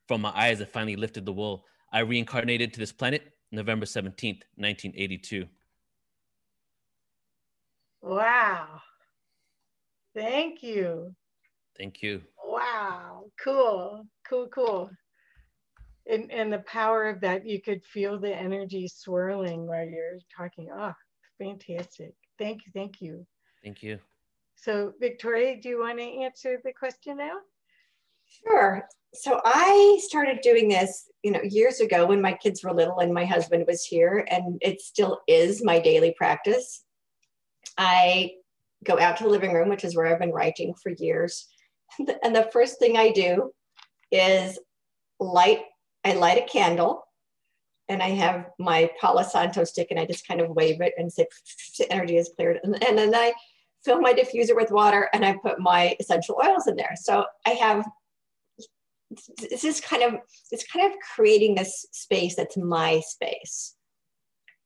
From 0.08 0.22
my 0.22 0.32
eyes, 0.36 0.62
I 0.62 0.66
finally 0.66 0.96
lifted 0.96 1.26
the 1.26 1.34
wool. 1.34 1.66
I 1.94 2.00
reincarnated 2.00 2.74
to 2.74 2.80
this 2.80 2.92
planet 2.92 3.34
November 3.52 3.86
17th, 3.86 4.44
1982. 4.56 5.46
Wow. 8.02 8.82
Thank 10.16 10.64
you. 10.64 11.16
Thank 11.78 12.02
you. 12.02 12.22
Wow. 12.44 13.26
Cool. 13.42 14.06
Cool, 14.28 14.48
cool 14.48 14.92
and, 16.12 16.32
and 16.32 16.52
the 16.52 16.60
power 16.60 17.10
of 17.10 17.22
that, 17.22 17.48
you 17.48 17.62
could 17.62 17.84
feel 17.84 18.20
the 18.20 18.36
energy 18.36 18.88
swirling 18.88 19.66
while 19.66 19.86
you're 19.86 20.20
talking. 20.36 20.70
Oh, 20.74 20.94
fantastic. 21.40 22.14
Thank 22.38 22.66
you. 22.66 22.72
Thank 22.74 23.02
you. 23.02 23.26
Thank 23.64 23.82
you. 23.82 24.00
So, 24.56 24.94
Victoria, 25.00 25.60
do 25.60 25.70
you 25.70 25.80
want 25.80 26.00
to 26.00 26.04
answer 26.04 26.60
the 26.64 26.74
question 26.74 27.18
now? 27.18 27.38
Sure. 28.46 28.88
So 29.14 29.42
I 29.44 30.00
started 30.04 30.42
doing 30.42 30.70
this, 30.70 31.10
you 31.24 31.32
know, 31.32 31.42
years 31.44 31.80
ago 31.80 32.06
when 32.06 32.22
my 32.22 32.34
kids 32.34 32.64
were 32.64 32.74
little 32.74 33.00
and 33.00 33.14
my 33.14 33.26
husband 33.26 33.66
was 33.68 33.84
here, 33.84 34.26
and 34.30 34.58
it 34.62 34.82
still 34.82 35.22
is 35.28 35.64
my 35.64 35.80
daily 35.80 36.14
practice. 36.18 36.84
I 37.78 38.34
go 38.84 39.00
out 39.00 39.18
to 39.18 39.24
the 39.24 39.30
living 39.30 39.54
room, 39.54 39.70
which 39.70 39.84
is 39.84 39.96
where 39.96 40.08
I've 40.08 40.20
been 40.20 40.32
writing 40.32 40.74
for 40.82 40.92
years. 40.98 41.48
And 42.24 42.34
the 42.34 42.50
first 42.54 42.80
thing 42.80 42.96
I 42.96 43.12
do 43.12 43.52
is 44.12 44.58
light 45.20 45.64
I 46.04 46.14
light 46.14 46.38
a 46.38 46.46
candle 46.46 47.04
and 47.90 48.02
I 48.02 48.10
have 48.10 48.50
my 48.58 48.90
Palo 49.00 49.24
Santo 49.24 49.64
stick 49.64 49.88
and 49.92 50.00
I 50.00 50.06
just 50.06 50.28
kind 50.28 50.42
of 50.42 50.50
wave 50.50 50.82
it 50.82 50.94
and 50.98 51.12
say 51.12 51.28
energy 51.90 52.18
is 52.18 52.32
cleared. 52.36 52.60
And, 52.64 52.82
and 52.84 52.98
then 52.98 53.14
I 53.14 53.34
fill 53.84 54.00
my 54.00 54.14
diffuser 54.14 54.56
with 54.56 54.72
water 54.72 55.10
and 55.14 55.26
I 55.26 55.36
put 55.44 55.60
my 55.60 55.96
essential 56.00 56.40
oils 56.44 56.68
in 56.68 56.76
there. 56.76 56.96
So 56.96 57.26
I 57.46 57.52
have 57.52 57.86
this 59.50 59.66
is 59.66 59.82
kind 59.82 60.04
of 60.04 60.22
it's 60.52 60.66
kind 60.72 60.86
of 60.86 60.98
creating 61.16 61.56
this 61.56 61.86
space 61.92 62.36
that's 62.36 62.58
my 62.58 63.02
space. 63.02 63.76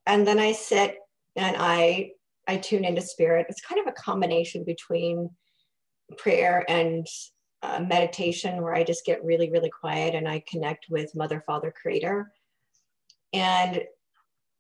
And 0.06 0.28
then 0.28 0.40
I 0.40 0.52
sit 0.52 0.98
and 1.36 1.56
I 1.58 2.12
I 2.48 2.58
tune 2.58 2.86
into 2.86 3.02
spirit. 3.02 3.48
It's 3.50 3.62
kind 3.62 3.82
of 3.82 3.88
a 3.88 4.00
combination 4.00 4.64
between 4.64 5.32
prayer 6.18 6.64
and 6.70 7.08
uh, 7.66 7.80
meditation 7.80 8.62
where 8.62 8.76
I 8.76 8.84
just 8.84 9.06
get 9.06 9.24
really, 9.24 9.50
really 9.50 9.70
quiet 9.70 10.16
and 10.16 10.28
I 10.28 10.44
connect 10.48 10.88
with 10.90 11.16
Mother, 11.16 11.44
Father, 11.46 11.74
Creator. 11.82 12.32
And 13.34 13.84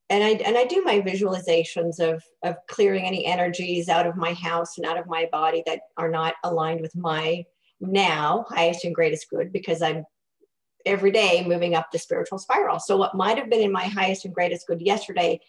and 0.10 0.24
I 0.24 0.30
and 0.46 0.58
I 0.58 0.66
do 0.66 0.84
my 0.84 1.02
visualizations 1.02 2.00
of 2.00 2.24
of 2.44 2.56
clearing 2.70 3.06
any 3.06 3.26
energies 3.26 3.90
out 3.90 4.06
of 4.06 4.16
my 4.16 4.34
house 4.34 4.78
and 4.78 4.86
out 4.86 5.00
of 5.00 5.08
my 5.08 5.28
body 5.32 5.64
that 5.66 5.82
are 5.98 6.10
not 6.10 6.36
aligned 6.44 6.82
with 6.82 6.96
my 6.96 7.44
now 7.80 8.46
highest 8.50 8.86
and 8.86 8.94
greatest 8.94 9.30
good 9.30 9.52
because 9.52 9.82
I'm 9.82 10.06
every 10.86 11.12
day 11.12 11.44
moving 11.46 11.74
up 11.74 11.92
the 11.92 11.98
spiritual 12.00 12.38
spiral. 12.38 12.80
So 12.80 12.98
what 12.98 13.16
might 13.16 13.38
have 13.38 13.50
been 13.50 13.62
in 13.62 13.72
my 13.72 13.86
highest 13.86 14.26
and 14.26 14.34
greatest 14.34 14.68
good 14.68 14.82
yesterday 14.82 15.40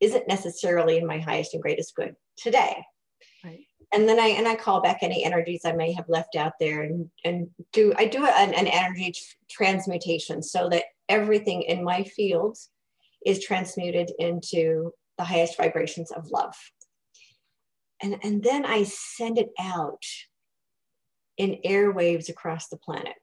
isn't 0.00 0.28
necessarily 0.28 0.96
in 0.98 1.06
my 1.06 1.18
highest 1.18 1.52
and 1.54 1.62
greatest 1.62 1.94
good 1.94 2.16
today. 2.36 2.82
And 3.92 4.08
then 4.08 4.18
I 4.18 4.28
and 4.28 4.48
I 4.48 4.56
call 4.56 4.80
back 4.80 4.98
any 5.02 5.24
energies 5.24 5.62
I 5.64 5.72
may 5.72 5.92
have 5.92 6.08
left 6.08 6.36
out 6.36 6.54
there 6.58 6.82
and 6.82 7.08
and 7.24 7.48
do 7.72 7.92
I 7.96 8.06
do 8.06 8.24
an, 8.24 8.52
an 8.54 8.66
energy 8.66 9.14
transmutation 9.48 10.42
so 10.42 10.68
that 10.70 10.84
everything 11.08 11.62
in 11.62 11.84
my 11.84 12.02
field 12.02 12.58
is 13.24 13.44
transmuted 13.44 14.12
into 14.18 14.92
the 15.18 15.24
highest 15.24 15.56
vibrations 15.56 16.10
of 16.10 16.30
love. 16.30 16.54
And, 18.02 18.18
and 18.22 18.42
then 18.42 18.66
I 18.66 18.84
send 18.84 19.38
it 19.38 19.50
out 19.58 20.04
in 21.38 21.58
airwaves 21.64 22.28
across 22.28 22.68
the 22.68 22.76
planet. 22.76 23.14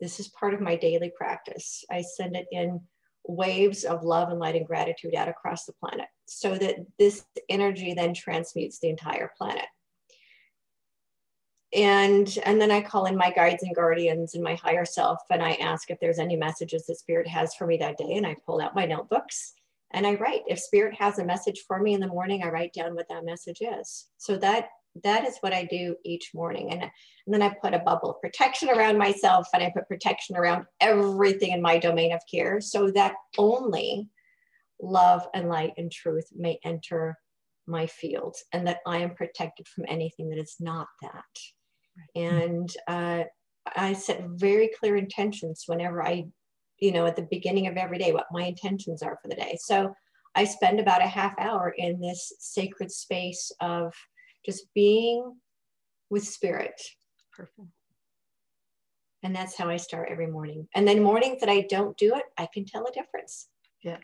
This 0.00 0.20
is 0.20 0.28
part 0.28 0.54
of 0.54 0.60
my 0.60 0.76
daily 0.76 1.12
practice. 1.14 1.84
I 1.90 2.02
send 2.02 2.36
it 2.36 2.46
in 2.52 2.80
waves 3.26 3.84
of 3.84 4.04
love 4.04 4.30
and 4.30 4.38
light 4.38 4.56
and 4.56 4.66
gratitude 4.66 5.14
out 5.14 5.28
across 5.28 5.64
the 5.64 5.72
planet 5.72 6.06
so 6.30 6.54
that 6.56 6.76
this 6.96 7.24
energy 7.48 7.92
then 7.92 8.14
transmutes 8.14 8.78
the 8.78 8.88
entire 8.88 9.32
planet. 9.36 9.66
And 11.74 12.36
and 12.44 12.60
then 12.60 12.72
i 12.72 12.80
call 12.80 13.06
in 13.06 13.16
my 13.16 13.30
guides 13.30 13.62
and 13.62 13.74
guardians 13.74 14.34
and 14.34 14.42
my 14.42 14.56
higher 14.56 14.84
self 14.84 15.18
and 15.30 15.40
i 15.40 15.52
ask 15.52 15.88
if 15.88 16.00
there's 16.00 16.18
any 16.18 16.34
messages 16.34 16.84
that 16.86 16.98
spirit 16.98 17.28
has 17.28 17.54
for 17.54 17.64
me 17.64 17.76
that 17.76 17.96
day 17.96 18.14
and 18.14 18.26
i 18.26 18.34
pull 18.44 18.60
out 18.60 18.74
my 18.74 18.86
notebooks 18.86 19.52
and 19.92 20.04
i 20.04 20.14
write. 20.14 20.42
If 20.48 20.58
spirit 20.58 20.96
has 20.98 21.20
a 21.20 21.24
message 21.24 21.62
for 21.68 21.80
me 21.80 21.94
in 21.94 22.00
the 22.00 22.08
morning 22.08 22.42
i 22.42 22.48
write 22.48 22.72
down 22.72 22.96
what 22.96 23.08
that 23.08 23.24
message 23.24 23.60
is. 23.60 24.08
So 24.18 24.36
that 24.38 24.70
that 25.04 25.24
is 25.24 25.38
what 25.40 25.52
i 25.52 25.64
do 25.64 25.94
each 26.04 26.30
morning. 26.34 26.72
And, 26.72 26.82
and 26.82 26.90
then 27.34 27.42
i 27.42 27.54
put 27.62 27.74
a 27.74 27.78
bubble 27.80 28.10
of 28.10 28.20
protection 28.20 28.68
around 28.68 28.98
myself 28.98 29.46
and 29.54 29.62
i 29.62 29.70
put 29.70 29.86
protection 29.88 30.36
around 30.36 30.64
everything 30.80 31.52
in 31.52 31.62
my 31.62 31.78
domain 31.78 32.12
of 32.12 32.20
care 32.28 32.60
so 32.60 32.90
that 32.92 33.14
only 33.38 34.08
love 34.82 35.26
and 35.34 35.48
light 35.48 35.72
and 35.76 35.90
truth 35.92 36.26
may 36.34 36.58
enter 36.64 37.16
my 37.66 37.86
field 37.86 38.36
and 38.52 38.66
that 38.66 38.78
i 38.86 38.98
am 38.98 39.14
protected 39.14 39.68
from 39.68 39.84
anything 39.88 40.28
that 40.28 40.38
is 40.38 40.56
not 40.60 40.88
that 41.02 41.24
and 42.14 42.70
uh, 42.88 43.24
I 43.76 43.92
set 43.92 44.22
very 44.28 44.70
clear 44.78 44.96
intentions 44.96 45.64
whenever 45.66 46.04
I, 46.04 46.26
you 46.78 46.92
know, 46.92 47.06
at 47.06 47.16
the 47.16 47.28
beginning 47.30 47.66
of 47.66 47.76
every 47.76 47.98
day, 47.98 48.12
what 48.12 48.26
my 48.30 48.44
intentions 48.44 49.02
are 49.02 49.18
for 49.22 49.28
the 49.28 49.36
day. 49.36 49.56
So 49.60 49.94
I 50.34 50.44
spend 50.44 50.80
about 50.80 51.02
a 51.02 51.08
half 51.08 51.34
hour 51.38 51.74
in 51.76 52.00
this 52.00 52.32
sacred 52.38 52.90
space 52.90 53.52
of 53.60 53.92
just 54.44 54.66
being 54.74 55.36
with 56.08 56.26
spirit. 56.26 56.80
Perfect. 57.32 57.68
And 59.22 59.36
that's 59.36 59.56
how 59.56 59.68
I 59.68 59.76
start 59.76 60.08
every 60.10 60.28
morning. 60.28 60.66
And 60.74 60.88
then 60.88 61.02
mornings 61.02 61.40
that 61.40 61.50
I 61.50 61.66
don't 61.68 61.96
do 61.98 62.14
it, 62.14 62.24
I 62.38 62.48
can 62.52 62.64
tell 62.64 62.86
a 62.86 62.92
difference. 62.92 63.48
Yeah. 63.82 63.98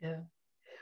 Yeah. 0.00 0.20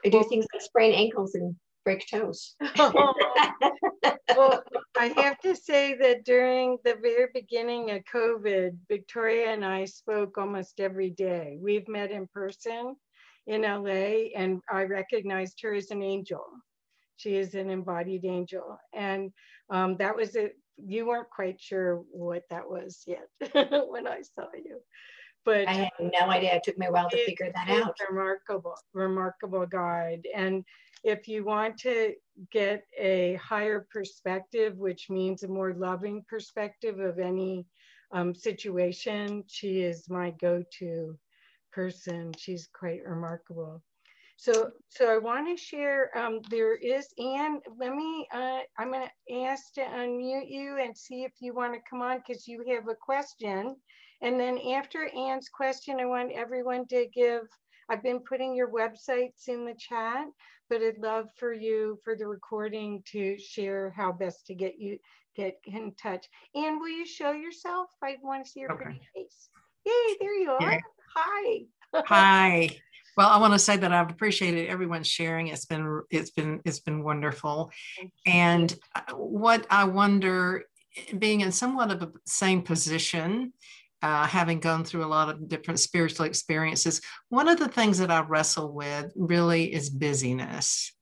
I 0.04 0.08
do 0.08 0.18
well, 0.18 0.28
things 0.28 0.46
like 0.52 0.62
sprain 0.62 0.92
ankles 0.92 1.34
and 1.34 1.56
break 1.84 2.06
toes. 2.08 2.56
well, 2.78 4.62
I 4.98 5.06
have 5.16 5.38
to 5.40 5.54
say 5.54 5.94
that 6.00 6.24
during 6.24 6.78
the 6.84 6.96
very 7.00 7.28
beginning 7.32 7.90
of 7.90 8.02
COVID, 8.12 8.76
Victoria 8.88 9.50
and 9.50 9.64
I 9.64 9.84
spoke 9.84 10.36
almost 10.38 10.80
every 10.80 11.10
day. 11.10 11.58
We've 11.60 11.88
met 11.88 12.10
in 12.10 12.26
person 12.28 12.96
in 13.46 13.62
LA, 13.62 14.30
and 14.36 14.60
I 14.70 14.84
recognized 14.84 15.60
her 15.62 15.74
as 15.74 15.90
an 15.90 16.02
angel. 16.02 16.44
She 17.16 17.36
is 17.36 17.54
an 17.54 17.70
embodied 17.70 18.24
angel. 18.24 18.78
And 18.92 19.30
um, 19.70 19.96
that 19.98 20.16
was 20.16 20.34
it. 20.34 20.56
You 20.76 21.06
weren't 21.06 21.30
quite 21.30 21.60
sure 21.60 22.02
what 22.10 22.42
that 22.50 22.68
was 22.68 23.04
yet 23.06 23.28
when 23.88 24.08
I 24.08 24.22
saw 24.22 24.46
you. 24.54 24.80
But 25.44 25.68
I 25.68 25.72
had 25.72 25.90
no 26.00 26.30
idea. 26.30 26.54
It 26.54 26.62
took 26.64 26.78
me 26.78 26.86
a 26.86 26.92
while 26.92 27.10
to 27.10 27.24
figure 27.24 27.52
that 27.54 27.68
out. 27.68 27.96
Remarkable, 28.08 28.76
remarkable 28.92 29.66
guide. 29.66 30.26
And 30.34 30.64
if 31.02 31.28
you 31.28 31.44
want 31.44 31.78
to 31.80 32.14
get 32.50 32.84
a 32.98 33.34
higher 33.34 33.86
perspective, 33.92 34.78
which 34.78 35.10
means 35.10 35.42
a 35.42 35.48
more 35.48 35.74
loving 35.74 36.24
perspective 36.28 36.98
of 36.98 37.18
any 37.18 37.66
um, 38.12 38.34
situation, 38.34 39.44
she 39.46 39.82
is 39.82 40.08
my 40.08 40.30
go-to 40.40 41.18
person. 41.72 42.32
She's 42.38 42.68
quite 42.72 43.04
remarkable. 43.04 43.82
So, 44.36 44.70
so 44.88 45.14
I 45.14 45.18
want 45.18 45.46
to 45.46 45.62
share. 45.62 46.10
Um, 46.16 46.40
there 46.50 46.74
is 46.74 47.06
Anne. 47.18 47.60
Let 47.78 47.94
me. 47.94 48.26
Uh, 48.32 48.60
I'm 48.78 48.90
going 48.90 49.06
to 49.06 49.34
ask 49.42 49.72
to 49.74 49.82
unmute 49.82 50.50
you 50.50 50.78
and 50.82 50.96
see 50.96 51.22
if 51.22 51.32
you 51.40 51.54
want 51.54 51.74
to 51.74 51.80
come 51.88 52.02
on 52.02 52.18
because 52.18 52.48
you 52.48 52.64
have 52.68 52.88
a 52.88 52.94
question. 52.94 53.76
And 54.22 54.38
then 54.38 54.58
after 54.74 55.08
Anne's 55.16 55.48
question, 55.48 55.98
I 56.00 56.06
want 56.06 56.32
everyone 56.32 56.86
to 56.88 57.06
give. 57.14 57.42
I've 57.90 58.02
been 58.02 58.20
putting 58.20 58.54
your 58.54 58.70
websites 58.70 59.48
in 59.48 59.66
the 59.66 59.74
chat 59.78 60.26
but 60.70 60.82
I'd 60.82 60.98
love 60.98 61.28
for 61.36 61.52
you 61.52 61.98
for 62.04 62.16
the 62.16 62.26
recording 62.26 63.02
to 63.12 63.38
share 63.38 63.92
how 63.96 64.12
best 64.12 64.46
to 64.46 64.54
get 64.54 64.78
you 64.78 64.98
get 65.36 65.58
in 65.66 65.92
touch. 66.00 66.26
And 66.54 66.80
will 66.80 66.88
you 66.88 67.06
show 67.06 67.32
yourself? 67.32 67.88
I 68.02 68.16
want 68.22 68.44
to 68.44 68.50
see 68.50 68.60
your 68.60 68.72
okay. 68.72 68.84
pretty 68.84 69.08
face. 69.14 69.48
Yay, 69.84 70.16
there 70.20 70.34
you 70.34 70.50
are. 70.50 70.80
Hi. 71.16 71.60
Hi. 71.94 72.70
Well, 73.16 73.28
I 73.28 73.38
want 73.38 73.52
to 73.52 73.60
say 73.60 73.76
that 73.76 73.92
I've 73.92 74.10
appreciated 74.10 74.68
everyone 74.68 75.04
sharing. 75.04 75.46
It's 75.46 75.66
been 75.66 76.02
it's 76.10 76.32
been 76.32 76.60
it's 76.64 76.80
been 76.80 77.04
wonderful. 77.04 77.70
And 78.26 78.76
uh, 78.96 79.14
what 79.14 79.68
I 79.70 79.84
wonder 79.84 80.64
being 81.16 81.42
in 81.42 81.52
somewhat 81.52 81.92
of 81.92 82.02
a 82.02 82.10
same 82.26 82.62
position, 82.62 83.52
uh, 84.04 84.26
having 84.26 84.60
gone 84.60 84.84
through 84.84 85.02
a 85.02 85.06
lot 85.06 85.30
of 85.30 85.48
different 85.48 85.80
spiritual 85.80 86.26
experiences, 86.26 87.00
one 87.30 87.48
of 87.48 87.58
the 87.58 87.68
things 87.68 87.96
that 87.96 88.10
I 88.10 88.20
wrestle 88.20 88.70
with 88.70 89.10
really 89.16 89.72
is 89.72 89.88
busyness. 89.88 90.92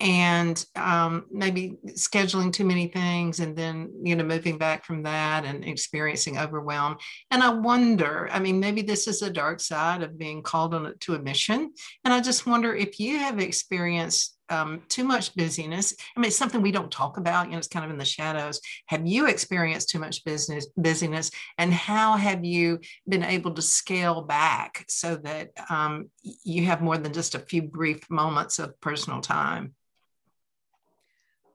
And 0.00 0.64
um, 0.74 1.26
maybe 1.30 1.76
scheduling 1.88 2.50
too 2.50 2.64
many 2.64 2.86
things 2.86 3.40
and 3.40 3.54
then 3.54 3.92
you 4.02 4.16
know 4.16 4.24
moving 4.24 4.56
back 4.56 4.84
from 4.86 5.02
that 5.02 5.44
and 5.44 5.62
experiencing 5.62 6.38
overwhelm. 6.38 6.96
And 7.32 7.42
i 7.42 7.48
wonder 7.48 8.28
i 8.30 8.38
mean 8.38 8.60
maybe 8.60 8.82
this 8.82 9.08
is 9.08 9.22
a 9.22 9.28
dark 9.28 9.58
side 9.58 10.04
of 10.04 10.16
being 10.16 10.40
called 10.42 10.72
on 10.72 10.94
to 11.00 11.16
a 11.16 11.18
mission. 11.18 11.72
And 12.04 12.14
i 12.14 12.20
just 12.20 12.46
wonder 12.46 12.74
if 12.74 13.00
you 13.00 13.18
have 13.18 13.40
experienced 13.40 14.37
um, 14.50 14.82
too 14.88 15.04
much 15.04 15.34
busyness. 15.34 15.94
I 16.16 16.20
mean 16.20 16.28
it's 16.28 16.36
something 16.36 16.62
we 16.62 16.72
don't 16.72 16.90
talk 16.90 17.16
about 17.16 17.46
you 17.46 17.52
know 17.52 17.58
it's 17.58 17.68
kind 17.68 17.84
of 17.84 17.90
in 17.90 17.98
the 17.98 18.04
shadows. 18.04 18.60
Have 18.86 19.06
you 19.06 19.26
experienced 19.26 19.90
too 19.90 19.98
much 19.98 20.24
business 20.24 20.66
busyness? 20.76 21.30
And 21.58 21.72
how 21.72 22.16
have 22.16 22.44
you 22.44 22.80
been 23.08 23.22
able 23.22 23.52
to 23.52 23.62
scale 23.62 24.22
back 24.22 24.84
so 24.88 25.16
that 25.16 25.50
um, 25.70 26.10
you 26.44 26.64
have 26.66 26.82
more 26.82 26.98
than 26.98 27.12
just 27.12 27.34
a 27.34 27.40
few 27.40 27.62
brief 27.62 28.08
moments 28.10 28.58
of 28.58 28.80
personal 28.80 29.20
time? 29.20 29.74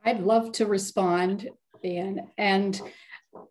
I'd 0.06 0.22
love 0.22 0.52
to 0.54 0.66
respond, 0.66 1.50
and 1.84 2.22
and 2.38 2.82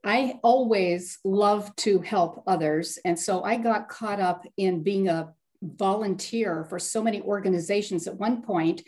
I 0.04 0.38
always 0.42 1.18
love 1.24 1.74
to 1.76 2.00
help 2.00 2.42
others, 2.46 2.98
and 3.04 3.18
so 3.18 3.42
I 3.42 3.56
got 3.56 3.88
caught 3.88 4.20
up 4.20 4.46
in 4.56 4.82
being 4.82 5.08
a 5.08 5.32
volunteer 5.62 6.64
for 6.64 6.78
so 6.78 7.02
many 7.02 7.22
organizations 7.22 8.06
at 8.06 8.18
one 8.18 8.42
point 8.42 8.82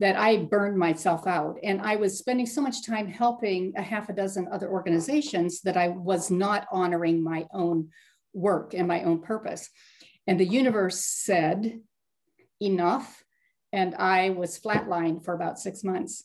that 0.00 0.16
I 0.16 0.38
burned 0.38 0.78
myself 0.78 1.26
out. 1.26 1.58
And 1.62 1.80
I 1.82 1.96
was 1.96 2.18
spending 2.18 2.46
so 2.46 2.62
much 2.62 2.86
time 2.86 3.06
helping 3.06 3.74
a 3.76 3.82
half 3.82 4.08
a 4.08 4.14
dozen 4.14 4.48
other 4.50 4.68
organizations 4.68 5.60
that 5.62 5.76
I 5.76 5.88
was 5.88 6.30
not 6.30 6.66
honoring 6.72 7.22
my 7.22 7.46
own 7.52 7.90
work 8.32 8.74
and 8.74 8.88
my 8.88 9.02
own 9.02 9.20
purpose. 9.20 9.68
And 10.26 10.40
the 10.40 10.46
universe 10.46 11.04
said, 11.04 11.80
enough. 12.60 13.24
And 13.72 13.94
I 13.94 14.30
was 14.30 14.58
flatlined 14.58 15.24
for 15.24 15.34
about 15.34 15.58
six 15.58 15.84
months 15.84 16.24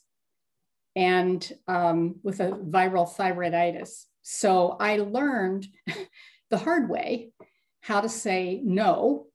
and 0.95 1.51
um, 1.67 2.15
with 2.23 2.39
a 2.39 2.51
viral 2.51 3.09
thyroiditis. 3.09 4.05
So 4.21 4.77
I 4.79 4.97
learned 4.97 5.67
the 6.49 6.57
hard 6.57 6.89
way 6.89 7.31
how 7.81 8.01
to 8.01 8.09
say 8.09 8.61
no 8.63 9.27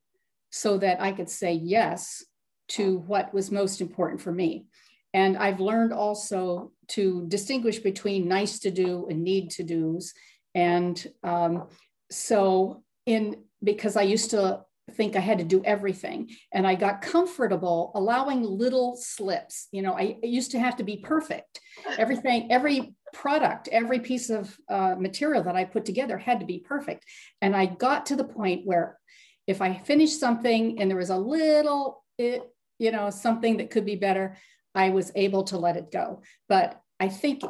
so 0.51 0.79
that 0.79 1.01
I 1.01 1.13
could 1.13 1.31
say 1.31 1.53
yes 1.53 2.25
to 2.71 2.99
what 2.99 3.33
was 3.35 3.51
most 3.51 3.81
important 3.81 4.21
for 4.21 4.33
me. 4.33 4.67
And 5.13 5.37
I've 5.37 5.61
learned 5.61 5.93
also 5.93 6.73
to 6.89 7.27
distinguish 7.29 7.79
between 7.81 8.29
nice 8.29 8.61
to 8.61 8.71
do 8.71 9.07
and 9.11 9.23
need 9.23 9.51
to 9.53 9.65
do's. 9.65 10.15
And 10.55 11.05
um, 11.23 11.69
so, 12.11 12.83
in 13.07 13.45
because 13.63 13.97
I 13.97 14.03
used 14.03 14.31
to 14.31 14.65
think 14.91 15.17
I 15.17 15.21
had 15.21 15.39
to 15.39 15.45
do 15.45 15.63
everything. 15.65 16.31
And 16.53 16.67
I 16.67 16.75
got 16.75 17.03
comfortable 17.03 17.93
allowing 17.95 18.43
little 18.43 18.97
slips. 18.97 19.69
You 19.73 19.83
know, 19.83 19.95
I, 19.95 20.17
used 20.23 20.51
to 20.53 20.61
have 20.61 20.77
to 20.77 20.85
be 20.85 20.97
perfect. 20.97 21.61
Everything, 21.99 22.51
every 22.51 22.95
product, 23.13 23.69
every 23.69 24.01
piece 24.01 24.31
of 24.31 24.57
uh, 24.69 24.97
material 24.99 25.43
that 25.45 25.57
I 25.57 25.65
put 25.65 25.85
together 25.85 26.19
had 26.19 26.41
to 26.41 26.47
be 26.47 26.59
perfect. 26.59 27.05
And 27.41 27.57
I 27.57 27.67
got 27.67 28.07
to 28.07 28.17
the 28.17 28.25
point 28.25 28.67
where 28.67 28.99
if 29.47 29.63
I 29.63 29.79
finished 29.79 30.19
something 30.21 30.81
and 30.81 30.91
there 30.91 30.99
was 30.99 31.11
a 31.11 31.17
little, 31.17 32.05
it, 32.19 32.43
you 32.81 32.91
know, 32.91 33.11
something 33.11 33.59
that 33.59 33.71
could 33.71 33.85
be 33.85 33.95
better, 33.95 34.37
I 34.75 34.89
was 34.91 35.13
able 35.15 35.45
to 35.45 35.59
let 35.59 35.77
it 35.77 35.93
go. 35.93 36.23
But 36.49 36.81
I 36.99 37.09
think 37.09 37.43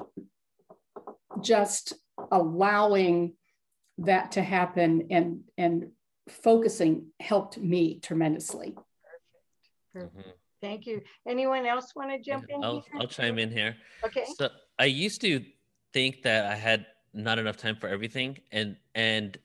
just 1.40 1.94
allowing 2.30 3.34
that 3.98 4.32
to 4.32 4.42
happen 4.42 5.06
and 5.10 5.42
and 5.56 5.92
focusing 6.28 7.06
helped 7.20 7.58
me 7.58 8.00
tremendously. 8.00 8.74
Perfect. 9.92 10.16
Mm-hmm. 10.16 10.30
Thank 10.60 10.86
you. 10.86 11.00
Anyone 11.26 11.64
else 11.64 11.94
want 11.94 12.10
to 12.10 12.18
jump 12.18 12.44
in? 12.48 12.62
I'll, 12.62 12.80
here? 12.80 13.00
I'll 13.00 13.06
chime 13.06 13.38
in 13.38 13.50
here. 13.50 13.76
Okay. 14.04 14.26
So 14.36 14.50
I 14.78 14.84
used 14.84 15.20
to 15.22 15.42
think 15.94 16.22
that 16.22 16.46
I 16.46 16.54
had 16.54 16.86
not 17.14 17.38
enough 17.38 17.56
time 17.56 17.76
for 17.76 17.88
everything, 17.88 18.38
and 18.50 18.76
and 18.94 19.38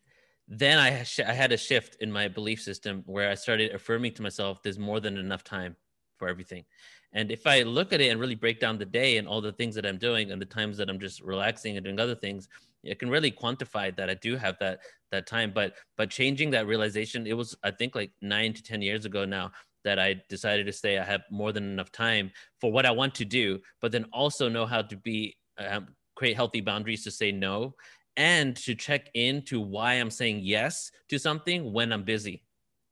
then 0.47 0.77
I 0.77 1.05
I 1.27 1.34
had 1.34 1.51
a 1.51 1.57
shift 1.57 1.97
in 2.01 2.11
my 2.11 2.27
belief 2.27 2.61
system 2.61 3.03
where 3.05 3.30
I 3.30 3.35
started 3.35 3.73
affirming 3.73 4.13
to 4.13 4.22
myself, 4.22 4.61
"There's 4.61 4.80
more 4.80 4.99
than 4.99 5.17
enough 5.17 5.43
time 5.43 5.76
for 6.17 6.27
everything." 6.27 6.65
And 7.13 7.31
if 7.31 7.47
I 7.47 7.63
look 7.63 7.93
at 7.93 8.01
it 8.01 8.09
and 8.09 8.19
really 8.19 8.35
break 8.35 8.59
down 8.59 8.77
the 8.77 8.85
day 8.85 9.17
and 9.17 9.27
all 9.27 9.41
the 9.41 9.53
things 9.53 9.73
that 9.76 9.85
I'm 9.85 9.97
doing 9.97 10.31
and 10.31 10.41
the 10.41 10.45
times 10.45 10.77
that 10.77 10.89
I'm 10.89 10.99
just 10.99 11.22
relaxing 11.22 11.77
and 11.77 11.84
doing 11.85 11.99
other 11.99 12.15
things, 12.15 12.49
it 12.84 12.99
can 12.99 13.09
really 13.09 13.31
quantify 13.31 13.95
that 13.95 14.09
I 14.09 14.15
do 14.15 14.35
have 14.35 14.57
that 14.59 14.80
that 15.11 15.26
time. 15.26 15.51
But 15.53 15.76
but 15.97 16.09
changing 16.09 16.51
that 16.51 16.67
realization, 16.67 17.26
it 17.26 17.34
was 17.34 17.55
I 17.63 17.72
think 17.72 17.95
like 17.95 18.11
nine 18.22 18.53
to 18.53 18.61
ten 18.63 18.81
years 18.81 19.05
ago 19.05 19.26
now 19.26 19.51
that 19.84 19.99
I 19.99 20.22
decided 20.30 20.65
to 20.65 20.73
say 20.73 20.97
I 20.97 21.03
have 21.03 21.22
more 21.31 21.51
than 21.51 21.63
enough 21.63 21.91
time 21.91 22.31
for 22.59 22.72
what 22.72 22.85
I 22.85 22.91
want 22.91 23.15
to 23.15 23.26
do, 23.26 23.59
but 23.81 23.91
then 23.91 24.05
also 24.11 24.49
know 24.49 24.65
how 24.65 24.81
to 24.81 24.97
be 24.97 25.38
um, 25.57 25.95
create 26.15 26.35
healthy 26.35 26.61
boundaries 26.61 27.03
to 27.03 27.11
say 27.11 27.31
no 27.31 27.76
and 28.17 28.55
to 28.55 28.75
check 28.75 29.09
into 29.13 29.59
why 29.59 29.93
I'm 29.93 30.09
saying 30.09 30.41
yes 30.43 30.91
to 31.09 31.19
something 31.19 31.73
when 31.73 31.91
I'm 31.91 32.03
busy. 32.03 32.43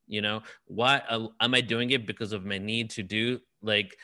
You 0.07 0.21
know, 0.21 0.41
why 0.65 1.01
uh, 1.09 1.27
am 1.39 1.53
I 1.53 1.61
doing 1.61 1.91
it 1.91 2.05
because 2.05 2.33
of 2.33 2.45
my 2.45 2.57
need 2.57 2.89
to 2.91 3.03
do 3.03 3.39
like 3.61 3.97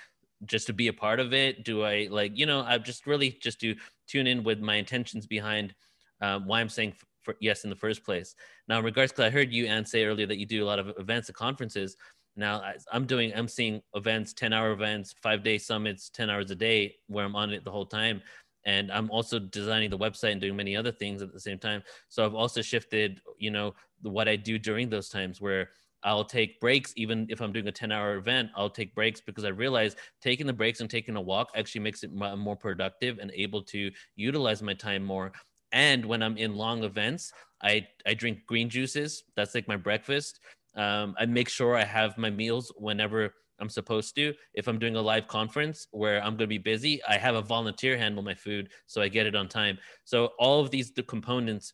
just 0.45 0.67
to 0.67 0.73
be 0.73 0.87
a 0.87 0.93
part 0.93 1.19
of 1.19 1.33
it? 1.33 1.65
Do 1.65 1.83
I 1.83 2.07
like, 2.09 2.37
you 2.37 2.45
know, 2.45 2.61
I 2.61 2.77
just 2.77 3.05
really 3.05 3.37
just 3.41 3.59
to 3.61 3.75
tune 4.07 4.27
in 4.27 4.43
with 4.43 4.59
my 4.59 4.75
intentions 4.75 5.27
behind 5.27 5.75
um, 6.21 6.47
why 6.47 6.61
I'm 6.61 6.69
saying 6.69 6.93
for 7.21 7.35
yes 7.41 7.63
in 7.63 7.69
the 7.69 7.75
first 7.75 8.03
place. 8.03 8.35
Now, 8.67 8.79
in 8.79 8.85
regards, 8.85 9.11
because 9.11 9.25
I 9.25 9.29
heard 9.29 9.51
you 9.51 9.65
and 9.67 9.87
say 9.87 10.05
earlier 10.05 10.25
that 10.27 10.37
you 10.37 10.45
do 10.45 10.63
a 10.63 10.67
lot 10.67 10.79
of 10.79 10.93
events 10.97 11.27
and 11.29 11.35
conferences. 11.35 11.95
Now 12.35 12.61
I'm 12.91 13.05
doing, 13.05 13.33
I'm 13.35 13.47
seeing 13.47 13.81
events, 13.95 14.33
10 14.33 14.53
hour 14.53 14.71
events, 14.71 15.13
five 15.21 15.43
day 15.43 15.57
summits, 15.57 16.09
10 16.09 16.29
hours 16.29 16.51
a 16.51 16.55
day 16.55 16.95
where 17.07 17.25
I'm 17.25 17.35
on 17.35 17.51
it 17.51 17.65
the 17.65 17.71
whole 17.71 17.85
time. 17.85 18.21
And 18.65 18.91
I'm 18.91 19.09
also 19.09 19.39
designing 19.39 19.89
the 19.89 19.97
website 19.97 20.33
and 20.33 20.41
doing 20.41 20.55
many 20.55 20.75
other 20.75 20.91
things 20.91 21.21
at 21.21 21.31
the 21.33 21.39
same 21.39 21.57
time. 21.59 21.81
So 22.09 22.25
I've 22.25 22.35
also 22.35 22.61
shifted, 22.61 23.21
you 23.37 23.51
know, 23.51 23.73
what 24.01 24.27
I 24.27 24.35
do 24.35 24.57
during 24.59 24.89
those 24.89 25.09
times 25.09 25.41
where 25.41 25.69
I'll 26.03 26.23
take 26.25 26.59
breaks, 26.59 26.93
even 26.95 27.27
if 27.29 27.41
I'm 27.41 27.51
doing 27.51 27.67
a 27.67 27.71
10 27.71 27.91
hour 27.91 28.15
event, 28.15 28.51
I'll 28.55 28.69
take 28.69 28.95
breaks 28.95 29.21
because 29.21 29.43
I 29.43 29.49
realize 29.49 29.95
taking 30.21 30.47
the 30.47 30.53
breaks 30.53 30.79
and 30.79 30.89
taking 30.89 31.15
a 31.15 31.21
walk 31.21 31.51
actually 31.55 31.81
makes 31.81 32.03
it 32.03 32.11
more 32.13 32.55
productive 32.55 33.19
and 33.19 33.31
able 33.33 33.61
to 33.63 33.91
utilize 34.15 34.61
my 34.61 34.73
time 34.73 35.03
more. 35.03 35.31
And 35.71 36.05
when 36.05 36.23
I'm 36.23 36.37
in 36.37 36.55
long 36.55 36.83
events, 36.83 37.31
I, 37.61 37.87
I 38.05 38.13
drink 38.13 38.45
green 38.45 38.69
juices. 38.69 39.23
That's 39.35 39.53
like 39.53 39.67
my 39.67 39.75
breakfast. 39.75 40.39
Um, 40.75 41.15
I 41.19 41.25
make 41.25 41.49
sure 41.49 41.75
I 41.75 41.83
have 41.83 42.17
my 42.17 42.29
meals 42.29 42.71
whenever 42.77 43.33
I'm 43.59 43.69
supposed 43.69 44.15
to. 44.15 44.33
If 44.53 44.67
I'm 44.67 44.79
doing 44.79 44.95
a 44.95 45.01
live 45.01 45.27
conference 45.27 45.87
where 45.91 46.19
I'm 46.19 46.31
going 46.31 46.39
to 46.39 46.47
be 46.47 46.57
busy, 46.57 47.01
I 47.07 47.17
have 47.17 47.35
a 47.35 47.41
volunteer 47.41 47.97
handle 47.97 48.23
my 48.23 48.35
food 48.35 48.69
so 48.87 49.01
I 49.01 49.07
get 49.07 49.25
it 49.25 49.35
on 49.35 49.47
time. 49.47 49.77
So 50.05 50.31
all 50.39 50.61
of 50.61 50.71
these 50.71 50.91
the 50.91 51.03
components 51.03 51.73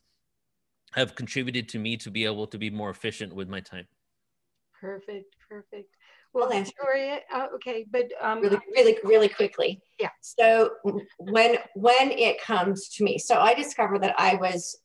have 0.93 1.15
contributed 1.15 1.67
to 1.69 1.79
me 1.79 1.97
to 1.97 2.09
be 2.09 2.25
able 2.25 2.47
to 2.47 2.57
be 2.57 2.69
more 2.69 2.89
efficient 2.89 3.33
with 3.33 3.49
my 3.49 3.59
time. 3.59 3.87
Perfect, 4.79 5.35
perfect. 5.49 5.89
Well, 6.33 6.49
Victoria, 6.49 7.19
uh, 7.33 7.47
okay, 7.55 7.85
but 7.89 8.11
um, 8.19 8.41
really, 8.41 8.59
really, 8.75 8.97
really 9.05 9.29
quickly. 9.29 9.81
Yeah. 9.99 10.09
So 10.19 10.71
when 11.17 11.57
when 11.75 12.11
it 12.11 12.41
comes 12.41 12.89
to 12.89 13.05
me, 13.05 13.17
so 13.17 13.39
I 13.39 13.53
discovered 13.53 14.03
that 14.03 14.15
I 14.17 14.35
was 14.35 14.77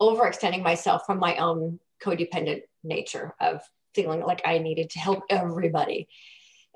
overextending 0.00 0.62
myself 0.62 1.02
from 1.04 1.18
my 1.18 1.36
own 1.36 1.78
codependent 2.02 2.62
nature 2.82 3.34
of 3.38 3.60
feeling 3.94 4.20
like 4.20 4.42
I 4.44 4.58
needed 4.58 4.90
to 4.90 4.98
help 4.98 5.24
everybody. 5.28 6.08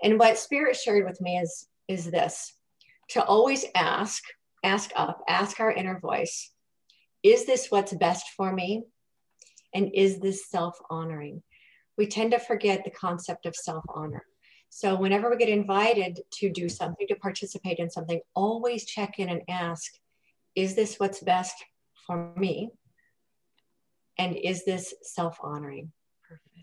And 0.03 0.19
what 0.19 0.39
Spirit 0.39 0.77
shared 0.77 1.05
with 1.05 1.21
me 1.21 1.39
is 1.39 1.67
is 1.89 2.11
this: 2.11 2.55
to 3.11 3.25
always 3.25 3.65
ask, 3.75 4.23
ask 4.63 4.91
up, 4.97 5.23
ask 5.29 5.61
our 5.61 5.73
inner 5.73 5.99
voice, 6.01 6.53
is 7.23 7.47
this 7.47 7.69
what's 7.71 7.95
best 7.95 8.27
for 8.37 8.53
me? 8.53 8.85
And 9.75 9.91
is 9.95 10.21
this 10.21 10.49
self 10.49 10.79
honoring? 10.91 11.43
we 11.99 12.07
tend 12.07 12.31
to 12.31 12.39
forget 12.39 12.85
the 12.85 12.91
concept 12.91 13.45
of 13.45 13.55
self 13.55 13.85
honor. 13.89 14.25
So, 14.71 14.97
whenever 14.97 15.29
we 15.29 15.37
get 15.37 15.49
invited 15.49 16.21
to 16.35 16.51
do 16.51 16.69
something, 16.69 17.07
to 17.09 17.17
participate 17.17 17.79
in 17.79 17.91
something, 17.91 18.21
always 18.35 18.87
check 18.87 19.19
in 19.19 19.29
and 19.29 19.43
ask 19.51 19.93
Is 20.55 20.75
this 20.75 20.97
what's 20.97 21.21
best 21.21 21.63
for 22.07 22.33
me? 22.37 22.71
And 24.17 24.37
is 24.37 24.65
this 24.65 24.95
self 25.03 25.39
honoring? 25.43 25.93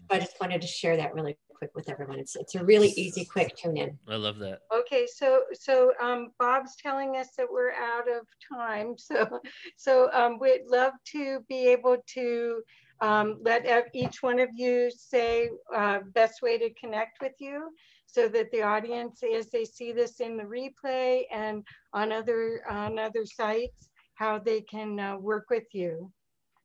I 0.10 0.20
just 0.20 0.40
wanted 0.40 0.62
to 0.62 0.68
share 0.68 0.98
that 0.98 1.14
really 1.14 1.38
quick 1.58 1.72
with 1.76 1.90
everyone. 1.90 2.20
It's, 2.20 2.36
it's 2.36 2.56
a 2.56 2.64
really 2.64 2.90
easy, 2.90 3.26
quick 3.26 3.56
tune 3.56 3.78
in. 3.78 3.98
I 4.08 4.16
love 4.16 4.38
that. 4.40 4.60
Okay, 4.74 5.08
so 5.14 5.44
so 5.54 5.94
um, 6.02 6.32
Bob's 6.40 6.76
telling 6.76 7.18
us 7.18 7.30
that 7.38 7.48
we're 7.52 7.72
out 7.72 8.08
of 8.10 8.26
time. 8.54 8.96
So 9.06 9.40
so 9.78 10.10
um, 10.14 10.40
we'd 10.40 10.66
love 10.68 10.94
to 11.14 11.40
be 11.48 11.68
able 11.68 11.98
to 12.16 12.62
um, 13.02 13.40
let 13.42 13.66
each 13.94 14.22
one 14.22 14.40
of 14.40 14.50
you 14.56 14.90
say 14.96 15.50
uh, 15.76 16.00
best 16.14 16.42
way 16.42 16.58
to 16.58 16.74
connect 16.74 17.22
with 17.22 17.34
you 17.40 17.70
so 18.06 18.28
that 18.30 18.52
the 18.52 18.62
audience, 18.62 19.22
as 19.24 19.50
they 19.50 19.66
see 19.66 19.92
this 19.92 20.20
in 20.22 20.38
the 20.38 20.44
replay 20.44 21.24
and 21.32 21.64
on 21.94 22.12
other, 22.12 22.62
on 22.70 22.98
other 22.98 23.26
sites, 23.26 23.90
how 24.14 24.40
they 24.40 24.62
can 24.62 25.00
uh, 25.00 25.18
work 25.18 25.48
with 25.50 25.66
you. 25.74 26.12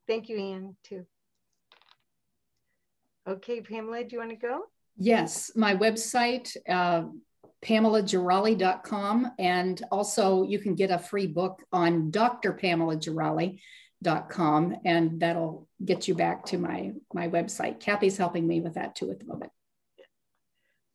Thank 0.07 0.29
you, 0.29 0.37
Ian, 0.37 0.77
too. 0.83 1.05
Okay, 3.27 3.61
Pamela, 3.61 4.03
do 4.03 4.15
you 4.15 4.19
want 4.19 4.31
to 4.31 4.37
go? 4.37 4.61
Yes, 5.03 5.49
my 5.55 5.75
website, 5.75 6.55
uh, 6.69 7.05
PamelaGirali.com. 7.65 9.31
And 9.39 9.81
also, 9.91 10.43
you 10.43 10.59
can 10.59 10.75
get 10.75 10.91
a 10.91 10.99
free 10.99 11.25
book 11.25 11.63
on 11.71 12.11
drpamelagirali.com, 12.11 14.75
and 14.85 15.19
that'll 15.19 15.67
get 15.83 16.07
you 16.07 16.13
back 16.13 16.45
to 16.45 16.59
my, 16.59 16.91
my 17.15 17.29
website. 17.29 17.79
Kathy's 17.79 18.15
helping 18.15 18.47
me 18.47 18.61
with 18.61 18.75
that 18.75 18.95
too 18.95 19.09
at 19.09 19.19
the 19.19 19.25
moment. 19.25 19.51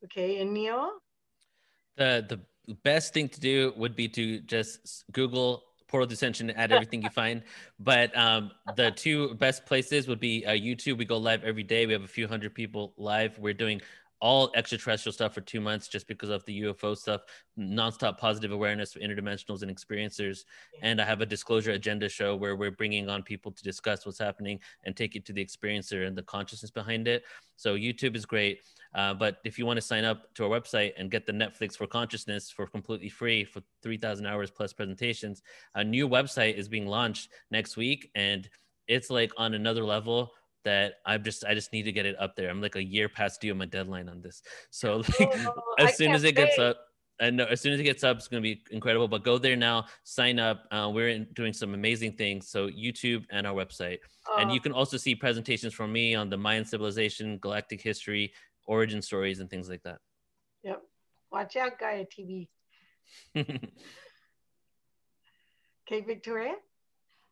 Okay, 0.04 0.40
and 0.40 0.54
Neil? 0.54 0.88
The, 1.96 2.24
the 2.28 2.38
best 2.84 3.12
thing 3.12 3.28
to 3.30 3.40
do 3.40 3.72
would 3.76 3.96
be 3.96 4.06
to 4.10 4.38
just 4.38 5.04
Google 5.10 5.64
Portal 5.88 6.06
to 6.06 6.14
Ascension 6.14 6.50
add 6.50 6.72
everything 6.72 7.02
you 7.02 7.10
find. 7.10 7.42
But 7.78 8.16
um, 8.16 8.50
the 8.76 8.90
two 8.90 9.34
best 9.34 9.66
places 9.66 10.08
would 10.08 10.20
be 10.20 10.44
uh, 10.44 10.50
youtube. 10.50 10.98
We 10.98 11.04
go 11.04 11.18
live 11.18 11.44
every 11.44 11.62
day. 11.62 11.86
We 11.86 11.92
have 11.92 12.04
a 12.04 12.08
few 12.08 12.26
hundred 12.26 12.54
people 12.54 12.92
live. 12.96 13.38
We're 13.38 13.54
doing 13.54 13.80
all 14.20 14.50
extraterrestrial 14.54 15.12
stuff 15.12 15.34
for 15.34 15.40
two 15.42 15.60
months 15.60 15.88
just 15.88 16.06
because 16.08 16.30
of 16.30 16.44
the 16.46 16.62
UFO 16.62 16.96
stuff, 16.96 17.22
nonstop 17.58 18.18
positive 18.18 18.50
awareness 18.50 18.92
for 18.92 19.00
interdimensionals 19.00 19.62
and 19.62 19.74
experiencers. 19.74 20.44
And 20.82 21.00
I 21.00 21.04
have 21.04 21.20
a 21.20 21.26
disclosure 21.26 21.72
agenda 21.72 22.08
show 22.08 22.34
where 22.34 22.56
we're 22.56 22.70
bringing 22.70 23.08
on 23.08 23.22
people 23.22 23.52
to 23.52 23.62
discuss 23.62 24.06
what's 24.06 24.18
happening 24.18 24.60
and 24.84 24.96
take 24.96 25.16
it 25.16 25.26
to 25.26 25.32
the 25.32 25.44
experiencer 25.44 26.06
and 26.06 26.16
the 26.16 26.22
consciousness 26.22 26.70
behind 26.70 27.08
it. 27.08 27.24
So 27.56 27.74
YouTube 27.74 28.16
is 28.16 28.26
great. 28.26 28.60
Uh, 28.94 29.12
but 29.12 29.38
if 29.44 29.58
you 29.58 29.66
want 29.66 29.76
to 29.76 29.82
sign 29.82 30.04
up 30.04 30.32
to 30.34 30.44
our 30.44 30.60
website 30.60 30.92
and 30.96 31.10
get 31.10 31.26
the 31.26 31.32
Netflix 31.32 31.76
for 31.76 31.86
consciousness 31.86 32.50
for 32.50 32.66
completely 32.66 33.10
free 33.10 33.44
for 33.44 33.60
3,000 33.82 34.26
hours 34.26 34.50
plus 34.50 34.72
presentations, 34.72 35.42
a 35.74 35.84
new 35.84 36.08
website 36.08 36.54
is 36.54 36.68
being 36.68 36.86
launched 36.86 37.28
next 37.50 37.76
week. 37.76 38.10
And 38.14 38.48
it's 38.88 39.10
like 39.10 39.32
on 39.36 39.54
another 39.54 39.84
level 39.84 40.32
that 40.66 40.94
I'm 41.06 41.22
just 41.22 41.44
I 41.44 41.54
just 41.54 41.72
need 41.72 41.84
to 41.84 41.92
get 41.92 42.06
it 42.06 42.16
up 42.18 42.34
there. 42.34 42.50
I'm 42.50 42.60
like 42.60 42.74
a 42.74 42.84
year 42.84 43.08
past 43.08 43.40
due 43.40 43.52
on 43.52 43.58
my 43.58 43.66
deadline 43.66 44.08
on 44.08 44.20
this. 44.20 44.42
So 44.70 44.96
like, 44.96 45.20
oh, 45.20 45.62
as 45.78 45.90
I 45.90 45.92
soon 45.92 46.12
as 46.12 46.24
it 46.24 46.32
gets 46.32 46.58
up, 46.58 46.76
I 47.20 47.30
know 47.30 47.44
as 47.44 47.60
soon 47.60 47.72
as 47.72 47.78
it 47.78 47.84
gets 47.84 48.02
up, 48.02 48.16
it's 48.16 48.26
going 48.26 48.42
to 48.42 48.46
be 48.46 48.62
incredible. 48.72 49.06
But 49.06 49.22
go 49.22 49.38
there 49.38 49.54
now, 49.54 49.86
sign 50.02 50.40
up. 50.40 50.64
Uh, 50.72 50.90
we're 50.92 51.10
in, 51.10 51.28
doing 51.34 51.52
some 51.52 51.72
amazing 51.72 52.16
things. 52.16 52.48
So 52.48 52.68
YouTube 52.68 53.24
and 53.30 53.46
our 53.46 53.54
website, 53.54 53.98
oh. 54.28 54.38
and 54.40 54.52
you 54.52 54.60
can 54.60 54.72
also 54.72 54.96
see 54.96 55.14
presentations 55.14 55.72
from 55.72 55.92
me 55.92 56.16
on 56.16 56.28
the 56.28 56.36
Mayan 56.36 56.64
civilization, 56.64 57.38
galactic 57.38 57.80
history, 57.80 58.32
origin 58.66 59.00
stories, 59.00 59.38
and 59.38 59.48
things 59.48 59.68
like 59.68 59.84
that. 59.84 59.98
Yep. 60.64 60.82
Watch 61.30 61.54
out, 61.54 61.78
Gaia 61.78 62.04
TV. 62.06 62.48
okay, 63.36 63.70
Victoria. 66.06 66.56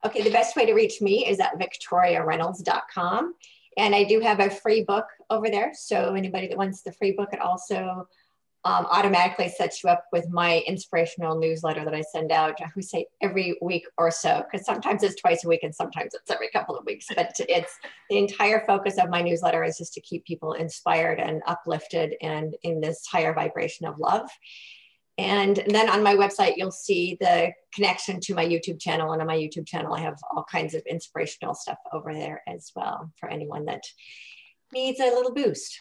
Okay, 0.05 0.22
the 0.22 0.31
best 0.31 0.55
way 0.55 0.66
to 0.66 0.74
reach 0.74 1.01
me 1.01 1.26
is 1.26 1.40
at 1.40 1.59
victoriareynolds.com. 1.59 3.35
And 3.76 3.94
I 3.94 4.05
do 4.05 4.20
have 4.20 4.39
a 4.39 4.51
free 4.51 4.85
book 4.85 5.06
over 5.31 5.48
there. 5.48 5.72
So 5.74 6.14
anybody 6.14 6.47
that 6.48 6.59
wants 6.59 6.82
the 6.82 6.93
free 6.93 7.12
book, 7.12 7.31
it 7.32 7.40
also 7.40 8.06
um, 8.66 8.86
automatically 8.90 9.48
sets 9.48 9.82
you 9.82 9.90
up 9.90 10.05
with 10.12 10.28
my 10.31 10.62
inspirational 10.66 11.39
newsletter 11.39 11.85
that 11.85 11.94
I 11.94 12.01
send 12.01 12.32
out, 12.32 12.59
I 12.62 12.81
say 12.81 13.06
every 13.20 13.59
week 13.60 13.86
or 13.98 14.10
so, 14.10 14.43
because 14.43 14.64
sometimes 14.64 15.02
it's 15.02 15.20
twice 15.20 15.44
a 15.44 15.48
week 15.48 15.62
and 15.62 15.74
sometimes 15.74 16.14
it's 16.14 16.31
every 16.31 16.48
couple 16.51 16.76
of 16.76 16.86
weeks. 16.86 17.06
But 17.14 17.32
it's 17.40 17.78
the 18.09 18.18
entire 18.18 18.64
focus 18.66 18.97
of 18.98 19.10
my 19.10 19.22
newsletter 19.22 19.64
is 19.64 19.78
just 19.78 19.93
to 19.94 20.01
keep 20.01 20.24
people 20.24 20.52
inspired 20.52 21.20
and 21.20 21.43
uplifted 21.47 22.14
and 22.22 22.56
in 22.62 22.81
this 22.81 23.06
higher 23.06 23.35
vibration 23.35 23.86
of 23.86 23.98
love. 23.98 24.31
And 25.16 25.62
then 25.69 25.89
on 25.89 26.03
my 26.03 26.16
website, 26.16 26.55
you'll 26.57 26.73
see 26.73 27.16
the 27.20 27.53
connection 27.73 28.19
to 28.20 28.35
my 28.35 28.45
YouTube 28.45 28.81
channel. 28.81 29.12
And 29.12 29.20
on 29.20 29.28
my 29.28 29.36
YouTube 29.36 29.66
channel, 29.66 29.95
I 29.95 30.01
have 30.01 30.19
all 30.31 30.45
kinds 30.51 30.74
of 30.74 30.82
inspirational 30.89 31.55
stuff 31.55 31.78
over 31.93 32.12
there 32.12 32.43
as 32.49 32.73
well 32.74 33.12
for 33.20 33.28
anyone 33.28 33.65
that 33.66 33.85
needs 34.73 34.99
a 34.99 35.05
little 35.05 35.32
boost. 35.32 35.81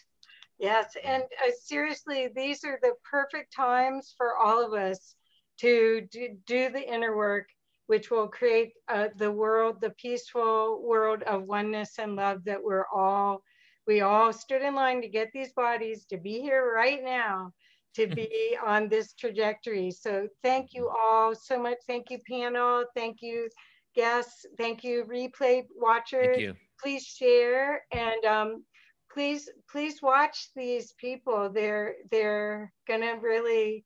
Yes, 0.60 0.96
and 1.04 1.24
uh, 1.24 1.52
seriously, 1.64 2.30
these 2.36 2.64
are 2.64 2.80
the 2.82 2.94
perfect 3.10 3.54
times 3.54 4.14
for 4.16 4.38
all 4.38 4.64
of 4.64 4.74
us 4.74 5.16
to 5.60 6.08
do, 6.12 6.70
the 6.70 6.94
inner 6.94 7.18
work, 7.18 7.50
which 7.88 8.12
will 8.12 8.28
create 8.28 8.74
uh, 8.88 9.08
the 9.18 9.32
world, 9.32 9.82
the 9.82 9.90
peaceful 9.92 10.82
world 10.84 11.24
of 11.24 11.44
oneness 11.44 11.98
and 11.98 12.16
love 12.16 12.44
that 12.46 12.64
we're 12.64 12.86
all, 12.94 13.44
we 13.88 14.02
all 14.02 14.32
stood 14.32 14.62
in 14.62 14.76
line 14.76 15.02
to 15.02 15.08
get 15.08 15.32
these 15.34 15.54
bodies 15.54 16.06
to 16.06 16.18
be 16.18 16.40
here 16.40 16.72
right 16.74 17.04
now 17.04 17.52
to 17.96 18.08
be 18.08 18.58
on 18.66 18.90
this 18.90 19.14
trajectory. 19.14 19.92
So 19.92 20.28
thank 20.44 20.74
you 20.74 20.90
all 20.90 21.36
so 21.36 21.62
much. 21.62 21.78
Thank 21.88 22.10
you, 22.10 22.20
panel. 22.30 22.86
Thank 22.96 23.22
you, 23.22 23.50
guests. 23.96 24.46
Thank 24.58 24.84
you, 24.84 25.06
replay 25.10 25.64
watchers. 25.76 26.40
You. 26.40 26.54
Please 26.82 27.04
share 27.04 27.84
and 27.92 28.26
um, 28.26 28.64
please 29.12 29.50
please 29.72 30.02
watch 30.02 30.50
these 30.56 30.94
people. 31.00 31.50
They're 31.54 31.96
they're 32.12 32.74
gonna 32.88 33.18
really 33.22 33.86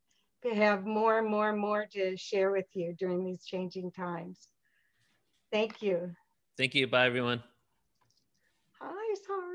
have 0.56 0.86
more 0.86 1.20
and 1.20 1.30
more 1.30 1.50
and 1.50 1.60
more 1.60 1.86
to 1.94 2.16
share 2.18 2.52
with 2.52 2.68
you 2.74 2.96
during 2.98 3.24
these 3.24 3.44
changing 3.46 3.92
times. 3.92 4.48
Thank 5.52 5.82
you. 5.82 6.12
Thank 6.58 6.74
you. 6.74 6.88
Bye, 6.88 7.06
everyone. 7.06 7.44
Hi, 8.80 9.16
sorry. 9.26 9.47